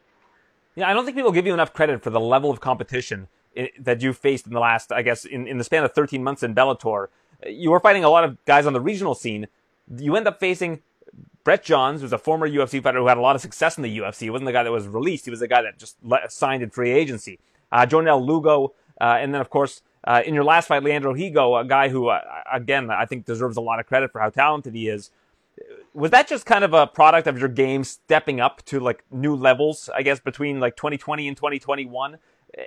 Yeah, 0.74 0.88
I 0.88 0.94
don't 0.94 1.04
think 1.04 1.18
people 1.18 1.32
give 1.32 1.46
you 1.46 1.52
enough 1.52 1.74
credit 1.74 2.02
for 2.02 2.10
the 2.10 2.20
level 2.20 2.50
of 2.50 2.60
competition 2.60 3.28
eh, 3.54 3.68
that 3.78 4.00
you 4.00 4.14
faced 4.14 4.46
in 4.46 4.54
the 4.54 4.60
last, 4.60 4.90
I 4.90 5.02
guess, 5.02 5.26
in, 5.26 5.46
in 5.46 5.58
the 5.58 5.64
span 5.64 5.84
of 5.84 5.92
13 5.92 6.24
months 6.24 6.42
in 6.42 6.54
Bellator. 6.54 7.08
You 7.46 7.72
were 7.72 7.80
fighting 7.80 8.04
a 8.04 8.08
lot 8.08 8.24
of 8.24 8.42
guys 8.46 8.64
on 8.64 8.72
the 8.72 8.80
regional 8.80 9.14
scene. 9.14 9.48
You 9.94 10.16
end 10.16 10.26
up 10.26 10.40
facing 10.40 10.80
Brett 11.45 11.62
Johns 11.62 12.03
was 12.03 12.12
a 12.12 12.18
former 12.18 12.49
UFC 12.49 12.82
fighter 12.82 12.99
who 12.99 13.07
had 13.07 13.18
a 13.18 13.20
lot 13.20 13.36
of 13.36 13.42
success 13.42 13.76
in 13.76 13.82
the 13.82 13.99
UFC. 13.99 14.20
He 14.20 14.30
wasn't 14.30 14.47
the 14.47 14.53
guy 14.53 14.62
that 14.62 14.72
was 14.72 14.88
released. 14.88 15.26
He 15.26 15.30
was 15.30 15.40
the 15.40 15.49
guy 15.49 15.62
that 15.62 15.78
just 15.78 15.97
signed 16.28 16.62
in 16.62 16.70
free 16.70 16.90
agency. 16.90 17.38
Uh, 17.70 17.84
Jornel 17.84 18.24
Lugo, 18.24 18.72
uh, 19.01 19.18
and 19.20 19.34
then 19.34 19.40
of 19.40 19.51
course 19.51 19.82
uh, 20.05 20.22
in 20.24 20.34
your 20.34 20.45
last 20.45 20.68
fight, 20.68 20.82
Leandro 20.82 21.14
Higo, 21.14 21.61
a 21.61 21.64
guy 21.64 21.88
who 21.88 22.09
uh, 22.09 22.20
again 22.53 22.90
I 22.90 23.05
think 23.05 23.26
deserves 23.26 23.57
a 23.57 23.61
lot 23.61 23.78
of 23.78 23.86
credit 23.86 24.11
for 24.11 24.20
how 24.20 24.30
talented 24.30 24.74
he 24.74 24.88
is. 24.88 25.11
Was 25.92 26.11
that 26.11 26.26
just 26.26 26.47
kind 26.47 26.64
of 26.64 26.72
a 26.72 26.86
product 26.86 27.26
of 27.26 27.38
your 27.38 27.49
game 27.49 27.84
stepping 27.84 28.40
up 28.40 28.64
to 28.64 28.80
like 28.80 29.05
new 29.11 29.36
levels? 29.36 29.90
I 29.95 30.03
guess 30.03 30.20
between 30.20 30.61
like 30.61 30.76
2020 30.76 31.28
and 31.28 31.36
2021, 31.36 32.18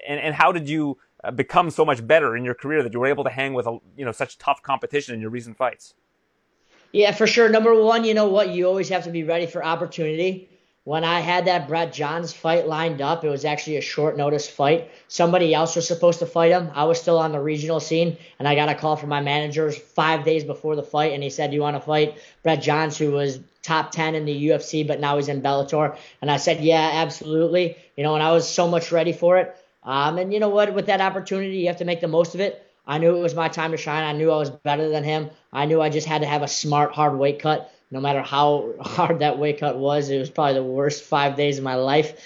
and 0.08 0.20
and 0.20 0.36
how 0.36 0.52
did 0.52 0.70
you 0.70 0.98
uh, 1.24 1.32
become 1.32 1.70
so 1.70 1.84
much 1.84 2.06
better 2.06 2.38
in 2.38 2.46
your 2.46 2.54
career 2.54 2.84
that 2.84 2.94
you 2.94 3.00
were 3.00 3.08
able 3.08 3.24
to 3.24 3.30
hang 3.30 3.54
with 3.54 3.66
a, 3.66 3.80
you 3.96 4.06
know 4.06 4.12
such 4.12 4.38
tough 4.38 4.62
competition 4.62 5.16
in 5.16 5.22
your 5.22 5.32
recent 5.32 5.58
fights? 5.58 5.96
Yeah, 6.92 7.12
for 7.12 7.28
sure. 7.28 7.50
Number 7.50 7.74
one, 7.82 8.04
you 8.04 8.14
know 8.14 8.28
what? 8.28 8.50
You 8.50 8.68
always 8.68 8.90
have 8.90 9.04
to 9.04 9.12
be 9.12 9.24
ready 9.24 9.46
for 9.46 9.64
opportunity. 9.64 10.50
When 10.84 11.04
I 11.04 11.20
had 11.20 11.46
that 11.46 11.68
Brett 11.68 11.92
Johns 11.92 12.32
fight 12.32 12.66
lined 12.66 13.02
up, 13.02 13.26
it 13.26 13.30
was 13.30 13.44
actually 13.44 13.76
a 13.76 13.82
short 13.82 14.16
notice 14.16 14.48
fight. 14.48 14.90
Somebody 15.10 15.54
else 15.54 15.76
was 15.76 15.86
supposed 15.86 16.20
to 16.20 16.26
fight 16.26 16.52
him. 16.52 16.72
I 16.74 16.86
was 16.86 17.00
still 17.02 17.18
on 17.18 17.34
the 17.34 17.42
regional 17.42 17.82
scene, 17.82 18.16
and 18.40 18.48
I 18.48 18.56
got 18.56 18.70
a 18.70 18.76
call 18.76 18.96
from 18.96 19.10
my 19.10 19.20
managers 19.20 19.78
five 19.78 20.24
days 20.24 20.46
before 20.46 20.78
the 20.78 20.84
fight, 20.84 21.12
and 21.12 21.22
he 21.22 21.30
said, 21.30 21.52
"Do 21.52 21.56
you 21.56 21.62
want 21.62 21.76
to 21.76 21.82
fight 21.82 22.18
Brett 22.42 22.62
Johns, 22.62 22.98
who 22.98 23.12
was 23.12 23.40
top 23.64 23.92
10 23.92 24.16
in 24.16 24.24
the 24.24 24.48
UFC, 24.48 24.88
but 24.88 25.02
now 25.02 25.18
he's 25.18 25.28
in 25.28 25.42
Bellator?" 25.42 25.98
And 26.22 26.32
I 26.32 26.38
said, 26.38 26.62
"Yeah, 26.62 26.90
absolutely." 26.94 27.76
You 27.98 28.04
know, 28.04 28.14
and 28.14 28.24
I 28.24 28.32
was 28.32 28.48
so 28.48 28.70
much 28.70 28.94
ready 28.94 29.12
for 29.12 29.38
it. 29.40 29.54
Um, 29.84 30.18
and 30.18 30.34
you 30.34 30.40
know 30.40 30.50
what? 30.50 30.74
With 30.74 30.86
that 30.86 31.02
opportunity, 31.02 31.58
you 31.58 31.68
have 31.68 31.78
to 31.78 31.86
make 31.86 32.00
the 32.00 32.08
most 32.08 32.34
of 32.34 32.40
it. 32.40 32.66
I 32.88 32.98
knew 32.98 33.16
it 33.16 33.22
was 33.22 33.36
my 33.36 33.50
time 33.50 33.72
to 33.72 33.78
shine. 33.78 34.04
I 34.04 34.14
knew 34.14 34.32
I 34.32 34.38
was 34.38 34.50
better 34.50 34.90
than 34.90 35.04
him. 35.04 35.30
I 35.52 35.66
knew 35.66 35.82
I 35.82 35.90
just 35.90 36.08
had 36.08 36.22
to 36.22 36.28
have 36.28 36.42
a 36.42 36.48
smart, 36.48 36.94
hard 36.94 37.18
weight 37.20 37.40
cut. 37.40 37.74
No 37.92 38.00
matter 38.00 38.22
how 38.22 38.74
hard 38.80 39.20
that 39.20 39.38
weight 39.38 39.60
cut 39.60 39.78
was, 39.78 40.10
it 40.10 40.20
was 40.20 40.30
probably 40.30 40.56
the 40.56 40.64
worst 40.64 41.04
five 41.04 41.36
days 41.36 41.58
of 41.58 41.64
my 41.64 41.76
life. 41.76 42.20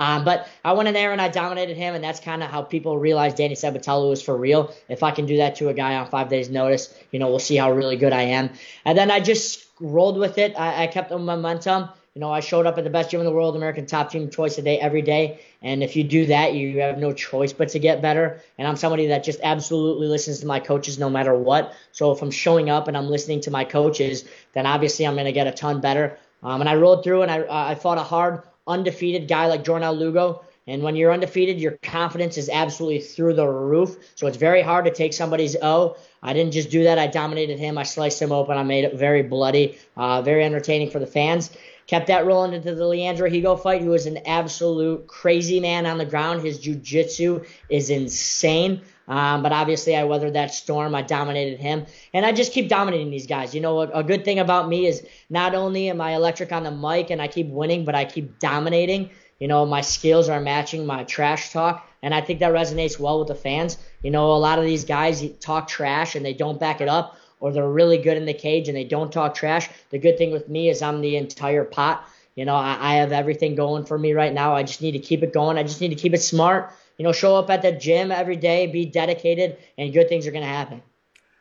Um, 0.00 0.24
but 0.24 0.48
I 0.64 0.72
went 0.72 0.88
in 0.88 0.94
there 0.94 1.12
and 1.12 1.20
I 1.20 1.28
dominated 1.28 1.76
him, 1.76 1.94
and 1.94 2.02
that's 2.02 2.20
kind 2.20 2.42
of 2.42 2.50
how 2.50 2.62
people 2.62 2.98
realized 2.98 3.36
Danny 3.36 3.54
Sabatello 3.54 4.08
was 4.08 4.22
for 4.22 4.34
real. 4.34 4.74
If 4.88 5.02
I 5.02 5.10
can 5.10 5.26
do 5.26 5.36
that 5.36 5.56
to 5.56 5.68
a 5.68 5.74
guy 5.74 5.94
on 5.96 6.08
five 6.08 6.30
days' 6.30 6.48
notice, 6.48 6.92
you 7.12 7.18
know, 7.18 7.28
we'll 7.28 7.38
see 7.38 7.56
how 7.56 7.70
really 7.70 7.96
good 7.96 8.14
I 8.14 8.22
am. 8.22 8.50
And 8.86 8.96
then 8.96 9.10
I 9.10 9.20
just 9.20 9.66
rolled 9.78 10.18
with 10.18 10.38
it. 10.38 10.58
I, 10.58 10.84
I 10.84 10.86
kept 10.86 11.10
the 11.10 11.18
momentum. 11.18 11.90
You 12.14 12.20
know, 12.20 12.32
I 12.32 12.40
showed 12.40 12.66
up 12.66 12.76
at 12.76 12.82
the 12.82 12.90
best 12.90 13.12
gym 13.12 13.20
in 13.20 13.24
the 13.26 13.30
world, 13.30 13.54
American 13.54 13.86
Top 13.86 14.10
Team 14.10 14.30
twice 14.30 14.58
a 14.58 14.62
day, 14.62 14.80
every 14.80 15.00
day. 15.00 15.42
And 15.62 15.80
if 15.80 15.94
you 15.94 16.02
do 16.02 16.26
that, 16.26 16.54
you 16.54 16.80
have 16.80 16.98
no 16.98 17.12
choice 17.12 17.52
but 17.52 17.68
to 17.68 17.78
get 17.78 18.02
better. 18.02 18.40
And 18.58 18.66
I'm 18.66 18.74
somebody 18.74 19.06
that 19.06 19.22
just 19.22 19.38
absolutely 19.44 20.08
listens 20.08 20.40
to 20.40 20.46
my 20.46 20.58
coaches 20.58 20.98
no 20.98 21.08
matter 21.08 21.32
what. 21.36 21.72
So 21.92 22.10
if 22.10 22.20
I'm 22.20 22.32
showing 22.32 22.68
up 22.68 22.88
and 22.88 22.96
I'm 22.96 23.06
listening 23.06 23.40
to 23.42 23.52
my 23.52 23.62
coaches, 23.62 24.24
then 24.54 24.66
obviously 24.66 25.06
I'm 25.06 25.14
going 25.14 25.26
to 25.26 25.32
get 25.32 25.46
a 25.46 25.52
ton 25.52 25.80
better. 25.80 26.18
Um, 26.42 26.60
and 26.60 26.68
I 26.68 26.74
rolled 26.74 27.04
through 27.04 27.22
and 27.22 27.30
I, 27.30 27.44
I 27.48 27.74
fought 27.76 27.98
a 27.98 28.02
hard, 28.02 28.42
undefeated 28.66 29.28
guy 29.28 29.46
like 29.46 29.62
Jornel 29.62 29.96
Lugo. 29.96 30.42
And 30.66 30.82
when 30.82 30.96
you're 30.96 31.12
undefeated, 31.12 31.60
your 31.60 31.78
confidence 31.82 32.36
is 32.38 32.48
absolutely 32.48 33.00
through 33.00 33.34
the 33.34 33.46
roof. 33.46 33.96
So 34.16 34.26
it's 34.26 34.36
very 34.36 34.62
hard 34.62 34.84
to 34.84 34.90
take 34.90 35.12
somebody's 35.12 35.56
O. 35.62 35.96
I 36.24 36.32
didn't 36.32 36.52
just 36.52 36.70
do 36.70 36.84
that. 36.84 36.98
I 36.98 37.06
dominated 37.06 37.58
him. 37.60 37.78
I 37.78 37.84
sliced 37.84 38.20
him 38.20 38.32
open. 38.32 38.58
I 38.58 38.62
made 38.64 38.84
it 38.84 38.96
very 38.96 39.22
bloody, 39.22 39.78
uh, 39.96 40.22
very 40.22 40.44
entertaining 40.44 40.90
for 40.90 40.98
the 40.98 41.06
fans. 41.06 41.50
Kept 41.90 42.06
that 42.06 42.24
rolling 42.24 42.52
into 42.52 42.72
the 42.72 42.86
Leandro 42.86 43.28
Higo 43.28 43.60
fight, 43.60 43.82
who 43.82 43.94
is 43.94 44.06
an 44.06 44.18
absolute 44.24 45.08
crazy 45.08 45.58
man 45.58 45.86
on 45.86 45.98
the 45.98 46.04
ground. 46.04 46.40
His 46.40 46.60
jiu-jitsu 46.60 47.42
is 47.68 47.90
insane. 47.90 48.82
Um, 49.08 49.42
but 49.42 49.50
obviously, 49.50 49.96
I 49.96 50.04
weathered 50.04 50.34
that 50.34 50.54
storm. 50.54 50.94
I 50.94 51.02
dominated 51.02 51.58
him, 51.58 51.86
and 52.14 52.24
I 52.24 52.30
just 52.30 52.52
keep 52.52 52.68
dominating 52.68 53.10
these 53.10 53.26
guys. 53.26 53.56
You 53.56 53.60
know, 53.60 53.80
a, 53.80 53.88
a, 53.88 54.04
good 54.04 54.24
thing 54.24 54.38
about 54.38 54.68
me 54.68 54.86
is 54.86 55.04
not 55.30 55.56
only 55.56 55.90
am 55.90 56.00
I 56.00 56.14
electric 56.14 56.52
on 56.52 56.62
the 56.62 56.70
mic 56.70 57.10
and 57.10 57.20
I 57.20 57.26
keep 57.26 57.48
winning, 57.48 57.84
but 57.84 57.96
I 57.96 58.04
keep 58.04 58.38
dominating. 58.38 59.10
You 59.40 59.48
know, 59.48 59.66
my 59.66 59.80
skills 59.80 60.28
are 60.28 60.38
matching 60.38 60.86
my 60.86 61.02
trash 61.02 61.50
talk, 61.52 61.84
and 62.04 62.14
I 62.14 62.20
think 62.20 62.38
that 62.38 62.52
resonates 62.52 63.00
well 63.00 63.18
with 63.18 63.26
the 63.26 63.34
fans. 63.34 63.78
You 64.00 64.12
know, 64.12 64.30
a 64.30 64.38
lot 64.38 64.60
of 64.60 64.64
these 64.64 64.84
guys 64.84 65.28
talk 65.40 65.66
trash 65.66 66.14
and 66.14 66.24
they 66.24 66.34
don't 66.34 66.60
back 66.60 66.80
it 66.80 66.88
up 66.88 67.16
or 67.40 67.52
they're 67.52 67.68
really 67.68 67.98
good 67.98 68.16
in 68.16 68.26
the 68.26 68.34
cage 68.34 68.68
and 68.68 68.76
they 68.76 68.84
don't 68.84 69.10
talk 69.10 69.34
trash. 69.34 69.68
The 69.90 69.98
good 69.98 70.16
thing 70.18 70.30
with 70.30 70.48
me 70.48 70.68
is 70.68 70.82
I'm 70.82 71.00
the 71.00 71.16
entire 71.16 71.64
pot. 71.64 72.08
You 72.36 72.44
know, 72.44 72.54
I, 72.54 72.76
I 72.78 72.94
have 72.96 73.12
everything 73.12 73.54
going 73.56 73.84
for 73.84 73.98
me 73.98 74.12
right 74.12 74.32
now. 74.32 74.54
I 74.54 74.62
just 74.62 74.80
need 74.80 74.92
to 74.92 74.98
keep 74.98 75.22
it 75.22 75.32
going. 75.32 75.58
I 75.58 75.62
just 75.62 75.80
need 75.80 75.88
to 75.88 75.96
keep 75.96 76.14
it 76.14 76.22
smart. 76.22 76.72
You 76.96 77.04
know, 77.04 77.12
show 77.12 77.34
up 77.34 77.50
at 77.50 77.62
the 77.62 77.72
gym 77.72 78.12
every 78.12 78.36
day, 78.36 78.66
be 78.66 78.84
dedicated, 78.84 79.56
and 79.78 79.92
good 79.92 80.08
things 80.08 80.26
are 80.26 80.30
going 80.30 80.44
to 80.44 80.48
happen. 80.48 80.82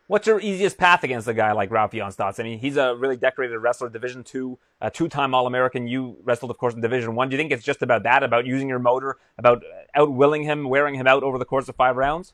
What's 0.08 0.26
your 0.26 0.40
easiest 0.40 0.78
path 0.78 1.04
against 1.04 1.28
a 1.28 1.36
guy 1.36 1.52
like 1.52 1.70
Raufeon 1.70 2.16
Stots? 2.16 2.40
I 2.40 2.44
mean, 2.44 2.58
he's 2.58 2.78
a 2.78 2.96
really 2.96 3.16
decorated 3.16 3.60
wrestler, 3.60 3.90
Division 3.90 4.24
Two, 4.24 4.58
a 4.82 4.90
two-time 4.90 5.36
All-American. 5.36 5.86
You 5.86 6.18
wrestled, 6.24 6.50
of 6.50 6.58
course, 6.58 6.74
in 6.74 6.82
Division 6.82 7.14
One. 7.14 7.30
Do 7.30 7.36
you 7.36 7.38
think 7.38 7.52
it's 7.52 7.64
just 7.64 7.84
about 7.84 8.02
that, 8.04 8.24
about 8.24 8.48
using 8.48 8.68
your 8.68 8.80
motor, 8.80 9.18
about 9.38 9.64
outwilling 9.94 10.44
him, 10.44 10.68
wearing 10.68 10.96
him 10.96 11.06
out 11.06 11.22
over 11.22 11.38
the 11.38 11.46
course 11.46 11.70
of 11.70 11.76
five 11.76 11.96
rounds? 11.96 12.34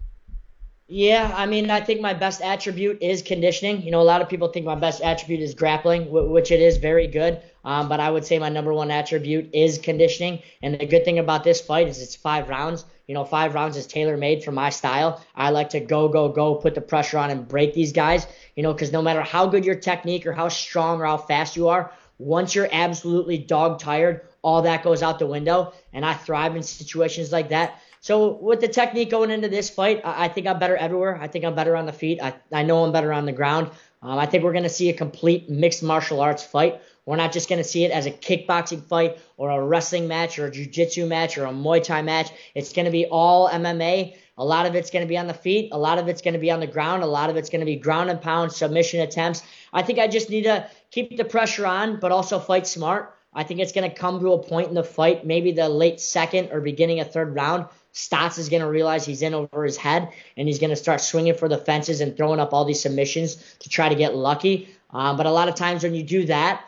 Yeah, 0.88 1.34
I 1.36 1.48
mean, 1.48 1.72
I 1.72 1.82
think 1.82 2.00
my 2.02 2.14
best 2.14 2.42
attribute 2.42 3.00
is 3.02 3.24
conditioning. 3.24 3.82
You 3.82 3.90
know, 3.90 4.02
a 4.02 4.04
lot 4.04 4.22
of 4.22 4.30
people 4.30 4.50
think 4.50 4.68
my 4.68 4.76
best 4.76 5.02
attribute 5.02 5.40
is 5.40 5.56
grappling, 5.56 6.12
which 6.12 6.52
it 6.52 6.62
is 6.62 6.78
very 6.78 7.08
good. 7.08 7.42
Um, 7.64 7.90
but 7.90 8.00
I 8.00 8.12
would 8.12 8.24
say 8.24 8.38
my 8.38 8.50
number 8.50 8.72
one 8.72 8.92
attribute 8.92 9.50
is 9.52 9.80
conditioning. 9.80 10.44
And 10.62 10.80
the 10.80 10.86
good 10.86 11.04
thing 11.04 11.18
about 11.18 11.44
this 11.44 11.60
fight 11.60 11.88
is 11.88 12.00
it's 12.04 12.16
five 12.16 12.50
rounds. 12.50 12.86
You 13.08 13.16
know, 13.16 13.26
five 13.26 13.56
rounds 13.56 13.78
is 13.78 13.88
tailor 13.88 14.16
made 14.16 14.44
for 14.44 14.52
my 14.52 14.70
style. 14.70 15.24
I 15.36 15.50
like 15.50 15.70
to 15.70 15.80
go, 15.80 16.08
go, 16.08 16.30
go, 16.30 16.54
put 16.54 16.76
the 16.76 16.82
pressure 16.82 17.18
on 17.18 17.32
and 17.32 17.48
break 17.48 17.74
these 17.74 17.92
guys. 17.92 18.28
You 18.56 18.62
know, 18.62 18.72
because 18.72 18.92
no 18.92 19.02
matter 19.02 19.24
how 19.24 19.48
good 19.48 19.66
your 19.66 19.76
technique 19.76 20.28
or 20.28 20.34
how 20.34 20.50
strong 20.50 21.02
or 21.02 21.06
how 21.06 21.18
fast 21.18 21.56
you 21.56 21.68
are, 21.70 21.92
once 22.20 22.54
you're 22.54 22.70
absolutely 22.72 23.40
dog 23.40 23.80
tired, 23.80 24.22
all 24.44 24.62
that 24.62 24.84
goes 24.84 25.02
out 25.02 25.18
the 25.18 25.26
window. 25.26 25.74
And 25.94 26.06
I 26.06 26.14
thrive 26.14 26.56
in 26.56 26.62
situations 26.62 27.32
like 27.32 27.50
that. 27.50 27.82
So 28.06 28.34
with 28.34 28.62
the 28.62 28.68
technique 28.68 29.10
going 29.10 29.32
into 29.32 29.50
this 29.50 29.72
fight, 29.72 30.02
I, 30.06 30.26
I 30.26 30.28
think 30.28 30.46
I'm 30.46 30.60
better 30.60 30.78
everywhere. 30.78 31.18
I 31.20 31.28
think 31.28 31.44
I'm 31.44 31.56
better 31.56 31.76
on 31.76 31.88
the 31.88 31.92
feet. 31.92 32.20
I, 32.22 32.36
I 32.54 32.62
know 32.62 32.84
I'm 32.84 32.92
better 32.92 33.12
on 33.12 33.26
the 33.26 33.32
ground. 33.32 33.72
Um, 34.04 34.20
I 34.20 34.28
think 34.28 34.44
we're 34.44 34.52
going 34.52 34.62
to 34.62 34.70
see 34.70 34.90
a 34.90 34.94
complete 34.94 35.50
mixed 35.50 35.82
martial 35.82 36.22
arts 36.22 36.44
fight. 36.44 36.80
We're 37.08 37.16
not 37.16 37.32
just 37.32 37.50
going 37.50 37.58
to 37.58 37.68
see 37.68 37.84
it 37.84 37.90
as 37.90 38.06
a 38.06 38.12
kickboxing 38.12 38.84
fight 38.84 39.18
or 39.38 39.50
a 39.50 39.60
wrestling 39.60 40.08
match 40.08 40.38
or 40.38 40.46
a 40.46 40.52
jiu-jitsu 40.52 41.08
match 41.08 41.40
or 41.40 41.46
a 41.46 41.52
Muay 41.52 41.84
Thai 41.84 42.04
match. 42.04 42.30
It's 42.54 42.74
going 42.74 42.86
to 42.86 42.92
be 42.92 43.08
all 43.08 43.50
MMA. 43.50 44.16
A 44.38 44.46
lot 44.46 44.68
of 44.68 44.76
it's 44.76 44.92
going 44.92 45.04
to 45.04 45.10
be 45.10 45.18
on 45.18 45.26
the 45.26 45.34
feet. 45.34 45.70
A 45.72 45.78
lot 45.80 45.98
of 45.98 46.08
it's 46.08 46.22
going 46.22 46.36
to 46.36 46.40
be 46.40 46.52
on 46.52 46.60
the 46.60 46.68
ground. 46.68 47.02
A 47.02 47.08
lot 47.08 47.32
of 47.32 47.38
it's 47.38 47.50
going 47.50 47.62
to 47.62 47.66
be 47.66 47.76
ground 47.76 48.12
and 48.12 48.22
pound 48.22 48.52
submission 48.52 49.02
attempts. 49.02 49.42
I 49.74 49.82
think 49.82 49.98
I 49.98 50.08
just 50.08 50.30
need 50.30 50.44
to 50.44 50.70
keep 50.92 51.18
the 51.18 51.26
pressure 51.26 51.66
on, 51.66 52.00
but 52.00 52.12
also 52.12 52.38
fight 52.38 52.68
smart. 52.68 53.16
I 53.34 53.44
think 53.44 53.60
it's 53.62 53.72
going 53.72 53.90
to 53.90 53.96
come 53.96 54.20
to 54.20 54.34
a 54.34 54.44
point 54.44 54.70
in 54.70 54.76
the 54.76 54.84
fight, 54.84 55.26
maybe 55.26 55.54
the 55.54 55.68
late 55.68 56.00
second 56.00 56.52
or 56.52 56.62
beginning 56.62 57.00
of 57.02 57.12
third 57.12 57.34
round, 57.36 57.66
Stots 57.96 58.38
is 58.38 58.50
going 58.50 58.62
to 58.62 58.68
realize 58.68 59.06
he's 59.06 59.22
in 59.22 59.34
over 59.34 59.64
his 59.64 59.78
head 59.78 60.12
and 60.36 60.48
he's 60.50 60.60
going 60.60 60.70
to 60.70 60.76
start 60.76 61.00
swinging 61.00 61.34
for 61.34 61.48
the 61.48 61.58
fences 61.58 62.02
and 62.02 62.16
throwing 62.16 62.42
up 62.42 62.54
all 62.54 62.66
these 62.66 62.82
submissions 62.82 63.38
to 63.60 63.70
try 63.70 63.88
to 63.88 63.96
get 63.96 64.14
lucky. 64.14 64.68
Um, 64.90 65.16
but 65.16 65.26
a 65.26 65.32
lot 65.32 65.48
of 65.48 65.56
times 65.56 65.82
when 65.82 65.96
you 65.96 66.04
do 66.04 66.26
that, 66.26 66.66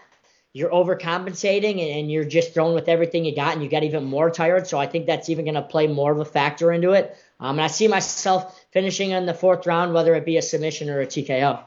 you're 0.54 0.72
overcompensating 0.72 2.00
and 2.00 2.10
you're 2.10 2.24
just 2.24 2.54
throwing 2.54 2.74
with 2.74 2.88
everything 2.88 3.26
you 3.26 3.36
got 3.36 3.54
and 3.54 3.62
you 3.62 3.68
get 3.68 3.84
even 3.84 4.06
more 4.06 4.32
tired. 4.32 4.68
So 4.68 4.80
I 4.80 4.88
think 4.88 5.06
that's 5.06 5.28
even 5.28 5.44
going 5.44 5.56
to 5.56 5.62
play 5.62 5.86
more 5.88 6.14
of 6.14 6.20
a 6.20 6.26
factor 6.26 6.72
into 6.72 6.94
it. 6.94 7.16
Um, 7.42 7.58
and 7.58 7.62
I 7.62 7.68
see 7.68 7.90
myself 7.90 8.60
finishing 8.72 9.12
in 9.12 9.26
the 9.26 9.34
fourth 9.34 9.68
round, 9.68 9.94
whether 9.94 10.16
it 10.16 10.26
be 10.26 10.38
a 10.38 10.42
submission 10.42 10.90
or 10.90 11.02
a 11.02 11.06
TKO. 11.06 11.62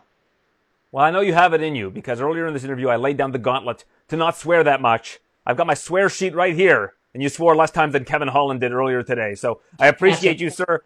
Well, 0.91 1.05
I 1.05 1.11
know 1.11 1.21
you 1.21 1.35
have 1.35 1.53
it 1.53 1.63
in 1.63 1.77
you 1.77 1.91
because 1.91 2.21
earlier 2.21 2.47
in 2.47 2.55
this 2.55 2.65
interview 2.65 2.89
I 2.89 2.97
laid 2.97 3.19
down 3.19 3.33
the 3.33 3.39
gauntlet 3.39 3.85
to 4.09 4.17
not 4.17 4.37
swear 4.37 4.65
that 4.65 4.81
much. 4.81 5.21
I've 5.47 5.57
got 5.57 5.67
my 5.67 5.75
swear 5.75 6.09
sheet 6.09 6.35
right 6.35 6.55
here, 6.55 6.95
and 7.15 7.23
you 7.23 7.29
swore 7.29 7.57
less 7.57 7.71
times 7.71 7.93
than 7.93 8.05
Kevin 8.05 8.29
Holland 8.29 8.61
did 8.61 8.73
earlier 8.73 9.03
today. 9.03 9.35
So 9.35 9.61
I 9.79 9.89
appreciate 9.89 10.41
you, 10.41 10.51
sir. 10.51 10.83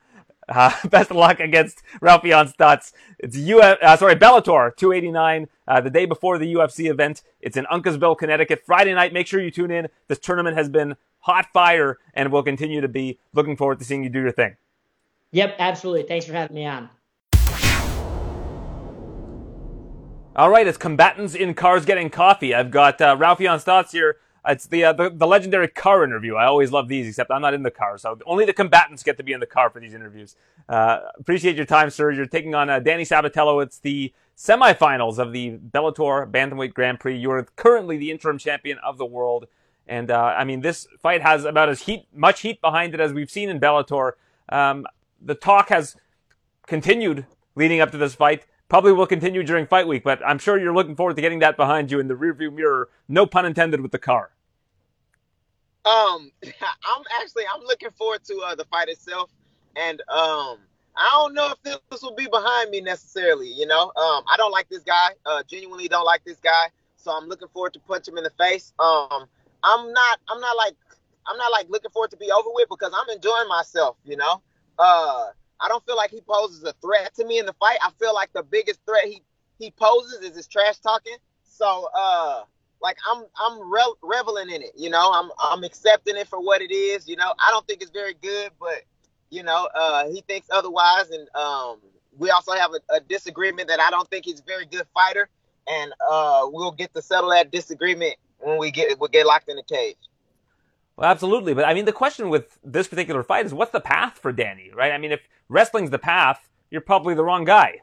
Uh, 0.49 0.73
best 0.89 1.11
of 1.11 1.17
luck 1.17 1.41
against 1.41 1.83
Raufeon 2.01 2.55
Stots. 2.55 2.93
It's 3.19 3.37
Uf, 3.37 3.79
uh, 3.83 3.97
sorry, 3.97 4.17
Bellator 4.17 4.75
289, 4.77 5.49
uh, 5.67 5.81
the 5.81 5.91
day 5.91 6.07
before 6.07 6.39
the 6.39 6.53
UFC 6.55 6.91
event. 6.91 7.23
It's 7.41 7.57
in 7.57 7.65
Uncasville, 7.67 8.17
Connecticut. 8.17 8.63
Friday 8.65 8.95
night. 8.95 9.13
Make 9.13 9.27
sure 9.27 9.41
you 9.41 9.51
tune 9.51 9.71
in. 9.71 9.89
This 10.09 10.19
tournament 10.19 10.57
has 10.57 10.69
been 10.69 10.97
hot 11.21 11.47
fire 11.53 11.99
and 12.13 12.31
will 12.31 12.43
continue 12.43 12.81
to 12.81 12.89
be. 12.89 13.19
Looking 13.33 13.57
forward 13.57 13.79
to 13.79 13.85
seeing 13.85 14.05
you 14.05 14.11
do 14.11 14.21
your 14.21 14.33
thing. 14.33 14.57
Yep, 15.33 15.57
absolutely. 15.59 16.05
Thanks 16.05 16.27
for 16.27 16.33
having 16.33 16.55
me 16.55 16.67
on. 16.67 16.91
All 20.37 20.51
right, 20.51 20.67
it's 20.67 20.77
combatants 20.77 21.37
in 21.37 21.55
cars 21.55 21.85
getting 21.85 22.11
coffee. 22.11 22.55
I've 22.55 22.73
got 22.73 23.01
uh, 23.01 23.17
Raufeon 23.17 23.65
Stots 23.65 23.93
here. 23.93 24.17
It's 24.47 24.67
the, 24.67 24.85
uh, 24.85 24.93
the, 24.93 25.11
the 25.11 25.27
legendary 25.27 25.69
car 25.69 26.05
interview. 26.05 26.35
I 26.35 26.45
always 26.45 26.71
love 26.71 26.89
these, 26.89 27.09
except 27.09 27.31
I'm 27.31 27.41
not 27.41 27.55
in 27.55 27.63
the 27.63 27.71
car, 27.71 27.97
so 27.97 28.19
only 28.27 28.45
the 28.45 28.53
combatants 28.53 29.03
get 29.03 29.17
to 29.17 29.23
be 29.23 29.33
in 29.33 29.41
the 29.41 29.47
car 29.47 29.71
for 29.71 29.81
these 29.81 29.95
interviews. 29.95 30.37
Uh, 30.69 31.01
appreciate 31.19 31.57
your 31.57 31.65
time, 31.65 31.89
sir. 31.89 32.11
You're 32.11 32.27
taking 32.27 32.55
on 32.55 32.69
uh, 32.69 32.79
Danny 32.79 33.05
Sabatello. 33.05 33.63
It's 33.63 33.79
the 33.79 34.13
semifinals 34.37 35.19
of 35.19 35.33
the 35.33 35.53
Bellator 35.53 36.31
Bantamweight 36.31 36.75
Grand 36.75 37.01
Prix. 37.01 37.17
You 37.17 37.31
are 37.31 37.45
currently 37.57 37.97
the 37.97 38.11
interim 38.11 38.37
champion 38.37 38.79
of 38.79 38.99
the 38.99 39.07
world, 39.07 39.47
and 39.87 40.11
uh, 40.11 40.35
I 40.37 40.45
mean 40.45 40.61
this 40.61 40.87
fight 41.01 41.23
has 41.23 41.45
about 41.45 41.69
as 41.69 41.83
heat 41.83 42.07
much 42.13 42.41
heat 42.41 42.61
behind 42.61 42.95
it 42.95 43.01
as 43.01 43.13
we've 43.13 43.31
seen 43.31 43.49
in 43.49 43.61
Bellator. 43.61 44.13
Um, 44.51 44.87
the 45.23 45.35
talk 45.35 45.71
has 45.71 45.97
continued 46.67 47.27
leading 47.55 47.81
up 47.81 47.91
to 47.93 47.99
this 47.99 48.15
fight 48.15 48.45
probably 48.69 48.93
will 48.93 49.07
continue 49.07 49.43
during 49.43 49.67
fight 49.67 49.87
week, 49.87 50.03
but 50.03 50.21
I'm 50.27 50.39
sure 50.39 50.59
you're 50.59 50.75
looking 50.75 50.97
forward 50.97 51.17
to 51.17 51.23
getting 51.23 51.39
that 51.41 51.57
behind 51.57 51.91
you 51.91 52.01
in 52.01 52.09
the 52.09 52.15
rearview 52.15 52.53
mirror. 52.53 52.89
No 53.09 53.27
pun 53.27 53.47
intended 53.47 53.81
with 53.81 53.93
the 53.93 53.99
car. 53.99 54.31
Um, 55.85 56.31
I'm 56.45 57.05
actually 57.21 57.45
I'm 57.53 57.63
looking 57.65 57.91
forward 57.91 58.25
to 58.25 58.37
uh, 58.47 58.55
the 58.55 58.65
fight 58.67 58.89
itself, 58.89 59.31
and 59.77 60.01
um, 60.09 60.59
I 60.97 61.11
don't 61.13 61.35
know 61.35 61.51
if 61.51 61.63
this, 61.63 61.79
this 61.91 62.03
will 62.03 62.15
be 62.15 62.27
behind 62.27 62.71
me 62.71 62.81
necessarily. 62.81 63.49
You 63.49 63.67
know, 63.67 63.93
um, 63.97 64.25
I 64.31 64.37
don't 64.37 64.53
like 64.53 64.69
this 64.69 64.83
guy. 64.83 65.11
Uh, 65.27 65.43
genuinely 65.43 65.89
don't 65.89 66.05
like 66.05 66.25
this 66.25 66.39
guy. 66.39 66.69
So 66.97 67.11
I'm 67.11 67.29
looking 67.29 67.49
forward 67.49 67.75
to 67.75 67.81
punch 67.81 68.09
him 68.09 68.17
in 68.17 68.25
the 68.25 68.31
face. 68.31 68.73
Um, 68.79 69.27
I'm 69.63 69.93
not 69.93 70.21
I'm 70.29 70.41
not 70.41 70.57
like 70.57 70.75
I'm 71.27 71.37
not 71.37 71.53
like 71.53 71.69
looking 71.69 71.91
forward 71.91 72.11
to 72.13 72.17
be 72.17 72.31
over 72.31 72.49
with 72.53 72.69
because 72.69 72.93
I'm 72.95 73.15
enjoying 73.15 73.49
myself. 73.49 73.97
You 74.05 74.17
know, 74.17 74.43
uh, 74.79 75.27
I 75.61 75.69
don't 75.69 75.85
feel 75.87 75.97
like 75.97 76.11
he 76.11 76.21
poses 76.21 76.63
a 76.65 76.73
threat 76.81 77.15
to 77.17 77.27
me 77.27 77.39
in 77.39 77.47
the 77.47 77.55
fight. 77.55 77.79
I 77.83 77.91
feel 77.99 78.15
like 78.15 78.33
the 78.33 78.43
biggest 78.43 78.81
threat 78.87 79.05
he 79.05 79.23
he 79.59 79.71
poses 79.71 80.21
is 80.21 80.37
his 80.37 80.47
trash 80.47 80.79
talking. 80.79 81.17
So 81.45 81.89
uh 81.95 82.43
like 82.85 82.99
I'm 83.11 83.25
I'm 83.37 83.73
re- 83.73 83.95
reveling 84.03 84.51
in 84.51 84.63
it, 84.63 84.73
you 84.77 84.91
know. 84.91 85.11
I'm 85.13 85.31
I'm 85.41 85.65
accepting 85.65 86.17
it 86.17 86.29
for 86.29 86.39
what 86.39 86.61
it 86.61 86.71
is, 86.71 87.09
you 87.09 87.17
know. 87.17 87.33
I 87.41 87.51
don't 87.51 87.67
think 87.67 87.83
it's 87.83 87.91
very 87.91 88.15
good, 88.23 88.53
but 88.61 88.83
you 89.31 89.43
know, 89.43 89.69
uh 89.75 90.07
he 90.11 90.21
thinks 90.21 90.47
otherwise 90.53 91.11
and 91.11 91.27
um 91.35 91.79
we 92.17 92.31
also 92.31 92.53
have 92.53 92.71
a, 92.73 92.95
a 92.95 93.01
disagreement 93.01 93.69
that 93.69 93.81
I 93.81 93.91
don't 93.91 94.09
think 94.09 94.27
he's 94.27 94.41
a 94.41 94.45
very 94.45 94.67
good 94.67 94.87
fighter 94.93 95.29
and 95.67 95.93
uh 96.09 96.43
we'll 96.45 96.73
get 96.73 96.93
to 96.95 97.03
settle 97.03 97.31
that 97.31 97.51
disagreement 97.51 98.17
when 98.39 98.59
we 98.59 98.71
get 98.71 99.01
we 99.01 99.09
get 99.09 99.27
locked 99.27 99.49
in 99.49 99.57
the 99.57 99.63
cage. 99.63 99.97
Well, 100.97 101.11
absolutely. 101.11 101.55
But 101.55 101.65
I 101.65 101.75
mean, 101.75 101.87
the 101.87 101.93
question 101.93 102.29
with 102.29 102.59
this 102.63 102.87
particular 102.87 103.23
fight 103.23 103.47
is 103.47 103.55
what's 103.55 103.73
the 103.73 103.81
path 103.81 104.19
for 104.19 104.31
Danny, 104.31 104.71
right? 104.75 104.93
I 104.93 104.99
mean, 104.99 105.11
if 105.11 105.27
wrestling's 105.49 105.91
the 105.91 105.99
path, 105.99 106.49
you're 106.71 106.83
probably 106.83 107.15
the 107.15 107.25
wrong 107.25 107.45
guy. 107.45 107.81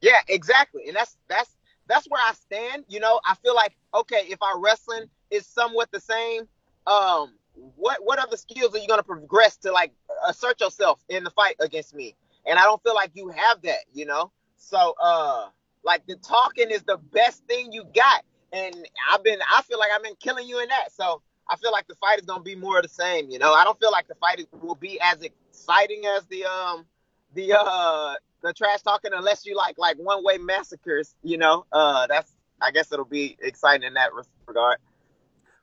Yeah, 0.00 0.20
exactly. 0.28 0.88
And 0.88 0.96
that's 0.96 1.16
that's 1.28 1.56
that's 1.90 2.06
where 2.06 2.22
I 2.22 2.32
stand. 2.34 2.84
You 2.88 3.00
know, 3.00 3.20
I 3.24 3.34
feel 3.36 3.54
like 3.54 3.76
okay, 3.94 4.22
if 4.28 4.42
our 4.42 4.58
wrestling 4.58 5.04
is 5.30 5.46
somewhat 5.46 5.90
the 5.92 6.00
same, 6.00 6.48
um, 6.86 7.34
what 7.76 8.04
what 8.04 8.18
other 8.18 8.36
skills 8.36 8.74
are 8.74 8.78
you 8.78 8.88
gonna 8.88 9.02
progress 9.02 9.56
to 9.58 9.72
like 9.72 9.92
assert 10.26 10.60
yourself 10.60 11.02
in 11.08 11.24
the 11.24 11.30
fight 11.30 11.56
against 11.60 11.94
me? 11.94 12.14
And 12.46 12.58
I 12.58 12.62
don't 12.64 12.82
feel 12.82 12.94
like 12.94 13.10
you 13.14 13.28
have 13.28 13.62
that. 13.62 13.80
You 13.92 14.06
know, 14.06 14.30
so 14.56 14.94
uh, 15.02 15.48
like 15.84 16.06
the 16.06 16.16
talking 16.16 16.70
is 16.70 16.82
the 16.82 16.98
best 17.12 17.44
thing 17.46 17.72
you 17.72 17.84
got, 17.94 18.24
and 18.52 18.74
I've 19.12 19.24
been 19.24 19.38
I 19.54 19.62
feel 19.62 19.78
like 19.78 19.90
I've 19.94 20.02
been 20.02 20.16
killing 20.20 20.48
you 20.48 20.60
in 20.60 20.68
that. 20.68 20.92
So 20.92 21.22
I 21.48 21.56
feel 21.56 21.72
like 21.72 21.88
the 21.88 21.96
fight 21.96 22.20
is 22.20 22.26
gonna 22.26 22.42
be 22.42 22.54
more 22.54 22.78
of 22.78 22.82
the 22.84 22.88
same. 22.88 23.30
You 23.30 23.38
know, 23.38 23.52
I 23.52 23.64
don't 23.64 23.78
feel 23.78 23.90
like 23.90 24.08
the 24.08 24.14
fight 24.14 24.46
will 24.62 24.76
be 24.76 25.00
as 25.00 25.22
exciting 25.22 26.04
as 26.06 26.24
the 26.26 26.44
um 26.44 26.86
the 27.34 27.58
uh 27.58 28.14
the 28.42 28.52
trash 28.52 28.82
talking 28.82 29.12
unless 29.14 29.46
you 29.46 29.56
like 29.56 29.78
like 29.78 29.96
one 29.96 30.24
way 30.24 30.38
massacres. 30.38 31.14
You 31.22 31.38
know, 31.38 31.66
uh 31.72 32.06
that's 32.06 32.32
I 32.60 32.70
guess 32.70 32.92
it'll 32.92 33.04
be 33.04 33.36
exciting 33.40 33.86
in 33.86 33.94
that 33.94 34.10
regard. 34.46 34.78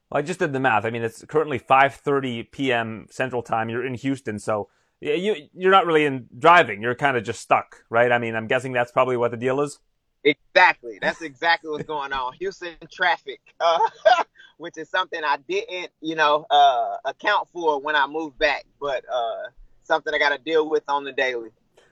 Well, 0.09 0.19
I 0.19 0.21
just 0.21 0.39
did 0.39 0.53
the 0.53 0.59
math. 0.59 0.86
I 0.86 0.89
mean, 0.89 1.03
it's 1.03 1.23
currently 1.25 1.59
5:30 1.59 2.51
p.m. 2.51 3.07
Central 3.09 3.41
Time. 3.41 3.69
You're 3.69 3.86
in 3.86 3.93
Houston, 3.95 4.39
so 4.39 4.69
you 4.99 5.47
you're 5.53 5.71
not 5.71 5.86
really 5.86 6.05
in 6.05 6.28
driving. 6.38 6.82
You're 6.82 6.95
kind 6.95 7.17
of 7.17 7.23
just 7.23 7.41
stuck, 7.41 7.84
right? 7.89 8.11
I 8.11 8.17
mean, 8.17 8.36
I'm 8.36 8.47
guessing 8.47 8.73
that's 8.73 8.91
probably 8.91 9.17
what 9.17 9.32
the 9.32 9.38
deal 9.38 9.61
is. 9.61 9.80
Exactly. 10.23 10.99
That's 11.01 11.21
exactly 11.21 11.69
what's 11.69 11.86
going 11.86 12.11
on. 12.11 12.34
Houston 12.34 12.75
traffic, 12.91 13.39
uh, 13.59 13.80
which 14.57 14.78
is 14.78 14.89
something 14.89 15.21
I 15.23 15.38
didn't, 15.47 15.91
you 16.01 16.15
know, 16.15 16.45
uh, 16.49 16.97
account 17.05 17.47
for 17.53 17.80
when 17.80 17.95
I 17.95 18.07
moved 18.07 18.38
back, 18.38 18.65
but 18.80 19.05
uh, 19.11 19.43
something 19.84 20.13
I 20.13 20.19
got 20.19 20.30
to 20.30 20.38
deal 20.38 20.69
with 20.69 20.84
on 20.88 21.03
the 21.03 21.13
daily. 21.13 21.49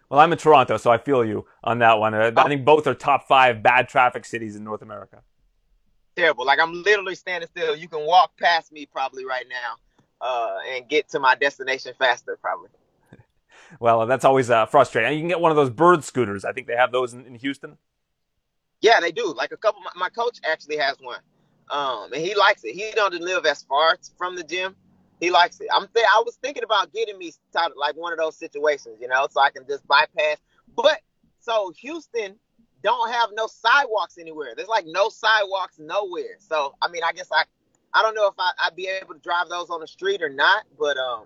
Well, 0.10 0.20
I'm 0.20 0.32
in 0.32 0.38
Toronto, 0.38 0.78
so 0.78 0.92
I 0.92 0.98
feel 0.98 1.26
you 1.26 1.46
on 1.64 1.80
that 1.80 2.00
one. 2.00 2.14
Uh, 2.14 2.32
I 2.38 2.48
think 2.48 2.64
both 2.64 2.86
are 2.88 2.94
top 2.94 3.28
five 3.28 3.64
bad 3.64 3.90
traffic 3.90 4.26
cities 4.26 4.56
in 4.56 4.64
North 4.64 4.82
America. 4.82 5.24
Terrible. 6.16 6.46
Like 6.46 6.60
I'm 6.60 6.84
literally 6.84 7.16
standing 7.16 7.50
still. 7.50 7.76
You 7.76 7.88
can 7.88 8.06
walk 8.06 8.38
past 8.40 8.72
me 8.72 8.86
probably 8.86 9.26
right 9.26 9.46
now 9.50 10.26
uh, 10.26 10.58
and 10.74 10.88
get 10.88 11.10
to 11.10 11.20
my 11.20 11.36
destination 11.36 11.94
faster, 11.98 12.38
probably. 12.40 12.70
well, 13.80 14.06
that's 14.06 14.24
always 14.24 14.50
uh, 14.50 14.66
frustrating. 14.68 15.14
You 15.14 15.20
can 15.20 15.28
get 15.28 15.40
one 15.40 15.52
of 15.52 15.58
those 15.58 15.72
bird 15.72 16.04
scooters. 16.04 16.46
I 16.46 16.54
think 16.54 16.68
they 16.68 16.76
have 16.76 16.92
those 16.92 17.14
in, 17.14 17.26
in 17.26 17.36
Houston. 17.36 17.78
Yeah, 18.82 19.00
they 19.00 19.12
do. 19.12 19.34
Like 19.34 19.52
a 19.52 19.58
couple. 19.58 19.82
My, 19.82 19.92
my 19.96 20.10
coach 20.10 20.40
actually 20.50 20.78
has 20.78 20.98
one, 21.00 21.20
um, 21.72 22.14
and 22.14 22.24
he 22.24 22.36
likes 22.36 22.64
it. 22.64 22.76
He 22.76 22.92
doesn't 22.96 23.24
live 23.24 23.46
as 23.46 23.64
far 23.64 23.98
from 24.18 24.36
the 24.36 24.44
gym. 24.44 24.76
He 25.20 25.32
likes 25.32 25.60
it. 25.60 25.68
I'm. 25.74 25.88
Th- 25.94 26.06
I 26.06 26.22
was 26.26 26.36
thinking 26.42 26.64
about 26.64 26.94
getting 26.94 27.18
me 27.18 27.32
like 27.76 27.96
one 27.96 28.12
of 28.12 28.20
those 28.20 28.36
situations, 28.36 28.98
you 29.00 29.08
know, 29.08 29.28
so 29.30 29.42
I 29.42 29.50
can 29.50 29.66
just 29.68 29.88
bypass. 29.88 30.38
But 30.76 31.00
so 31.40 31.72
Houston 31.78 32.36
don't 32.84 33.12
have 33.12 33.30
no 33.34 33.48
sidewalks 33.48 34.18
anywhere. 34.20 34.54
There's 34.56 34.68
like 34.68 34.86
no 34.88 35.10
sidewalks 35.10 35.80
nowhere. 35.80 36.38
So 36.40 36.76
I 36.82 36.90
mean, 36.90 37.02
I 37.04 37.14
guess 37.14 37.30
I, 37.32 37.44
I 37.94 38.02
don't 38.02 38.14
know 38.14 38.28
if 38.28 38.36
I, 38.38 38.52
I'd 38.64 38.76
be 38.76 38.88
able 38.88 39.14
to 39.14 39.20
drive 39.22 39.50
those 39.50 39.70
on 39.70 39.80
the 39.80 39.88
street 39.88 40.22
or 40.22 40.30
not. 40.30 40.66
But 40.78 40.98
um, 40.98 41.26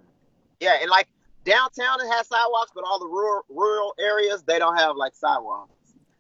yeah, 0.60 0.78
and 0.82 0.90
like 0.90 1.08
downtown 1.44 2.00
it 2.02 2.10
has 2.10 2.28
sidewalks, 2.28 2.72
but 2.76 2.84
all 2.86 3.00
the 3.00 3.08
rural 3.08 3.44
rural 3.50 3.96
areas 4.00 4.44
they 4.44 4.60
don't 4.60 4.78
have 4.78 4.96
like 4.96 5.16
sidewalks. 5.16 5.74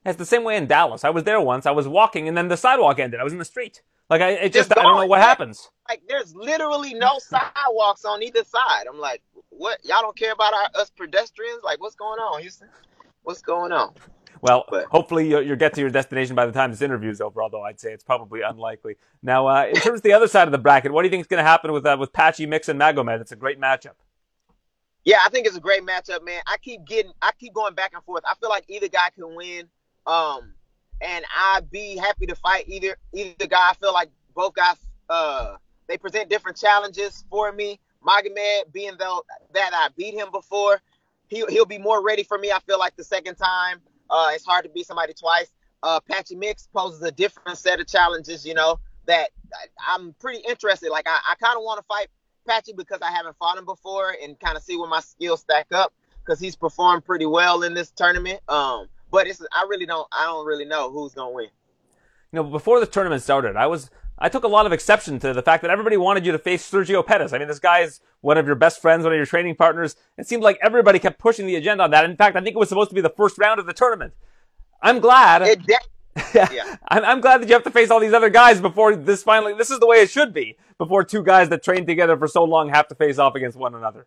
It's 0.06 0.18
the 0.18 0.26
same 0.26 0.44
way 0.44 0.58
in 0.58 0.66
Dallas. 0.66 1.04
I 1.04 1.10
was 1.10 1.24
there 1.24 1.40
once. 1.40 1.66
I 1.66 1.72
was 1.72 1.88
walking, 1.88 2.28
and 2.28 2.36
then 2.36 2.48
the 2.48 2.58
sidewalk 2.58 3.00
ended. 3.00 3.20
I 3.20 3.24
was 3.24 3.34
in 3.34 3.40
the 3.40 3.46
street. 3.46 3.84
Like 4.10 4.22
I, 4.22 4.30
it 4.32 4.53
just, 4.53 4.76
I 4.76 4.82
don't 4.82 4.97
know 4.97 5.05
what 5.05 5.22
happens. 5.22 5.70
Like 5.88 6.01
there's 6.07 6.34
literally 6.34 6.93
no 6.93 7.20
sidewalks 7.20 8.05
on 8.05 8.24
either 8.24 8.43
side. 8.43 8.86
I'm 8.91 8.99
like, 8.99 9.22
what? 9.49 9.80
Y'all 9.84 10.01
don't 10.01 10.18
care 10.18 10.32
about 10.34 10.53
our, 10.53 10.82
us 10.82 10.89
pedestrians? 10.89 11.64
Like, 11.64 11.80
what's 11.80 11.95
going 11.95 12.19
on, 12.19 12.41
Houston? 12.41 12.69
What's 13.23 13.41
going 13.41 13.72
on? 13.72 13.94
Well, 14.41 14.64
but, 14.69 14.86
hopefully 14.86 15.27
you'll, 15.27 15.41
you'll, 15.41 15.57
get 15.57 15.73
to 15.73 15.81
your 15.81 15.90
destination 15.90 16.36
by 16.36 16.45
the 16.45 16.52
time 16.52 16.72
this 16.72 16.81
interview 16.81 17.10
is 17.10 17.19
over. 17.19 17.44
Although 17.44 17.64
I'd 17.64 17.80
say 17.80 17.91
it's 17.91 18.03
probably 18.03 18.41
unlikely. 18.41 18.95
Now, 19.22 19.48
uh, 19.48 19.65
in 19.65 19.76
terms 19.76 19.99
of 19.99 20.03
the 20.03 20.14
other 20.14 20.27
side 20.27 20.48
of 20.48 20.53
the 20.53 20.57
bracket, 20.57 20.91
what 20.91 21.02
do 21.02 21.07
you 21.07 21.11
think 21.11 21.22
is 21.22 21.27
going 21.27 21.44
to 21.44 21.49
happen 21.49 21.72
with 21.72 21.86
uh, 21.86 21.98
with 21.99 22.14
Patchy 22.14 22.45
Mix 22.45 22.69
and 22.69 22.80
Magomed? 22.80 23.22
It's 23.22 23.31
a 23.31 23.36
great 23.36 23.60
matchup. 23.60 23.95
Yeah, 25.06 25.18
I 25.26 25.30
think 25.30 25.48
it's 25.48 25.57
a 25.57 25.61
great 25.61 25.84
matchup, 25.84 26.23
man. 26.23 26.41
I 26.48 26.57
keep 26.57 26.86
getting, 26.86 27.11
I 27.22 27.31
keep 27.40 27.53
going 27.53 27.73
back 27.73 27.94
and 27.94 28.03
forth. 28.03 28.23
I 28.26 28.36
feel 28.36 28.49
like 28.49 28.65
either 28.68 28.88
guy 28.88 29.10
can 29.15 29.36
win. 29.36 29.68
Um, 30.06 30.53
and 31.02 31.26
I'd 31.36 31.70
be 31.72 31.98
happy 31.98 32.26
to 32.28 32.36
fight 32.36 32.66
either 32.68 32.98
either 33.14 33.48
guy. 33.48 33.72
I 33.72 33.74
feel 33.76 33.94
like 33.94 34.10
both 34.36 34.54
guys 34.54 34.76
uh 35.10 35.56
they 35.88 35.98
present 35.98 36.30
different 36.30 36.58
challenges 36.58 37.26
for 37.30 37.52
me. 37.52 37.80
Magomed, 38.06 38.72
being 38.72 38.94
though 38.98 39.24
that 39.54 39.72
I 39.74 39.90
beat 39.98 40.14
him 40.14 40.30
before, 40.32 40.82
he 41.28 41.44
he'll 41.50 41.66
be 41.66 41.78
more 41.78 42.04
ready 42.04 42.24
for 42.24 42.38
me. 42.38 42.52
I 42.52 42.60
feel 42.60 42.80
like 42.80 42.96
the 42.96 43.04
second 43.04 43.36
time. 43.36 43.82
Uh, 44.10 44.30
it's 44.34 44.46
hard 44.46 44.64
to 44.66 44.70
beat 44.72 44.88
somebody 44.88 45.14
twice. 45.14 45.52
Uh, 45.84 46.00
Patchy 46.00 46.36
Mix 46.36 46.68
poses 46.76 47.02
a 47.04 47.12
different 47.12 47.58
set 47.58 47.80
of 47.80 47.88
challenges, 47.88 48.46
you 48.46 48.54
know, 48.54 48.80
that 49.06 49.30
I'm 49.88 50.14
pretty 50.20 50.40
interested. 50.48 50.90
Like 50.90 51.08
I, 51.08 51.20
I 51.32 51.36
kind 51.36 51.56
of 51.58 51.64
want 51.64 51.80
to 51.80 51.86
fight 51.86 52.08
Patchy 52.48 52.74
because 52.74 53.00
I 53.02 53.12
haven't 53.12 53.38
fought 53.38 53.58
him 53.58 53.66
before 53.66 54.16
and 54.22 54.40
kind 54.40 54.58
of 54.58 54.64
see 54.64 54.78
where 54.78 54.90
my 54.90 55.00
skills 55.02 55.42
stack 55.42 55.68
up 55.72 55.94
because 56.26 56.40
he's 56.40 56.56
performed 56.56 57.06
pretty 57.06 57.26
well 57.26 57.64
in 57.64 57.74
this 57.74 57.92
tournament. 57.92 58.40
Um, 58.48 58.88
but 59.11 59.27
it's 59.27 59.41
I 59.52 59.65
really 59.69 59.86
don't 59.86 60.07
I 60.11 60.26
don't 60.26 60.45
really 60.45 60.65
know 60.65 60.91
who's 60.91 61.14
gonna 61.14 61.31
win. 61.31 61.49
You 62.31 62.38
know, 62.38 62.44
before 62.44 62.80
the 62.80 62.86
tournament 62.86 63.22
started, 63.23 63.56
I 63.56 63.68
was 63.68 63.90
I 64.18 64.30
took 64.30 64.44
a 64.44 64.48
lot 64.49 64.65
of 64.65 64.73
exception 64.73 65.18
to 65.19 65.34
the 65.34 65.41
fact 65.41 65.61
that 65.61 65.72
everybody 65.72 65.98
wanted 65.98 66.26
you 66.26 66.31
to 66.34 66.40
face 66.40 66.69
Sergio 66.69 67.06
Pettis. 67.06 67.31
I 67.31 67.38
mean, 67.38 67.48
this 67.48 67.60
guy 67.60 67.80
is 67.80 68.02
one 68.22 68.38
of 68.38 68.45
your 68.45 68.56
best 68.56 68.81
friends, 68.81 69.03
one 69.03 69.14
of 69.14 69.18
your 69.18 69.26
training 69.26 69.56
partners. 69.56 69.95
It 70.18 70.27
seemed 70.27 70.44
like 70.44 70.60
everybody 70.61 70.99
kept 70.99 71.19
pushing 71.19 71.48
the 71.48 71.56
agenda 71.56 71.86
on 71.86 71.91
that. 71.91 72.03
In 72.06 72.18
fact, 72.18 72.36
I 72.36 72.41
think 72.41 72.56
it 72.56 72.60
was 72.60 72.69
supposed 72.69 72.90
to 72.90 72.95
be 72.95 73.02
the 73.02 73.10
first 73.10 73.38
round 73.38 73.60
of 73.60 73.65
the 73.65 73.73
tournament. 73.73 74.14
I'm 74.81 74.99
glad. 74.99 75.41
It, 75.44 75.65
de- 75.65 75.77
Yeah. 76.34 76.76
I'm, 76.90 77.06
I'm 77.06 77.22
glad 77.22 77.41
that 77.41 77.48
you 77.48 77.53
have 77.53 77.64
to 77.64 77.72
face 77.72 77.90
all 77.90 77.99
these 77.99 78.14
other 78.14 78.30
guys 78.30 78.60
before 78.60 78.95
this 78.95 79.23
finally. 79.23 79.53
This 79.53 79.72
is 79.72 79.80
the 79.80 79.88
way 79.88 79.98
it 79.98 80.10
should 80.10 80.34
be. 80.34 80.57
Before 80.77 81.03
two 81.03 81.23
guys 81.23 81.49
that 81.49 81.64
trained 81.64 81.88
together 81.88 82.18
for 82.18 82.27
so 82.27 82.44
long 82.44 82.69
have 82.69 82.88
to 82.90 82.95
face 82.95 83.18
off 83.19 83.36
against 83.36 83.57
one 83.57 83.73
another. 83.73 84.06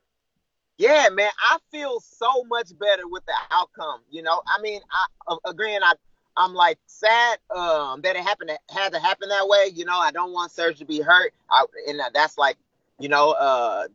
Yeah, 0.78 1.08
man, 1.12 1.30
I 1.50 1.58
feel 1.70 2.00
so 2.00 2.44
much 2.44 2.76
better 2.78 3.06
with 3.06 3.24
the 3.26 3.34
outcome. 3.50 4.00
You 4.10 4.22
know, 4.22 4.42
I 4.46 4.60
mean, 4.60 4.80
I 5.28 5.36
agreeing. 5.44 5.80
I 5.82 5.94
I'm 6.36 6.54
like 6.54 6.78
sad 6.86 7.38
um, 7.54 8.00
that 8.02 8.16
it 8.16 8.22
happened 8.22 8.50
had 8.70 8.92
to 8.92 8.98
happen 8.98 9.28
that 9.28 9.46
way. 9.48 9.70
You 9.74 9.84
know, 9.84 9.98
I 9.98 10.10
don't 10.10 10.32
want 10.32 10.50
Serge 10.50 10.78
to 10.78 10.84
be 10.84 11.00
hurt, 11.00 11.32
I, 11.50 11.66
and 11.88 12.00
that's 12.14 12.38
like, 12.38 12.56
you 12.98 13.08
know, 13.08 13.32
uh, 13.32 13.86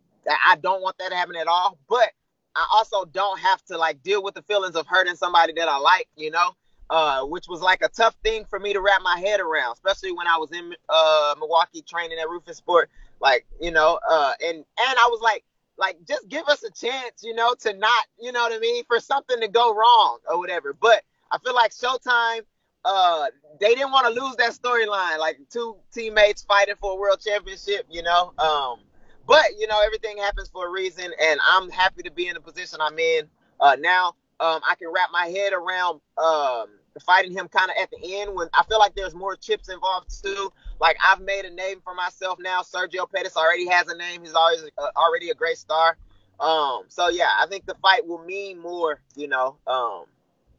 I 0.46 0.56
don't 0.58 0.82
want 0.82 0.98
that 1.00 1.10
to 1.10 1.16
happen 1.16 1.36
at 1.36 1.48
all. 1.48 1.78
But 1.90 2.10
I 2.56 2.66
also 2.74 3.06
don't 3.06 3.40
have 3.40 3.64
to 3.66 3.78
like 3.78 4.02
deal 4.04 4.24
with 4.24 4.36
the 4.36 4.44
feelings 4.44 4.76
of 4.76 4.86
hurting 4.88 5.16
somebody 5.16 5.54
that 5.54 5.68
I 5.68 5.78
like. 5.80 6.08
You 6.16 6.32
know, 6.32 6.52
uh, 6.90 7.26
which 7.26 7.48
was 7.50 7.60
like 7.62 7.82
a 7.82 7.90
tough 7.90 8.16
thing 8.24 8.46
for 8.46 8.60
me 8.60 8.74
to 8.74 8.82
wrap 8.82 9.02
my 9.04 9.20
head 9.20 9.40
around, 9.40 9.74
especially 9.74 10.12
when 10.12 10.28
I 10.28 10.38
was 10.38 10.52
in 10.52 10.74
uh, 10.90 11.36
Milwaukee 11.40 11.82
training 11.82 12.20
at 12.20 12.28
Roufusport. 12.28 12.86
Like, 13.20 13.48
you 13.60 13.72
know, 13.72 14.00
uh, 14.10 14.34
and 14.44 14.58
and 14.58 14.66
I 14.78 15.08
was 15.10 15.22
like, 15.22 15.44
like 15.78 15.98
just 16.08 16.28
give 16.28 16.48
us 16.48 16.64
a 16.64 16.72
chance, 16.72 17.24
you 17.24 17.34
know, 17.34 17.56
to 17.62 17.74
not, 17.74 18.06
you 18.20 18.32
know 18.32 18.42
what 18.42 18.54
I 18.54 18.60
mean, 18.60 18.84
for 18.86 19.00
something 19.00 19.40
to 19.40 19.48
go 19.48 19.74
wrong 19.74 20.20
or 20.30 20.40
whatever. 20.40 20.74
But 20.74 21.04
I 21.32 21.38
feel 21.40 21.54
like 21.54 21.72
Showtime, 21.72 22.42
uh, 22.86 23.28
they 23.60 23.76
didn't 23.76 23.92
want 23.92 24.08
to 24.14 24.22
lose 24.22 24.36
that 24.38 24.54
storyline, 24.54 25.20
like 25.20 25.38
two 25.52 25.76
teammates 25.94 26.44
fighting 26.44 26.76
for 26.80 26.94
a 26.94 26.96
world 26.96 27.22
championship, 27.26 27.86
you 27.90 28.02
know. 28.02 28.34
Um, 28.40 28.80
but 29.28 29.46
you 29.58 29.68
know, 29.68 29.82
everything 29.86 30.18
happens 30.18 30.50
for 30.50 30.68
a 30.68 30.72
reason, 30.72 31.12
and 31.22 31.40
I'm 31.46 31.70
happy 31.70 32.04
to 32.04 32.12
be 32.12 32.28
in 32.28 32.36
the 32.36 32.42
position 32.42 32.80
I'm 32.82 32.98
in 32.98 33.28
uh, 33.60 33.76
now. 33.80 34.16
Um, 34.40 34.62
I 34.68 34.76
can 34.76 34.92
wrap 34.94 35.10
my 35.12 35.26
head 35.26 35.52
around 35.54 36.00
um, 36.18 36.68
fighting 37.00 37.32
him 37.32 37.48
kind 37.48 37.70
of 37.70 37.78
at 37.82 37.90
the 37.92 38.20
end 38.20 38.36
when 38.36 38.50
I 38.54 38.64
feel 38.64 38.80
like 38.80 38.96
there's 38.96 39.16
more 39.16 39.36
chips 39.36 39.70
involved 39.70 40.24
too. 40.24 40.52
Like 40.80 40.98
I've 41.04 41.22
made 41.22 41.46
a 41.46 41.50
name 41.50 41.82
for 41.84 41.94
myself 41.94 42.40
now. 42.40 42.62
Sergio 42.62 43.10
Pettis 43.12 43.36
already 43.36 43.68
has 43.68 43.88
a 43.88 43.98
name. 43.98 44.22
He's 44.22 44.34
always 44.34 44.64
uh, 44.78 44.88
already 44.96 45.30
a 45.30 45.36
great 45.36 45.58
star. 45.58 45.98
Um, 46.40 46.84
so 46.88 47.10
yeah, 47.10 47.30
I 47.40 47.48
think 47.48 47.66
the 47.66 47.76
fight 47.76 48.08
will 48.08 48.24
mean 48.24 48.60
more, 48.60 49.02
you 49.16 49.28
know, 49.28 49.58
um, 49.66 50.06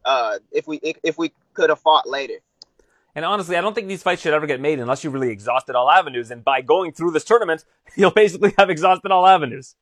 uh, 0.05 0.39
if 0.51 0.67
we 0.67 0.81
if 1.03 1.19
we 1.19 1.33
could 1.55 1.71
have 1.71 1.81
fought 1.81 2.09
later. 2.09 2.35
And 3.15 3.25
honestly, 3.25 3.57
I 3.57 3.61
don't 3.61 3.75
think 3.75 3.89
these 3.89 4.03
fights 4.03 4.23
should 4.23 4.35
ever 4.35 4.47
get 4.47 4.61
made 4.61 4.79
unless 4.79 5.03
you 5.03 5.11
really 5.11 5.31
exhausted 5.31 5.75
all 5.75 5.91
avenues. 5.91 6.31
And 6.31 6.45
by 6.45 6.61
going 6.61 6.93
through 6.93 7.13
this 7.13 7.25
tournament, 7.25 7.65
you'll 7.97 8.11
basically 8.11 8.55
have 8.59 8.71
exhausted 8.71 9.11
all 9.11 9.27
avenues. 9.27 9.75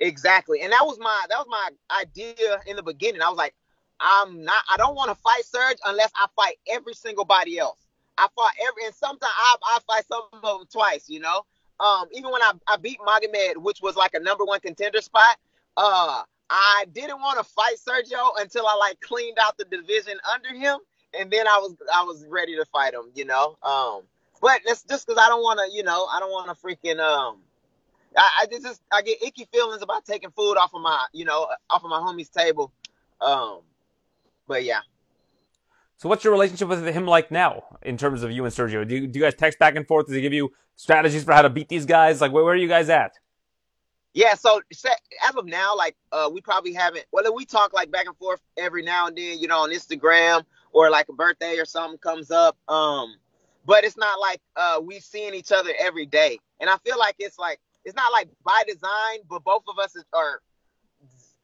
Exactly, 0.00 0.60
and 0.60 0.72
that 0.72 0.84
was 0.84 0.98
my 0.98 1.26
that 1.28 1.38
was 1.38 1.46
my 1.48 1.70
idea 2.00 2.60
in 2.66 2.76
the 2.76 2.82
beginning. 2.82 3.22
I 3.22 3.28
was 3.28 3.38
like, 3.38 3.54
I'm 4.02 4.44
not. 4.44 4.62
I 4.68 4.76
don't 4.76 4.96
want 4.96 5.10
to 5.10 5.14
fight 5.14 5.44
Serge 5.44 5.78
unless 5.86 6.10
I 6.16 6.26
fight 6.34 6.56
every 6.70 6.94
single 6.94 7.24
body 7.24 7.58
else. 7.58 7.78
I 8.18 8.26
fought 8.34 8.52
every, 8.68 8.84
and 8.86 8.94
sometimes 8.94 9.32
I, 9.34 9.56
I 9.64 9.78
fight 9.86 10.04
some 10.06 10.22
of 10.32 10.42
them 10.42 10.66
twice. 10.70 11.08
You 11.08 11.20
know, 11.20 11.42
um, 11.80 12.08
even 12.12 12.30
when 12.30 12.42
I, 12.42 12.52
I 12.66 12.76
beat 12.76 12.98
Magomed, 13.00 13.58
which 13.58 13.80
was 13.80 13.96
like 13.96 14.14
a 14.14 14.20
number 14.20 14.44
one 14.44 14.60
contender 14.60 15.00
spot, 15.00 15.38
uh, 15.76 16.22
I 16.50 16.84
didn't 16.92 17.20
want 17.20 17.38
to 17.38 17.44
fight 17.44 17.76
Sergio 17.76 18.30
until 18.38 18.66
I 18.66 18.76
like 18.76 19.00
cleaned 19.00 19.38
out 19.40 19.56
the 19.56 19.64
division 19.64 20.18
under 20.32 20.52
him, 20.52 20.78
and 21.18 21.30
then 21.30 21.46
I 21.46 21.58
was 21.58 21.74
I 21.94 22.02
was 22.02 22.26
ready 22.28 22.56
to 22.56 22.64
fight 22.66 22.94
him. 22.94 23.10
You 23.14 23.24
know, 23.24 23.56
um, 23.62 24.02
but 24.40 24.60
that's 24.66 24.82
just 24.82 25.06
because 25.06 25.22
I 25.22 25.28
don't 25.28 25.42
want 25.42 25.60
to. 25.60 25.74
You 25.74 25.84
know, 25.84 26.06
I 26.12 26.20
don't 26.20 26.30
want 26.30 26.48
to 26.48 26.66
freaking 26.66 27.00
um. 27.00 27.38
I, 28.14 28.42
I 28.42 28.46
just 28.46 28.82
I 28.92 29.00
get 29.00 29.22
icky 29.22 29.46
feelings 29.50 29.80
about 29.80 30.04
taking 30.04 30.30
food 30.32 30.56
off 30.56 30.74
of 30.74 30.82
my 30.82 31.06
you 31.12 31.24
know 31.24 31.48
off 31.70 31.84
of 31.84 31.88
my 31.90 32.00
homie's 32.00 32.28
table. 32.28 32.72
Um, 33.20 33.60
but 34.46 34.64
yeah. 34.64 34.80
So 35.96 36.08
what's 36.08 36.24
your 36.24 36.32
relationship 36.32 36.68
with 36.68 36.84
him 36.84 37.06
like 37.06 37.30
now 37.30 37.62
in 37.82 37.96
terms 37.96 38.22
of 38.22 38.32
you 38.32 38.44
and 38.44 38.52
Sergio? 38.52 38.86
Do 38.86 38.96
you, 38.96 39.06
do 39.06 39.18
you 39.20 39.24
guys 39.24 39.34
text 39.34 39.58
back 39.58 39.76
and 39.76 39.86
forth? 39.86 40.06
Does 40.06 40.16
he 40.16 40.20
give 40.20 40.32
you 40.32 40.50
strategies 40.74 41.22
for 41.22 41.32
how 41.32 41.42
to 41.42 41.50
beat 41.50 41.68
these 41.68 41.86
guys? 41.86 42.20
Like 42.20 42.32
where, 42.32 42.42
where 42.42 42.54
are 42.54 42.56
you 42.56 42.68
guys 42.68 42.88
at? 42.88 43.12
Yeah, 44.14 44.34
so 44.34 44.60
as 45.26 45.34
of 45.36 45.46
now, 45.46 45.76
like 45.76 45.96
uh, 46.10 46.28
we 46.32 46.40
probably 46.40 46.72
haven't. 46.72 47.06
Whether 47.12 47.32
we 47.32 47.46
talk 47.46 47.72
like 47.72 47.90
back 47.90 48.06
and 48.06 48.16
forth 48.16 48.40
every 48.58 48.82
now 48.82 49.06
and 49.06 49.16
then, 49.16 49.38
you 49.38 49.46
know, 49.46 49.60
on 49.60 49.70
Instagram 49.70 50.44
or 50.72 50.90
like 50.90 51.08
a 51.08 51.12
birthday 51.12 51.56
or 51.58 51.64
something 51.64 51.98
comes 51.98 52.30
up. 52.30 52.56
Um, 52.68 53.14
but 53.64 53.84
it's 53.84 53.96
not 53.96 54.20
like 54.20 54.40
uh, 54.56 54.80
we 54.82 55.00
seeing 55.00 55.34
each 55.34 55.52
other 55.52 55.70
every 55.78 56.06
day. 56.06 56.38
And 56.60 56.68
I 56.68 56.76
feel 56.78 56.98
like 56.98 57.14
it's 57.18 57.38
like 57.38 57.60
it's 57.84 57.96
not 57.96 58.12
like 58.12 58.28
by 58.44 58.64
design, 58.66 59.20
but 59.30 59.44
both 59.44 59.62
of 59.68 59.78
us 59.78 59.96
are 60.12 60.42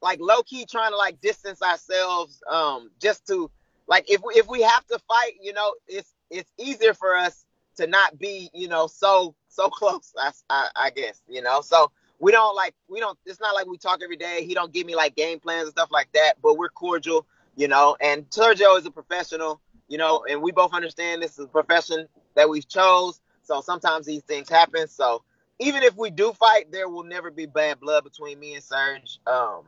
like 0.02 0.20
low 0.20 0.42
key 0.42 0.66
trying 0.66 0.92
to 0.92 0.96
like 0.96 1.20
distance 1.20 1.62
ourselves, 1.62 2.42
um, 2.50 2.90
just 3.00 3.26
to 3.26 3.50
like 3.86 4.10
if 4.10 4.22
we, 4.22 4.34
if 4.34 4.48
we 4.48 4.62
have 4.62 4.86
to 4.86 4.98
fight, 5.00 5.34
you 5.40 5.52
know, 5.52 5.74
it's 5.86 6.12
it's 6.30 6.50
easier 6.58 6.94
for 6.94 7.16
us 7.16 7.44
to 7.76 7.86
not 7.86 8.18
be, 8.18 8.50
you 8.52 8.68
know, 8.68 8.86
so 8.86 9.34
so 9.48 9.68
close. 9.70 10.12
I, 10.18 10.32
I, 10.50 10.68
I 10.76 10.90
guess, 10.90 11.20
you 11.28 11.42
know, 11.42 11.60
so 11.60 11.90
we 12.18 12.32
don't 12.32 12.54
like 12.54 12.74
we 12.88 13.00
don't 13.00 13.18
it's 13.26 13.40
not 13.40 13.54
like 13.54 13.66
we 13.66 13.78
talk 13.78 14.00
every 14.02 14.16
day 14.16 14.44
he 14.44 14.54
don't 14.54 14.72
give 14.72 14.86
me 14.86 14.94
like 14.94 15.14
game 15.14 15.38
plans 15.38 15.64
and 15.64 15.72
stuff 15.72 15.90
like 15.90 16.10
that 16.12 16.34
but 16.42 16.56
we're 16.56 16.68
cordial 16.68 17.26
you 17.56 17.68
know 17.68 17.96
and 18.00 18.28
sergio 18.30 18.78
is 18.78 18.86
a 18.86 18.90
professional 18.90 19.60
you 19.88 19.98
know 19.98 20.24
and 20.28 20.42
we 20.42 20.52
both 20.52 20.74
understand 20.74 21.22
this 21.22 21.38
is 21.38 21.44
a 21.44 21.48
profession 21.48 22.06
that 22.34 22.48
we 22.48 22.60
chose 22.60 23.20
so 23.42 23.60
sometimes 23.60 24.06
these 24.06 24.22
things 24.22 24.48
happen 24.48 24.86
so 24.88 25.22
even 25.60 25.82
if 25.82 25.96
we 25.96 26.10
do 26.10 26.32
fight 26.32 26.70
there 26.70 26.88
will 26.88 27.04
never 27.04 27.30
be 27.30 27.46
bad 27.46 27.80
blood 27.80 28.04
between 28.04 28.38
me 28.38 28.54
and 28.54 28.64
serge 28.64 29.18
um 29.26 29.62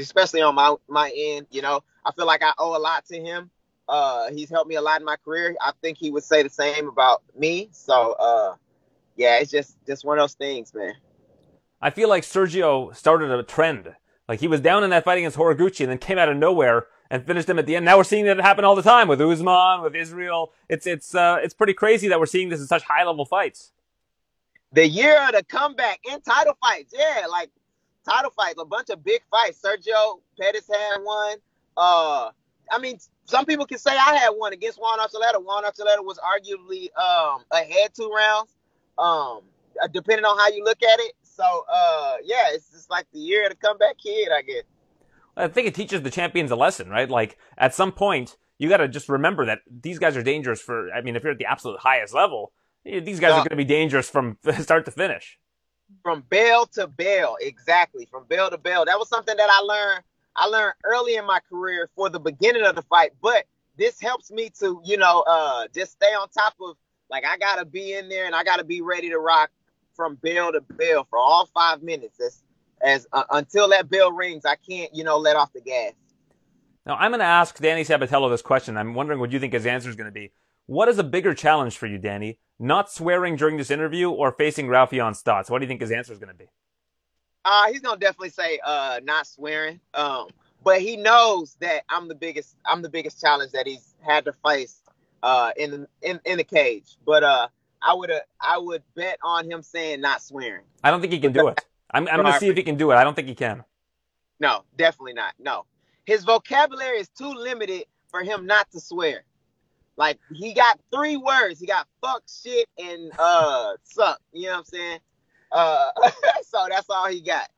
especially 0.00 0.42
on 0.42 0.54
my 0.54 0.74
my 0.88 1.12
end 1.14 1.46
you 1.50 1.62
know 1.62 1.82
i 2.04 2.12
feel 2.12 2.26
like 2.26 2.42
i 2.42 2.52
owe 2.58 2.76
a 2.76 2.78
lot 2.78 3.04
to 3.06 3.18
him 3.18 3.50
uh 3.88 4.30
he's 4.30 4.50
helped 4.50 4.68
me 4.68 4.76
a 4.76 4.80
lot 4.80 5.00
in 5.00 5.04
my 5.04 5.16
career 5.24 5.56
i 5.60 5.72
think 5.82 5.98
he 5.98 6.10
would 6.10 6.24
say 6.24 6.42
the 6.42 6.50
same 6.50 6.88
about 6.88 7.22
me 7.36 7.68
so 7.72 8.12
uh 8.12 8.54
yeah 9.16 9.38
it's 9.38 9.50
just 9.50 9.76
just 9.86 10.04
one 10.04 10.18
of 10.18 10.22
those 10.22 10.34
things 10.34 10.74
man 10.74 10.94
I 11.80 11.90
feel 11.90 12.08
like 12.08 12.24
Sergio 12.24 12.94
started 12.94 13.30
a 13.30 13.42
trend. 13.42 13.94
Like 14.28 14.40
he 14.40 14.48
was 14.48 14.60
down 14.60 14.84
in 14.84 14.90
that 14.90 15.04
fight 15.04 15.18
against 15.18 15.36
Horiguchi 15.36 15.80
and 15.80 15.90
then 15.90 15.98
came 15.98 16.18
out 16.18 16.28
of 16.28 16.36
nowhere 16.36 16.86
and 17.10 17.24
finished 17.24 17.48
him 17.48 17.58
at 17.58 17.66
the 17.66 17.76
end. 17.76 17.84
Now 17.84 17.96
we're 17.96 18.04
seeing 18.04 18.26
that 18.26 18.38
happen 18.40 18.64
all 18.64 18.74
the 18.74 18.82
time 18.82 19.08
with 19.08 19.20
Usman, 19.20 19.82
with 19.82 19.94
Israel. 19.94 20.52
It's 20.68 20.86
it's 20.86 21.14
uh, 21.14 21.38
it's 21.42 21.54
pretty 21.54 21.74
crazy 21.74 22.08
that 22.08 22.18
we're 22.18 22.26
seeing 22.26 22.48
this 22.48 22.60
in 22.60 22.66
such 22.66 22.82
high 22.82 23.04
level 23.04 23.24
fights. 23.24 23.72
The 24.72 24.86
year 24.86 25.18
of 25.26 25.32
the 25.32 25.42
comeback 25.44 26.00
in 26.10 26.20
title 26.20 26.58
fights, 26.60 26.92
yeah, 26.96 27.26
like 27.30 27.50
title 28.08 28.30
fights, 28.30 28.60
a 28.60 28.64
bunch 28.64 28.90
of 28.90 29.04
big 29.04 29.22
fights. 29.30 29.60
Sergio 29.62 30.20
Pettis 30.40 30.68
had 30.68 30.98
one. 31.02 31.36
Uh, 31.76 32.30
I 32.70 32.78
mean, 32.80 32.98
some 33.24 33.44
people 33.44 33.66
can 33.66 33.78
say 33.78 33.92
I 33.92 34.16
had 34.16 34.30
one 34.30 34.52
against 34.52 34.80
Juan 34.80 34.98
Archuleta. 34.98 35.42
Juan 35.42 35.64
Archuleta 35.64 36.04
was 36.04 36.18
arguably 36.18 36.88
um, 36.98 37.44
ahead 37.50 37.90
two 37.94 38.10
rounds, 38.10 38.54
um, 38.98 39.40
depending 39.92 40.24
on 40.24 40.38
how 40.38 40.48
you 40.48 40.64
look 40.64 40.82
at 40.82 41.00
it. 41.00 41.12
So 41.22 41.64
uh, 41.72 42.16
yeah, 42.24 42.46
it's 42.52 42.70
just 42.70 42.90
like 42.90 43.06
the 43.12 43.20
year 43.20 43.44
of 43.44 43.50
the 43.50 43.56
comeback 43.56 43.98
kid, 43.98 44.28
I 44.32 44.42
guess. 44.42 44.64
I 45.36 45.46
think 45.46 45.68
it 45.68 45.74
teaches 45.74 46.02
the 46.02 46.10
champions 46.10 46.50
a 46.50 46.56
lesson, 46.56 46.88
right? 46.88 47.08
Like 47.08 47.38
at 47.56 47.74
some 47.74 47.92
point, 47.92 48.36
you 48.58 48.68
got 48.68 48.78
to 48.78 48.88
just 48.88 49.08
remember 49.08 49.46
that 49.46 49.60
these 49.70 49.98
guys 49.98 50.16
are 50.16 50.22
dangerous 50.22 50.60
for. 50.60 50.90
I 50.92 51.00
mean, 51.00 51.14
if 51.14 51.22
you're 51.22 51.32
at 51.32 51.38
the 51.38 51.46
absolute 51.46 51.78
highest 51.80 52.12
level, 52.12 52.52
these 52.84 53.20
guys 53.20 53.32
are 53.32 53.38
going 53.38 53.50
to 53.50 53.56
be 53.56 53.64
dangerous 53.64 54.10
from 54.10 54.38
start 54.60 54.84
to 54.86 54.90
finish. 54.90 55.37
From 56.02 56.22
bell 56.28 56.66
to 56.66 56.86
bell, 56.86 57.36
exactly. 57.40 58.06
From 58.10 58.24
bell 58.24 58.50
to 58.50 58.58
bell. 58.58 58.84
That 58.84 58.98
was 58.98 59.08
something 59.08 59.36
that 59.36 59.48
I 59.50 59.60
learned. 59.60 60.02
I 60.36 60.46
learned 60.46 60.74
early 60.84 61.16
in 61.16 61.26
my 61.26 61.40
career 61.40 61.88
for 61.94 62.08
the 62.08 62.20
beginning 62.20 62.64
of 62.64 62.76
the 62.76 62.82
fight, 62.82 63.12
but 63.20 63.44
this 63.76 64.00
helps 64.00 64.30
me 64.30 64.50
to, 64.60 64.80
you 64.84 64.96
know, 64.96 65.24
uh, 65.26 65.66
just 65.74 65.92
stay 65.92 66.14
on 66.14 66.28
top 66.28 66.54
of. 66.60 66.76
Like 67.10 67.24
I 67.26 67.38
gotta 67.38 67.64
be 67.64 67.94
in 67.94 68.10
there 68.10 68.26
and 68.26 68.34
I 68.34 68.44
gotta 68.44 68.64
be 68.64 68.82
ready 68.82 69.08
to 69.08 69.18
rock 69.18 69.50
from 69.94 70.14
bell 70.16 70.52
to 70.52 70.60
bell 70.60 71.06
for 71.10 71.18
all 71.18 71.46
five 71.46 71.82
minutes. 71.82 72.20
As, 72.20 72.42
as 72.82 73.06
uh, 73.12 73.24
until 73.30 73.68
that 73.70 73.90
bell 73.90 74.12
rings, 74.12 74.44
I 74.44 74.56
can't, 74.56 74.94
you 74.94 75.04
know, 75.04 75.18
let 75.18 75.36
off 75.36 75.52
the 75.52 75.60
gas. 75.60 75.92
Now 76.86 76.94
I'm 76.94 77.10
going 77.10 77.18
to 77.18 77.26
ask 77.26 77.58
Danny 77.58 77.84
Sabatello 77.84 78.30
this 78.30 78.40
question. 78.40 78.78
I'm 78.78 78.94
wondering 78.94 79.20
what 79.20 79.30
you 79.30 79.40
think 79.40 79.52
his 79.52 79.66
answer 79.66 79.90
is 79.90 79.96
going 79.96 80.06
to 80.06 80.12
be. 80.12 80.32
What 80.66 80.88
is 80.88 80.98
a 80.98 81.04
bigger 81.04 81.34
challenge 81.34 81.76
for 81.76 81.86
you, 81.86 81.98
Danny? 81.98 82.38
Not 82.58 82.90
swearing 82.90 83.36
during 83.36 83.56
this 83.56 83.70
interview 83.70 84.10
or 84.10 84.32
facing 84.32 84.66
Raufeon 84.66 85.12
Stots? 85.12 85.48
What 85.48 85.60
do 85.60 85.64
you 85.64 85.68
think 85.68 85.80
his 85.80 85.92
answer 85.92 86.12
is 86.12 86.18
going 86.18 86.32
to 86.32 86.38
be? 86.38 86.48
Uh, 87.44 87.72
he's 87.72 87.80
gonna 87.80 87.98
definitely 87.98 88.30
say 88.30 88.58
uh, 88.64 89.00
not 89.04 89.26
swearing. 89.26 89.80
Um, 89.94 90.26
but 90.64 90.82
he 90.82 90.96
knows 90.96 91.56
that 91.60 91.84
I'm 91.88 92.08
the 92.08 92.14
biggest. 92.14 92.56
I'm 92.66 92.82
the 92.82 92.90
biggest 92.90 93.20
challenge 93.20 93.52
that 93.52 93.66
he's 93.66 93.94
had 94.00 94.24
to 94.26 94.34
face 94.44 94.82
uh, 95.22 95.52
in 95.56 95.86
in 96.02 96.20
in 96.26 96.38
the 96.38 96.44
cage. 96.44 96.96
But 97.06 97.22
uh, 97.22 97.48
I 97.80 97.94
would 97.94 98.10
I 98.40 98.58
would 98.58 98.82
bet 98.94 99.18
on 99.22 99.50
him 99.50 99.62
saying 99.62 100.00
not 100.00 100.20
swearing. 100.20 100.64
I 100.82 100.90
don't 100.90 101.00
think 101.00 101.12
he 101.12 101.20
can 101.20 101.32
do 101.32 101.48
it. 101.48 101.64
I'm, 101.90 102.06
I'm 102.08 102.20
going 102.20 102.32
to 102.34 102.38
see 102.38 102.48
if 102.48 102.56
he 102.56 102.62
can 102.62 102.76
do 102.76 102.90
it. 102.90 102.96
I 102.96 103.04
don't 103.04 103.14
think 103.14 103.28
he 103.28 103.34
can. 103.34 103.64
No, 104.40 104.64
definitely 104.76 105.14
not. 105.14 105.32
No, 105.38 105.64
his 106.04 106.24
vocabulary 106.24 106.98
is 106.98 107.08
too 107.08 107.32
limited 107.32 107.84
for 108.10 108.22
him 108.22 108.46
not 108.46 108.70
to 108.72 108.80
swear. 108.80 109.24
Like 109.98 110.18
he 110.32 110.54
got 110.54 110.78
three 110.94 111.16
words. 111.16 111.58
He 111.58 111.66
got 111.66 111.86
fuck, 112.00 112.22
shit, 112.26 112.68
and 112.78 113.10
uh 113.18 113.72
suck. 113.82 114.20
You 114.32 114.44
know 114.44 114.52
what 114.52 114.58
I'm 114.58 114.64
saying? 114.64 114.98
Uh, 115.50 115.90
so 116.42 116.66
that's 116.70 116.88
all 116.88 117.08
he 117.08 117.20
got. 117.20 117.48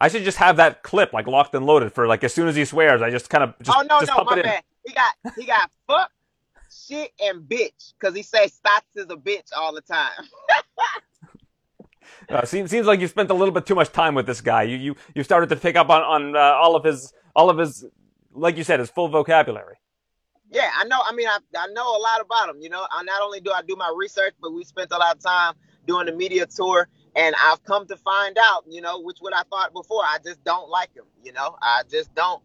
I 0.00 0.08
should 0.08 0.24
just 0.24 0.38
have 0.38 0.56
that 0.56 0.82
clip 0.82 1.12
like 1.12 1.26
locked 1.26 1.54
and 1.54 1.64
loaded 1.64 1.92
for 1.92 2.06
like 2.06 2.22
as 2.24 2.34
soon 2.34 2.46
as 2.46 2.56
he 2.56 2.64
swears. 2.66 3.00
I 3.00 3.10
just 3.10 3.30
kind 3.30 3.44
of 3.44 3.54
just 3.62 3.76
oh 3.76 3.82
no 3.82 4.00
just 4.00 4.12
no 4.16 4.22
my 4.22 4.42
bad. 4.42 4.62
He 4.86 4.92
got 4.92 5.14
he 5.36 5.46
got 5.46 5.70
fuck, 5.86 6.10
shit 6.70 7.12
and 7.20 7.42
bitch 7.42 7.94
because 7.98 8.14
he 8.14 8.22
says 8.22 8.52
Stots 8.52 9.00
is 9.02 9.06
a 9.10 9.16
bitch 9.16 9.48
all 9.56 9.72
the 9.72 9.80
time. 9.80 10.10
Uh, 12.28 12.44
seems 12.44 12.70
seems 12.70 12.86
like 12.86 13.00
you 13.00 13.08
spent 13.08 13.30
a 13.30 13.34
little 13.34 13.52
bit 13.52 13.66
too 13.66 13.74
much 13.74 13.90
time 13.92 14.14
with 14.14 14.26
this 14.26 14.40
guy. 14.40 14.62
You 14.62 14.76
you 14.76 14.96
you 15.14 15.22
started 15.22 15.48
to 15.48 15.56
pick 15.56 15.76
up 15.76 15.88
on 15.88 16.02
on 16.02 16.36
uh, 16.36 16.38
all 16.38 16.76
of 16.76 16.84
his 16.84 17.12
all 17.34 17.48
of 17.48 17.58
his 17.58 17.84
like 18.32 18.56
you 18.56 18.64
said 18.64 18.78
his 18.80 18.90
full 18.90 19.08
vocabulary. 19.08 19.76
Yeah, 20.52 20.70
I 20.78 20.84
know. 20.86 21.00
I 21.04 21.14
mean, 21.14 21.28
I, 21.28 21.38
I 21.58 21.68
know 21.68 21.96
a 21.96 22.00
lot 22.00 22.22
about 22.22 22.50
him. 22.50 22.62
You 22.62 22.70
know, 22.70 22.86
I 22.90 23.04
not 23.04 23.22
only 23.22 23.40
do 23.40 23.52
I 23.52 23.62
do 23.62 23.76
my 23.76 23.92
research, 23.96 24.34
but 24.42 24.52
we 24.54 24.64
spent 24.64 24.92
a 24.92 24.98
lot 24.98 25.16
of 25.16 25.22
time 25.22 25.54
doing 25.86 26.06
the 26.06 26.12
media 26.12 26.46
tour, 26.46 26.88
and 27.16 27.36
I've 27.40 27.64
come 27.64 27.86
to 27.88 27.98
find 27.98 28.38
out, 28.40 28.64
you 28.68 28.80
know, 28.82 29.00
which 29.00 29.18
what 29.20 29.36
I 29.36 29.42
thought 29.50 29.74
before. 29.74 30.02
I 30.04 30.18
just 30.24 30.44
don't 30.44 30.70
like 30.70 30.94
him. 30.96 31.04
You 31.24 31.34
know, 31.34 31.56
I 31.62 31.82
just 31.90 32.14
don't 32.16 32.42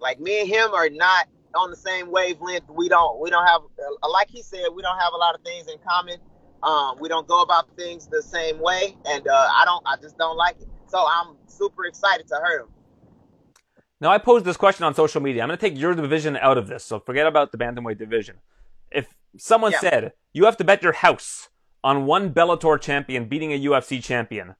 like 0.00 0.20
me 0.20 0.42
and 0.42 0.50
him 0.50 0.74
are 0.74 0.90
not 0.90 1.28
on 1.56 1.70
the 1.70 1.78
same 1.78 2.12
wavelength. 2.12 2.68
We 2.68 2.90
don't 2.90 3.20
we 3.20 3.30
don't 3.30 3.46
have 3.46 3.62
uh, 4.04 4.10
like 4.10 4.30
he 4.30 4.42
said, 4.42 4.66
we 4.76 4.82
don't 4.82 4.98
have 5.00 5.14
a 5.14 5.18
lot 5.18 5.34
of 5.36 5.42
things 5.42 5.68
in 5.68 5.78
common. 5.88 6.18
Um, 6.62 6.98
we 7.00 7.08
don't 7.08 7.28
go 7.28 7.42
about 7.42 7.68
things 7.78 8.08
the 8.08 8.22
same 8.22 8.60
way, 8.60 8.96
and 9.06 9.26
uh, 9.28 9.48
I 9.54 9.64
don't. 9.66 9.84
I 9.86 9.96
just 10.02 10.18
don't 10.18 10.36
like 10.36 10.60
it. 10.60 10.68
So 10.88 11.06
I'm 11.08 11.36
super 11.46 11.86
excited 11.86 12.28
to 12.28 12.36
hurt 12.36 12.62
him. 12.62 12.68
Now 14.00 14.10
I 14.10 14.18
posed 14.18 14.44
this 14.46 14.56
question 14.56 14.84
on 14.84 14.94
social 14.94 15.20
media. 15.20 15.42
I'm 15.42 15.48
going 15.48 15.58
to 15.58 15.68
take 15.68 15.78
your 15.78 15.94
division 15.94 16.36
out 16.38 16.56
of 16.56 16.68
this, 16.68 16.84
so 16.84 17.00
forget 17.00 17.26
about 17.26 17.52
the 17.52 17.58
bantamweight 17.58 17.98
division. 17.98 18.36
If 18.90 19.14
someone 19.36 19.72
Yeah. 19.72 19.80
said 19.80 20.12
you 20.32 20.44
have 20.46 20.56
to 20.56 20.64
bet 20.64 20.82
your 20.82 20.92
house 20.92 21.50
on 21.84 22.06
one 22.06 22.32
Bellator 22.32 22.80
champion 22.80 23.26
beating 23.28 23.52
a 23.52 23.58
UFC 23.58 24.02
champion, 24.02 24.56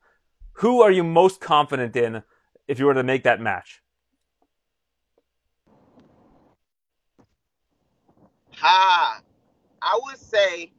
who 0.55 0.83
are 0.83 0.91
you 0.91 1.03
most 1.03 1.41
confident 1.41 1.97
in 1.97 2.23
if 2.69 2.79
you 2.79 2.85
were 2.87 2.95
to 2.95 3.03
make 3.03 3.25
that 3.25 3.41
match? 3.41 3.83
Ha! 8.57 9.23
I 9.83 9.99
would 10.05 10.19
say, 10.19 10.73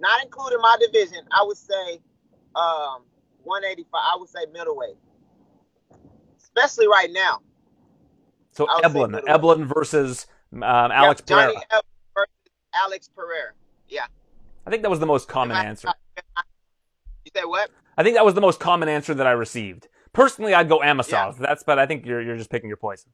not 0.00 0.22
including 0.24 0.58
my 0.60 0.76
division, 0.80 1.24
I 1.30 1.44
would 1.44 1.56
say 1.56 2.00
um, 2.56 3.04
185. 3.44 3.86
I 3.94 4.16
would 4.18 4.28
say 4.28 4.40
middleweight, 4.52 4.96
especially 6.54 6.86
right 6.86 7.10
now. 7.10 7.40
So 8.52 8.68
I 8.68 8.82
Eblen. 8.82 9.22
Eblen 9.24 9.64
versus 9.66 10.26
um, 10.52 10.62
Alex 10.62 11.22
Yeah, 11.28 11.36
Johnny 11.36 11.54
Pereira. 11.54 11.82
Versus 12.14 12.32
Alex 12.74 13.08
Pereira. 13.14 13.52
Yeah. 13.88 14.06
I 14.66 14.70
think 14.70 14.82
that 14.82 14.90
was 14.90 15.00
the 15.00 15.06
most 15.06 15.28
common 15.28 15.56
answer. 15.56 15.88
You 17.24 17.30
say 17.34 17.44
what? 17.44 17.70
I 17.96 18.02
think 18.02 18.16
that 18.16 18.24
was 18.24 18.34
the 18.34 18.40
most 18.40 18.60
common 18.60 18.88
answer 18.88 19.14
that 19.14 19.26
I 19.26 19.32
received. 19.32 19.88
Personally, 20.12 20.54
I'd 20.54 20.68
go 20.68 20.80
Amosov. 20.80 21.38
That's, 21.38 21.62
but 21.62 21.78
I 21.78 21.86
think 21.86 22.04
you're 22.04 22.20
you're 22.20 22.36
just 22.36 22.50
picking 22.50 22.68
your 22.68 22.76
poison. 22.76 23.10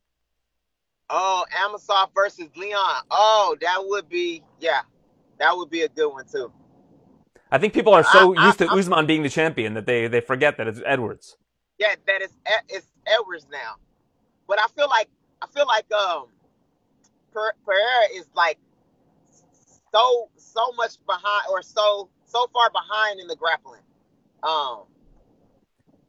Oh, 1.10 1.44
Amosov 1.56 2.10
versus 2.14 2.48
Leon. 2.56 3.02
Oh, 3.10 3.56
that 3.60 3.78
would 3.86 4.08
be 4.08 4.42
yeah, 4.60 4.80
that 5.38 5.56
would 5.56 5.70
be 5.70 5.82
a 5.82 5.88
good 5.88 6.08
one 6.10 6.26
too. 6.26 6.52
I 7.50 7.58
think 7.58 7.72
people 7.72 7.94
are 7.94 8.04
so 8.04 8.34
I- 8.34 8.42
I- 8.42 8.46
used 8.46 8.58
to 8.58 8.68
Usman 8.68 9.06
being 9.06 9.22
the 9.22 9.30
champion 9.30 9.74
that 9.74 9.86
they 9.86 10.06
they 10.08 10.20
forget 10.20 10.58
that 10.58 10.66
it's 10.68 10.80
Edwards. 10.84 11.36
Yeah, 11.78 11.94
that 12.06 12.20
is 12.22 12.30
it's 12.68 12.86
Edwards 13.08 13.46
now. 13.50 13.76
But 14.46 14.60
I 14.60 14.66
feel 14.76 14.88
like 14.88 15.08
I 15.42 15.46
feel 15.48 15.66
like 15.66 15.90
um 15.92 16.26
Per- 17.32 17.54
Pereira 17.64 18.14
is 18.14 18.28
like 18.34 18.58
so 19.92 20.30
so 20.36 20.72
much 20.76 20.96
behind 21.06 21.46
or 21.50 21.62
so 21.62 22.08
so 22.24 22.46
far 22.52 22.70
behind 22.70 23.20
in 23.20 23.26
the 23.26 23.36
grappling. 23.36 23.82
Um 24.42 24.84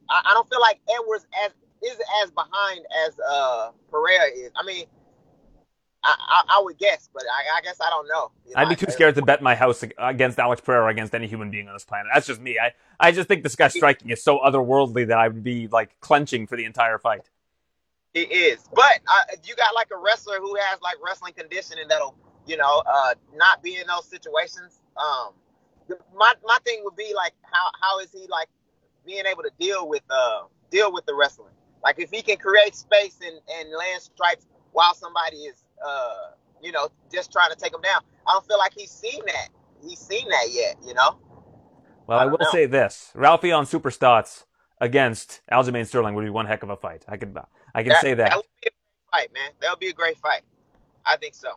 I, 0.08 0.22
I 0.26 0.34
don't 0.34 0.48
feel 0.48 0.60
like 0.60 0.80
Edwards 0.88 1.26
as 1.44 1.52
is 1.82 1.98
as 2.24 2.30
behind 2.30 2.86
as 3.06 3.18
uh 3.20 3.70
Pereira 3.90 4.26
is. 4.34 4.50
I 4.56 4.64
mean 4.64 4.86
I, 6.02 6.14
I, 6.18 6.58
I 6.58 6.62
would 6.62 6.78
guess, 6.78 7.08
but 7.12 7.22
I, 7.24 7.58
I 7.58 7.60
guess 7.62 7.78
I 7.80 7.90
don't 7.90 8.08
know. 8.08 8.30
You 8.46 8.54
know, 8.54 8.62
I'd 8.62 8.68
be 8.68 8.76
too 8.76 8.90
scared 8.90 9.14
to 9.16 9.22
bet 9.22 9.42
my 9.42 9.54
house 9.54 9.84
against 9.98 10.38
Alex 10.38 10.60
Pereira 10.62 10.88
against 10.88 11.14
any 11.14 11.26
human 11.26 11.50
being 11.50 11.68
on 11.68 11.74
this 11.74 11.84
planet. 11.84 12.06
That's 12.12 12.26
just 12.26 12.40
me. 12.40 12.58
I 12.58 12.72
I 12.98 13.12
just 13.12 13.28
think 13.28 13.42
this 13.42 13.54
guy's 13.54 13.74
striking 13.74 14.10
is 14.10 14.22
so 14.22 14.38
otherworldly 14.38 15.08
that 15.08 15.18
I 15.18 15.28
would 15.28 15.44
be 15.44 15.68
like 15.68 15.98
clenching 16.00 16.46
for 16.46 16.56
the 16.56 16.64
entire 16.64 16.98
fight. 16.98 17.28
He 18.14 18.22
is, 18.22 18.60
but 18.74 19.00
uh, 19.06 19.36
you 19.44 19.54
got 19.56 19.74
like 19.74 19.88
a 19.92 19.96
wrestler 19.96 20.38
who 20.38 20.56
has 20.56 20.80
like 20.80 20.96
wrestling 21.04 21.34
conditioning 21.36 21.86
that'll, 21.88 22.16
you 22.46 22.56
know, 22.56 22.82
uh, 22.86 23.14
not 23.34 23.62
be 23.62 23.76
in 23.76 23.86
those 23.86 24.06
situations. 24.06 24.80
Um, 24.96 25.34
the, 25.86 25.98
my 26.16 26.32
my 26.44 26.58
thing 26.64 26.80
would 26.84 26.96
be 26.96 27.12
like, 27.14 27.34
how 27.42 27.70
how 27.80 28.00
is 28.00 28.10
he 28.10 28.26
like 28.28 28.48
being 29.04 29.26
able 29.26 29.42
to 29.42 29.50
deal 29.60 29.86
with 29.86 30.02
uh 30.10 30.44
deal 30.70 30.92
with 30.92 31.04
the 31.04 31.14
wrestling? 31.14 31.52
Like 31.84 31.98
if 31.98 32.10
he 32.10 32.22
can 32.22 32.38
create 32.38 32.74
space 32.74 33.18
and 33.22 33.38
and 33.58 33.70
land 33.70 34.02
strikes 34.02 34.46
while 34.72 34.94
somebody 34.94 35.36
is 35.38 35.62
uh 35.86 36.32
you 36.62 36.72
know 36.72 36.88
just 37.12 37.32
trying 37.32 37.50
to 37.50 37.56
take 37.56 37.74
him 37.74 37.80
down. 37.80 38.02
I 38.26 38.32
don't 38.32 38.46
feel 38.46 38.58
like 38.58 38.72
he's 38.76 38.90
seen 38.90 39.20
that. 39.26 39.48
He's 39.86 39.98
seen 39.98 40.28
that 40.28 40.48
yet, 40.50 40.76
you 40.86 40.94
know. 40.94 41.18
Well, 42.06 42.18
I 42.18 42.24
I 42.24 42.26
will 42.26 42.38
know. 42.38 42.50
say 42.50 42.66
this: 42.66 43.12
Raufeon 43.14 43.66
Super 43.66 43.90
Stots 43.90 44.44
against 44.80 45.40
Aljamain 45.50 45.86
Sterling 45.86 46.14
would 46.14 46.24
be 46.24 46.30
one 46.30 46.46
heck 46.46 46.62
of 46.62 46.70
a 46.70 46.76
fight. 46.76 47.04
I 47.08 47.16
can 47.16 47.36
I 47.74 47.82
can 47.82 47.96
say 48.00 48.14
that. 48.14 48.30
That 48.30 48.36
would 48.36 48.46
be 48.60 48.68
a 48.68 48.70
great 48.70 49.10
fight, 49.12 49.32
man. 49.32 49.50
That 49.60 49.70
would 49.70 49.78
be 49.80 49.88
a 49.88 49.92
great 49.92 50.18
fight. 50.18 50.42
I 51.04 51.16
think 51.16 51.34
so. 51.34 51.50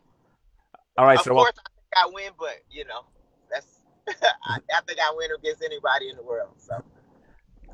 All 0.97 1.05
right, 1.05 1.17
of 1.17 1.23
so 1.23 1.33
well, 1.33 1.45
course, 1.45 1.55
I 1.57 1.69
think 1.69 2.09
I 2.09 2.11
win, 2.13 2.31
but 2.39 2.59
you 2.69 2.85
know, 2.85 3.05
that's 3.51 3.67
I, 4.45 4.57
I 4.75 4.81
think 4.87 4.99
I 4.99 5.13
win 5.15 5.31
against 5.37 5.63
anybody 5.63 6.09
in 6.09 6.17
the 6.17 6.23
world. 6.23 6.53
So 6.57 6.83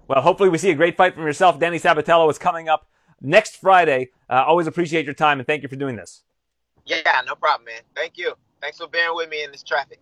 well, 0.07 0.21
hopefully 0.21 0.49
we 0.49 0.57
see 0.57 0.71
a 0.71 0.75
great 0.75 0.97
fight 0.97 1.13
from 1.13 1.23
yourself. 1.23 1.59
Danny 1.59 1.79
Sabatello 1.79 2.29
is 2.31 2.37
coming 2.39 2.67
up 2.69 2.87
next 3.21 3.57
Friday. 3.57 4.09
Uh, 4.29 4.43
always 4.47 4.67
appreciate 4.67 5.05
your 5.05 5.13
time 5.13 5.39
and 5.39 5.45
thank 5.45 5.63
you 5.63 5.69
for 5.69 5.75
doing 5.75 5.95
this. 5.95 6.23
Yeah, 6.89 7.21
no 7.25 7.35
problem, 7.35 7.65
man. 7.65 7.81
Thank 7.95 8.17
you. 8.17 8.33
Thanks 8.61 8.77
for 8.77 8.87
bearing 8.87 9.15
with 9.15 9.29
me 9.29 9.43
in 9.43 9.51
this 9.51 9.63
traffic. 9.63 9.99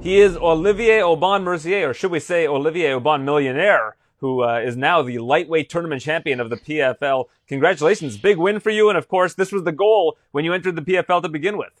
He 0.00 0.20
is 0.20 0.36
Olivier 0.36 1.02
Aubin 1.02 1.42
Mercier, 1.44 1.90
or 1.90 1.94
should 1.94 2.10
we 2.10 2.20
say 2.20 2.46
Olivier 2.46 2.92
Aubin 2.94 3.24
Millionaire, 3.24 3.96
who 4.18 4.42
uh, 4.42 4.58
is 4.60 4.76
now 4.76 5.02
the 5.02 5.18
lightweight 5.18 5.68
tournament 5.70 6.02
champion 6.02 6.40
of 6.40 6.50
the 6.50 6.56
PFL. 6.56 7.26
Congratulations, 7.48 8.16
big 8.16 8.36
win 8.38 8.60
for 8.60 8.70
you, 8.70 8.88
and 8.88 8.98
of 8.98 9.08
course, 9.08 9.34
this 9.34 9.50
was 9.50 9.64
the 9.64 9.72
goal 9.72 10.16
when 10.32 10.44
you 10.44 10.52
entered 10.52 10.76
the 10.76 10.82
PFL 10.82 11.22
to 11.22 11.28
begin 11.28 11.56
with. 11.56 11.72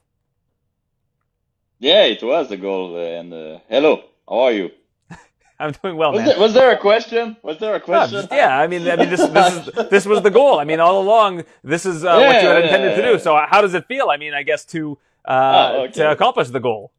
Yeah, 1.78 2.04
it 2.04 2.22
was 2.22 2.48
the 2.48 2.56
goal. 2.56 2.96
uh, 2.96 3.00
And 3.00 3.32
uh, 3.32 3.58
hello, 3.68 4.04
how 4.28 4.40
are 4.40 4.52
you? 4.52 4.70
I'm 5.60 5.72
doing 5.82 5.96
well, 5.96 6.12
Was 6.12 6.18
man. 6.20 6.28
there, 6.28 6.38
was 6.40 6.52
there 6.54 6.70
a 6.72 6.78
question? 6.78 7.36
Was 7.42 7.58
there 7.58 7.74
a 7.74 7.78
No, 7.78 7.84
question? 7.84 8.20
just- 8.22 8.32
yeah, 8.32 8.58
I 8.58 8.66
mean, 8.66 8.88
I 8.88 8.96
mean, 8.96 9.08
this, 9.10 9.20
this 9.38 9.54
is 9.68 9.88
this 9.90 10.06
was 10.06 10.22
the 10.22 10.30
goal. 10.30 10.58
I 10.58 10.64
mean, 10.64 10.80
all 10.80 11.00
along, 11.00 11.44
this 11.62 11.86
is 11.86 12.04
uh, 12.04 12.16
what 12.16 12.42
you 12.42 12.48
had 12.48 12.58
yeah, 12.58 12.64
intended 12.64 12.96
to 12.96 13.02
do. 13.02 13.18
So, 13.18 13.36
how 13.48 13.60
does 13.60 13.74
it 13.74 13.86
feel? 13.86 14.10
I 14.10 14.16
mean, 14.16 14.34
I 14.34 14.42
guess 14.42 14.64
to 14.66 14.98
uh, 15.24 15.72
Oh, 15.74 15.80
okay. 15.84 15.92
to 15.92 16.10
accomplish 16.10 16.48
the 16.48 16.60
goal. 16.60 16.92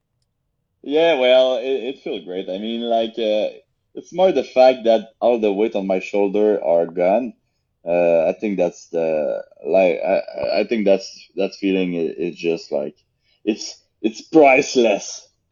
Yeah, 0.82 1.20
well, 1.20 1.58
it, 1.58 1.64
it 1.90 2.00
feels 2.00 2.24
great. 2.26 2.48
I 2.50 2.58
mean, 2.60 2.82
like, 2.82 3.14
uh, 3.18 3.58
it's 3.96 4.14
more 4.14 4.32
the 4.32 4.44
fact 4.44 4.84
that 4.86 5.10
all 5.20 5.40
the 5.40 5.52
weight 5.52 5.76
on 5.76 5.88
my 5.88 6.00
shoulder 6.00 6.64
are 6.64 6.86
gone. 6.86 7.34
Uh, 7.84 8.26
I 8.30 8.34
think 8.40 8.58
that's 8.58 8.88
the 8.90 9.44
like. 9.66 10.00
I, 10.04 10.62
I 10.62 10.64
think 10.68 10.86
that's 10.86 11.08
that 11.36 11.54
feeling 11.56 11.94
is, 11.94 12.12
is 12.18 12.36
just 12.38 12.72
like 12.72 12.96
it's 13.44 13.80
it's 14.02 14.22
priceless. 14.22 15.28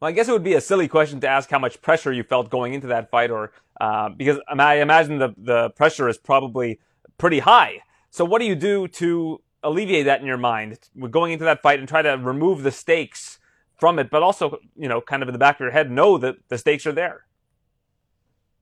Well, 0.00 0.08
I 0.08 0.12
guess 0.12 0.28
it 0.28 0.32
would 0.32 0.44
be 0.44 0.54
a 0.54 0.60
silly 0.60 0.86
question 0.86 1.20
to 1.20 1.28
ask 1.28 1.50
how 1.50 1.58
much 1.58 1.82
pressure 1.82 2.12
you 2.12 2.22
felt 2.22 2.50
going 2.50 2.72
into 2.72 2.86
that 2.88 3.10
fight, 3.10 3.30
or 3.30 3.52
uh, 3.80 4.10
because 4.10 4.38
I, 4.48 4.76
imagine 4.76 5.18
the 5.18 5.34
the 5.36 5.70
pressure 5.70 6.08
is 6.08 6.18
probably 6.18 6.78
pretty 7.18 7.40
high. 7.40 7.82
So, 8.10 8.24
what 8.24 8.38
do 8.38 8.46
you 8.46 8.54
do 8.54 8.86
to 8.88 9.40
alleviate 9.62 10.06
that 10.06 10.20
in 10.20 10.26
your 10.26 10.36
mind, 10.36 10.78
going 11.10 11.32
into 11.32 11.44
that 11.44 11.62
fight 11.62 11.80
and 11.80 11.88
try 11.88 12.02
to 12.02 12.10
remove 12.10 12.62
the 12.62 12.70
stakes 12.70 13.40
from 13.76 13.98
it, 13.98 14.08
but 14.10 14.22
also, 14.22 14.58
you 14.76 14.88
know, 14.88 15.00
kind 15.00 15.22
of 15.22 15.28
in 15.28 15.32
the 15.32 15.38
back 15.38 15.56
of 15.56 15.60
your 15.60 15.70
head, 15.70 15.90
know 15.90 16.16
that 16.18 16.36
the 16.48 16.58
stakes 16.58 16.86
are 16.86 16.92
there. 16.92 17.24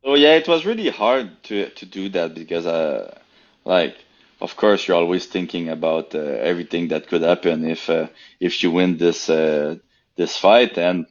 So 0.05 0.15
yeah, 0.15 0.37
it 0.37 0.49
was 0.49 0.65
really 0.65 0.89
hard 0.89 1.43
to 1.45 1.69
to 1.69 1.85
do 1.85 2.09
that 2.11 2.35
because 2.35 2.65
uh 2.65 3.19
like 3.65 3.97
of 4.41 4.57
course 4.57 4.87
you're 4.87 4.97
always 4.97 5.27
thinking 5.27 5.69
about 5.69 6.15
uh, 6.15 6.19
everything 6.19 6.89
that 6.89 7.09
could 7.09 7.23
happen 7.23 7.69
if 7.69 7.91
uh, 7.91 8.07
if 8.41 8.63
you 8.63 8.71
win 8.71 8.97
this 8.97 9.29
uh, 9.29 9.77
this 10.17 10.37
fight 10.37 10.79
and 10.79 11.07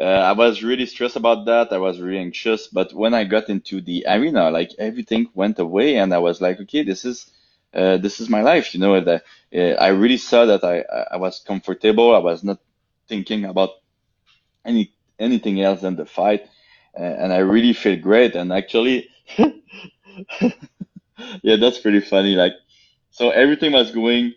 uh, 0.00 0.04
I 0.04 0.32
was 0.32 0.62
really 0.62 0.86
stressed 0.86 1.16
about 1.16 1.46
that. 1.46 1.72
I 1.72 1.78
was 1.78 2.00
really 2.00 2.18
anxious, 2.20 2.66
but 2.68 2.92
when 2.92 3.14
I 3.14 3.24
got 3.24 3.48
into 3.48 3.80
the 3.80 4.04
arena, 4.08 4.50
like 4.50 4.72
everything 4.78 5.28
went 5.34 5.58
away 5.58 5.96
and 5.96 6.12
I 6.14 6.18
was 6.18 6.40
like, 6.40 6.60
okay, 6.62 6.82
this 6.82 7.04
is 7.04 7.30
uh, 7.74 7.98
this 7.98 8.20
is 8.20 8.28
my 8.30 8.42
life, 8.42 8.74
you 8.74 8.80
know. 8.80 9.00
The, 9.00 9.22
uh, 9.54 9.76
I 9.82 9.88
really 9.88 10.18
saw 10.18 10.46
that 10.46 10.64
I 10.64 10.84
I 11.12 11.16
was 11.18 11.40
comfortable. 11.46 12.14
I 12.14 12.18
was 12.20 12.44
not 12.44 12.58
thinking 13.08 13.44
about 13.44 13.70
any 14.64 14.92
anything 15.18 15.60
else 15.62 15.80
than 15.80 15.96
the 15.96 16.06
fight 16.06 16.48
uh, 16.98 17.02
and 17.02 17.32
I 17.32 17.38
really 17.38 17.72
feel 17.72 17.96
great. 17.98 18.34
And 18.36 18.52
actually, 18.52 19.08
yeah, 21.42 21.56
that's 21.56 21.78
pretty 21.78 22.00
funny. 22.00 22.34
Like, 22.34 22.54
so 23.10 23.30
everything 23.30 23.72
was 23.72 23.90
going 23.92 24.34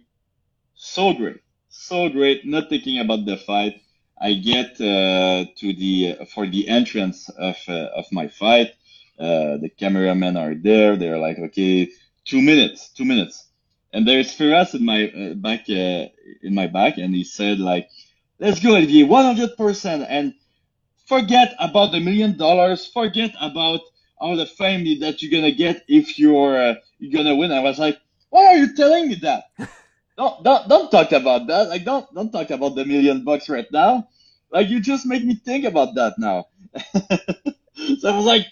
so 0.76 1.14
great, 1.14 1.42
so 1.70 2.10
great. 2.10 2.46
Not 2.46 2.70
thinking 2.70 3.00
about 3.00 3.26
the 3.26 3.38
fight. 3.38 3.82
I 4.22 4.34
get 4.34 4.80
uh, 4.82 5.46
to 5.58 5.74
the 5.74 6.20
for 6.34 6.48
the 6.48 6.68
entrance 6.68 7.30
of 7.30 7.58
uh, 7.68 7.90
of 7.96 8.06
my 8.12 8.28
fight. 8.28 8.72
Uh, 9.20 9.58
the 9.58 9.70
cameramen 9.78 10.38
are 10.38 10.56
there. 10.56 10.96
They're 10.96 11.20
like, 11.20 11.40
okay, 11.40 11.90
two 12.26 12.42
minutes, 12.42 12.90
two 12.90 13.06
minutes. 13.06 13.46
and 13.94 14.08
there's 14.08 14.36
Firas 14.38 14.76
in 14.76 14.86
my 14.86 15.34
back 15.36 15.70
in 15.70 16.54
my 16.54 16.68
back, 16.68 16.98
and 16.98 17.14
he 17.16 17.24
said 17.24 17.60
like, 17.60 17.90
"Let's 18.40 18.60
go, 18.60 18.76
Olivier, 18.76 19.04
100 19.04 19.58
percent, 19.58 20.06
and 20.08 20.34
forget 21.08 21.56
about 21.60 21.92
the 21.92 22.00
million 22.00 22.38
dollars, 22.38 22.86
forget 22.88 23.32
about 23.42 23.82
all 24.18 24.36
the 24.36 24.46
fame 24.46 24.84
that 25.02 25.22
you're 25.22 25.32
gonna 25.32 25.52
get 25.52 25.84
if 25.88 26.20
you're 26.20 26.58
uh, 26.58 26.76
you're 27.00 27.14
gonna 27.14 27.36
win." 27.36 27.52
I 27.52 27.62
was 27.62 27.80
like, 27.80 28.00
"Why 28.30 28.46
are 28.48 28.58
you 28.58 28.76
telling 28.76 29.10
me 29.10 29.16
that? 29.16 29.46
don't 30.20 30.44
don't 30.44 30.68
don't 30.68 30.92
talk 30.92 31.12
about 31.14 31.48
that. 31.48 31.70
Like 31.70 31.86
don't 31.86 32.06
don't 32.14 32.32
talk 32.32 32.50
about 32.50 32.76
the 32.76 32.84
million 32.84 33.24
bucks 33.24 33.48
right 33.48 33.68
now. 33.72 34.10
Like 34.52 34.68
you 34.68 34.82
just 34.82 35.06
make 35.06 35.24
me 35.24 35.36
think 35.36 35.64
about 35.64 35.96
that 35.96 36.16
now." 36.20 36.48
so 36.76 38.10
I 38.12 38.18
was 38.18 38.26
like, 38.26 38.46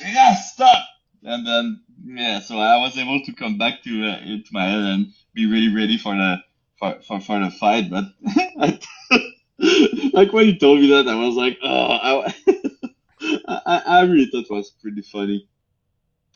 "Yeah, 0.00 0.34
stop." 0.36 0.82
And 1.22 1.46
then 1.46 1.80
yeah, 2.06 2.40
so 2.40 2.58
I 2.58 2.78
was 2.78 2.96
able 2.96 3.20
to 3.22 3.32
come 3.34 3.58
back 3.58 3.82
to 3.84 3.90
uh, 4.08 4.18
into 4.24 4.48
my 4.52 4.64
head 4.64 4.80
and 4.80 5.12
be 5.34 5.44
really 5.44 5.74
ready 5.74 5.98
for 5.98 6.14
the 6.16 6.38
for 6.78 6.96
for, 7.06 7.20
for 7.20 7.38
the 7.38 7.50
fight. 7.50 7.90
But 7.90 8.04
like 10.14 10.32
when 10.32 10.46
you 10.46 10.58
told 10.58 10.80
me 10.80 10.88
that, 10.88 11.06
I 11.06 11.16
was 11.16 11.34
like, 11.34 11.58
oh, 11.62 11.90
I, 12.02 12.34
I, 13.46 13.82
I 13.86 14.00
really 14.04 14.30
thought 14.32 14.48
it 14.48 14.50
was 14.50 14.70
pretty 14.80 15.02
funny. 15.02 15.46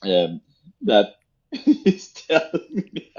Um, 0.02 0.42
that 0.82 1.14
he's 1.50 2.12
telling 2.12 2.90
me. 2.92 3.10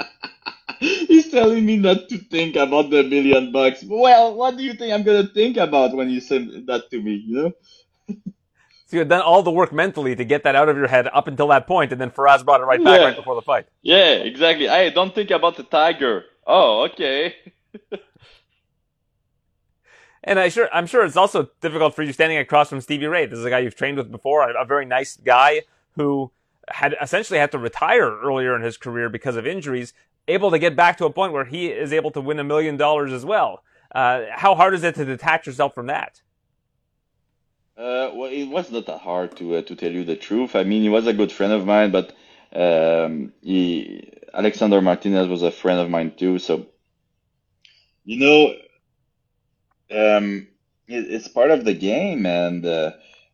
He's 1.09 1.29
telling 1.31 1.65
me 1.65 1.77
not 1.77 2.09
to 2.09 2.17
think 2.17 2.55
about 2.55 2.89
the 2.89 3.03
million 3.03 3.51
bucks. 3.51 3.83
Well, 3.87 4.35
what 4.35 4.57
do 4.57 4.63
you 4.63 4.73
think 4.73 4.93
I'm 4.93 5.03
gonna 5.03 5.27
think 5.27 5.57
about 5.57 5.95
when 5.95 6.09
you 6.09 6.21
send 6.21 6.67
that 6.67 6.89
to 6.91 7.01
me? 7.01 7.15
You 7.25 7.35
know. 7.35 7.51
So 8.87 8.97
you 8.97 8.99
had 8.99 9.09
done 9.09 9.21
all 9.23 9.41
the 9.41 9.49
work 9.49 9.73
mentally 9.73 10.15
to 10.15 10.23
get 10.23 10.43
that 10.43 10.55
out 10.55 10.69
of 10.69 10.77
your 10.77 10.85
head 10.85 11.07
up 11.11 11.27
until 11.27 11.47
that 11.47 11.65
point, 11.65 11.91
and 11.91 11.99
then 11.99 12.11
Firas 12.11 12.45
brought 12.45 12.61
it 12.61 12.65
right 12.65 12.83
back 12.83 12.99
Yeah. 12.99 13.05
right 13.07 13.15
before 13.15 13.33
the 13.33 13.41
fight. 13.41 13.65
Yeah, 13.81 14.11
exactly. 14.11 14.67
Hey, 14.67 14.91
don't 14.91 15.13
think 15.15 15.31
about 15.31 15.57
the 15.57 15.63
tiger. 15.63 16.23
Oh, 16.45 16.83
okay. 16.91 17.33
And 20.27 20.39
I 20.39 20.49
sure, 20.49 20.67
I'm 20.73 20.87
sure 20.87 21.05
it's 21.05 21.15
also 21.17 21.49
difficult 21.61 21.95
for 21.95 22.01
you 22.01 22.11
standing 22.11 22.39
across 22.39 22.69
from 22.69 22.81
Stevie 22.81 23.05
Ray. 23.05 23.27
This 23.27 23.37
is 23.37 23.45
a 23.45 23.49
guy 23.51 23.59
you've 23.59 23.75
trained 23.75 23.97
with 23.97 24.09
before, 24.11 24.49
a, 24.49 24.59
a 24.63 24.65
very 24.65 24.85
nice 24.85 25.17
guy 25.17 25.61
who 25.91 26.31
had 26.69 26.95
essentially 27.01 27.39
had 27.39 27.51
to 27.51 27.57
retire 27.57 28.19
earlier 28.19 28.55
in 28.55 28.61
his 28.61 28.77
career 28.77 29.09
because 29.09 29.35
of 29.35 29.45
injuries, 29.45 29.93
able 30.27 30.51
to 30.51 30.59
get 30.59 30.75
back 30.75 30.97
to 30.97 31.05
a 31.05 31.11
point 31.11 31.33
where 31.33 31.45
he 31.45 31.67
is 31.67 31.93
able 31.93 32.11
to 32.11 32.21
win 32.21 32.39
a 32.39 32.43
million 32.43 32.77
dollars 32.77 33.11
as 33.11 33.25
well. 33.25 33.63
Uh, 33.93 34.25
how 34.31 34.55
hard 34.55 34.73
is 34.73 34.83
it 34.83 34.95
to 34.95 35.05
detach 35.05 35.47
yourself 35.47 35.73
from 35.73 35.87
that? 35.87 36.21
Uh, 37.77 38.09
well, 38.13 38.31
it 38.31 38.45
was 38.45 38.71
not 38.71 38.85
that 38.85 38.99
hard 38.99 39.35
to 39.35 39.55
uh, 39.55 39.61
to 39.61 39.75
tell 39.75 39.91
you 39.91 40.05
the 40.05 40.15
truth. 40.15 40.55
I 40.55 40.63
mean, 40.63 40.81
he 40.81 40.89
was 40.89 41.07
a 41.07 41.13
good 41.13 41.31
friend 41.31 41.51
of 41.51 41.65
mine, 41.65 41.91
but 41.91 42.15
um, 42.53 43.33
he 43.41 44.13
Alexander 44.33 44.81
Martinez 44.81 45.27
was 45.27 45.43
a 45.43 45.51
friend 45.51 45.79
of 45.79 45.89
mine 45.89 46.13
too. 46.15 46.39
So, 46.39 46.67
you 48.05 48.19
know, 48.19 48.47
um, 49.91 50.47
it, 50.87 51.11
it's 51.11 51.27
part 51.27 51.51
of 51.51 51.65
the 51.65 51.73
game, 51.73 52.25
and 52.25 52.65
uh, 52.65 52.91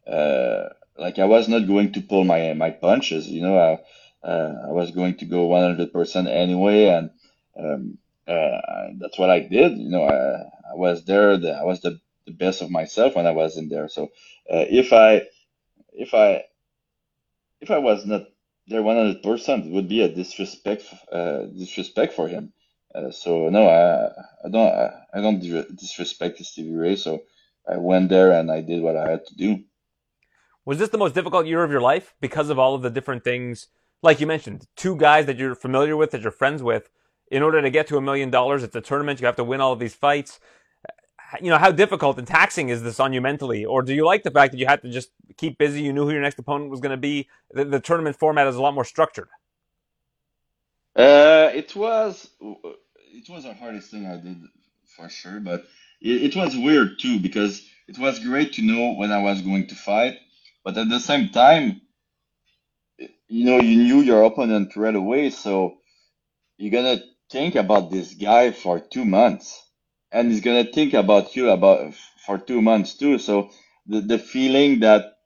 uh, 0.07 0.69
like 1.01 1.19
I 1.19 1.25
was 1.25 1.47
not 1.49 1.67
going 1.67 1.93
to 1.93 2.01
pull 2.01 2.23
my 2.23 2.53
my 2.53 2.71
punches. 2.71 3.27
You 3.27 3.41
know, 3.41 3.57
I 3.57 4.27
uh, 4.27 4.53
I 4.69 4.71
was 4.71 4.91
going 4.91 5.17
to 5.17 5.25
go 5.25 5.49
100% 5.49 6.27
anyway, 6.29 6.85
and 6.85 7.09
um, 7.59 7.97
uh, 8.27 8.89
that's 8.99 9.17
what 9.17 9.31
I 9.31 9.39
did. 9.39 9.77
You 9.77 9.89
know, 9.89 10.03
I 10.03 10.17
I 10.71 10.75
was 10.75 11.03
there. 11.05 11.37
The, 11.37 11.53
I 11.53 11.63
was 11.63 11.81
the 11.81 11.99
the 12.27 12.33
best 12.33 12.61
of 12.61 12.71
myself 12.71 13.15
when 13.15 13.27
I 13.27 13.31
was 13.31 13.57
in 13.57 13.69
there. 13.69 13.89
So 13.89 14.03
uh, 14.53 14.65
if 14.69 14.93
I 14.93 15.23
if 15.93 16.13
I 16.13 16.43
if 17.61 17.71
I 17.71 17.79
was 17.79 18.05
not 18.05 18.23
there 18.67 18.83
100 18.83 19.23
percent, 19.23 19.65
it 19.65 19.71
would 19.71 19.89
be 19.89 20.01
a 20.01 20.09
disrespect 20.09 20.85
uh, 21.11 21.45
disrespect 21.57 22.13
for 22.13 22.27
him. 22.27 22.53
Uh, 22.93 23.11
so 23.11 23.49
no, 23.49 23.67
I 23.67 24.07
I 24.45 24.49
don't 24.49 24.73
I, 24.73 24.91
I 25.15 25.21
don't 25.21 25.39
disrespect 25.75 26.45
Stevie 26.45 26.75
Ray. 26.75 26.95
So 26.95 27.23
I 27.67 27.77
went 27.77 28.09
there 28.09 28.31
and 28.31 28.51
I 28.51 28.61
did 28.61 28.81
what 28.83 28.97
I 28.97 29.09
had 29.09 29.25
to 29.27 29.35
do. 29.35 29.63
Was 30.65 30.77
this 30.77 30.89
the 30.89 30.97
most 30.97 31.15
difficult 31.15 31.47
year 31.47 31.63
of 31.63 31.71
your 31.71 31.81
life 31.81 32.13
because 32.21 32.49
of 32.49 32.59
all 32.59 32.75
of 32.75 32.81
the 32.81 32.89
different 32.89 33.23
things? 33.23 33.67
Like 34.03 34.19
you 34.19 34.27
mentioned, 34.27 34.67
two 34.75 34.95
guys 34.95 35.25
that 35.25 35.37
you're 35.37 35.55
familiar 35.55 35.97
with, 35.97 36.11
that 36.11 36.21
you're 36.21 36.31
friends 36.31 36.61
with. 36.61 36.89
In 37.29 37.43
order 37.43 37.61
to 37.61 37.69
get 37.69 37.87
to 37.87 37.97
a 37.97 38.01
million 38.01 38.29
dollars, 38.29 38.63
it's 38.63 38.75
a 38.75 38.81
tournament. 38.81 39.19
You 39.21 39.25
have 39.25 39.37
to 39.37 39.43
win 39.43 39.61
all 39.61 39.73
of 39.73 39.79
these 39.79 39.95
fights. 39.95 40.39
You 41.41 41.49
know, 41.49 41.57
how 41.57 41.71
difficult 41.71 42.17
and 42.17 42.27
taxing 42.27 42.69
is 42.69 42.83
this 42.83 42.99
on 42.99 43.13
you 43.13 43.21
mentally? 43.21 43.63
Or 43.63 43.81
do 43.81 43.93
you 43.93 44.05
like 44.05 44.23
the 44.23 44.31
fact 44.31 44.51
that 44.51 44.57
you 44.57 44.65
had 44.65 44.81
to 44.81 44.91
just 44.91 45.11
keep 45.37 45.57
busy? 45.57 45.81
You 45.81 45.93
knew 45.93 46.05
who 46.05 46.11
your 46.11 46.21
next 46.21 46.37
opponent 46.39 46.69
was 46.69 46.81
going 46.81 46.91
to 46.91 46.97
be. 46.97 47.29
The, 47.51 47.63
the 47.63 47.79
tournament 47.79 48.17
format 48.17 48.47
is 48.47 48.55
a 48.57 48.61
lot 48.61 48.73
more 48.73 48.83
structured. 48.83 49.29
Uh, 50.95 51.49
it 51.53 51.73
was 51.75 52.29
it 52.41 53.29
was 53.29 53.45
the 53.45 53.53
hardest 53.53 53.91
thing 53.91 54.05
I 54.05 54.17
did 54.17 54.41
for 54.85 55.07
sure, 55.09 55.39
but 55.39 55.65
it, 56.01 56.23
it 56.23 56.35
was 56.35 56.55
weird 56.57 56.99
too 56.99 57.19
because 57.19 57.65
it 57.87 57.97
was 57.97 58.19
great 58.19 58.53
to 58.53 58.61
know 58.61 58.93
when 58.93 59.11
I 59.11 59.21
was 59.21 59.41
going 59.41 59.67
to 59.67 59.75
fight, 59.75 60.17
but 60.63 60.77
at 60.77 60.89
the 60.89 60.99
same 60.99 61.29
time, 61.29 61.81
you 63.27 63.45
know, 63.45 63.59
you 63.59 63.83
knew 63.83 64.01
your 64.01 64.23
opponent 64.23 64.75
right 64.75 64.95
away, 64.95 65.29
so 65.31 65.77
you're 66.57 66.71
gonna 66.71 67.01
think 67.31 67.55
about 67.55 67.91
this 67.91 68.13
guy 68.15 68.51
for 68.51 68.79
two 68.79 69.05
months, 69.05 69.63
and 70.11 70.31
he's 70.31 70.41
gonna 70.41 70.65
think 70.65 70.93
about 70.93 71.35
you 71.35 71.49
about 71.51 71.93
for 72.25 72.37
two 72.37 72.61
months 72.61 72.95
too. 72.95 73.19
So 73.19 73.51
the 73.87 74.01
the 74.01 74.19
feeling 74.19 74.81
that 74.81 75.17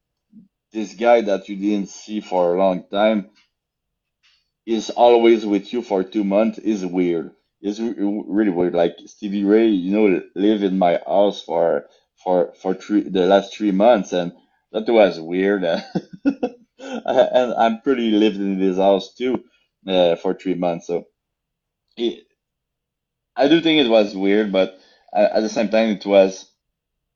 this 0.73 0.93
guy 0.95 1.21
that 1.21 1.49
you 1.49 1.57
didn't 1.57 1.89
see 1.89 2.21
for 2.21 2.55
a 2.55 2.59
long 2.59 2.85
time 2.91 3.31
is 4.65 4.91
always 4.91 5.45
with 5.45 5.73
you 5.73 5.83
for 5.83 6.03
two 6.03 6.25
months 6.25 6.59
is 6.59 6.85
weird. 6.85 7.31
It's 7.61 7.79
really 7.79 8.51
weird. 8.51 8.75
Like 8.75 8.97
Stevie 9.07 9.45
Ray, 9.45 9.67
you 9.69 9.91
know, 9.93 10.23
live 10.35 10.63
in 10.63 10.79
my 10.79 10.99
house 11.05 11.41
for 11.43 11.87
for 12.23 12.53
for 12.61 12.75
three 12.75 13.01
the 13.01 13.27
last 13.27 13.55
three 13.55 13.71
months, 13.71 14.13
and 14.13 14.33
that 14.75 14.91
was 14.91 15.19
weird. 15.19 15.63
and 16.79 17.53
I'm 17.53 17.81
pretty 17.81 18.11
lived 18.11 18.37
in 18.37 18.59
this 18.59 18.77
house 18.77 19.13
too 19.13 19.43
uh, 19.87 20.15
for 20.17 20.33
three 20.33 20.55
months. 20.55 20.87
So 20.87 21.05
it, 21.97 22.25
I 23.35 23.47
do 23.47 23.61
think 23.61 23.79
it 23.85 23.89
was 23.89 24.15
weird, 24.15 24.51
but 24.51 24.77
uh, 25.13 25.29
at 25.33 25.41
the 25.41 25.49
same 25.49 25.69
time, 25.69 25.89
it 25.89 26.05
was 26.05 26.49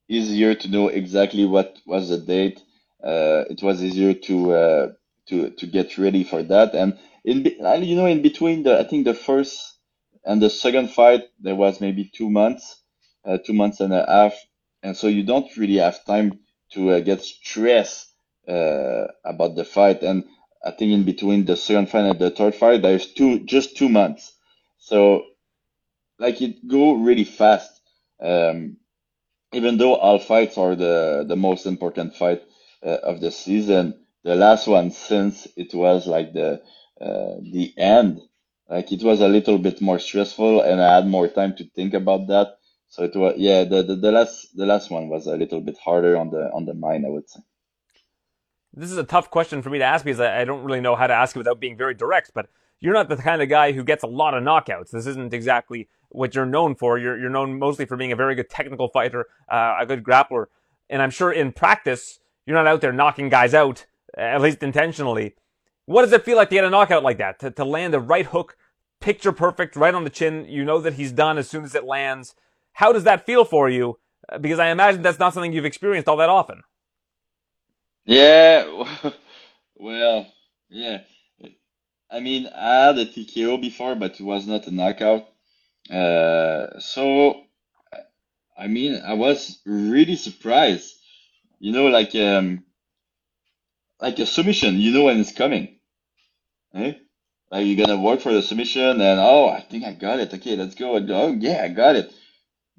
easier 0.07 0.55
to 0.55 0.67
know 0.69 0.87
exactly 0.87 1.45
what 1.45 1.77
was 1.85 2.09
the 2.09 2.17
date. 2.17 2.61
Uh, 3.03 3.43
it 3.49 3.61
was 3.61 3.83
easier 3.83 4.13
to 4.13 4.53
uh, 4.53 4.87
to 5.27 5.49
to 5.51 5.67
get 5.67 5.97
ready 5.97 6.23
for 6.23 6.43
that, 6.43 6.73
and 6.73 6.97
in 7.23 7.45
you 7.45 7.95
know 7.95 8.05
in 8.05 8.21
between 8.21 8.63
the 8.63 8.79
I 8.79 8.83
think 8.83 9.05
the 9.05 9.13
first 9.13 9.77
and 10.25 10.41
the 10.41 10.49
second 10.49 10.89
fight 10.89 11.23
there 11.39 11.55
was 11.55 11.79
maybe 11.79 12.09
two 12.13 12.29
months, 12.29 12.81
uh, 13.25 13.37
two 13.45 13.53
months 13.53 13.79
and 13.79 13.93
a 13.93 14.05
half, 14.05 14.33
and 14.83 14.95
so 14.97 15.07
you 15.07 15.23
don't 15.23 15.55
really 15.57 15.77
have 15.77 16.03
time 16.05 16.39
to 16.71 16.91
uh, 16.91 16.99
get 17.01 17.21
stressed 17.23 18.09
uh, 18.47 19.07
about 19.25 19.55
the 19.55 19.65
fight. 19.65 20.03
And 20.03 20.25
I 20.65 20.71
think 20.71 20.91
in 20.93 21.03
between 21.03 21.45
the 21.45 21.57
second 21.57 21.89
fight 21.89 22.05
and 22.05 22.19
the 22.19 22.31
third 22.31 22.55
fight 22.55 22.81
there's 22.81 23.07
two 23.13 23.41
just 23.45 23.77
two 23.77 23.89
months, 23.89 24.33
so 24.77 25.23
like 26.19 26.41
it 26.41 26.67
go 26.67 26.93
really 26.93 27.25
fast. 27.25 27.81
Um, 28.21 28.77
even 29.53 29.77
though 29.77 29.95
all 29.95 30.19
fights 30.19 30.57
are 30.57 30.75
the 30.75 31.25
the 31.27 31.37
most 31.37 31.65
important 31.67 32.15
fight 32.15 32.43
uh, 32.85 32.99
of 33.03 33.21
the 33.21 33.31
season, 33.31 34.05
the 34.23 34.35
last 34.35 34.67
one 34.67 34.91
since 34.91 35.47
it 35.57 35.73
was 35.73 36.07
like 36.07 36.33
the 36.33 36.61
uh, 37.01 37.35
the 37.41 37.73
end, 37.77 38.21
like 38.69 38.91
it 38.93 39.03
was 39.03 39.21
a 39.21 39.29
little 39.29 39.59
bit 39.59 39.81
more 39.81 39.99
stressful, 39.99 40.61
and 40.61 40.81
I 40.81 40.97
had 40.97 41.07
more 41.07 41.29
time 41.29 41.55
to 41.57 41.65
think 41.75 41.95
about 41.95 42.27
that. 42.29 42.58
So 42.89 43.03
it 43.03 43.15
was 43.15 43.35
yeah, 43.37 43.63
the, 43.63 43.83
the, 43.83 43.95
the 43.95 44.11
last 44.11 44.55
the 44.57 44.65
last 44.65 44.89
one 44.89 45.09
was 45.09 45.27
a 45.27 45.37
little 45.37 45.61
bit 45.61 45.77
harder 45.77 46.17
on 46.17 46.31
the 46.31 46.51
on 46.51 46.65
the 46.65 46.73
mind, 46.73 47.05
I 47.05 47.09
would 47.09 47.29
say. 47.29 47.39
This 48.73 48.91
is 48.91 48.97
a 48.97 49.03
tough 49.03 49.29
question 49.29 49.61
for 49.61 49.69
me 49.69 49.77
to 49.79 49.83
ask 49.85 50.03
because 50.03 50.19
I, 50.19 50.41
I 50.41 50.45
don't 50.45 50.63
really 50.63 50.81
know 50.81 50.95
how 50.95 51.07
to 51.07 51.13
ask 51.13 51.35
it 51.35 51.39
without 51.39 51.59
being 51.59 51.77
very 51.77 51.93
direct. 51.93 52.31
But 52.33 52.49
you're 52.79 52.93
not 52.93 53.07
the 53.07 53.17
kind 53.17 53.41
of 53.41 53.49
guy 53.49 53.71
who 53.73 53.83
gets 53.83 54.03
a 54.03 54.07
lot 54.07 54.33
of 54.33 54.43
knockouts. 54.43 54.89
This 54.89 55.05
isn't 55.05 55.33
exactly 55.33 55.87
what 56.09 56.33
you're 56.33 56.47
known 56.47 56.75
for. 56.75 56.97
You're 56.97 57.17
you're 57.19 57.29
known 57.29 57.59
mostly 57.59 57.85
for 57.85 57.95
being 57.95 58.11
a 58.11 58.15
very 58.15 58.33
good 58.33 58.49
technical 58.49 58.89
fighter, 58.89 59.27
uh, 59.51 59.75
a 59.79 59.85
good 59.85 60.03
grappler, 60.03 60.45
and 60.89 61.01
I'm 61.01 61.11
sure 61.11 61.31
in 61.31 61.51
practice 61.51 62.19
you're 62.47 62.57
not 62.57 62.67
out 62.67 62.81
there 62.81 62.91
knocking 62.91 63.29
guys 63.29 63.53
out, 63.53 63.85
at 64.17 64.41
least 64.41 64.63
intentionally. 64.63 65.35
What 65.85 66.01
does 66.01 66.13
it 66.13 66.25
feel 66.25 66.37
like 66.37 66.49
to 66.49 66.55
get 66.55 66.65
a 66.65 66.69
knockout 66.71 67.03
like 67.03 67.19
that? 67.19 67.39
To, 67.39 67.51
to 67.51 67.65
land 67.65 67.93
a 67.93 67.99
right 67.99 68.25
hook, 68.25 68.57
picture 68.99 69.31
perfect, 69.31 69.75
right 69.75 69.93
on 69.93 70.03
the 70.03 70.09
chin. 70.09 70.45
You 70.45 70.65
know 70.65 70.81
that 70.81 70.95
he's 70.95 71.11
done 71.11 71.37
as 71.37 71.47
soon 71.47 71.63
as 71.63 71.75
it 71.75 71.83
lands. 71.83 72.33
How 72.79 72.93
does 72.93 73.03
that 73.03 73.25
feel 73.25 73.43
for 73.43 73.69
you? 73.69 73.99
Because 74.39 74.57
I 74.57 74.69
imagine 74.69 75.01
that's 75.01 75.19
not 75.19 75.33
something 75.33 75.51
you've 75.51 75.65
experienced 75.65 76.07
all 76.07 76.15
that 76.15 76.29
often. 76.29 76.61
Yeah, 78.05 78.85
well, 79.75 80.25
yeah. 80.69 80.99
I 82.09 82.21
mean, 82.21 82.47
I 82.47 82.85
had 82.85 82.97
a 82.97 83.05
TKO 83.05 83.59
before, 83.59 83.95
but 83.95 84.17
it 84.21 84.23
was 84.23 84.47
not 84.47 84.65
a 84.67 84.71
knockout. 84.71 85.27
Uh, 85.91 86.79
so, 86.79 87.41
I 88.57 88.67
mean, 88.67 89.01
I 89.05 89.15
was 89.15 89.59
really 89.65 90.15
surprised. 90.15 90.95
You 91.59 91.73
know, 91.73 91.87
like 91.87 92.15
um, 92.15 92.63
like 94.01 94.19
a 94.19 94.25
submission. 94.25 94.77
You 94.77 94.91
know 94.93 95.03
when 95.03 95.19
it's 95.19 95.33
coming, 95.33 95.79
eh? 96.73 96.93
Like 97.51 97.67
you're 97.67 97.85
gonna 97.85 98.01
work 98.01 98.21
for 98.21 98.33
the 98.33 98.41
submission, 98.41 99.01
and 99.01 99.19
oh, 99.19 99.49
I 99.49 99.59
think 99.61 99.83
I 99.83 99.91
got 99.93 100.21
it. 100.21 100.33
Okay, 100.33 100.55
let's 100.55 100.75
go. 100.75 100.95
Oh 100.95 101.33
yeah, 101.33 101.63
I 101.65 101.69
got 101.69 101.97
it. 101.97 102.13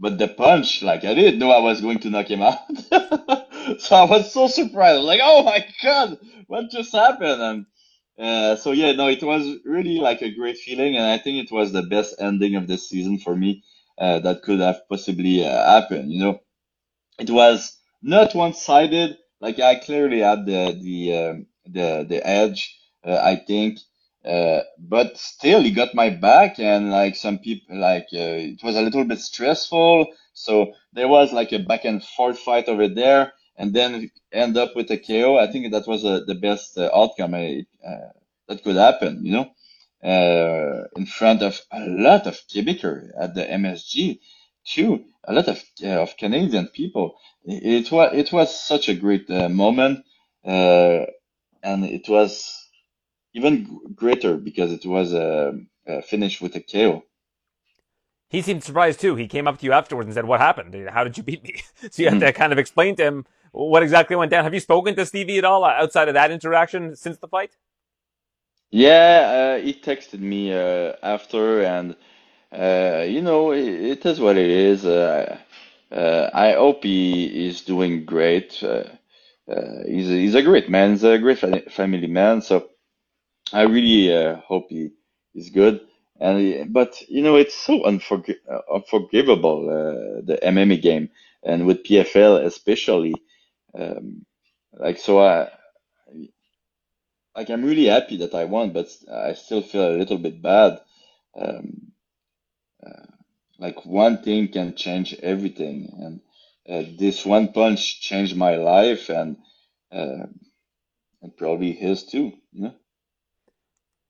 But 0.01 0.19
the 0.19 0.29
punch, 0.29 0.83
like 0.83 1.05
I 1.05 1.15
didn't 1.15 1.39
know 1.39 1.53
I 1.53 1.61
was 1.61 1.81
going 1.83 2.01
to 2.01 2.11
knock 2.11 2.29
him 2.31 2.43
out. 2.43 2.59
so 3.81 3.97
I 3.97 4.05
was 4.05 4.33
so 4.33 4.49
surprised. 4.49 4.97
I 4.97 4.99
was 4.99 5.07
like, 5.07 5.21
oh 5.23 5.45
my 5.45 5.67
god, 5.83 6.19
what 6.49 6.71
just 6.71 6.93
happened? 6.93 7.43
And 7.43 7.67
uh, 8.19 8.57
so 8.57 8.73
yeah, 8.73 8.93
no, 8.93 9.09
it 9.09 9.23
was 9.23 9.59
really 9.65 9.99
like 9.99 10.23
a 10.23 10.35
great 10.35 10.59
feeling, 10.59 10.97
and 10.97 11.07
I 11.07 11.19
think 11.19 11.45
it 11.45 11.53
was 11.55 11.73
the 11.73 11.83
best 11.83 12.17
ending 12.21 12.57
of 12.57 12.67
the 12.69 12.79
season 12.79 13.19
for 13.19 13.37
me 13.37 13.63
uh, 13.99 14.21
that 14.21 14.43
could 14.43 14.61
have 14.61 14.81
possibly 14.89 15.45
uh, 15.47 15.81
happened. 15.81 16.13
You 16.13 16.21
know, 16.25 16.41
it 17.19 17.31
was 17.31 17.79
not 18.03 18.35
one-sided. 18.35 19.19
Like 19.41 19.61
I 19.61 19.77
clearly 19.77 20.21
had 20.21 20.47
the 20.47 20.79
the 20.81 21.17
um, 21.19 21.47
the 21.67 22.07
the 22.09 22.27
edge. 22.27 22.77
Uh, 23.05 23.21
I 23.23 23.37
think 23.37 23.81
uh, 24.25 24.61
but 24.79 25.19
still, 25.19 25.63
he 25.63 25.71
got 25.73 25.95
my 25.95 26.11
back, 26.11 26.59
and 26.59 26.91
like 26.91 27.17
some 27.17 27.39
people, 27.39 27.79
like 27.81 28.07
uh, 28.13 28.53
it 28.53 28.63
was 28.63 28.77
a 28.77 28.83
little 28.83 29.05
bit 29.05 29.19
stressful. 29.21 30.09
So 30.35 30.75
there 30.93 31.09
was 31.09 31.33
like 31.33 31.53
a 31.53 31.59
back 31.59 31.87
and 31.87 32.05
forth 32.05 32.39
fight 32.39 32.69
over 32.69 32.89
there, 32.89 33.33
and 33.57 33.75
then 33.75 34.11
end 34.33 34.59
up 34.59 34.77
with 34.77 34.91
a 34.91 34.99
KO. 34.99 35.39
I 35.39 35.51
think 35.51 35.73
that 35.73 35.89
was 35.89 36.05
uh, 36.05 36.21
the 36.27 36.35
best 36.35 36.77
uh, 36.79 36.91
outcome 36.95 37.35
uh, 37.35 37.99
that 38.49 38.63
could 38.63 38.77
happen, 38.77 39.25
you 39.25 39.33
know, 39.33 39.51
in 40.97 41.07
front 41.07 41.43
of 41.43 41.61
a 41.73 41.81
lot 41.89 42.27
of 42.27 42.39
Quebecers 42.55 43.09
at 43.19 43.35
the 43.35 43.43
MSG 43.45 44.21
too, 44.67 45.05
a 45.25 45.33
lot 45.33 45.49
of 45.49 45.63
of 45.83 46.17
Canadian 46.19 46.69
people. 46.69 47.19
It, 47.45 47.87
it 47.87 47.93
was 47.93 48.11
it 48.15 48.33
was 48.33 48.55
such 48.61 48.91
a 48.91 48.95
great 48.95 49.31
moment, 49.31 50.05
and 50.45 51.85
it 51.87 52.09
was 52.09 52.60
even 53.35 53.81
greater 53.95 54.37
because 54.37 54.73
it 54.73 54.85
was 54.87 55.13
a, 55.13 55.59
a 55.87 56.03
finish 56.03 56.41
with 56.41 56.55
a 56.57 56.61
KO. 56.61 57.05
He 58.29 58.43
seemed 58.43 58.63
surprised 58.63 59.01
too. 59.01 59.17
He 59.17 59.27
came 59.27 59.49
up 59.49 59.59
to 59.59 59.67
you 59.67 59.73
afterwards 59.73 60.07
and 60.07 60.15
said, 60.15 60.25
"What 60.25 60.41
happened? 60.41 60.89
How 60.89 61.03
did 61.03 61.17
you 61.17 61.25
beat 61.25 61.43
me?" 61.43 61.63
so 61.91 62.03
you 62.03 62.11
had 62.11 62.21
to 62.21 62.33
kind 62.33 62.53
of 62.53 62.59
explain 62.59 62.97
to 62.97 63.05
him 63.05 63.27
what 63.53 63.83
exactly 63.83 64.15
went 64.17 64.31
down. 64.31 64.45
Have 64.45 64.55
you 64.55 64.61
spoken 64.61 64.95
to 64.95 65.05
Stevie 65.05 65.39
at 65.39 65.45
all 65.45 65.65
outside 65.65 66.09
of 66.09 66.15
that 66.15 66.31
interaction 66.31 66.95
since 66.95 67.19
the 67.19 67.27
fight? 67.27 67.57
Yeah, 68.71 69.57
uh, 69.59 69.65
he 69.65 69.75
texted 69.75 70.21
me 70.21 70.53
uh, 70.53 70.95
after, 71.03 71.63
and 71.63 71.97
uh, 72.53 73.05
you 73.07 73.21
know, 73.21 73.51
it, 73.51 73.67
it 73.67 74.07
is 74.07 74.21
what 74.21 74.37
it 74.37 74.49
is. 74.49 74.85
Uh, 74.85 75.39
uh, 75.91 76.31
I 76.33 76.53
hope 76.53 76.85
he 76.85 77.49
is 77.49 77.63
doing 77.63 78.05
great. 78.05 78.63
Uh, 78.63 78.85
he's 79.87 80.09
a, 80.09 80.15
he's 80.15 80.37
a 80.37 80.43
great 80.43 80.71
man. 80.71 80.93
He's 80.93 81.03
a 81.03 81.19
great 81.19 81.41
family 81.73 82.07
man. 82.07 82.43
So 82.43 82.69
I 83.53 83.63
really 83.63 84.15
uh, 84.15 84.37
hope 84.37 84.67
he 84.71 84.91
is 85.35 85.51
good. 85.51 85.81
And 86.21 86.73
but 86.73 87.01
you 87.09 87.23
know 87.23 87.37
it's 87.37 87.55
so 87.55 87.81
unforg 87.85 88.35
uh, 88.51 88.61
unforgivable 88.75 89.71
uh, 89.71 90.21
the 90.23 90.39
MMA 90.43 90.77
game 90.77 91.11
and 91.43 91.67
with 91.67 91.85
PFL 91.85 92.45
especially. 92.45 93.15
Um, 93.75 94.27
like 94.75 94.99
so 94.99 95.21
I 95.21 95.51
like 97.37 97.51
I'm 97.51 97.65
really 97.65 97.87
happy 97.87 98.19
that 98.19 98.35
I 98.35 98.45
won, 98.45 98.73
but 98.73 98.89
I 99.13 99.35
still 99.35 99.63
feel 99.63 99.89
a 99.95 99.99
little 99.99 100.19
bit 100.19 100.43
bad. 100.43 100.81
Um, 101.37 101.93
uh, 102.87 103.07
like 103.59 103.85
one 103.87 104.23
thing 104.23 104.49
can 104.49 104.75
change 104.77 105.15
everything, 105.23 105.91
and 106.01 106.21
uh, 106.69 106.91
this 106.99 107.25
one 107.27 107.53
punch 107.53 108.01
changed 108.01 108.37
my 108.37 108.57
life, 108.57 109.09
and 109.11 109.37
uh, 109.93 110.27
and 111.23 111.37
probably 111.37 111.73
his 111.73 112.05
too. 112.05 112.33
You 112.53 112.63
know. 112.63 112.75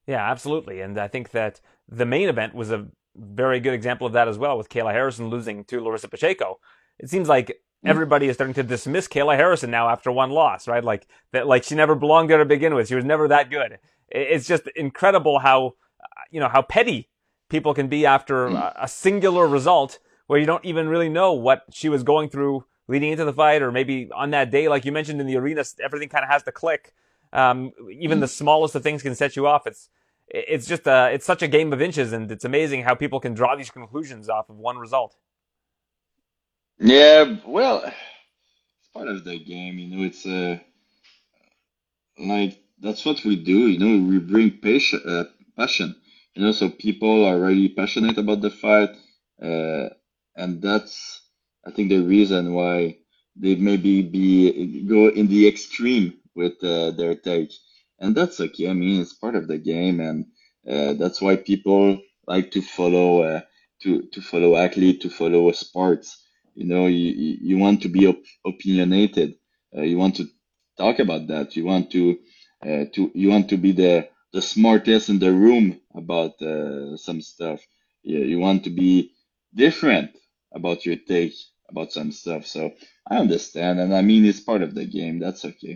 Yeah, 0.07 0.29
absolutely. 0.31 0.81
And 0.81 0.99
I 0.99 1.09
think 1.09 1.31
that 1.31 1.61
the 1.89 2.07
main 2.07 2.29
event 2.29 2.55
was 2.55 2.71
a 2.71 2.89
very 3.17 3.61
good 3.61 3.75
example 3.75 4.07
of 4.07 4.13
that 4.15 4.29
as 4.29 4.39
well, 4.39 4.57
with 4.57 4.69
Kayla 4.69 4.93
Harrison 4.93 5.29
losing 5.29 5.65
to 5.65 5.81
Larissa 5.81 6.09
Pacheco. 6.09 6.59
It 6.99 7.11
seems 7.11 7.29
like 7.29 7.61
hmm. 7.83 7.89
everybody 7.89 8.29
is 8.29 8.35
starting 8.35 8.55
to 8.55 8.63
dismiss 8.63 9.09
Kayla 9.09 9.37
Harrison 9.37 9.71
now 9.71 9.89
after 9.89 10.11
one 10.11 10.31
loss, 10.31 10.69
right? 10.69 10.85
Like 10.85 11.07
that, 11.33 11.47
like 11.47 11.65
she 11.65 11.75
never 11.75 11.95
belonged 11.95 12.31
there 12.31 12.39
to 12.39 12.45
begin 12.45 12.75
with. 12.75 12.89
She 12.89 12.95
was 12.95 13.05
never 13.05 13.29
that 13.29 13.51
good. 13.51 13.79
It's 14.09 14.47
just 14.47 14.67
incredible 14.75 15.39
how, 15.39 15.75
you 16.31 16.41
know, 16.41 16.49
how 16.49 16.63
petty 16.63 17.09
people 17.49 17.75
can 17.75 17.89
be 17.89 18.07
after 18.07 18.47
a, 18.47 18.75
a 18.83 18.89
singular 18.89 19.47
result 19.47 19.99
where 20.27 20.39
you 20.39 20.47
don't 20.47 20.65
even 20.65 20.89
really 20.89 21.09
know 21.09 21.33
what 21.33 21.65
she 21.73 21.89
was 21.89 22.03
going 22.03 22.29
through 22.29 22.65
leading 22.89 23.13
into 23.13 23.25
the 23.25 23.33
fight, 23.33 23.63
or 23.63 23.71
maybe 23.71 24.11
on 24.13 24.31
that 24.31 24.51
day, 24.51 24.69
like 24.69 24.85
you 24.85 24.91
mentioned 24.91 25.21
in 25.21 25.27
the 25.27 25.37
arena, 25.37 25.65
everything 25.81 26.09
kind 26.09 26.25
of 26.25 26.31
has 26.31 26.43
to 26.43 26.53
click. 26.53 26.93
Um, 27.33 27.73
even 27.91 28.21
the 28.21 28.29
smallest 28.29 28.75
of 28.75 28.83
things 28.83 29.03
can 29.03 29.15
set 29.15 29.37
you 29.37 29.47
off. 29.47 29.67
It's 29.67 29.89
it's 30.29 30.67
just 30.67 30.87
a, 30.87 31.11
it's 31.13 31.27
such 31.27 31.43
a 31.43 31.49
game 31.49 31.73
of 31.73 31.83
inches, 31.83 32.13
and 32.13 32.31
it's 32.31 32.45
amazing 32.45 32.85
how 32.85 32.95
people 32.95 33.21
can 33.21 33.35
draw 33.35 33.57
these 33.57 33.71
conclusions 33.71 34.29
off 34.29 34.49
of 34.49 34.57
one 34.57 34.79
result. 34.79 35.17
Yeah, 36.79 37.37
well, 37.47 37.83
it's 37.85 38.89
part 38.95 39.09
of 39.09 39.25
the 39.25 39.39
game, 39.39 39.79
you 39.79 39.97
know. 39.97 40.05
It's 40.05 40.25
uh, 40.25 40.59
like 42.19 42.59
that's 42.81 43.05
what 43.05 43.25
we 43.25 43.37
do, 43.37 43.69
you 43.69 43.79
know. 43.79 44.09
We 44.09 44.19
bring 44.19 44.59
passion, 44.59 45.03
uh, 45.07 45.25
passion, 45.57 45.97
you 46.35 46.43
know. 46.43 46.53
So 46.53 46.71
people 46.71 47.27
are 47.27 47.39
really 47.39 47.69
passionate 47.69 48.19
about 48.19 48.41
the 48.41 48.51
fight, 48.51 48.91
uh, 49.43 49.91
and 50.37 50.63
that's 50.63 51.23
I 51.67 51.73
think 51.73 51.89
the 51.89 52.03
reason 52.03 52.55
why 52.55 52.99
they 53.37 53.57
maybe 53.57 54.03
be 54.03 54.85
go 54.89 55.09
in 55.09 55.29
the 55.29 55.49
extreme 55.49 56.20
with 56.37 56.63
uh, 56.65 56.93
their 56.93 57.15
take 57.17 57.53
and 57.99 58.17
that's 58.17 58.41
okay. 58.41 58.69
I 58.71 58.75
mean, 58.75 59.01
it's 59.01 59.15
part 59.15 59.35
of 59.37 59.49
the 59.49 59.59
game, 59.59 60.01
and 60.01 60.27
uh, 60.69 60.95
that's 60.95 61.21
why 61.21 61.37
people 61.37 61.99
like 62.27 62.51
to 62.53 62.63
follow 62.63 63.23
uh, 63.23 63.41
to 63.83 64.03
to 64.13 64.21
follow 64.23 64.57
athlete, 64.57 65.03
to 65.03 65.11
follow 65.11 65.51
sports. 65.53 66.23
You 66.55 66.67
know, 66.67 66.87
you 66.89 67.39
you 67.43 67.59
want 67.59 67.83
to 67.83 67.89
be 67.89 68.07
op- 68.07 68.25
opinionated. 68.47 69.35
Uh, 69.77 69.83
you 69.83 69.99
want 69.99 70.17
to 70.17 70.27
talk 70.79 70.99
about 70.99 71.29
that. 71.29 71.57
You 71.57 71.65
want 71.67 71.91
to 71.93 72.19
uh, 72.65 72.85
to 72.95 73.13
you 73.15 73.31
want 73.31 73.51
to 73.51 73.57
be 73.57 73.73
the 73.73 74.09
the 74.33 74.43
smartest 74.43 75.09
in 75.11 75.21
the 75.21 75.33
room 75.33 75.81
about 75.95 76.41
uh, 76.43 76.97
some 76.99 77.23
stuff. 77.23 77.61
Yeah, 78.05 78.21
you 78.25 78.41
want 78.41 78.65
to 78.65 78.71
be 78.71 79.13
different 79.55 80.11
about 80.55 80.87
your 80.87 80.97
take 80.97 81.35
about 81.71 81.93
some 81.93 82.13
stuff. 82.13 82.47
So 82.47 82.73
I 83.11 83.17
understand, 83.19 83.81
and 83.81 83.95
I 83.95 84.03
mean, 84.03 84.25
it's 84.27 84.41
part 84.41 84.63
of 84.63 84.75
the 84.75 84.85
game. 84.87 85.19
That's 85.21 85.45
okay 85.47 85.75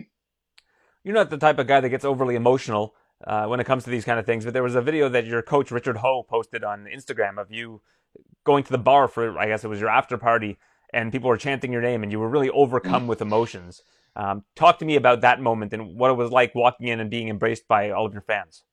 you're 1.05 1.13
not 1.13 1.29
the 1.29 1.37
type 1.37 1.59
of 1.59 1.67
guy 1.67 1.79
that 1.79 1.89
gets 1.89 2.03
overly 2.03 2.35
emotional 2.35 2.95
uh, 3.25 3.45
when 3.45 3.59
it 3.59 3.65
comes 3.65 3.83
to 3.83 3.91
these 3.91 4.03
kind 4.03 4.19
of 4.19 4.25
things. 4.25 4.43
But 4.43 4.53
there 4.53 4.63
was 4.63 4.73
a 4.75 4.81
video 4.81 5.07
that 5.09 5.25
your 5.25 5.43
coach 5.43 5.69
Richard 5.69 5.97
Ho 5.97 6.23
posted 6.27 6.63
on 6.63 6.87
Instagram 6.93 7.39
of 7.39 7.51
you 7.51 7.81
going 8.43 8.63
to 8.63 8.71
the 8.71 8.79
bar 8.79 9.07
for, 9.07 9.37
I 9.37 9.45
guess 9.45 9.63
it 9.63 9.67
was 9.67 9.79
your 9.79 9.89
after 9.89 10.17
party, 10.17 10.57
and 10.91 11.11
people 11.11 11.29
were 11.29 11.37
chanting 11.37 11.71
your 11.71 11.81
name, 11.81 12.01
and 12.01 12.11
you 12.11 12.19
were 12.19 12.27
really 12.27 12.49
overcome 12.49 13.07
with 13.07 13.21
emotions. 13.21 13.83
Um, 14.15 14.45
talk 14.55 14.79
to 14.79 14.85
me 14.85 14.95
about 14.95 15.21
that 15.21 15.39
moment 15.39 15.73
and 15.73 15.95
what 15.95 16.09
it 16.09 16.15
was 16.15 16.31
like 16.31 16.55
walking 16.55 16.87
in 16.87 16.99
and 16.99 17.09
being 17.09 17.29
embraced 17.29 17.67
by 17.67 17.91
all 17.91 18.05
of 18.05 18.13
your 18.13 18.23
fans. 18.23 18.63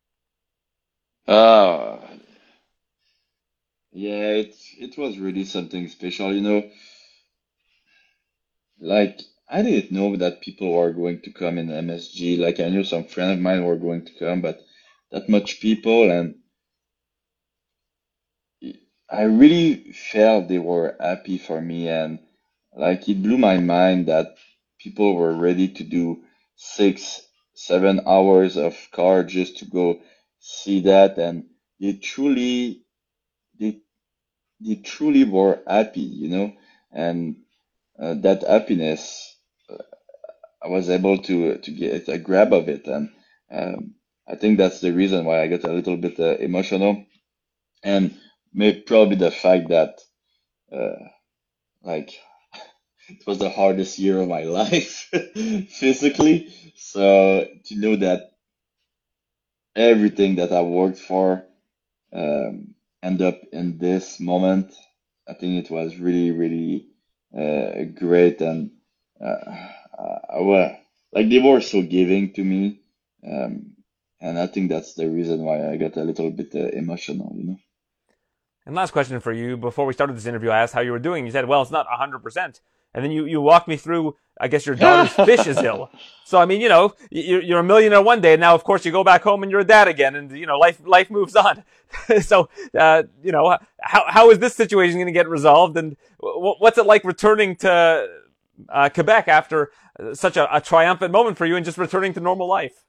Uh, 1.27 1.99
yeah, 3.93 4.29
it 4.41 4.55
it 4.79 4.97
was 4.97 5.19
really 5.19 5.45
something 5.45 5.87
special, 5.89 6.33
you 6.33 6.41
know. 6.41 6.63
Like 8.81 9.21
I 9.53 9.63
didn't 9.63 9.93
know 9.93 10.17
that 10.17 10.43
people 10.43 10.73
were 10.73 10.93
going 10.93 11.23
to 11.23 11.33
come 11.33 11.59
in 11.59 11.69
MSG. 11.69 12.39
Like 12.41 12.61
I 12.61 12.71
knew 12.71 12.85
some 12.85 13.05
friends 13.05 13.35
of 13.35 13.41
mine 13.41 13.65
were 13.65 13.77
going 13.79 14.07
to 14.07 14.15
come, 14.19 14.43
but 14.43 14.61
that 15.13 15.31
much 15.31 15.61
people 15.61 16.11
and 16.11 16.37
I 19.11 19.23
really 19.25 19.93
felt 19.93 20.49
they 20.49 20.59
were 20.59 20.97
happy 21.01 21.39
for 21.39 21.61
me 21.61 21.89
and 21.89 22.21
like 22.77 23.09
it 23.09 23.23
blew 23.23 23.39
my 23.39 23.59
mind 23.59 24.09
that 24.09 24.37
people 24.81 25.17
were 25.17 25.35
ready 25.35 25.69
to 25.69 25.85
do 25.85 26.25
six, 26.57 27.23
seven 27.55 28.03
hours 28.07 28.57
of 28.59 28.77
car 28.93 29.25
just 29.25 29.59
to 29.59 29.67
go 29.67 30.01
see 30.41 30.83
that 30.83 31.19
and 31.19 31.45
they 31.81 31.95
truly 31.95 32.83
they 33.61 33.81
they 34.61 34.77
truly 34.77 35.25
were 35.25 35.61
happy, 35.69 36.01
you 36.03 36.29
know, 36.29 36.53
and 36.93 37.37
uh, 37.99 38.15
that 38.15 38.43
happiness 38.43 39.32
I 40.65 40.69
was 40.69 40.91
able 40.91 41.19
to 41.19 41.59
to 41.59 41.71
get 41.73 42.09
a 42.09 42.19
grab 42.19 42.53
of 42.53 42.69
it, 42.69 42.87
and 42.87 43.11
um, 43.51 43.95
I 44.29 44.37
think 44.37 44.59
that's 44.59 44.81
the 44.81 44.93
reason 44.93 45.25
why 45.25 45.43
I 45.43 45.49
got 45.49 45.65
a 45.65 45.73
little 45.73 45.97
bit 45.97 46.21
uh, 46.21 46.37
emotional, 46.39 47.05
and 47.85 48.19
maybe 48.55 48.81
probably 48.83 49.17
the 49.17 49.31
fact 49.31 49.69
that 49.71 50.01
uh, 50.73 51.09
like 51.83 52.15
it 53.09 53.27
was 53.27 53.39
the 53.39 53.51
hardest 53.51 53.99
year 53.99 54.21
of 54.21 54.29
my 54.29 54.45
life 54.61 55.11
physically, 55.71 56.55
so 56.77 57.47
to 57.67 57.77
know 57.77 57.97
that 57.97 58.33
everything 59.77 60.37
that 60.37 60.53
I 60.53 60.63
worked 60.63 60.99
for 60.99 61.45
um, 62.13 62.75
end 63.03 63.23
up 63.23 63.41
in 63.53 63.79
this 63.79 64.21
moment, 64.21 64.75
I 65.29 65.35
think 65.35 65.65
it 65.65 65.71
was 65.73 65.97
really 65.99 66.31
really 66.33 66.89
uh, 67.37 67.85
great 67.99 68.41
and. 68.43 68.73
Uh, 69.25 69.69
uh, 69.99 70.19
I 70.37 70.41
were 70.41 70.77
like 71.13 71.29
they 71.29 71.39
were 71.39 71.61
so 71.61 71.83
giving 71.83 72.33
to 72.35 72.45
me, 72.45 72.81
um, 73.27 73.73
and 74.21 74.39
I 74.39 74.47
think 74.47 74.71
that's 74.71 74.95
the 74.95 75.09
reason 75.09 75.43
why 75.43 75.71
I 75.71 75.77
got 75.77 75.97
a 75.97 76.05
little 76.05 76.31
bit 76.31 76.55
uh, 76.55 76.69
emotional, 76.69 77.33
you 77.37 77.45
know. 77.45 77.59
And 78.65 78.75
last 78.75 78.93
question 78.93 79.19
for 79.21 79.33
you 79.33 79.57
before 79.57 79.87
we 79.87 79.93
started 79.93 80.17
this 80.17 80.27
interview, 80.27 80.51
I 80.51 80.63
asked 80.63 80.75
how 80.75 80.81
you 80.81 80.93
were 80.93 80.99
doing. 80.99 81.27
You 81.27 81.33
said, 81.33 81.47
"Well, 81.47 81.63
it's 81.63 81.71
not 81.71 81.87
hundred 81.89 82.21
percent," 82.21 82.61
and 82.95 83.05
then 83.05 83.11
you 83.11 83.25
you 83.25 83.41
walked 83.41 83.69
me 83.69 83.77
through. 83.77 84.17
I 84.41 84.49
guess 84.49 84.65
your 84.65 84.77
daughter's 84.77 85.13
fish 85.27 85.47
is 85.47 85.59
ill. 85.59 85.91
So 86.25 86.39
I 86.39 86.47
mean, 86.47 86.61
you 86.61 86.69
know, 86.69 86.95
you're, 87.11 87.43
you're 87.43 87.59
a 87.59 87.65
millionaire 87.65 88.01
one 88.01 88.21
day, 88.21 88.35
and 88.35 88.41
now 88.41 88.55
of 88.55 88.65
course 88.65 88.85
you 88.85 88.93
go 88.93 89.05
back 89.05 89.23
home 89.23 89.43
and 89.43 89.53
you're 89.53 89.61
a 89.61 89.65
dad 89.65 89.89
again, 89.89 90.15
and 90.15 90.31
you 90.31 90.47
know, 90.47 90.59
life 90.59 90.81
life 90.87 91.11
moves 91.11 91.37
on. 91.37 91.65
so 92.23 92.49
uh, 92.79 93.03
you 93.23 93.33
know, 93.33 93.59
how 93.81 94.05
how 94.07 94.31
is 94.31 94.39
this 94.39 94.55
situation 94.55 94.97
going 94.97 95.07
to 95.07 95.13
get 95.13 95.29
resolved, 95.29 95.77
and 95.77 95.97
what's 96.19 96.79
it 96.79 96.87
like 96.87 97.05
returning 97.05 97.57
to 97.57 98.09
uh, 98.69 98.89
Quebec 98.89 99.29
after 99.29 99.71
such 100.13 100.37
a, 100.37 100.55
a 100.55 100.61
triumphant 100.61 101.13
moment 101.13 101.39
for 101.39 101.47
you, 101.47 101.57
and 101.57 101.65
just 101.65 101.79
returning 101.79 102.13
to 102.15 102.21
normal 102.21 102.49
life? 102.49 102.85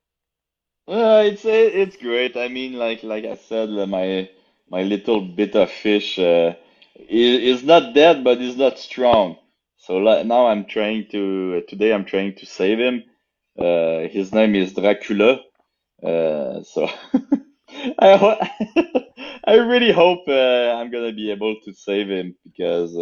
Uh, 0.88 1.24
it's 1.26 1.45
it's 1.45 1.98
great. 1.98 2.36
I 2.36 2.48
mean, 2.48 2.74
like 2.74 3.04
like 3.04 3.26
I 3.26 3.36
said, 3.36 3.70
my 3.70 4.30
my 4.70 4.84
little 4.84 5.22
bit 5.22 5.56
of 5.56 5.70
fish 5.70 6.18
uh, 6.20 6.54
is, 6.95 7.64
not 7.64 7.94
dead, 7.94 8.24
but 8.24 8.41
is 8.41 8.58
not 8.58 8.80
strong. 8.80 9.38
So 9.78 10.00
now 10.00 10.48
I'm 10.48 10.66
trying 10.66 11.08
to, 11.12 11.62
today 11.68 11.94
I'm 11.94 12.06
trying 12.06 12.36
to 12.36 12.45
save 12.45 12.80
him. 12.80 13.04
Uh, 13.58 14.08
his 14.10 14.34
name 14.34 14.56
is 14.56 14.74
Dracula. 14.74 15.40
Uh, 16.02 16.64
so 16.64 16.90
I, 18.00 18.50
I 19.45 19.56
really 19.56 19.91
hope 19.91 20.24
uh, 20.28 20.76
I'm 20.76 20.90
gonna 20.91 21.14
be 21.14 21.32
able 21.32 21.56
to 21.66 21.74
save 21.74 22.10
him 22.10 22.36
because 22.44 22.98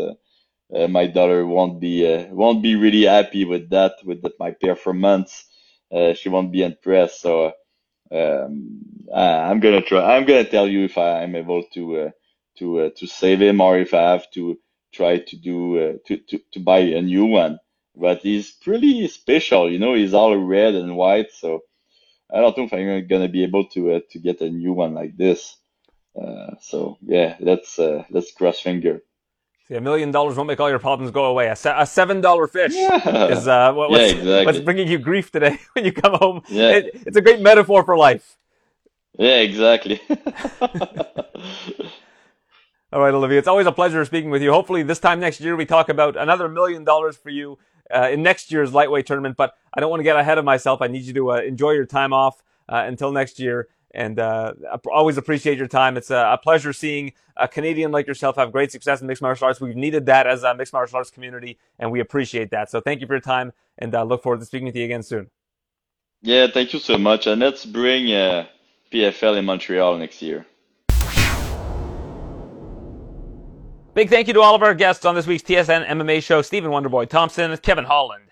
uh, 0.74 0.84
uh, 0.84 0.88
my 0.88 1.08
daughter 1.08 1.46
won't 1.46 1.80
be 1.80 2.06
uh, 2.06 2.26
won't 2.34 2.62
be 2.62 2.76
really 2.76 3.04
happy 3.04 3.46
with 3.46 3.70
that 3.70 3.96
with 4.04 4.22
the, 4.22 4.32
my 4.40 4.52
performance. 4.52 5.46
she 6.16 6.30
won't 6.30 6.52
be 6.52 6.64
impressed. 6.64 7.22
So 7.22 7.54
um, 8.12 8.80
I'm 9.14 9.60
gonna 9.60 9.82
try. 9.82 10.16
I'm 10.16 10.26
gonna 10.26 10.46
tell 10.46 10.68
you 10.68 10.86
if 10.86 10.98
I'm 10.98 11.36
able 11.36 11.64
to 11.74 11.98
uh, 11.98 12.10
to 12.58 12.82
uh, 12.82 12.90
to 12.98 13.08
save 13.08 13.42
him 13.42 13.62
or 13.62 13.78
if 13.78 13.94
I 13.94 14.12
have 14.12 14.30
to 14.32 14.60
try 14.92 15.20
to 15.20 15.36
do 15.38 15.80
uh, 15.80 15.94
to, 16.08 16.18
to 16.18 16.40
to 16.52 16.60
buy 16.60 16.80
a 16.80 17.02
new 17.02 17.26
one. 17.26 17.60
But 17.96 18.22
he's 18.22 18.52
pretty 18.52 19.08
special, 19.08 19.72
you 19.72 19.80
know. 19.80 19.94
He's 19.94 20.14
all 20.14 20.36
red 20.38 20.76
and 20.76 20.96
white, 20.96 21.32
so 21.32 21.62
I 22.34 22.40
don't 22.40 22.58
know 22.58 22.64
if 22.64 22.74
I'm 22.74 23.08
gonna 23.08 23.28
be 23.28 23.44
able 23.44 23.66
to 23.70 23.94
uh, 23.94 24.00
to 24.12 24.20
get 24.20 24.42
a 24.42 24.50
new 24.50 24.74
one 24.74 24.94
like 24.94 25.18
this. 25.18 25.58
Uh, 26.20 26.56
so 26.62 26.98
yeah, 27.02 27.36
let's 27.40 27.80
uh, 27.80 28.04
let's 28.10 28.32
cross 28.32 28.60
finger. 28.60 29.02
See, 29.68 29.76
a 29.76 29.82
million 29.82 30.12
dollars 30.12 30.36
won't 30.36 30.48
make 30.48 30.60
all 30.60 30.70
your 30.70 30.80
problems 30.80 31.12
go 31.12 31.26
away. 31.26 31.48
A, 31.48 31.56
se- 31.56 31.74
a 31.78 31.86
seven 31.86 32.20
dollar 32.22 32.48
fish 32.48 32.74
Yeah. 32.76 33.28
is 33.28 33.48
uh, 33.48 33.72
what, 33.74 33.90
what's, 33.90 34.02
Yeah, 34.02 34.20
exactly. 34.20 34.46
what's 34.46 34.60
bringing 34.60 34.88
you 34.88 34.98
grief 34.98 35.32
today 35.32 35.60
when 35.74 35.86
you 35.86 35.92
come 35.92 36.14
home. 36.16 36.42
Yeah. 36.50 36.72
It, 36.72 36.92
it's 37.06 37.18
a 37.18 37.22
great 37.22 37.40
metaphor 37.42 37.84
for 37.84 37.96
life. 37.98 38.38
Yeah, 39.18 39.38
exactly. 39.40 40.02
All 42.94 43.00
right, 43.00 43.14
Olivia, 43.14 43.40
it's 43.40 43.48
always 43.48 43.68
a 43.68 43.72
pleasure 43.72 44.04
speaking 44.04 44.32
with 44.32 44.42
you. 44.42 44.52
Hopefully, 44.52 44.84
this 44.84 45.00
time 45.00 45.20
next 45.22 45.40
year 45.40 45.56
we 45.56 45.66
talk 45.66 45.88
about 45.88 46.18
another 46.18 46.50
million 46.50 46.84
dollars 46.84 47.16
for 47.16 47.30
you 47.30 47.58
uh, 47.94 48.10
in 48.12 48.22
next 48.22 48.52
year's 48.52 48.74
lightweight 48.74 49.06
tournament. 49.06 49.38
But 49.38 49.54
I 49.74 49.80
don't 49.80 49.90
want 49.90 50.02
to 50.02 50.04
get 50.06 50.18
ahead 50.18 50.38
of 50.38 50.44
myself. 50.44 50.82
I 50.82 50.88
need 50.88 51.04
you 51.04 51.14
to 51.14 51.32
uh, 51.32 51.36
enjoy 51.38 51.72
your 51.72 51.86
time 51.86 52.12
off 52.12 52.44
uh, 52.68 52.84
until 52.86 53.12
next 53.14 53.40
year. 53.40 53.70
And 53.94 54.20
uh, 54.20 54.54
I 54.72 54.78
always 54.92 55.18
appreciate 55.18 55.58
your 55.58 55.68
time. 55.68 55.98
It's 55.98 56.12
a, 56.12 56.32
a 56.34 56.38
pleasure 56.38 56.72
seeing 56.74 57.14
a 57.36 57.48
Canadian 57.48 57.92
like 57.92 58.08
yourself 58.08 58.38
have 58.38 58.52
great 58.52 58.72
success 58.72 59.02
in 59.02 59.08
mixed 59.08 59.22
martial 59.22 59.48
arts. 59.48 59.60
We've 59.60 59.76
needed 59.76 60.06
that 60.06 60.28
as 60.28 60.44
a 60.44 60.56
mixed 60.56 60.74
martial 60.74 60.98
arts 60.98 61.10
community, 61.10 61.58
and 61.80 61.92
we 61.92 62.00
appreciate 62.00 62.52
that. 62.52 62.70
So 62.70 62.80
thank 62.80 63.02
you 63.02 63.08
for 63.08 63.14
your 63.14 63.22
time, 63.22 63.52
and 63.78 63.94
uh, 63.94 64.04
look 64.04 64.24
forward 64.24 64.40
to 64.40 64.46
speaking 64.46 64.66
with 64.66 64.76
you 64.76 64.86
again 64.86 65.04
soon. 65.04 65.30
yeah, 66.22 66.48
thank 66.48 66.74
you 66.74 66.80
so 66.80 66.98
much, 66.98 67.28
and 67.28 67.42
let's 67.42 67.66
bring 67.66 68.14
uh, 68.14 68.48
PFL 68.92 69.38
in 69.38 69.46
Montreal 69.46 69.98
next 69.98 70.22
year. 70.22 70.46
Big 73.94 74.10
thank 74.10 74.28
you 74.30 74.34
to 74.34 74.40
all 74.40 74.56
of 74.56 74.64
our 74.64 74.74
guests 74.74 75.04
on 75.04 75.16
this 75.16 75.28
week's 75.28 75.44
TSN 75.44 75.86
MMA 75.86 76.24
show 76.24 76.42
Stephen 76.42 76.72
Wonderboy 76.72 77.10
Thompson, 77.10 77.58
Kevin 77.58 77.84
Holland, 77.84 78.31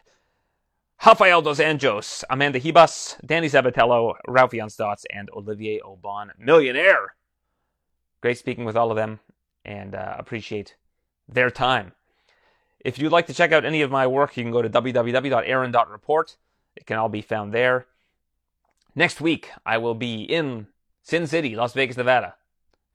Rafael 1.05 1.41
Dos 1.41 1.59
Anjos, 1.59 2.25
Amanda 2.29 2.59
Ribas, 2.59 3.15
Danny 3.25 3.47
Sabatello, 3.47 4.15
Raufeon 4.27 4.67
Stots, 4.67 5.05
and 5.09 5.29
Olivier 5.29 5.79
Aubon, 5.79 6.33
millionaire. 6.37 7.15
Great 8.19 8.37
speaking 8.37 8.65
with 8.65 8.75
all 8.75 8.91
of 8.91 8.97
them 8.97 9.21
and 9.63 9.95
uh, 9.95 10.15
appreciate 10.19 10.75
their 11.25 11.49
time. 11.49 11.93
If 12.81 12.99
you'd 12.99 13.13
like 13.13 13.27
to 13.27 13.33
check 13.33 13.53
out 13.53 13.63
any 13.63 13.81
of 13.81 13.89
my 13.89 14.07
work, 14.07 14.35
you 14.35 14.43
can 14.43 14.51
go 14.51 14.61
to 14.61 14.69
www.aaron.report. 14.69 16.35
It 16.75 16.85
can 16.85 16.97
all 16.97 17.09
be 17.09 17.21
found 17.21 17.53
there. 17.53 17.87
Next 18.93 19.21
week, 19.21 19.51
I 19.65 19.77
will 19.77 19.95
be 19.95 20.23
in 20.23 20.67
Sin 21.01 21.27
City, 21.27 21.55
Las 21.55 21.73
Vegas, 21.73 21.95
Nevada 21.95 22.35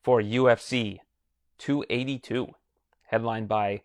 for 0.03 0.21
UFC 0.21 0.99
282, 1.57 2.49
headlined 3.05 3.49
by 3.49 3.81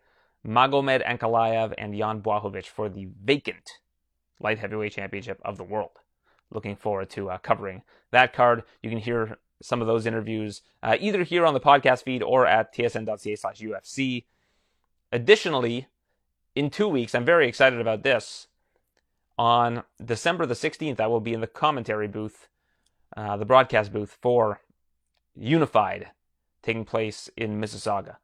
Magomed 0.45 1.05
Ankalaev 1.07 1.73
and 1.77 1.95
Jan 1.97 2.21
Błachowicz 2.21 2.65
for 2.65 2.89
the 2.89 3.07
vacant 3.23 3.79
light 4.39 4.59
heavyweight 4.59 4.93
championship 4.93 5.39
of 5.43 5.57
the 5.57 5.63
world. 5.63 5.99
Looking 6.51 6.75
forward 6.75 7.09
to 7.11 7.29
uh, 7.29 7.37
covering 7.37 7.83
that 8.11 8.33
card. 8.33 8.63
You 8.81 8.89
can 8.89 8.99
hear 8.99 9.37
some 9.61 9.81
of 9.81 9.87
those 9.87 10.05
interviews 10.05 10.61
uh, 10.81 10.97
either 10.99 11.23
here 11.23 11.45
on 11.45 11.53
the 11.53 11.59
podcast 11.59 12.03
feed 12.03 12.23
or 12.23 12.45
at 12.45 12.73
tsn.ca 12.73 13.35
slash 13.35 13.59
UFC. 13.59 14.25
Additionally, 15.11 15.87
in 16.55 16.69
two 16.69 16.87
weeks, 16.87 17.13
I'm 17.13 17.25
very 17.25 17.47
excited 17.47 17.79
about 17.79 18.03
this. 18.03 18.47
On 19.37 19.83
December 20.03 20.45
the 20.45 20.53
16th, 20.53 20.99
I 20.99 21.07
will 21.07 21.19
be 21.19 21.33
in 21.33 21.41
the 21.41 21.47
commentary 21.47 22.07
booth, 22.07 22.47
uh, 23.15 23.37
the 23.37 23.45
broadcast 23.45 23.93
booth 23.93 24.17
for 24.21 24.59
Unified, 25.35 26.11
taking 26.61 26.83
place 26.83 27.29
in 27.37 27.61
Mississauga. 27.61 28.17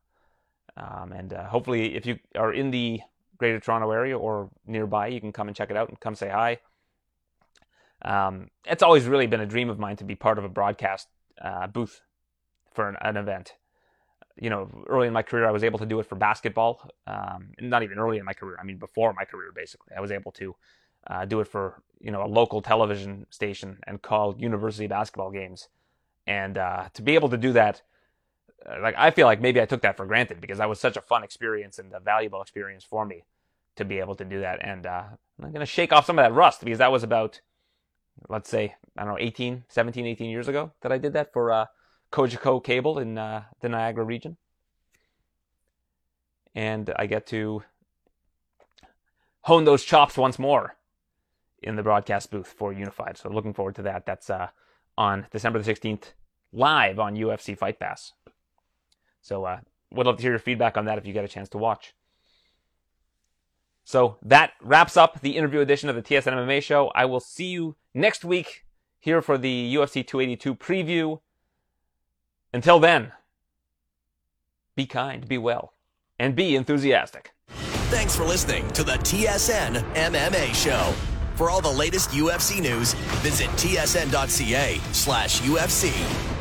Um, 0.76 1.14
and 1.14 1.32
uh, 1.32 1.46
hopefully, 1.46 1.96
if 1.96 2.06
you 2.06 2.20
are 2.36 2.52
in 2.52 2.72
the 2.72 3.00
Greater 3.38 3.60
Toronto 3.60 3.92
area 3.92 4.18
or 4.18 4.50
nearby, 4.66 5.08
you 5.08 5.20
can 5.20 5.32
come 5.32 5.48
and 5.48 5.56
check 5.56 5.70
it 5.70 5.78
out 5.78 5.90
and 5.90 6.00
come 6.00 6.16
say 6.16 6.30
hi. 6.30 6.60
Um, 8.02 8.50
it's 8.66 8.84
always 8.84 9.06
really 9.06 9.28
been 9.28 9.42
a 9.42 9.46
dream 9.46 9.70
of 9.70 9.80
mine 9.80 9.96
to 9.98 10.04
be 10.04 10.16
part 10.16 10.38
of 10.38 10.44
a 10.44 10.50
broadcast 10.50 11.08
uh, 11.42 11.68
booth 11.68 12.02
for 12.74 12.88
an, 12.90 12.98
an, 13.02 13.18
event. 13.18 13.54
You 14.40 14.50
know, 14.50 14.70
early 14.88 15.08
in 15.08 15.14
my 15.14 15.24
career, 15.24 15.48
I 15.48 15.52
was 15.52 15.64
able 15.64 15.80
to 15.80 15.86
do 15.86 16.00
it 16.00 16.06
for 16.06 16.16
basketball. 16.16 16.90
Um, 17.08 17.52
not 17.60 17.84
even 17.84 17.98
early 17.98 18.18
in 18.18 18.26
my 18.26 18.34
career, 18.34 18.58
I 18.60 18.64
mean, 18.64 18.78
before 18.78 19.14
my 19.14 19.26
career, 19.26 19.52
basically. 19.56 19.96
I 19.96 20.02
was 20.02 20.12
able 20.12 20.32
to 20.34 20.56
uh, 21.08 21.26
do 21.26 21.40
it 21.40 21.48
for, 21.48 21.82
you 22.00 22.12
know, 22.12 22.24
a 22.24 22.28
local 22.28 22.62
television 22.62 23.26
station 23.30 23.80
and 23.88 24.02
call 24.02 24.36
university 24.38 24.88
basketball 24.88 25.32
games. 25.32 25.70
And 26.28 26.58
uh, 26.58 26.90
to 26.94 27.02
be 27.02 27.16
able 27.16 27.30
to 27.30 27.38
do 27.38 27.54
that, 27.54 27.82
like 28.82 28.96
I 28.98 29.12
feel 29.12 29.28
like 29.28 29.42
maybe 29.42 29.62
I 29.62 29.66
took 29.66 29.82
that 29.82 29.98
for 29.98 30.06
granted 30.06 30.42
because 30.42 30.58
that 30.58 30.70
was 30.70 30.80
such 30.80 30.98
a 30.98 31.02
fun 31.02 31.24
experience 31.24 31.80
and 31.80 31.94
a 31.94 32.00
valuable 32.00 32.42
experience 32.42 32.84
for 32.84 33.06
me 33.06 33.24
to 33.76 33.86
be 33.86 34.00
able 34.00 34.16
to 34.16 34.26
do 34.26 34.40
that. 34.42 34.60
And 34.62 34.86
uh, 34.86 35.04
I'm 35.42 35.52
going 35.52 35.60
to 35.60 35.66
shake 35.66 35.92
off 35.92 36.06
some 36.06 36.18
of 36.18 36.26
that 36.26 36.34
rust 36.34 36.64
because 36.64 36.80
that 36.80 36.92
was 36.92 37.04
about, 37.04 37.42
let's 38.30 38.50
say, 38.50 38.76
I 38.98 39.04
don't 39.04 39.14
know, 39.14 39.20
18, 39.20 39.66
17, 39.68 40.06
18 40.06 40.30
years 40.30 40.48
ago 40.48 40.72
that 40.82 40.92
I 40.92 40.98
did 40.98 41.14
that 41.14 41.34
for 41.34 41.52
uh, 41.52 41.66
Cogeco 42.12 42.64
Cable 42.64 43.00
in 43.00 43.18
uh, 43.18 43.44
the 43.62 43.70
Niagara 43.70 44.04
region. 44.04 44.38
And 46.54 46.94
I 46.96 47.06
get 47.06 47.28
to 47.28 47.64
hone 49.42 49.66
those 49.66 49.84
chops 49.84 50.18
once 50.18 50.40
more 50.40 50.78
in 51.62 51.76
the 51.76 51.84
broadcast 51.84 52.32
booth 52.32 52.48
for 52.48 52.72
Unified. 52.72 53.18
So 53.18 53.30
looking 53.30 53.54
forward 53.54 53.76
to 53.76 53.82
that. 53.84 54.06
That's 54.06 54.30
uh, 54.30 54.48
on 54.98 55.28
December 55.32 55.62
the 55.62 55.72
16th, 55.72 56.14
live 56.54 57.00
on 57.00 57.16
UFC 57.16 57.58
Fight 57.58 57.80
Pass. 57.80 58.14
So 59.26 59.44
uh, 59.44 59.60
would 59.92 60.06
love 60.06 60.18
to 60.18 60.22
hear 60.22 60.34
your 60.34 60.40
feedback 60.40 60.78
on 60.78 60.86
that 60.86 61.00
if 61.00 61.08
you 61.08 61.12
get 61.12 61.26
a 61.26 61.28
chance 61.28 61.50
to 61.50 61.58
watch. 61.58 61.96
So 63.84 64.18
that 64.22 64.52
wraps 64.62 64.96
up 64.96 65.22
the 65.22 65.36
interview 65.36 65.62
edition 65.62 65.90
of 65.90 65.96
the 65.96 66.04
TSN 66.04 66.34
MMA 66.34 66.62
show. 66.62 66.92
I 66.94 67.06
will 67.06 67.20
see 67.20 67.48
you 67.48 67.76
next 67.92 68.24
week 68.24 68.66
here 69.00 69.24
for 69.24 69.40
the 69.40 69.74
UFC 69.76 70.06
282 70.06 70.54
preview. 70.54 71.22
Until 72.54 72.78
then, 72.78 73.14
be 74.76 74.86
kind, 74.86 75.28
be 75.28 75.40
well, 75.40 75.74
and 76.20 76.36
be 76.36 76.56
enthusiastic. 76.56 77.34
Thanks 77.90 78.16
for 78.16 78.26
listening 78.26 78.68
to 78.74 78.84
the 78.84 78.98
TSN 78.98 79.82
MMA 79.96 80.54
show. 80.54 80.94
For 81.34 81.50
all 81.50 81.62
the 81.62 81.70
latest 81.70 82.12
UFC 82.12 82.62
news, 82.62 82.94
visit 83.24 83.48
tsn.ca 83.58 84.80
slash 84.94 85.42
UFC. 85.42 86.35